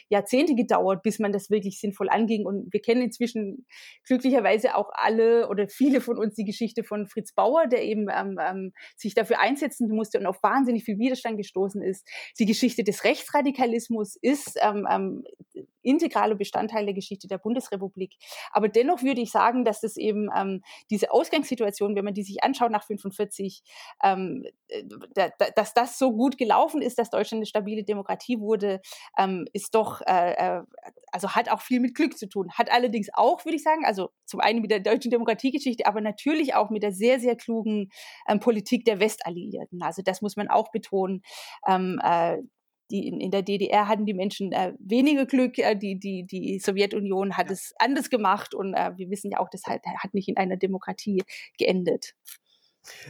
Jahrzehnte 0.08 0.54
gedauert, 0.54 1.02
bis 1.02 1.18
man 1.18 1.32
das 1.32 1.50
wirklich 1.50 1.80
sinnvoll 1.80 2.08
anging. 2.08 2.46
Und 2.46 2.72
wir 2.72 2.80
kennen 2.80 3.02
inzwischen 3.02 3.66
glücklicherweise 4.04 4.76
auch 4.76 4.90
alle 4.92 5.48
oder 5.48 5.68
viele 5.68 6.00
von 6.00 6.18
uns 6.18 6.34
die 6.34 6.44
Geschichte 6.44 6.84
von 6.84 7.06
Fritz 7.06 7.32
Bauer, 7.32 7.66
der 7.66 7.82
eben 7.82 8.08
ähm, 8.14 8.38
ähm, 8.40 8.72
sich 8.96 9.14
dafür 9.14 9.40
einsetzen 9.40 9.88
musste 9.88 10.18
und 10.18 10.26
auf 10.26 10.42
wahnsinnig 10.42 10.84
viel 10.84 10.98
Widerstand 10.98 11.38
gestoßen 11.38 11.82
ist. 11.82 12.06
Die 12.38 12.46
Geschichte 12.46 12.84
des 12.84 13.04
Rechtsradikalismus 13.04 13.85
Sozialismus 13.86 14.16
ist 14.20 14.58
ähm, 14.62 14.86
ähm, 14.90 15.24
integraler 15.82 16.34
Bestandteil 16.34 16.84
der 16.84 16.94
Geschichte 16.94 17.28
der 17.28 17.38
Bundesrepublik. 17.38 18.14
Aber 18.50 18.68
dennoch 18.68 19.02
würde 19.02 19.20
ich 19.20 19.30
sagen, 19.30 19.64
dass 19.64 19.80
das 19.80 19.96
eben 19.96 20.28
ähm, 20.36 20.62
diese 20.90 21.12
Ausgangssituation, 21.12 21.94
wenn 21.94 22.04
man 22.04 22.14
die 22.14 22.24
sich 22.24 22.42
anschaut 22.42 22.72
nach 22.72 22.84
45, 22.84 23.62
ähm, 24.02 24.44
da, 25.14 25.30
da, 25.38 25.46
dass 25.54 25.74
das 25.74 25.98
so 25.98 26.12
gut 26.12 26.38
gelaufen 26.38 26.82
ist, 26.82 26.98
dass 26.98 27.10
Deutschland 27.10 27.40
eine 27.40 27.46
stabile 27.46 27.84
Demokratie 27.84 28.40
wurde, 28.40 28.80
ähm, 29.16 29.46
ist 29.52 29.74
doch, 29.74 30.00
äh, 30.06 30.32
äh, 30.32 30.62
also 31.12 31.34
hat 31.34 31.48
auch 31.50 31.60
viel 31.60 31.80
mit 31.80 31.94
Glück 31.94 32.18
zu 32.18 32.28
tun. 32.28 32.50
Hat 32.52 32.70
allerdings 32.70 33.08
auch, 33.14 33.44
würde 33.44 33.56
ich 33.56 33.62
sagen, 33.62 33.84
also 33.84 34.10
zum 34.24 34.40
einen 34.40 34.60
mit 34.60 34.70
der 34.70 34.80
deutschen 34.80 35.10
Demokratiegeschichte, 35.10 35.86
aber 35.86 36.00
natürlich 36.00 36.54
auch 36.54 36.70
mit 36.70 36.82
der 36.82 36.92
sehr, 36.92 37.20
sehr 37.20 37.36
klugen 37.36 37.90
ähm, 38.28 38.40
Politik 38.40 38.84
der 38.84 38.98
Westalliierten. 38.98 39.82
Also 39.82 40.02
das 40.02 40.20
muss 40.20 40.36
man 40.36 40.48
auch 40.48 40.72
betonen. 40.72 41.22
Ähm, 41.66 42.00
äh, 42.02 42.38
die 42.90 43.08
in, 43.08 43.20
in 43.20 43.30
der 43.30 43.42
DDR 43.42 43.88
hatten 43.88 44.06
die 44.06 44.14
Menschen 44.14 44.52
äh, 44.52 44.72
weniger 44.78 45.26
Glück, 45.26 45.58
äh, 45.58 45.74
die, 45.74 45.98
die, 45.98 46.24
die 46.24 46.58
Sowjetunion 46.58 47.36
hat 47.36 47.46
ja. 47.46 47.52
es 47.52 47.74
anders 47.78 48.10
gemacht 48.10 48.54
und 48.54 48.74
äh, 48.74 48.92
wir 48.96 49.10
wissen 49.10 49.30
ja 49.30 49.38
auch, 49.38 49.48
das 49.50 49.62
hat, 49.66 49.80
hat 49.84 50.14
nicht 50.14 50.28
in 50.28 50.36
einer 50.36 50.56
Demokratie 50.56 51.22
geendet. 51.58 52.14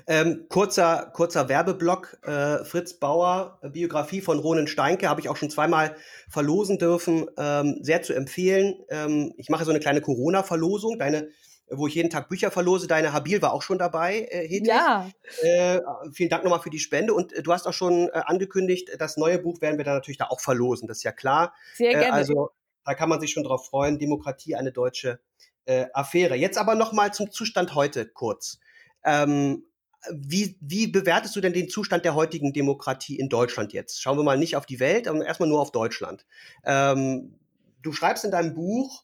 Ähm, 0.07 0.47
kurzer, 0.49 1.11
kurzer 1.13 1.49
Werbeblock, 1.49 2.19
äh, 2.23 2.65
Fritz 2.65 2.95
Bauer, 2.95 3.59
Biografie 3.73 4.21
von 4.21 4.39
Ronen 4.39 4.67
Steinke, 4.67 5.09
habe 5.09 5.21
ich 5.21 5.29
auch 5.29 5.37
schon 5.37 5.51
zweimal 5.51 5.97
verlosen 6.29 6.79
dürfen, 6.79 7.27
ähm, 7.37 7.79
sehr 7.83 8.03
zu 8.03 8.15
empfehlen. 8.15 8.77
Ähm, 8.89 9.35
ich 9.37 9.51
mache 9.51 9.65
so 9.65 9.71
eine 9.71 9.81
kleine 9.81 10.01
Corona-Verlosung. 10.01 10.99
Deine 10.99 11.29
wo 11.71 11.87
ich 11.87 11.95
jeden 11.95 12.11
Tag 12.11 12.29
Bücher 12.29 12.51
verlose. 12.51 12.87
Deine 12.87 13.13
Habil 13.13 13.43
war 13.43 13.53
auch 13.53 13.63
schon 13.63 13.79
dabei, 13.79 14.29
äh, 14.31 14.47
Hedwig. 14.47 14.69
Ja. 14.69 15.11
Äh, 15.43 15.81
vielen 16.13 16.31
Dank 16.31 16.45
nochmal 16.45 16.61
für 16.61 16.71
die 16.71 16.79
Spende. 16.79 17.15
Und 17.15 17.33
äh, 17.33 17.43
du 17.43 17.53
hast 17.53 17.67
auch 17.67 17.73
schon 17.73 18.09
äh, 18.09 18.23
angekündigt, 18.27 18.91
das 18.99 19.17
neue 19.17 19.39
Buch 19.39 19.61
werden 19.61 19.79
wir 19.79 19.85
dann 19.85 19.95
natürlich 19.95 20.19
da 20.19 20.27
auch 20.27 20.41
verlosen. 20.41 20.87
Das 20.89 20.99
ist 20.99 21.05
ja 21.05 21.13
klar. 21.13 21.55
Sehr 21.75 21.91
äh, 21.91 21.95
gerne. 21.95 22.13
also 22.13 22.51
da 22.85 22.95
kann 22.95 23.09
man 23.09 23.21
sich 23.21 23.33
schon 23.33 23.43
drauf 23.45 23.67
freuen. 23.67 23.99
Demokratie, 23.99 24.55
eine 24.55 24.73
deutsche 24.73 25.19
äh, 25.65 25.87
Affäre. 25.93 26.37
Jetzt 26.37 26.59
aber 26.59 26.75
nochmal 26.75 27.13
zum 27.13 27.31
Zustand 27.31 27.75
heute 27.75 28.07
kurz. 28.07 28.61
Ähm, 29.05 29.65
wie, 30.13 30.57
wie 30.61 30.87
bewertest 30.87 31.35
du 31.35 31.41
denn 31.41 31.53
den 31.53 31.69
Zustand 31.69 32.05
der 32.05 32.15
heutigen 32.15 32.53
Demokratie 32.53 33.19
in 33.19 33.29
Deutschland 33.29 33.73
jetzt? 33.73 34.01
Schauen 34.01 34.17
wir 34.17 34.23
mal 34.23 34.39
nicht 34.39 34.57
auf 34.57 34.67
die 34.67 34.79
Welt, 34.79 35.07
sondern 35.07 35.27
erstmal 35.27 35.49
nur 35.49 35.61
auf 35.61 35.73
Deutschland. 35.73 36.27
Ähm, 36.65 37.35
du 37.83 37.93
schreibst 37.93 38.25
in 38.25 38.31
deinem 38.31 38.55
Buch, 38.55 39.03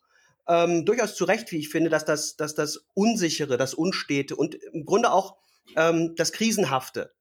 ähm, 0.49 0.84
durchaus 0.84 1.14
zu 1.14 1.24
Recht, 1.24 1.53
wie 1.53 1.59
ich 1.59 1.68
finde, 1.68 1.90
dass 1.90 2.05
das, 2.05 2.36
dass 2.36 2.55
das 2.55 2.84
Unsichere, 2.95 3.57
das 3.57 3.74
Unstete 3.74 4.36
und 4.36 4.55
im 4.55 4.84
Grunde 4.84 5.12
auch 5.12 5.36
ähm, 5.76 6.14
das 6.16 6.32
Krisenhafte 6.32 7.12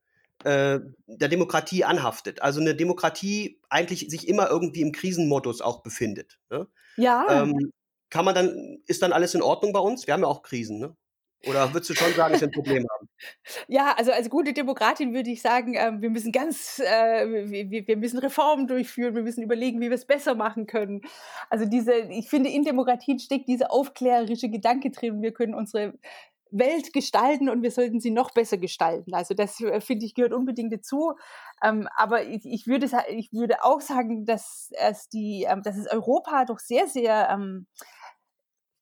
äh, 0.43 0.79
der 1.05 1.29
Demokratie 1.29 1.83
anhaftet. 1.83 2.41
Also 2.41 2.59
eine 2.59 2.75
Demokratie 2.75 3.59
eigentlich 3.69 4.09
sich 4.09 4.27
immer 4.27 4.49
irgendwie 4.49 4.81
im 4.81 4.91
Krisenmodus 4.91 5.61
auch 5.61 5.83
befindet. 5.83 6.39
Ne? 6.49 6.67
Ja. 6.97 7.43
Ähm, 7.43 7.71
kann 8.09 8.25
man 8.25 8.35
dann, 8.35 8.79
ist 8.87 9.01
dann 9.01 9.13
alles 9.13 9.35
in 9.35 9.41
Ordnung 9.41 9.71
bei 9.71 9.79
uns? 9.79 10.07
Wir 10.07 10.13
haben 10.13 10.21
ja 10.21 10.27
auch 10.27 10.41
Krisen, 10.41 10.79
ne? 10.79 10.95
Oder 11.47 11.73
würdest 11.73 11.89
du 11.89 11.95
schon 11.95 12.13
sagen, 12.13 12.33
dass 12.33 12.43
ein 12.43 12.51
Problem 12.51 12.85
haben? 12.89 13.09
Ja, 13.67 13.95
also 13.97 14.11
als 14.11 14.29
gute 14.29 14.53
Demokratin 14.53 15.13
würde 15.13 15.31
ich 15.31 15.41
sagen, 15.41 15.73
äh, 15.73 15.91
wir 15.99 16.09
müssen 16.09 16.31
ganz, 16.31 16.79
äh, 16.79 17.49
wir, 17.87 17.97
müssen 17.97 18.19
Reformen 18.19 18.67
durchführen, 18.67 19.15
wir 19.15 19.23
müssen 19.23 19.43
überlegen, 19.43 19.81
wie 19.81 19.89
wir 19.89 19.95
es 19.95 20.05
besser 20.05 20.35
machen 20.35 20.67
können. 20.67 21.01
Also 21.49 21.65
diese, 21.65 21.93
ich 21.93 22.29
finde, 22.29 22.49
in 22.49 22.63
Demokratien 22.63 23.19
steckt 23.19 23.47
dieser 23.47 23.71
aufklärerische 23.71 24.49
Gedanke 24.49 24.91
drin. 24.91 25.21
Wir 25.21 25.33
können 25.33 25.55
unsere 25.55 25.93
Welt 26.51 26.93
gestalten 26.93 27.49
und 27.49 27.63
wir 27.63 27.71
sollten 27.71 27.99
sie 27.99 28.11
noch 28.11 28.31
besser 28.31 28.57
gestalten. 28.57 29.13
Also 29.13 29.33
das 29.33 29.59
äh, 29.61 29.81
finde 29.81 30.05
ich 30.05 30.13
gehört 30.13 30.33
unbedingt 30.33 30.73
dazu. 30.73 31.13
Ähm, 31.63 31.87
aber 31.95 32.25
ich, 32.25 32.67
würde, 32.67 32.87
ich 33.09 33.31
würde 33.31 33.63
auch 33.63 33.81
sagen, 33.81 34.25
dass 34.25 34.69
es 34.77 35.09
die, 35.09 35.47
ähm, 35.49 35.63
dass 35.63 35.77
es 35.77 35.87
Europa 35.87 36.45
doch 36.45 36.59
sehr, 36.59 36.87
sehr 36.87 37.29
ähm, 37.31 37.67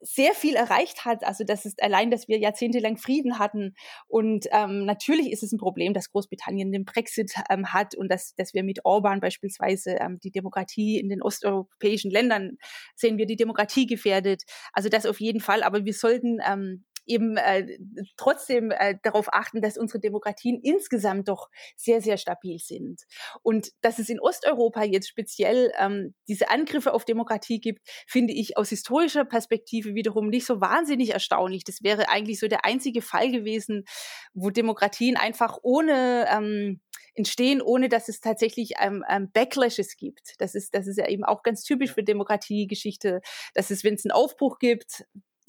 sehr 0.01 0.33
viel 0.33 0.55
erreicht 0.55 1.05
hat. 1.05 1.23
Also 1.23 1.43
das 1.43 1.65
ist 1.65 1.81
allein, 1.83 2.11
dass 2.11 2.27
wir 2.27 2.37
jahrzehntelang 2.37 2.97
Frieden 2.97 3.39
hatten. 3.39 3.75
Und 4.07 4.45
ähm, 4.51 4.85
natürlich 4.85 5.31
ist 5.31 5.43
es 5.43 5.51
ein 5.51 5.57
Problem, 5.57 5.93
dass 5.93 6.11
Großbritannien 6.11 6.71
den 6.71 6.85
Brexit 6.85 7.33
ähm, 7.49 7.73
hat 7.73 7.95
und 7.95 8.09
dass, 8.09 8.33
dass 8.35 8.53
wir 8.53 8.63
mit 8.63 8.85
Orban 8.85 9.19
beispielsweise 9.19 9.97
ähm, 9.99 10.19
die 10.23 10.31
Demokratie 10.31 10.99
in 10.99 11.09
den 11.09 11.21
osteuropäischen 11.21 12.11
Ländern 12.11 12.57
sehen 12.95 13.17
wir 13.17 13.25
die 13.25 13.35
Demokratie 13.35 13.87
gefährdet. 13.87 14.43
Also 14.73 14.89
das 14.89 15.05
auf 15.05 15.19
jeden 15.19 15.41
Fall. 15.41 15.63
Aber 15.63 15.85
wir 15.85 15.93
sollten 15.93 16.39
ähm, 16.45 16.85
eben 17.09 17.37
äh, 17.37 17.77
trotzdem 18.17 18.71
äh, 18.71 18.95
darauf 19.03 19.33
achten, 19.33 19.61
dass 19.61 19.77
unsere 19.77 19.99
Demokratien 19.99 20.59
insgesamt 20.61 21.27
doch 21.27 21.49
sehr, 21.75 22.01
sehr 22.01 22.17
stabil 22.17 22.59
sind. 22.59 23.03
Und 23.41 23.71
dass 23.81 23.99
es 23.99 24.09
in 24.09 24.19
Osteuropa 24.19 24.83
jetzt 24.83 25.07
speziell 25.07 25.71
ähm, 25.79 26.13
diese 26.27 26.49
Angriffe 26.49 26.93
auf 26.93 27.05
Demokratie 27.05 27.59
gibt, 27.59 27.87
finde 28.07 28.33
ich 28.33 28.57
aus 28.57 28.69
historischer 28.69 29.25
Perspektive 29.25 29.95
wiederum 29.95 30.29
nicht 30.29 30.45
so 30.45 30.61
wahnsinnig 30.61 31.11
erstaunlich. 31.11 31.63
Das 31.63 31.83
wäre 31.83 32.09
eigentlich 32.09 32.39
so 32.39 32.47
der 32.47 32.65
einzige 32.65 33.01
Fall 33.01 33.31
gewesen, 33.31 33.85
wo 34.33 34.49
Demokratien 34.49 35.17
einfach 35.17 35.57
ohne 35.63 36.27
ähm, 36.31 36.79
entstehen, 37.15 37.61
ohne 37.61 37.89
dass 37.89 38.07
es 38.07 38.21
tatsächlich 38.21 38.73
ähm, 38.79 39.03
ähm, 39.09 39.29
Backlashes 39.31 39.97
gibt. 39.97 40.35
Das 40.39 40.55
ist, 40.55 40.73
das 40.73 40.87
ist 40.87 40.97
ja 40.97 41.07
eben 41.07 41.23
auch 41.23 41.43
ganz 41.43 41.63
typisch 41.63 41.93
für 41.93 42.03
Demokratiegeschichte, 42.03 43.21
dass 43.53 43.71
es, 43.71 43.83
wenn 43.83 43.95
es 43.95 44.05
einen 44.05 44.11
Aufbruch 44.11 44.59
gibt, 44.59 45.05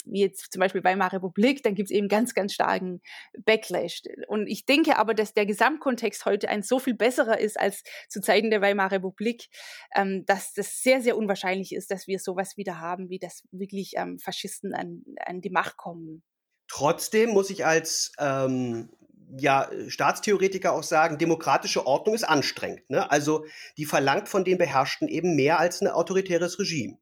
wie 0.07 0.21
jetzt 0.21 0.53
zum 0.53 0.61
Beispiel 0.61 0.85
Weimarer 0.85 1.15
Republik, 1.15 1.63
dann 1.63 1.75
gibt 1.75 1.91
es 1.91 1.97
eben 1.97 2.09
ganz, 2.09 2.35
ganz 2.35 2.53
starken 2.53 3.01
Backlash. 3.45 4.03
Und 4.29 4.47
ich 4.47 4.67
denke 4.67 4.97
aber, 4.97 5.15
dass 5.15 5.35
der 5.35 5.47
Gesamtkontext 5.47 6.25
heute 6.25 6.49
ein 6.49 6.63
so 6.63 6.79
viel 6.79 6.95
besserer 6.95 7.39
ist 7.39 7.59
als 7.59 7.83
zu 8.09 8.21
Zeiten 8.21 8.51
der 8.51 8.61
Weimarer 8.61 8.93
Republik, 8.93 9.49
ähm, 9.95 10.25
dass 10.27 10.53
das 10.55 10.83
sehr, 10.83 11.01
sehr 11.01 11.17
unwahrscheinlich 11.17 11.75
ist, 11.75 11.91
dass 11.91 12.07
wir 12.07 12.19
sowas 12.19 12.57
wieder 12.57 12.81
haben, 12.81 13.09
wie 13.11 13.19
das 13.19 13.43
wirklich 13.51 13.93
ähm, 13.97 14.19
Faschisten 14.19 14.75
an, 14.75 15.03
an 15.25 15.41
die 15.41 15.51
Macht 15.51 15.77
kommen. 15.77 16.23
Trotzdem 16.69 17.31
muss 17.31 17.51
ich 17.51 17.67
als 17.67 18.13
ähm, 18.19 18.91
ja, 19.37 19.69
Staatstheoretiker 19.89 20.73
auch 20.73 20.83
sagen, 20.83 21.19
demokratische 21.19 21.87
Ordnung 21.87 22.15
ist 22.15 22.25
anstrengend. 22.25 22.89
Ne? 22.89 23.11
Also 23.11 23.45
die 23.77 23.85
verlangt 23.85 24.29
von 24.29 24.45
den 24.45 24.59
Beherrschten 24.59 25.09
eben 25.09 25.37
mehr 25.37 25.59
als 25.59 25.81
ein 25.81 25.89
autoritäres 25.89 26.59
Regime 26.59 26.99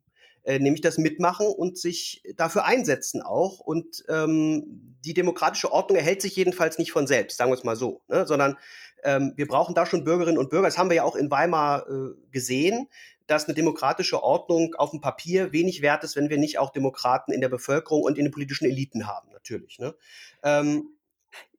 äh, 0.49 0.59
nämlich 0.59 0.80
das 0.80 0.96
Mitmachen 0.96 1.46
und 1.46 1.76
sich 1.76 2.22
dafür 2.34 2.64
einsetzen 2.64 3.20
auch. 3.20 3.61
Und 3.61 4.03
ähm, 4.09 4.96
die 5.05 5.12
demokratische 5.12 5.70
Ordnung 5.70 5.99
erhält 5.99 6.22
sich 6.22 6.34
jedenfalls 6.36 6.78
nicht 6.78 6.90
von 6.90 7.07
selbst, 7.07 7.36
sagen 7.36 7.51
wir 7.51 7.55
es 7.55 7.64
mal 7.64 7.76
so, 7.76 8.01
ne? 8.09 8.26
sondern 8.26 8.57
ähm, 9.05 9.34
wir 9.36 9.46
brauchen 9.46 9.74
da 9.74 9.84
schon 9.84 10.05
Bürgerinnen 10.05 10.38
und 10.38 10.49
Bürger. 10.49 10.66
Das 10.66 10.78
haben 10.78 10.88
wir 10.88 10.96
ja 10.96 11.03
auch 11.03 11.16
in 11.16 11.30
Weimar 11.30 11.86
äh, 11.90 12.14
gesehen, 12.30 12.88
dass 13.26 13.44
eine 13.44 13.55
demokratische 13.55 14.22
Ordnung 14.22 14.74
auf 14.74 14.92
dem 14.92 15.03
Papier 15.03 15.53
wenig 15.53 15.82
wert 15.82 16.03
ist, 16.03 16.16
wenn 16.16 16.30
wir 16.30 16.38
nicht 16.38 16.59
auch 16.59 16.70
Demokraten 16.70 17.30
in 17.30 17.42
der 17.42 17.51
Bevölkerung 17.51 18.03
und 18.03 18.16
in 18.16 18.24
den 18.24 18.32
politischen 18.32 18.64
Eliten 18.64 19.07
haben, 19.07 19.30
natürlich. 19.32 19.78
Ne? 19.78 19.94
Ähm, 20.42 20.96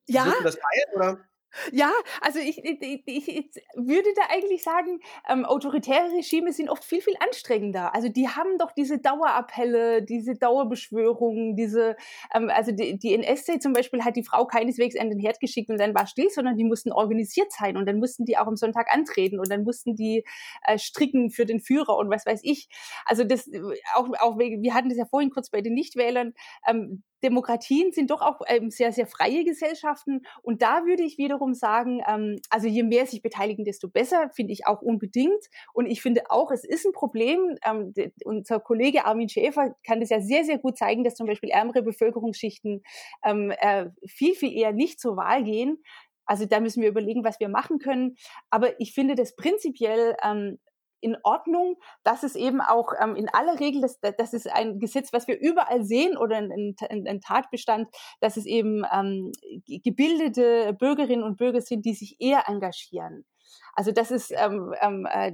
ja. 0.07 0.33
das 0.43 0.55
teilen, 0.55 0.95
oder? 0.95 1.28
Ja, 1.71 1.91
also 2.21 2.39
ich, 2.39 2.63
ich, 2.63 3.03
ich, 3.05 3.63
würde 3.75 4.09
da 4.15 4.23
eigentlich 4.29 4.63
sagen, 4.63 4.99
ähm, 5.27 5.45
autoritäre 5.45 6.11
Regime 6.11 6.53
sind 6.53 6.69
oft 6.69 6.83
viel, 6.83 7.01
viel 7.01 7.15
anstrengender. 7.19 7.93
Also 7.95 8.07
die 8.07 8.27
haben 8.27 8.57
doch 8.59 8.71
diese 8.71 8.99
Dauerappelle, 8.99 10.03
diese 10.03 10.35
Dauerbeschwörungen, 10.35 11.55
diese, 11.55 11.95
ähm, 12.33 12.49
also 12.53 12.71
die, 12.71 12.99
die 12.99 13.13
NSC 13.15 13.59
zum 13.59 13.73
Beispiel 13.73 14.03
hat 14.03 14.15
die 14.15 14.23
Frau 14.23 14.45
keineswegs 14.45 14.97
an 14.97 15.09
den 15.09 15.19
Herd 15.19 15.39
geschickt 15.39 15.69
und 15.69 15.79
dann 15.79 15.95
war 15.95 16.05
still, 16.05 16.29
sondern 16.29 16.55
die 16.55 16.65
mussten 16.65 16.91
organisiert 16.91 17.51
sein 17.51 17.77
und 17.77 17.87
dann 17.87 17.97
mussten 17.97 18.25
die 18.25 18.37
auch 18.37 18.47
am 18.47 18.55
Sonntag 18.55 18.93
antreten 18.93 19.39
und 19.39 19.49
dann 19.49 19.63
mussten 19.63 19.95
die 19.95 20.23
äh, 20.67 20.77
stricken 20.77 21.31
für 21.31 21.45
den 21.45 21.61
Führer 21.61 21.97
und 21.97 22.11
was 22.11 22.25
weiß 22.27 22.41
ich. 22.43 22.69
Also 23.05 23.23
das 23.23 23.49
auch, 23.95 24.07
auch 24.19 24.37
wir 24.37 24.73
hatten 24.73 24.89
das 24.89 24.97
ja 24.97 25.05
vorhin 25.05 25.31
kurz 25.31 25.49
bei 25.49 25.61
den 25.61 25.73
Nichtwählern, 25.73 26.33
ähm, 26.67 27.03
Demokratien 27.23 27.91
sind 27.91 28.11
doch 28.11 28.21
auch 28.21 28.41
ähm, 28.47 28.69
sehr, 28.71 28.91
sehr 28.91 29.07
freie 29.07 29.43
Gesellschaften. 29.43 30.21
Und 30.41 30.61
da 30.61 30.85
würde 30.85 31.03
ich 31.03 31.17
wiederum 31.17 31.53
sagen, 31.53 32.01
ähm, 32.07 32.39
also 32.49 32.67
je 32.67 32.83
mehr 32.83 33.05
sich 33.05 33.21
beteiligen, 33.21 33.65
desto 33.65 33.89
besser, 33.89 34.29
finde 34.35 34.53
ich 34.53 34.67
auch 34.67 34.81
unbedingt. 34.81 35.45
Und 35.73 35.85
ich 35.85 36.01
finde 36.01 36.23
auch, 36.29 36.51
es 36.51 36.63
ist 36.63 36.85
ein 36.85 36.93
Problem. 36.93 37.57
Ähm, 37.65 37.93
unser 38.23 38.59
Kollege 38.59 39.05
Armin 39.05 39.29
Schäfer 39.29 39.75
kann 39.85 39.99
das 39.99 40.09
ja 40.09 40.21
sehr, 40.21 40.43
sehr 40.43 40.57
gut 40.57 40.77
zeigen, 40.77 41.03
dass 41.03 41.15
zum 41.15 41.27
Beispiel 41.27 41.49
ärmere 41.49 41.81
Bevölkerungsschichten 41.81 42.83
ähm, 43.23 43.51
äh, 43.59 43.87
viel, 44.07 44.35
viel 44.35 44.53
eher 44.53 44.71
nicht 44.71 44.99
zur 44.99 45.17
Wahl 45.17 45.43
gehen. 45.43 45.81
Also 46.25 46.45
da 46.45 46.59
müssen 46.59 46.83
wir 46.83 46.89
überlegen, 46.89 47.23
was 47.23 47.39
wir 47.39 47.49
machen 47.49 47.79
können. 47.79 48.15
Aber 48.51 48.79
ich 48.79 48.93
finde 48.93 49.15
das 49.15 49.35
prinzipiell 49.35 50.15
ähm, 50.23 50.59
in 51.01 51.17
Ordnung, 51.23 51.77
dass 52.03 52.23
es 52.23 52.35
eben 52.35 52.61
auch 52.61 52.93
ähm, 53.01 53.15
in 53.15 53.29
aller 53.29 53.59
Regel, 53.59 53.81
das, 53.81 53.99
das 53.99 54.33
ist 54.33 54.51
ein 54.51 54.79
Gesetz, 54.79 55.13
was 55.13 55.27
wir 55.27 55.39
überall 55.39 55.83
sehen 55.83 56.17
oder 56.17 56.37
ein, 56.37 57.21
Tatbestand, 57.21 57.89
dass 58.19 58.37
es 58.37 58.45
eben 58.45 58.83
ähm, 58.91 59.31
gebildete 59.65 60.73
Bürgerinnen 60.73 61.23
und 61.23 61.37
Bürger 61.37 61.61
sind, 61.61 61.85
die 61.85 61.93
sich 61.93 62.17
eher 62.19 62.47
engagieren. 62.47 63.25
Also 63.73 63.91
das 63.91 64.11
ist 64.11 64.31
ähm, 64.35 64.73
ähm, 64.81 65.07
äh, 65.09 65.31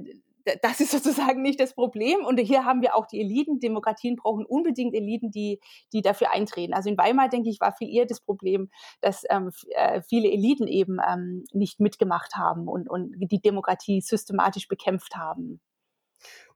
das 0.62 0.80
ist 0.80 0.90
sozusagen 0.92 1.42
nicht 1.42 1.60
das 1.60 1.74
Problem. 1.74 2.24
Und 2.24 2.38
hier 2.38 2.64
haben 2.64 2.82
wir 2.82 2.94
auch 2.94 3.06
die 3.06 3.20
Eliten. 3.20 3.60
Demokratien 3.60 4.16
brauchen 4.16 4.46
unbedingt 4.46 4.94
Eliten, 4.94 5.30
die, 5.30 5.60
die 5.92 6.02
dafür 6.02 6.32
eintreten. 6.32 6.74
Also 6.74 6.88
in 6.88 6.98
Weimar, 6.98 7.28
denke 7.28 7.50
ich, 7.50 7.60
war 7.60 7.72
viel 7.72 7.92
eher 7.92 8.06
das 8.06 8.20
Problem, 8.20 8.70
dass 9.00 9.24
ähm, 9.30 9.50
äh, 9.70 10.00
viele 10.02 10.30
Eliten 10.30 10.66
eben 10.66 10.98
ähm, 11.06 11.44
nicht 11.52 11.80
mitgemacht 11.80 12.34
haben 12.34 12.68
und, 12.68 12.88
und 12.88 13.14
die 13.18 13.40
Demokratie 13.40 14.00
systematisch 14.00 14.68
bekämpft 14.68 15.16
haben. 15.16 15.60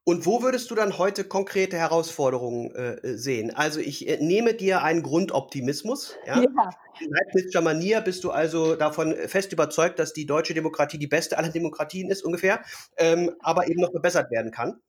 Und 0.04 0.24
wo 0.24 0.42
würdest 0.42 0.70
du 0.70 0.74
dann 0.74 0.98
heute 0.98 1.24
konkrete 1.24 1.76
Herausforderungen 1.76 2.74
äh, 2.74 3.16
sehen? 3.16 3.54
Also 3.54 3.80
ich 3.80 4.08
äh, 4.08 4.16
nehme 4.16 4.54
dir 4.54 4.82
einen 4.82 5.02
Grundoptimismus. 5.02 6.16
Ja? 6.26 6.40
ja. 6.40 6.70
In 7.00 7.10
Leibnizscher 7.10 7.60
Manier 7.60 8.00
bist 8.00 8.24
du 8.24 8.30
also 8.30 8.76
davon 8.76 9.14
fest 9.14 9.52
überzeugt, 9.52 9.98
dass 9.98 10.12
die 10.12 10.26
deutsche 10.26 10.54
Demokratie 10.54 10.98
die 10.98 11.06
beste 11.06 11.38
aller 11.38 11.50
Demokratien 11.50 12.10
ist 12.10 12.24
ungefähr, 12.24 12.64
ähm, 12.96 13.36
aber 13.40 13.68
eben 13.68 13.80
noch 13.80 13.90
verbessert 13.90 14.30
werden 14.30 14.50
kann. 14.50 14.80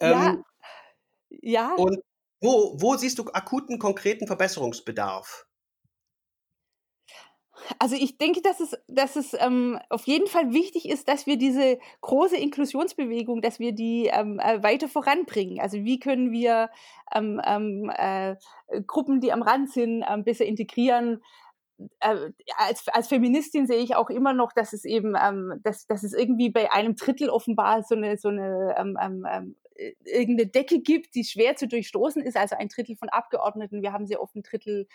Ähm, 0.00 0.44
ja. 1.30 1.70
ja. 1.70 1.74
Und 1.74 2.00
wo, 2.40 2.74
wo 2.80 2.96
siehst 2.96 3.18
du 3.18 3.24
akuten, 3.32 3.78
konkreten 3.78 4.26
Verbesserungsbedarf? 4.26 5.46
Also 7.78 7.96
ich 7.96 8.18
denke, 8.18 8.42
dass 8.42 8.60
es, 8.60 8.76
dass 8.88 9.16
es 9.16 9.34
ähm, 9.38 9.78
auf 9.90 10.06
jeden 10.06 10.26
Fall 10.26 10.52
wichtig 10.52 10.88
ist, 10.88 11.08
dass 11.08 11.26
wir 11.26 11.36
diese 11.36 11.78
große 12.00 12.36
Inklusionsbewegung, 12.36 13.40
dass 13.40 13.58
wir 13.58 13.72
die 13.72 14.10
ähm, 14.12 14.38
äh, 14.38 14.62
weiter 14.62 14.88
voranbringen. 14.88 15.60
Also 15.60 15.78
wie 15.84 15.98
können 15.98 16.30
wir 16.32 16.70
ähm, 17.14 17.40
ähm 17.44 17.90
äh, 17.94 18.36
Gruppen, 18.86 19.20
die 19.20 19.32
am 19.32 19.42
Rand 19.42 19.70
sind, 19.70 20.04
ähm, 20.08 20.24
besser 20.24 20.44
integrieren? 20.44 21.22
Äh, 22.00 22.30
als, 22.56 22.86
als 22.88 23.08
Feministin 23.08 23.66
sehe 23.66 23.82
ich 23.82 23.96
auch 23.96 24.10
immer 24.10 24.32
noch, 24.32 24.52
dass 24.52 24.72
es 24.72 24.84
eben, 24.84 25.14
ähm, 25.20 25.60
dass, 25.62 25.86
dass 25.86 26.02
es 26.02 26.12
irgendwie 26.12 26.50
bei 26.50 26.72
einem 26.72 26.96
Drittel 26.96 27.30
offenbar 27.30 27.82
so 27.82 27.94
eine, 27.94 28.16
so 28.16 28.28
eine 28.28 28.74
irgendeine 29.76 30.48
Decke 30.48 30.80
gibt, 30.80 31.14
die 31.14 31.24
schwer 31.24 31.56
zu 31.56 31.66
durchstoßen 31.66 32.22
ist, 32.22 32.36
also 32.36 32.56
ein 32.56 32.68
Drittel 32.68 32.96
von 32.96 33.08
Abgeordneten. 33.08 33.82
Wir 33.82 33.92
haben 33.92 34.06
sehr 34.06 34.22
oft 34.22 34.34
ein 34.36 34.42
Drittel, 34.42 34.86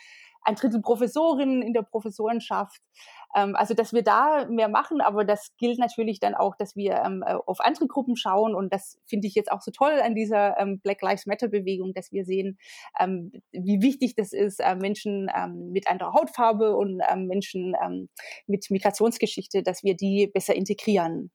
ein 0.42 0.56
Drittel 0.56 0.82
Professorinnen 0.82 1.62
in 1.62 1.74
der 1.74 1.82
Professorenschaft. 1.82 2.82
Ähm, 3.36 3.56
also, 3.56 3.74
dass 3.74 3.94
wir 3.94 4.04
da 4.04 4.46
mehr 4.50 4.70
machen, 4.70 5.02
aber 5.02 5.26
das 5.26 5.56
gilt 5.58 5.80
natürlich 5.80 6.20
dann 6.20 6.34
auch, 6.34 6.56
dass 6.56 6.76
wir 6.76 7.02
ähm, 7.06 7.24
äh, 7.26 7.34
auf 7.34 7.60
andere 7.60 7.88
Gruppen 7.88 8.16
schauen 8.16 8.56
und 8.56 8.74
das 8.74 9.00
finde 9.06 9.28
ich 9.28 9.36
jetzt 9.36 9.52
auch 9.52 9.62
so 9.62 9.72
toll 9.72 10.00
an 10.02 10.16
dieser 10.16 10.58
ähm, 10.58 10.80
Black 10.80 11.02
Lives 11.02 11.26
Matter 11.26 11.50
Bewegung, 11.50 11.94
dass 11.94 12.12
wir 12.12 12.26
sehen, 12.26 12.58
ähm, 13.00 13.32
wie 13.52 13.82
wichtig 13.82 14.16
das 14.16 14.34
ist, 14.34 14.60
äh, 14.60 14.76
Menschen 14.76 15.30
ähm, 15.36 15.72
mit 15.72 15.88
anderer 15.88 16.14
Hautfarbe 16.14 16.76
und 16.76 17.02
ähm, 17.10 17.28
Menschen 17.28 17.76
mit 18.48 18.70
Migrationsgeschichte, 18.70 19.64
dass 19.64 19.84
wir 19.84 19.96
die 19.96 20.28
besser 20.28 20.56
integrieren. 20.56 21.32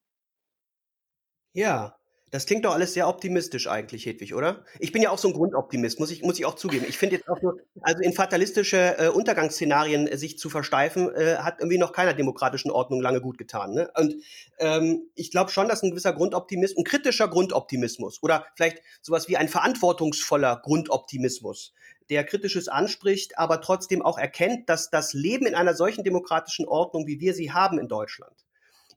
Ja, 1.53 1.97
das 2.35 2.47
klingt 2.47 2.64
doch 2.64 2.74
alles 2.74 2.95
sehr 2.95 3.07
optimistisch 3.07 3.68
eigentlich, 3.68 4.07
Hedwig, 4.07 4.35
oder? 4.35 4.64
Ich 4.80 4.91
bin 4.91 5.01
ja 5.01 5.11
auch 5.11 5.18
so 5.18 5.28
ein 5.28 5.35
Grundoptimist, 5.35 6.01
muss 6.01 6.11
ich, 6.11 6.24
muss 6.24 6.37
ich 6.37 6.45
auch 6.45 6.57
zugeben. 6.57 6.85
Ich 6.89 6.99
finde 6.99 7.14
jetzt 7.14 7.28
auch 7.28 7.41
so, 7.41 7.53
also 7.80 8.03
in 8.03 8.12
fatalistische 8.12 8.99
äh, 8.99 9.09
Untergangsszenarien 9.09 10.09
äh, 10.09 10.16
sich 10.16 10.37
zu 10.37 10.51
versteifen, 10.51 11.14
äh, 11.14 11.37
hat 11.37 11.61
irgendwie 11.61 11.78
noch 11.78 11.93
keiner 11.93 12.12
demokratischen 12.12 12.72
Ordnung 12.72 13.01
lange 13.01 13.20
gut 13.20 13.39
getan. 13.39 13.74
Ne? 13.74 13.89
Und 13.97 14.16
ähm, 14.59 15.03
ich 15.14 15.30
glaube 15.30 15.53
schon, 15.53 15.68
dass 15.68 15.85
ein 15.85 15.91
gewisser 15.91 16.12
Grundoptimismus, 16.12 16.76
ein 16.76 16.82
kritischer 16.82 17.28
Grundoptimismus 17.28 18.20
oder 18.20 18.45
vielleicht 18.57 18.82
sowas 19.01 19.28
wie 19.28 19.37
ein 19.37 19.47
verantwortungsvoller 19.49 20.61
Grundoptimismus, 20.61 21.72
der 22.11 22.24
Kritisches 22.24 22.66
anspricht, 22.66 23.39
aber 23.39 23.61
trotzdem 23.61 24.03
auch 24.03 24.18
erkennt, 24.18 24.68
dass 24.68 24.91
das 24.91 25.12
Leben 25.12 25.47
in 25.47 25.55
einer 25.55 25.74
solchen 25.74 26.03
demokratischen 26.03 26.66
Ordnung, 26.66 27.07
wie 27.07 27.20
wir 27.20 27.32
sie 27.32 27.53
haben 27.53 27.78
in 27.78 27.87
Deutschland, 27.87 28.35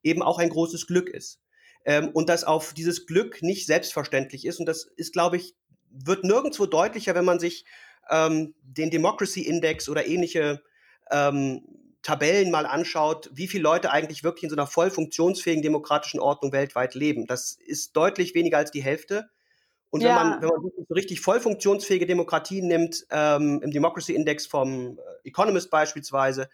eben 0.02 0.24
auch 0.24 0.40
ein 0.40 0.50
großes 0.50 0.88
Glück 0.88 1.08
ist 1.08 1.40
ähm, 1.88 2.10
und 2.10 2.28
dass 2.30 2.44
auf 2.44 2.74
dieses 2.74 3.08
Glück 3.08 3.42
nicht 3.42 3.66
selbstverständlich 3.66 4.46
ist. 4.46 4.60
Und 4.60 4.68
das 4.68 4.84
ist, 4.98 5.14
glaube 5.14 5.38
ich, 5.38 5.56
wird 5.90 6.26
nirgendwo 6.26 6.66
deutlicher, 6.66 7.16
wenn 7.16 7.26
man 7.26 7.40
sich 7.40 7.66
ähm, 8.12 8.54
den 8.62 8.92
Democracy 8.92 9.42
Index 9.42 9.88
oder 9.88 10.06
ähnliche 10.06 10.62
ähm, 11.10 11.62
Tabellen 12.04 12.52
mal 12.52 12.66
anschaut, 12.66 13.30
wie 13.34 13.48
viele 13.48 13.64
Leute 13.64 13.92
eigentlich 13.92 14.24
wirklich 14.24 14.44
in 14.44 14.50
so 14.50 14.56
einer 14.58 14.68
voll 14.68 14.92
funktionsfähigen 14.92 15.64
demokratischen 15.64 16.20
Ordnung 16.20 16.52
weltweit 16.52 16.94
leben. 16.94 17.26
Das 17.26 17.54
ist 17.54 17.96
deutlich 17.96 18.36
weniger 18.36 18.58
als 18.58 18.72
die 18.72 18.84
Hälfte. 18.84 19.30
Und 19.90 20.02
ja. 20.02 20.10
wenn 20.10 20.16
man, 20.16 20.42
wenn 20.42 20.50
man 20.50 20.72
so 20.90 20.94
richtig 20.94 21.22
voll 21.22 21.40
funktionsfähige 21.40 22.06
Demokratien 22.06 22.68
nimmt, 22.68 23.06
ähm, 23.12 23.62
im 23.64 23.72
Democracy 23.72 24.14
Index 24.14 24.46
vom 24.46 25.00
äh, 25.00 25.28
Economist 25.30 25.70
beispielsweise, 25.70 26.50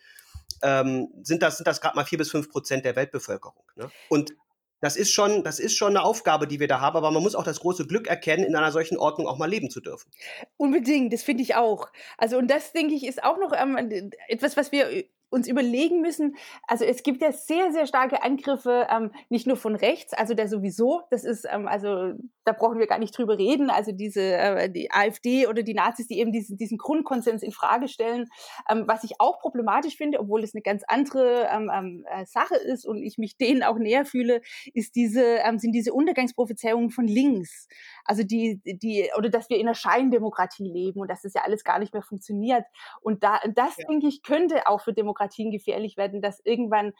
ähm, 0.61 1.09
sind 1.23 1.41
das, 1.41 1.57
sind 1.57 1.67
das 1.67 1.81
gerade 1.81 1.95
mal 1.95 2.05
vier 2.05 2.19
bis 2.19 2.29
fünf 2.29 2.49
Prozent 2.49 2.85
der 2.85 2.95
Weltbevölkerung. 2.95 3.63
Ne? 3.75 3.89
Und 4.09 4.35
das 4.83 4.97
ist 4.97 5.11
schon, 5.11 5.45
das 5.45 5.59
ist 5.59 5.77
schon 5.77 5.95
eine 5.95 6.03
Aufgabe, 6.03 6.45
die 6.45 6.59
wir 6.59 6.67
da 6.67 6.81
haben, 6.81 6.97
aber 6.97 7.09
man 7.09 7.23
muss 7.23 7.35
auch 7.35 7.45
das 7.45 7.61
große 7.61 7.87
Glück 7.87 8.07
erkennen, 8.07 8.43
in 8.43 8.53
einer 8.53 8.73
solchen 8.73 8.97
Ordnung 8.97 9.27
auch 9.27 9.37
mal 9.37 9.49
leben 9.49 9.69
zu 9.69 9.79
dürfen. 9.79 10.11
Unbedingt, 10.57 11.13
das 11.13 11.23
finde 11.23 11.41
ich 11.41 11.55
auch. 11.55 11.87
Also 12.17 12.37
und 12.37 12.51
das 12.51 12.73
denke 12.73 12.93
ich 12.93 13.07
ist 13.07 13.23
auch 13.23 13.37
noch 13.37 13.53
ähm, 13.55 14.11
etwas, 14.27 14.57
was 14.57 14.73
wir 14.73 15.05
uns 15.29 15.47
überlegen 15.47 16.01
müssen, 16.01 16.35
also 16.67 16.83
es 16.83 17.01
gibt 17.01 17.21
ja 17.21 17.31
sehr, 17.31 17.71
sehr 17.71 17.87
starke 17.87 18.23
Angriffe, 18.23 18.87
ähm, 18.89 19.11
nicht 19.29 19.47
nur 19.47 19.55
von 19.55 19.75
rechts, 19.75 20.13
also 20.13 20.33
der 20.33 20.49
sowieso, 20.49 21.03
das 21.09 21.23
ist, 21.23 21.47
ähm, 21.49 21.67
also 21.67 22.13
da 22.45 22.51
brauchen 22.51 22.79
wir 22.79 22.87
gar 22.87 22.99
nicht 22.99 23.17
drüber 23.17 23.37
reden, 23.37 23.69
also 23.69 23.91
diese, 23.91 24.21
äh, 24.21 24.69
die 24.69 24.91
AfD 24.91 25.47
oder 25.47 25.63
die 25.63 25.73
Nazis, 25.73 26.07
die 26.07 26.19
eben 26.19 26.31
diesen, 26.31 26.57
diesen 26.57 26.77
Grundkonsens 26.77 27.43
in 27.43 27.51
Frage 27.51 27.87
stellen, 27.87 28.29
ähm, 28.69 28.83
was 28.87 29.03
ich 29.03 29.19
auch 29.19 29.39
problematisch 29.39 29.97
finde, 29.97 30.19
obwohl 30.19 30.43
es 30.43 30.53
eine 30.53 30.61
ganz 30.61 30.83
andere 30.87 31.47
ähm, 31.51 31.71
ähm, 31.73 32.05
äh, 32.09 32.25
Sache 32.25 32.55
ist 32.55 32.85
und 32.85 33.01
ich 33.01 33.17
mich 33.17 33.37
denen 33.37 33.63
auch 33.63 33.77
näher 33.77 34.05
fühle, 34.05 34.41
ist 34.73 34.95
diese, 34.95 35.23
ähm, 35.23 35.59
sind 35.59 35.73
diese 35.73 35.93
Untergangsprophezeiungen 35.93 36.89
von 36.89 37.07
links. 37.07 37.67
Also 38.05 38.23
die, 38.23 38.61
die, 38.65 39.09
oder 39.17 39.29
dass 39.29 39.49
wir 39.49 39.57
in 39.57 39.67
einer 39.67 39.75
Scheindemokratie 39.75 40.69
leben 40.69 40.99
und 40.99 41.09
dass 41.09 41.21
das 41.21 41.33
ja 41.33 41.41
alles 41.43 41.63
gar 41.63 41.79
nicht 41.79 41.93
mehr 41.93 42.03
funktioniert. 42.03 42.65
Und 43.01 43.23
da, 43.23 43.39
das, 43.55 43.77
ja. 43.77 43.85
denke 43.87 44.07
ich, 44.07 44.23
könnte 44.23 44.67
auch 44.67 44.81
für 44.81 44.93
Demokratien 44.93 45.51
gefährlich 45.51 45.97
werden, 45.97 46.21
dass 46.21 46.41
irgendwann 46.43 46.93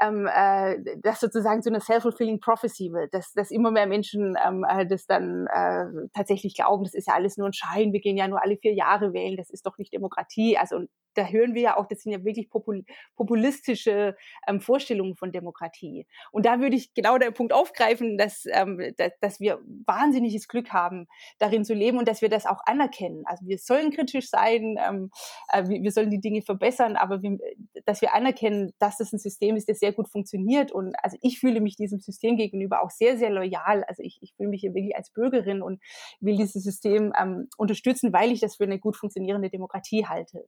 ähm, 0.00 0.28
äh, 0.32 0.76
das 1.02 1.20
sozusagen 1.20 1.62
so 1.62 1.70
eine 1.70 1.80
self-fulfilling 1.80 2.40
prophecy 2.40 2.92
wird, 2.92 3.14
dass, 3.14 3.32
dass 3.32 3.50
immer 3.50 3.70
mehr 3.70 3.86
Menschen 3.86 4.36
ähm, 4.44 4.64
äh, 4.68 4.86
das 4.86 5.06
dann 5.06 5.46
äh, 5.46 6.08
tatsächlich 6.12 6.54
glauben, 6.54 6.84
das 6.84 6.94
ist 6.94 7.08
ja 7.08 7.14
alles 7.14 7.36
nur 7.36 7.48
ein 7.48 7.52
Schein, 7.52 7.92
wir 7.92 8.00
gehen 8.00 8.16
ja 8.16 8.28
nur 8.28 8.42
alle 8.42 8.56
vier 8.56 8.74
Jahre 8.74 9.12
wählen, 9.12 9.36
das 9.36 9.50
ist 9.50 9.66
doch 9.66 9.78
nicht 9.78 9.92
Demokratie. 9.92 10.58
Also 10.58 10.76
und 10.76 10.90
da 11.14 11.26
hören 11.26 11.54
wir 11.54 11.62
ja 11.62 11.76
auch, 11.76 11.86
das 11.86 12.00
sind 12.00 12.12
ja 12.12 12.24
wirklich 12.24 12.50
popul 12.50 12.84
populistische 13.16 14.16
ähm, 14.48 14.60
Vorstellungen 14.60 15.14
von 15.14 15.32
Demokratie. 15.32 16.06
Und 16.32 16.46
da 16.46 16.60
würde 16.60 16.76
ich 16.76 16.92
genau 16.94 17.18
den 17.18 17.32
Punkt 17.32 17.52
aufgreifen, 17.52 18.18
dass, 18.18 18.44
ähm, 18.50 18.80
dass, 18.96 19.12
dass 19.20 19.40
wir 19.40 19.60
wahnsinniges 19.86 20.48
Glück 20.48 20.72
haben, 20.72 21.06
darin 21.38 21.64
zu 21.64 21.74
leben 21.74 21.98
und 21.98 22.08
dass 22.08 22.22
wir 22.22 22.28
das 22.28 22.46
auch 22.46 22.60
anerkennen. 22.66 23.22
Also 23.26 23.46
wir 23.46 23.58
sollen 23.58 23.90
kritisch 23.92 24.28
sein, 24.28 24.76
ähm, 24.84 25.10
äh, 25.52 25.68
wir, 25.68 25.82
wir 25.82 25.92
sollen 25.92 26.10
die 26.10 26.20
Dinge 26.20 26.42
verbessern, 26.42 26.96
aber 26.96 27.22
wir, 27.22 27.38
dass 27.84 28.00
wir 28.02 28.14
anerkennen, 28.14 28.72
dass 28.78 28.98
das 28.98 29.12
ein 29.12 29.18
System 29.18 29.56
ist, 29.56 29.68
das 29.68 29.80
sehr 29.84 29.92
gut 29.92 30.08
funktioniert. 30.08 30.72
Und 30.72 30.94
also 31.02 31.18
ich 31.20 31.38
fühle 31.38 31.60
mich 31.60 31.76
diesem 31.76 32.00
System 32.00 32.36
gegenüber 32.36 32.82
auch 32.82 32.90
sehr, 32.90 33.18
sehr 33.18 33.30
loyal. 33.30 33.84
Also 33.84 34.02
ich, 34.02 34.18
ich 34.22 34.32
fühle 34.34 34.48
mich 34.48 34.62
hier 34.62 34.72
wirklich 34.72 34.96
als 34.96 35.10
Bürgerin 35.10 35.60
und 35.60 35.82
will 36.20 36.36
dieses 36.36 36.62
System 36.62 37.12
ähm, 37.20 37.48
unterstützen, 37.58 38.14
weil 38.14 38.32
ich 38.32 38.40
das 38.40 38.56
für 38.56 38.64
eine 38.64 38.78
gut 38.78 38.96
funktionierende 38.96 39.50
Demokratie 39.50 40.06
halte. 40.06 40.46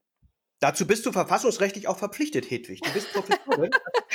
Dazu 0.59 0.87
bist 0.87 1.05
du 1.05 1.13
verfassungsrechtlich 1.13 1.87
auch 1.87 1.99
verpflichtet, 1.99 2.51
Hedwig. 2.51 2.81
Du 2.81 2.91
bist 2.95 3.13
Professorin. 3.13 3.71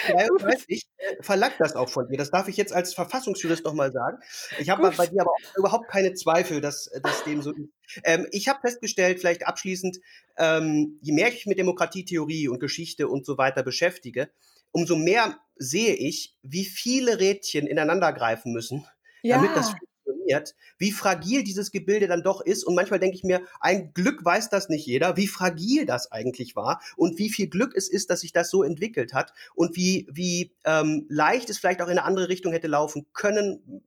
32 0.08 0.88
äh, 0.98 1.22
verlangt 1.22 1.54
das 1.60 1.76
auch 1.76 1.88
von 1.90 2.08
dir. 2.08 2.18
Das 2.18 2.32
darf 2.32 2.48
ich 2.48 2.58
jetzt 2.58 2.74
als 2.74 2.96
Verfassungsjurist 2.96 3.64
nochmal 3.64 3.92
sagen. 3.92 4.18
Ich 4.58 4.72
habe 4.72 4.92
bei 4.98 5.06
dir 5.06 5.22
aber 5.22 5.30
auch 5.30 5.58
überhaupt 5.58 5.88
keine 5.88 6.16
Zweifel, 6.16 6.60
dass, 6.60 6.90
dass 7.04 7.24
dem 7.26 7.44
so 7.44 7.52
ist. 7.52 7.70
Ähm, 8.04 8.26
ich 8.32 8.48
habe 8.48 8.60
festgestellt, 8.62 9.20
vielleicht 9.20 9.46
abschließend, 9.46 10.00
ähm, 10.38 10.98
je 11.02 11.14
mehr 11.14 11.28
ich 11.28 11.34
mich 11.34 11.46
mit 11.46 11.60
Demokratietheorie 11.60 12.48
und 12.48 12.60
Geschichte 12.60 13.08
und 13.08 13.24
so 13.24 13.38
weiter 13.38 13.62
beschäftige, 13.62 14.32
umso 14.72 14.96
mehr 14.96 15.38
sehe 15.56 15.94
ich, 15.94 16.36
wie 16.42 16.66
viele 16.66 17.20
Rädchen 17.20 17.68
ineinander 17.68 18.12
greifen 18.14 18.52
müssen, 18.52 18.88
ja. 19.22 19.36
damit 19.36 19.56
das 19.56 19.74
funktioniert, 20.04 20.56
wie 20.78 20.92
fragil 20.92 21.44
dieses 21.44 21.72
Gebilde 21.72 22.08
dann 22.08 22.24
doch 22.24 22.42
ist. 22.42 22.64
Und 22.64 22.76
manchmal 22.76 23.00
denke 23.00 23.16
ich 23.16 23.24
mir, 23.24 23.42
ein 23.60 23.94
Glück 23.94 24.24
weiß 24.24 24.50
das 24.50 24.70
nicht 24.70 24.86
jeder, 24.86 25.18
wie 25.18 25.28
fragil 25.28 25.86
das 25.86 26.12
eigentlich 26.12 26.56
war 26.56 26.82
und 26.96 27.20
wie 27.20 27.30
viel 27.30 27.48
Glück 27.48 27.76
es 27.76 27.90
ist, 27.90 28.10
dass 28.10 28.22
sich 28.22 28.34
das 28.34 28.50
so 28.50 28.64
entwickelt 28.64 29.14
hat 29.14 29.34
und 29.56 29.76
wie, 29.76 30.08
wie 30.12 30.56
ähm, 30.66 31.06
leicht 31.10 31.50
es 31.50 31.60
vielleicht 31.60 31.82
auch 31.82 31.88
in 31.88 31.98
eine 31.98 32.04
andere 32.04 32.30
Richtung 32.30 32.54
hätte 32.54 32.68
laufen 32.68 33.06
können, 33.14 33.84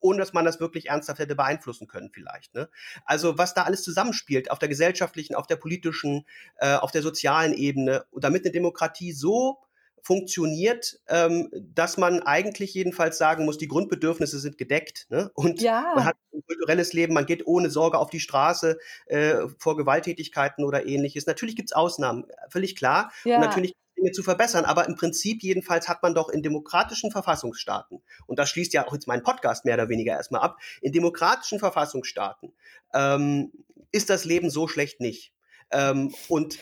ohne 0.00 0.18
dass 0.18 0.32
man 0.32 0.44
das 0.44 0.60
wirklich 0.60 0.88
ernsthaft 0.88 1.18
hätte 1.18 1.34
beeinflussen 1.34 1.88
können 1.88 2.10
vielleicht. 2.12 2.54
Ne? 2.54 2.68
Also 3.04 3.38
was 3.38 3.54
da 3.54 3.64
alles 3.64 3.82
zusammenspielt 3.82 4.50
auf 4.50 4.58
der 4.58 4.68
gesellschaftlichen, 4.68 5.34
auf 5.34 5.46
der 5.46 5.56
politischen, 5.56 6.24
äh, 6.56 6.74
auf 6.74 6.92
der 6.92 7.02
sozialen 7.02 7.52
Ebene, 7.52 8.04
damit 8.12 8.44
eine 8.44 8.52
Demokratie 8.52 9.12
so 9.12 9.58
funktioniert, 10.02 11.00
ähm, 11.08 11.50
dass 11.52 11.96
man 11.96 12.22
eigentlich 12.22 12.74
jedenfalls 12.74 13.18
sagen 13.18 13.44
muss, 13.44 13.58
die 13.58 13.68
Grundbedürfnisse 13.68 14.38
sind 14.38 14.58
gedeckt. 14.58 15.06
Ne? 15.10 15.30
Und 15.34 15.60
ja. 15.60 15.92
man 15.94 16.04
hat 16.04 16.16
ein 16.32 16.42
kulturelles 16.46 16.92
Leben, 16.92 17.14
man 17.14 17.26
geht 17.26 17.46
ohne 17.46 17.70
Sorge 17.70 17.98
auf 17.98 18.10
die 18.10 18.20
Straße 18.20 18.78
äh, 19.06 19.36
vor 19.58 19.76
Gewalttätigkeiten 19.76 20.64
oder 20.64 20.86
ähnliches. 20.86 21.26
Natürlich 21.26 21.56
gibt 21.56 21.70
es 21.70 21.76
Ausnahmen, 21.76 22.26
völlig 22.48 22.76
klar. 22.76 23.12
Ja. 23.24 23.36
Und 23.36 23.42
natürlich 23.42 23.74
Dinge 23.98 24.12
zu 24.12 24.22
verbessern. 24.22 24.64
Aber 24.64 24.86
im 24.86 24.94
Prinzip 24.94 25.42
jedenfalls 25.42 25.88
hat 25.88 26.02
man 26.02 26.14
doch 26.14 26.28
in 26.28 26.42
demokratischen 26.42 27.10
Verfassungsstaaten, 27.10 28.00
und 28.26 28.38
das 28.38 28.48
schließt 28.50 28.72
ja 28.72 28.86
auch 28.86 28.92
jetzt 28.92 29.06
meinen 29.06 29.22
Podcast 29.22 29.64
mehr 29.64 29.74
oder 29.74 29.88
weniger 29.88 30.12
erstmal 30.12 30.40
ab, 30.40 30.58
in 30.80 30.92
demokratischen 30.92 31.58
Verfassungsstaaten 31.58 32.52
ähm, 32.94 33.52
ist 33.92 34.10
das 34.10 34.24
Leben 34.24 34.50
so 34.50 34.68
schlecht 34.68 35.00
nicht. 35.00 35.32
Ähm, 35.70 36.14
und 36.28 36.58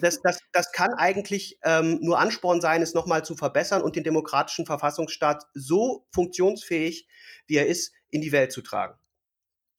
das, 0.00 0.20
das, 0.22 0.40
das 0.52 0.72
kann 0.72 0.94
eigentlich 0.94 1.58
ähm, 1.64 1.98
nur 2.00 2.18
Ansporn 2.18 2.60
sein, 2.60 2.82
es 2.82 2.94
nochmal 2.94 3.24
zu 3.24 3.36
verbessern 3.36 3.82
und 3.82 3.96
den 3.96 4.04
demokratischen 4.04 4.66
Verfassungsstaat 4.66 5.44
so 5.54 6.06
funktionsfähig, 6.10 7.06
wie 7.46 7.56
er 7.56 7.66
ist, 7.66 7.92
in 8.10 8.20
die 8.20 8.32
Welt 8.32 8.52
zu 8.52 8.62
tragen. 8.62 8.98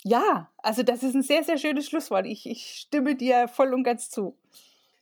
Ja, 0.04 0.52
also 0.58 0.84
das 0.84 1.04
ist 1.04 1.16
ein 1.16 1.24
sehr, 1.24 1.44
sehr 1.44 1.58
schönes 1.58 1.88
Schlusswort. 1.88 2.26
Ich, 2.26 2.46
ich 2.46 2.80
stimme 2.80 3.16
dir 3.16 3.48
voll 3.48 3.74
und 3.74 3.84
ganz 3.84 4.10
zu. 4.10 4.38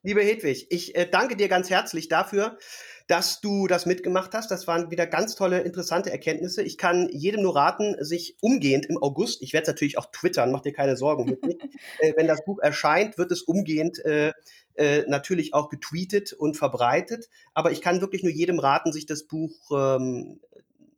Liebe 0.06 0.22
Hedwig, 0.22 0.68
ich 0.70 0.96
äh, 0.96 1.08
danke 1.10 1.36
dir 1.36 1.48
ganz 1.48 1.72
herzlich 1.72 2.08
dafür, 2.08 2.60
dass 3.08 3.42
du 3.42 3.66
das 3.66 3.88
mitgemacht 3.88 4.36
hast. 4.36 4.52
Das 4.52 4.68
waren 4.68 4.92
wieder 4.92 5.08
ganz 5.08 5.34
tolle, 5.34 5.62
interessante 5.62 6.12
Erkenntnisse. 6.12 6.62
Ich 6.62 6.78
kann 6.78 7.10
jedem 7.10 7.42
nur 7.42 7.56
raten, 7.56 7.96
sich 8.00 8.38
umgehend 8.40 8.86
im 8.86 9.02
August, 9.02 9.42
ich 9.42 9.52
werde 9.52 9.64
es 9.64 9.70
natürlich 9.70 9.98
auch 9.98 10.06
twittern, 10.12 10.52
mach 10.52 10.62
dir 10.62 10.74
keine 10.74 10.96
Sorgen 10.96 11.36
äh, 12.02 12.14
wenn 12.16 12.28
das 12.28 12.46
Buch 12.46 12.60
erscheint, 12.60 13.18
wird 13.18 13.32
es 13.32 13.42
umgehend 13.42 13.98
äh, 14.06 14.34
äh, 14.76 15.06
natürlich 15.08 15.56
auch 15.56 15.70
getweetet 15.70 16.34
und 16.34 16.56
verbreitet. 16.56 17.28
Aber 17.56 17.72
ich 17.72 17.82
kann 17.82 18.00
wirklich 18.00 18.22
nur 18.22 18.32
jedem 18.32 18.60
raten, 18.60 18.94
sich 18.94 19.08
das 19.08 19.24
Buch 19.24 19.58
ähm, 19.72 20.40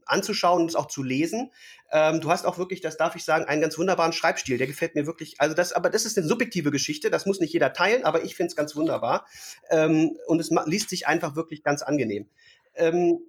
anzuschauen 0.07 0.61
und 0.61 0.69
es 0.69 0.75
auch 0.75 0.87
zu 0.87 1.03
lesen. 1.03 1.51
Ähm, 1.91 2.21
du 2.21 2.29
hast 2.29 2.45
auch 2.45 2.57
wirklich, 2.57 2.81
das 2.81 2.97
darf 2.97 3.15
ich 3.15 3.23
sagen, 3.23 3.45
einen 3.45 3.61
ganz 3.61 3.77
wunderbaren 3.77 4.13
Schreibstil. 4.13 4.57
Der 4.57 4.67
gefällt 4.67 4.95
mir 4.95 5.05
wirklich. 5.05 5.39
Also 5.39 5.55
das, 5.55 5.73
aber 5.73 5.89
das 5.89 6.05
ist 6.05 6.17
eine 6.17 6.27
subjektive 6.27 6.71
Geschichte. 6.71 7.09
Das 7.09 7.25
muss 7.25 7.39
nicht 7.39 7.53
jeder 7.53 7.73
teilen, 7.73 8.03
aber 8.03 8.23
ich 8.23 8.35
finde 8.35 8.49
es 8.49 8.55
ganz 8.55 8.75
wunderbar. 8.75 9.25
Ähm, 9.69 10.17
und 10.27 10.39
es 10.39 10.49
liest 10.65 10.89
sich 10.89 11.07
einfach 11.07 11.35
wirklich 11.35 11.63
ganz 11.63 11.81
angenehm. 11.81 12.27
Ähm, 12.75 13.19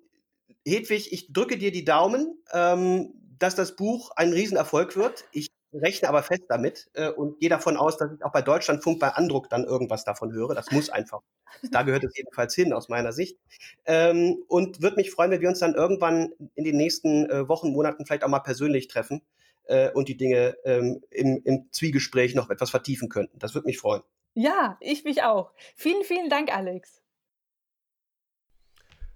Hedwig, 0.66 1.12
ich 1.12 1.32
drücke 1.32 1.59
dir 1.59 1.72
die 1.72 1.84
Daumen, 1.84 2.38
ähm, 2.52 3.14
dass 3.38 3.55
das 3.55 3.76
Buch 3.76 4.10
ein 4.16 4.32
Riesenerfolg 4.32 4.96
wird. 4.96 5.24
Ich 5.32 5.48
rechne 5.73 6.09
aber 6.09 6.23
fest 6.23 6.45
damit 6.49 6.89
äh, 6.95 7.11
und 7.11 7.40
gehe 7.40 7.49
davon 7.49 7.77
aus, 7.77 7.97
dass 7.97 8.12
ich 8.12 8.24
auch 8.24 8.32
bei 8.32 8.43
Deutschlandfunk 8.43 8.99
bei 8.99 9.11
Andruck 9.11 9.51
dann 9.51 9.65
irgendwas 9.65 10.05
davon 10.05 10.32
höre. 10.32 10.55
Das 10.55 10.70
muss 10.70 10.90
einfach. 10.90 11.20
Da 11.70 11.82
gehört 11.82 12.05
es 12.05 12.16
jedenfalls 12.16 12.55
hin, 12.55 12.73
aus 12.73 12.89
meiner 12.89 13.12
Sicht. 13.12 13.39
Ähm, 13.85 14.43
und 14.49 14.82
würde 14.82 14.97
mich 14.97 15.11
freuen, 15.11 15.31
wenn 15.31 15.40
wir 15.40 15.49
uns 15.49 15.61
dann 15.61 15.74
irgendwann 15.74 16.32
in 16.55 16.65
den 16.65 16.77
nächsten 16.77 17.28
äh, 17.28 17.49
Wochen, 17.49 17.70
Monaten 17.73 18.07
vielleicht 18.07 18.24
auch 18.24 18.28
mal 18.28 18.40
persönlich 18.40 18.89
treffen 18.89 19.23
äh, 19.65 19.90
und 19.90 20.09
die 20.09 20.16
Dinge 20.16 20.57
ähm, 20.65 21.03
im, 21.11 21.43
im 21.45 21.69
Zwiegespräch 21.73 22.35
noch 22.35 22.51
etwas 22.51 22.70
vertiefen 22.70 23.09
könnten. 23.09 23.39
Das 23.39 23.55
würde 23.55 23.66
mich 23.66 23.78
freuen. 23.78 24.03
Ja, 24.35 24.77
ich 24.81 25.05
mich 25.05 25.23
auch. 25.23 25.53
Vielen, 25.74 26.05
vielen 26.05 26.31
Dank, 26.31 26.55
Alex. 26.55 27.03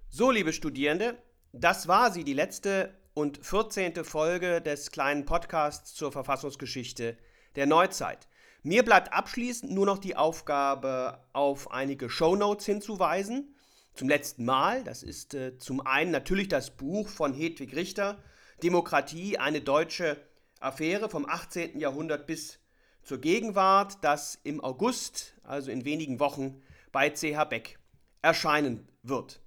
So, 0.09 0.29
liebe 0.29 0.53
Studierende, 0.53 1.17
das 1.53 1.87
war 1.87 2.11
sie, 2.11 2.23
die 2.23 2.33
letzte 2.33 2.93
und 3.13 3.45
14. 3.45 4.03
Folge 4.03 4.61
des 4.61 4.91
kleinen 4.91 5.25
Podcasts 5.25 5.93
zur 5.93 6.11
Verfassungsgeschichte 6.11 7.17
der 7.55 7.65
Neuzeit. 7.65 8.27
Mir 8.63 8.83
bleibt 8.83 9.13
abschließend 9.13 9.71
nur 9.71 9.85
noch 9.85 9.97
die 9.97 10.15
Aufgabe, 10.15 11.19
auf 11.33 11.71
einige 11.71 12.09
Shownotes 12.09 12.65
hinzuweisen. 12.65 13.55
Zum 13.93 14.09
letzten 14.09 14.45
Mal, 14.45 14.83
das 14.83 15.03
ist 15.03 15.33
äh, 15.33 15.57
zum 15.57 15.85
einen 15.85 16.11
natürlich 16.11 16.47
das 16.47 16.75
Buch 16.75 17.07
von 17.09 17.33
Hedwig 17.33 17.75
Richter, 17.75 18.17
Demokratie, 18.63 19.37
eine 19.37 19.61
deutsche 19.61 20.17
Affäre 20.59 21.09
vom 21.09 21.27
18. 21.27 21.79
Jahrhundert 21.79 22.25
bis 22.25 22.59
zur 23.03 23.19
Gegenwart, 23.19 23.97
das 24.01 24.39
im 24.43 24.63
August, 24.63 25.35
also 25.43 25.69
in 25.69 25.85
wenigen 25.85 26.19
Wochen, 26.19 26.63
bei 26.91 27.09
CH 27.09 27.43
Beck 27.49 27.79
erscheinen 28.21 28.87
wird. 29.03 29.41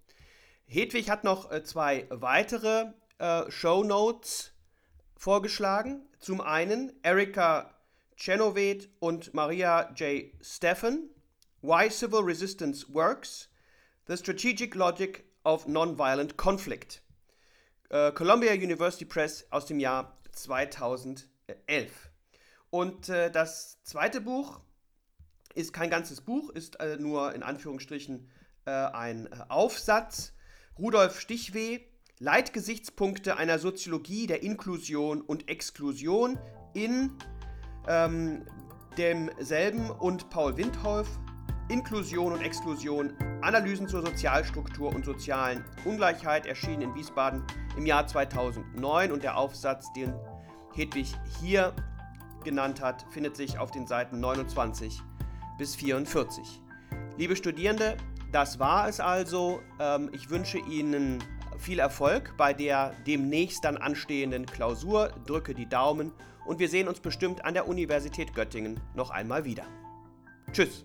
Hedwig 0.67 1.11
hat 1.11 1.25
noch 1.25 1.51
äh, 1.51 1.65
zwei 1.65 2.07
weitere 2.11 2.93
äh, 3.19 3.51
Show 3.51 3.85
Notes 3.85 4.53
vorgeschlagen. 5.17 6.09
Zum 6.19 6.41
einen 6.41 6.93
Erika 7.03 7.75
Chenovet 8.17 8.89
und 8.99 9.35
Maria 9.35 9.93
J. 9.95 10.33
Steffen. 10.41 11.11
Why 11.63 11.91
Civil 11.91 12.21
Resistance 12.21 12.87
Works. 12.93 13.49
The 14.07 14.17
Strategic 14.17 14.75
Logic 14.75 15.25
of 15.45 15.67
Nonviolent 15.67 16.37
Conflict. 16.37 17.03
Äh, 17.91 18.13
Columbia 18.13 18.53
University 18.53 19.05
Press 19.05 19.47
aus 19.51 19.67
dem 19.67 19.81
Jahr 19.81 20.17
2011. 20.33 21.27
Und 22.71 23.09
äh, 23.09 23.31
das 23.31 23.83
zweite 23.83 24.21
Buch 24.21 24.61
ist 25.55 25.73
kein 25.73 25.89
ganzes 25.89 26.21
Buch, 26.21 26.51
ist 26.51 26.79
äh, 26.81 26.97
nur 26.97 27.35
in 27.35 27.43
Anführungsstrichen 27.43 28.29
äh, 28.67 28.71
ein 28.71 29.29
Aufsatz. 29.49 30.33
Rudolf 30.79 31.21
Stichweh, 31.21 31.81
Leitgesichtspunkte 32.19 33.37
einer 33.37 33.59
Soziologie 33.59 34.27
der 34.27 34.43
Inklusion 34.43 35.21
und 35.21 35.51
Exklusion 35.51 36.39
in 36.73 37.13
ähm, 37.87 38.47
demselben 38.97 39.91
und 39.91 40.31
Paul 40.31 40.57
Windhoff, 40.57 41.07
Inklusion 41.69 42.33
und 42.33 42.41
Exklusion, 42.41 43.13
Analysen 43.43 43.87
zur 43.87 44.01
Sozialstruktur 44.01 44.95
und 44.95 45.05
sozialen 45.05 45.63
Ungleichheit, 45.85 46.47
erschienen 46.47 46.83
in 46.83 46.95
Wiesbaden 46.95 47.43
im 47.77 47.85
Jahr 47.85 48.07
2009 48.07 49.13
und 49.13 49.23
der 49.23 49.37
Aufsatz, 49.37 49.93
den 49.93 50.15
Hedwig 50.75 51.13
hier 51.41 51.75
genannt 52.45 52.81
hat, 52.81 53.05
findet 53.11 53.37
sich 53.37 53.59
auf 53.59 53.73
den 53.73 53.87
Seiten 53.87 54.21
29 54.21 55.03
bis 55.59 55.77
44. 55.77 56.63
Liebe 57.19 57.37
Studierende, 57.37 57.99
das 58.33 58.59
war 58.59 58.89
es 58.89 59.01
also. 59.01 59.61
Ähm, 59.81 60.11
ich 60.15 60.31
wünsche 60.31 60.59
Ihnen 60.59 61.23
viel 61.59 61.79
Erfolg 61.79 62.35
bei 62.37 62.53
der 62.53 62.95
demnächst 63.07 63.65
dann 63.65 63.77
anstehenden 63.77 64.47
Klausur. 64.47 65.11
Drücke 65.27 65.55
die 65.55 65.69
Daumen 65.69 66.13
und 66.47 66.59
wir 66.59 66.69
sehen 66.69 66.89
uns 66.89 67.01
bestimmt 67.01 67.45
an 67.45 67.55
der 67.55 67.69
Universität 67.69 68.35
Göttingen 68.35 68.81
noch 68.95 69.11
einmal 69.11 69.45
wieder. 69.45 69.65
Tschüss. 70.53 70.85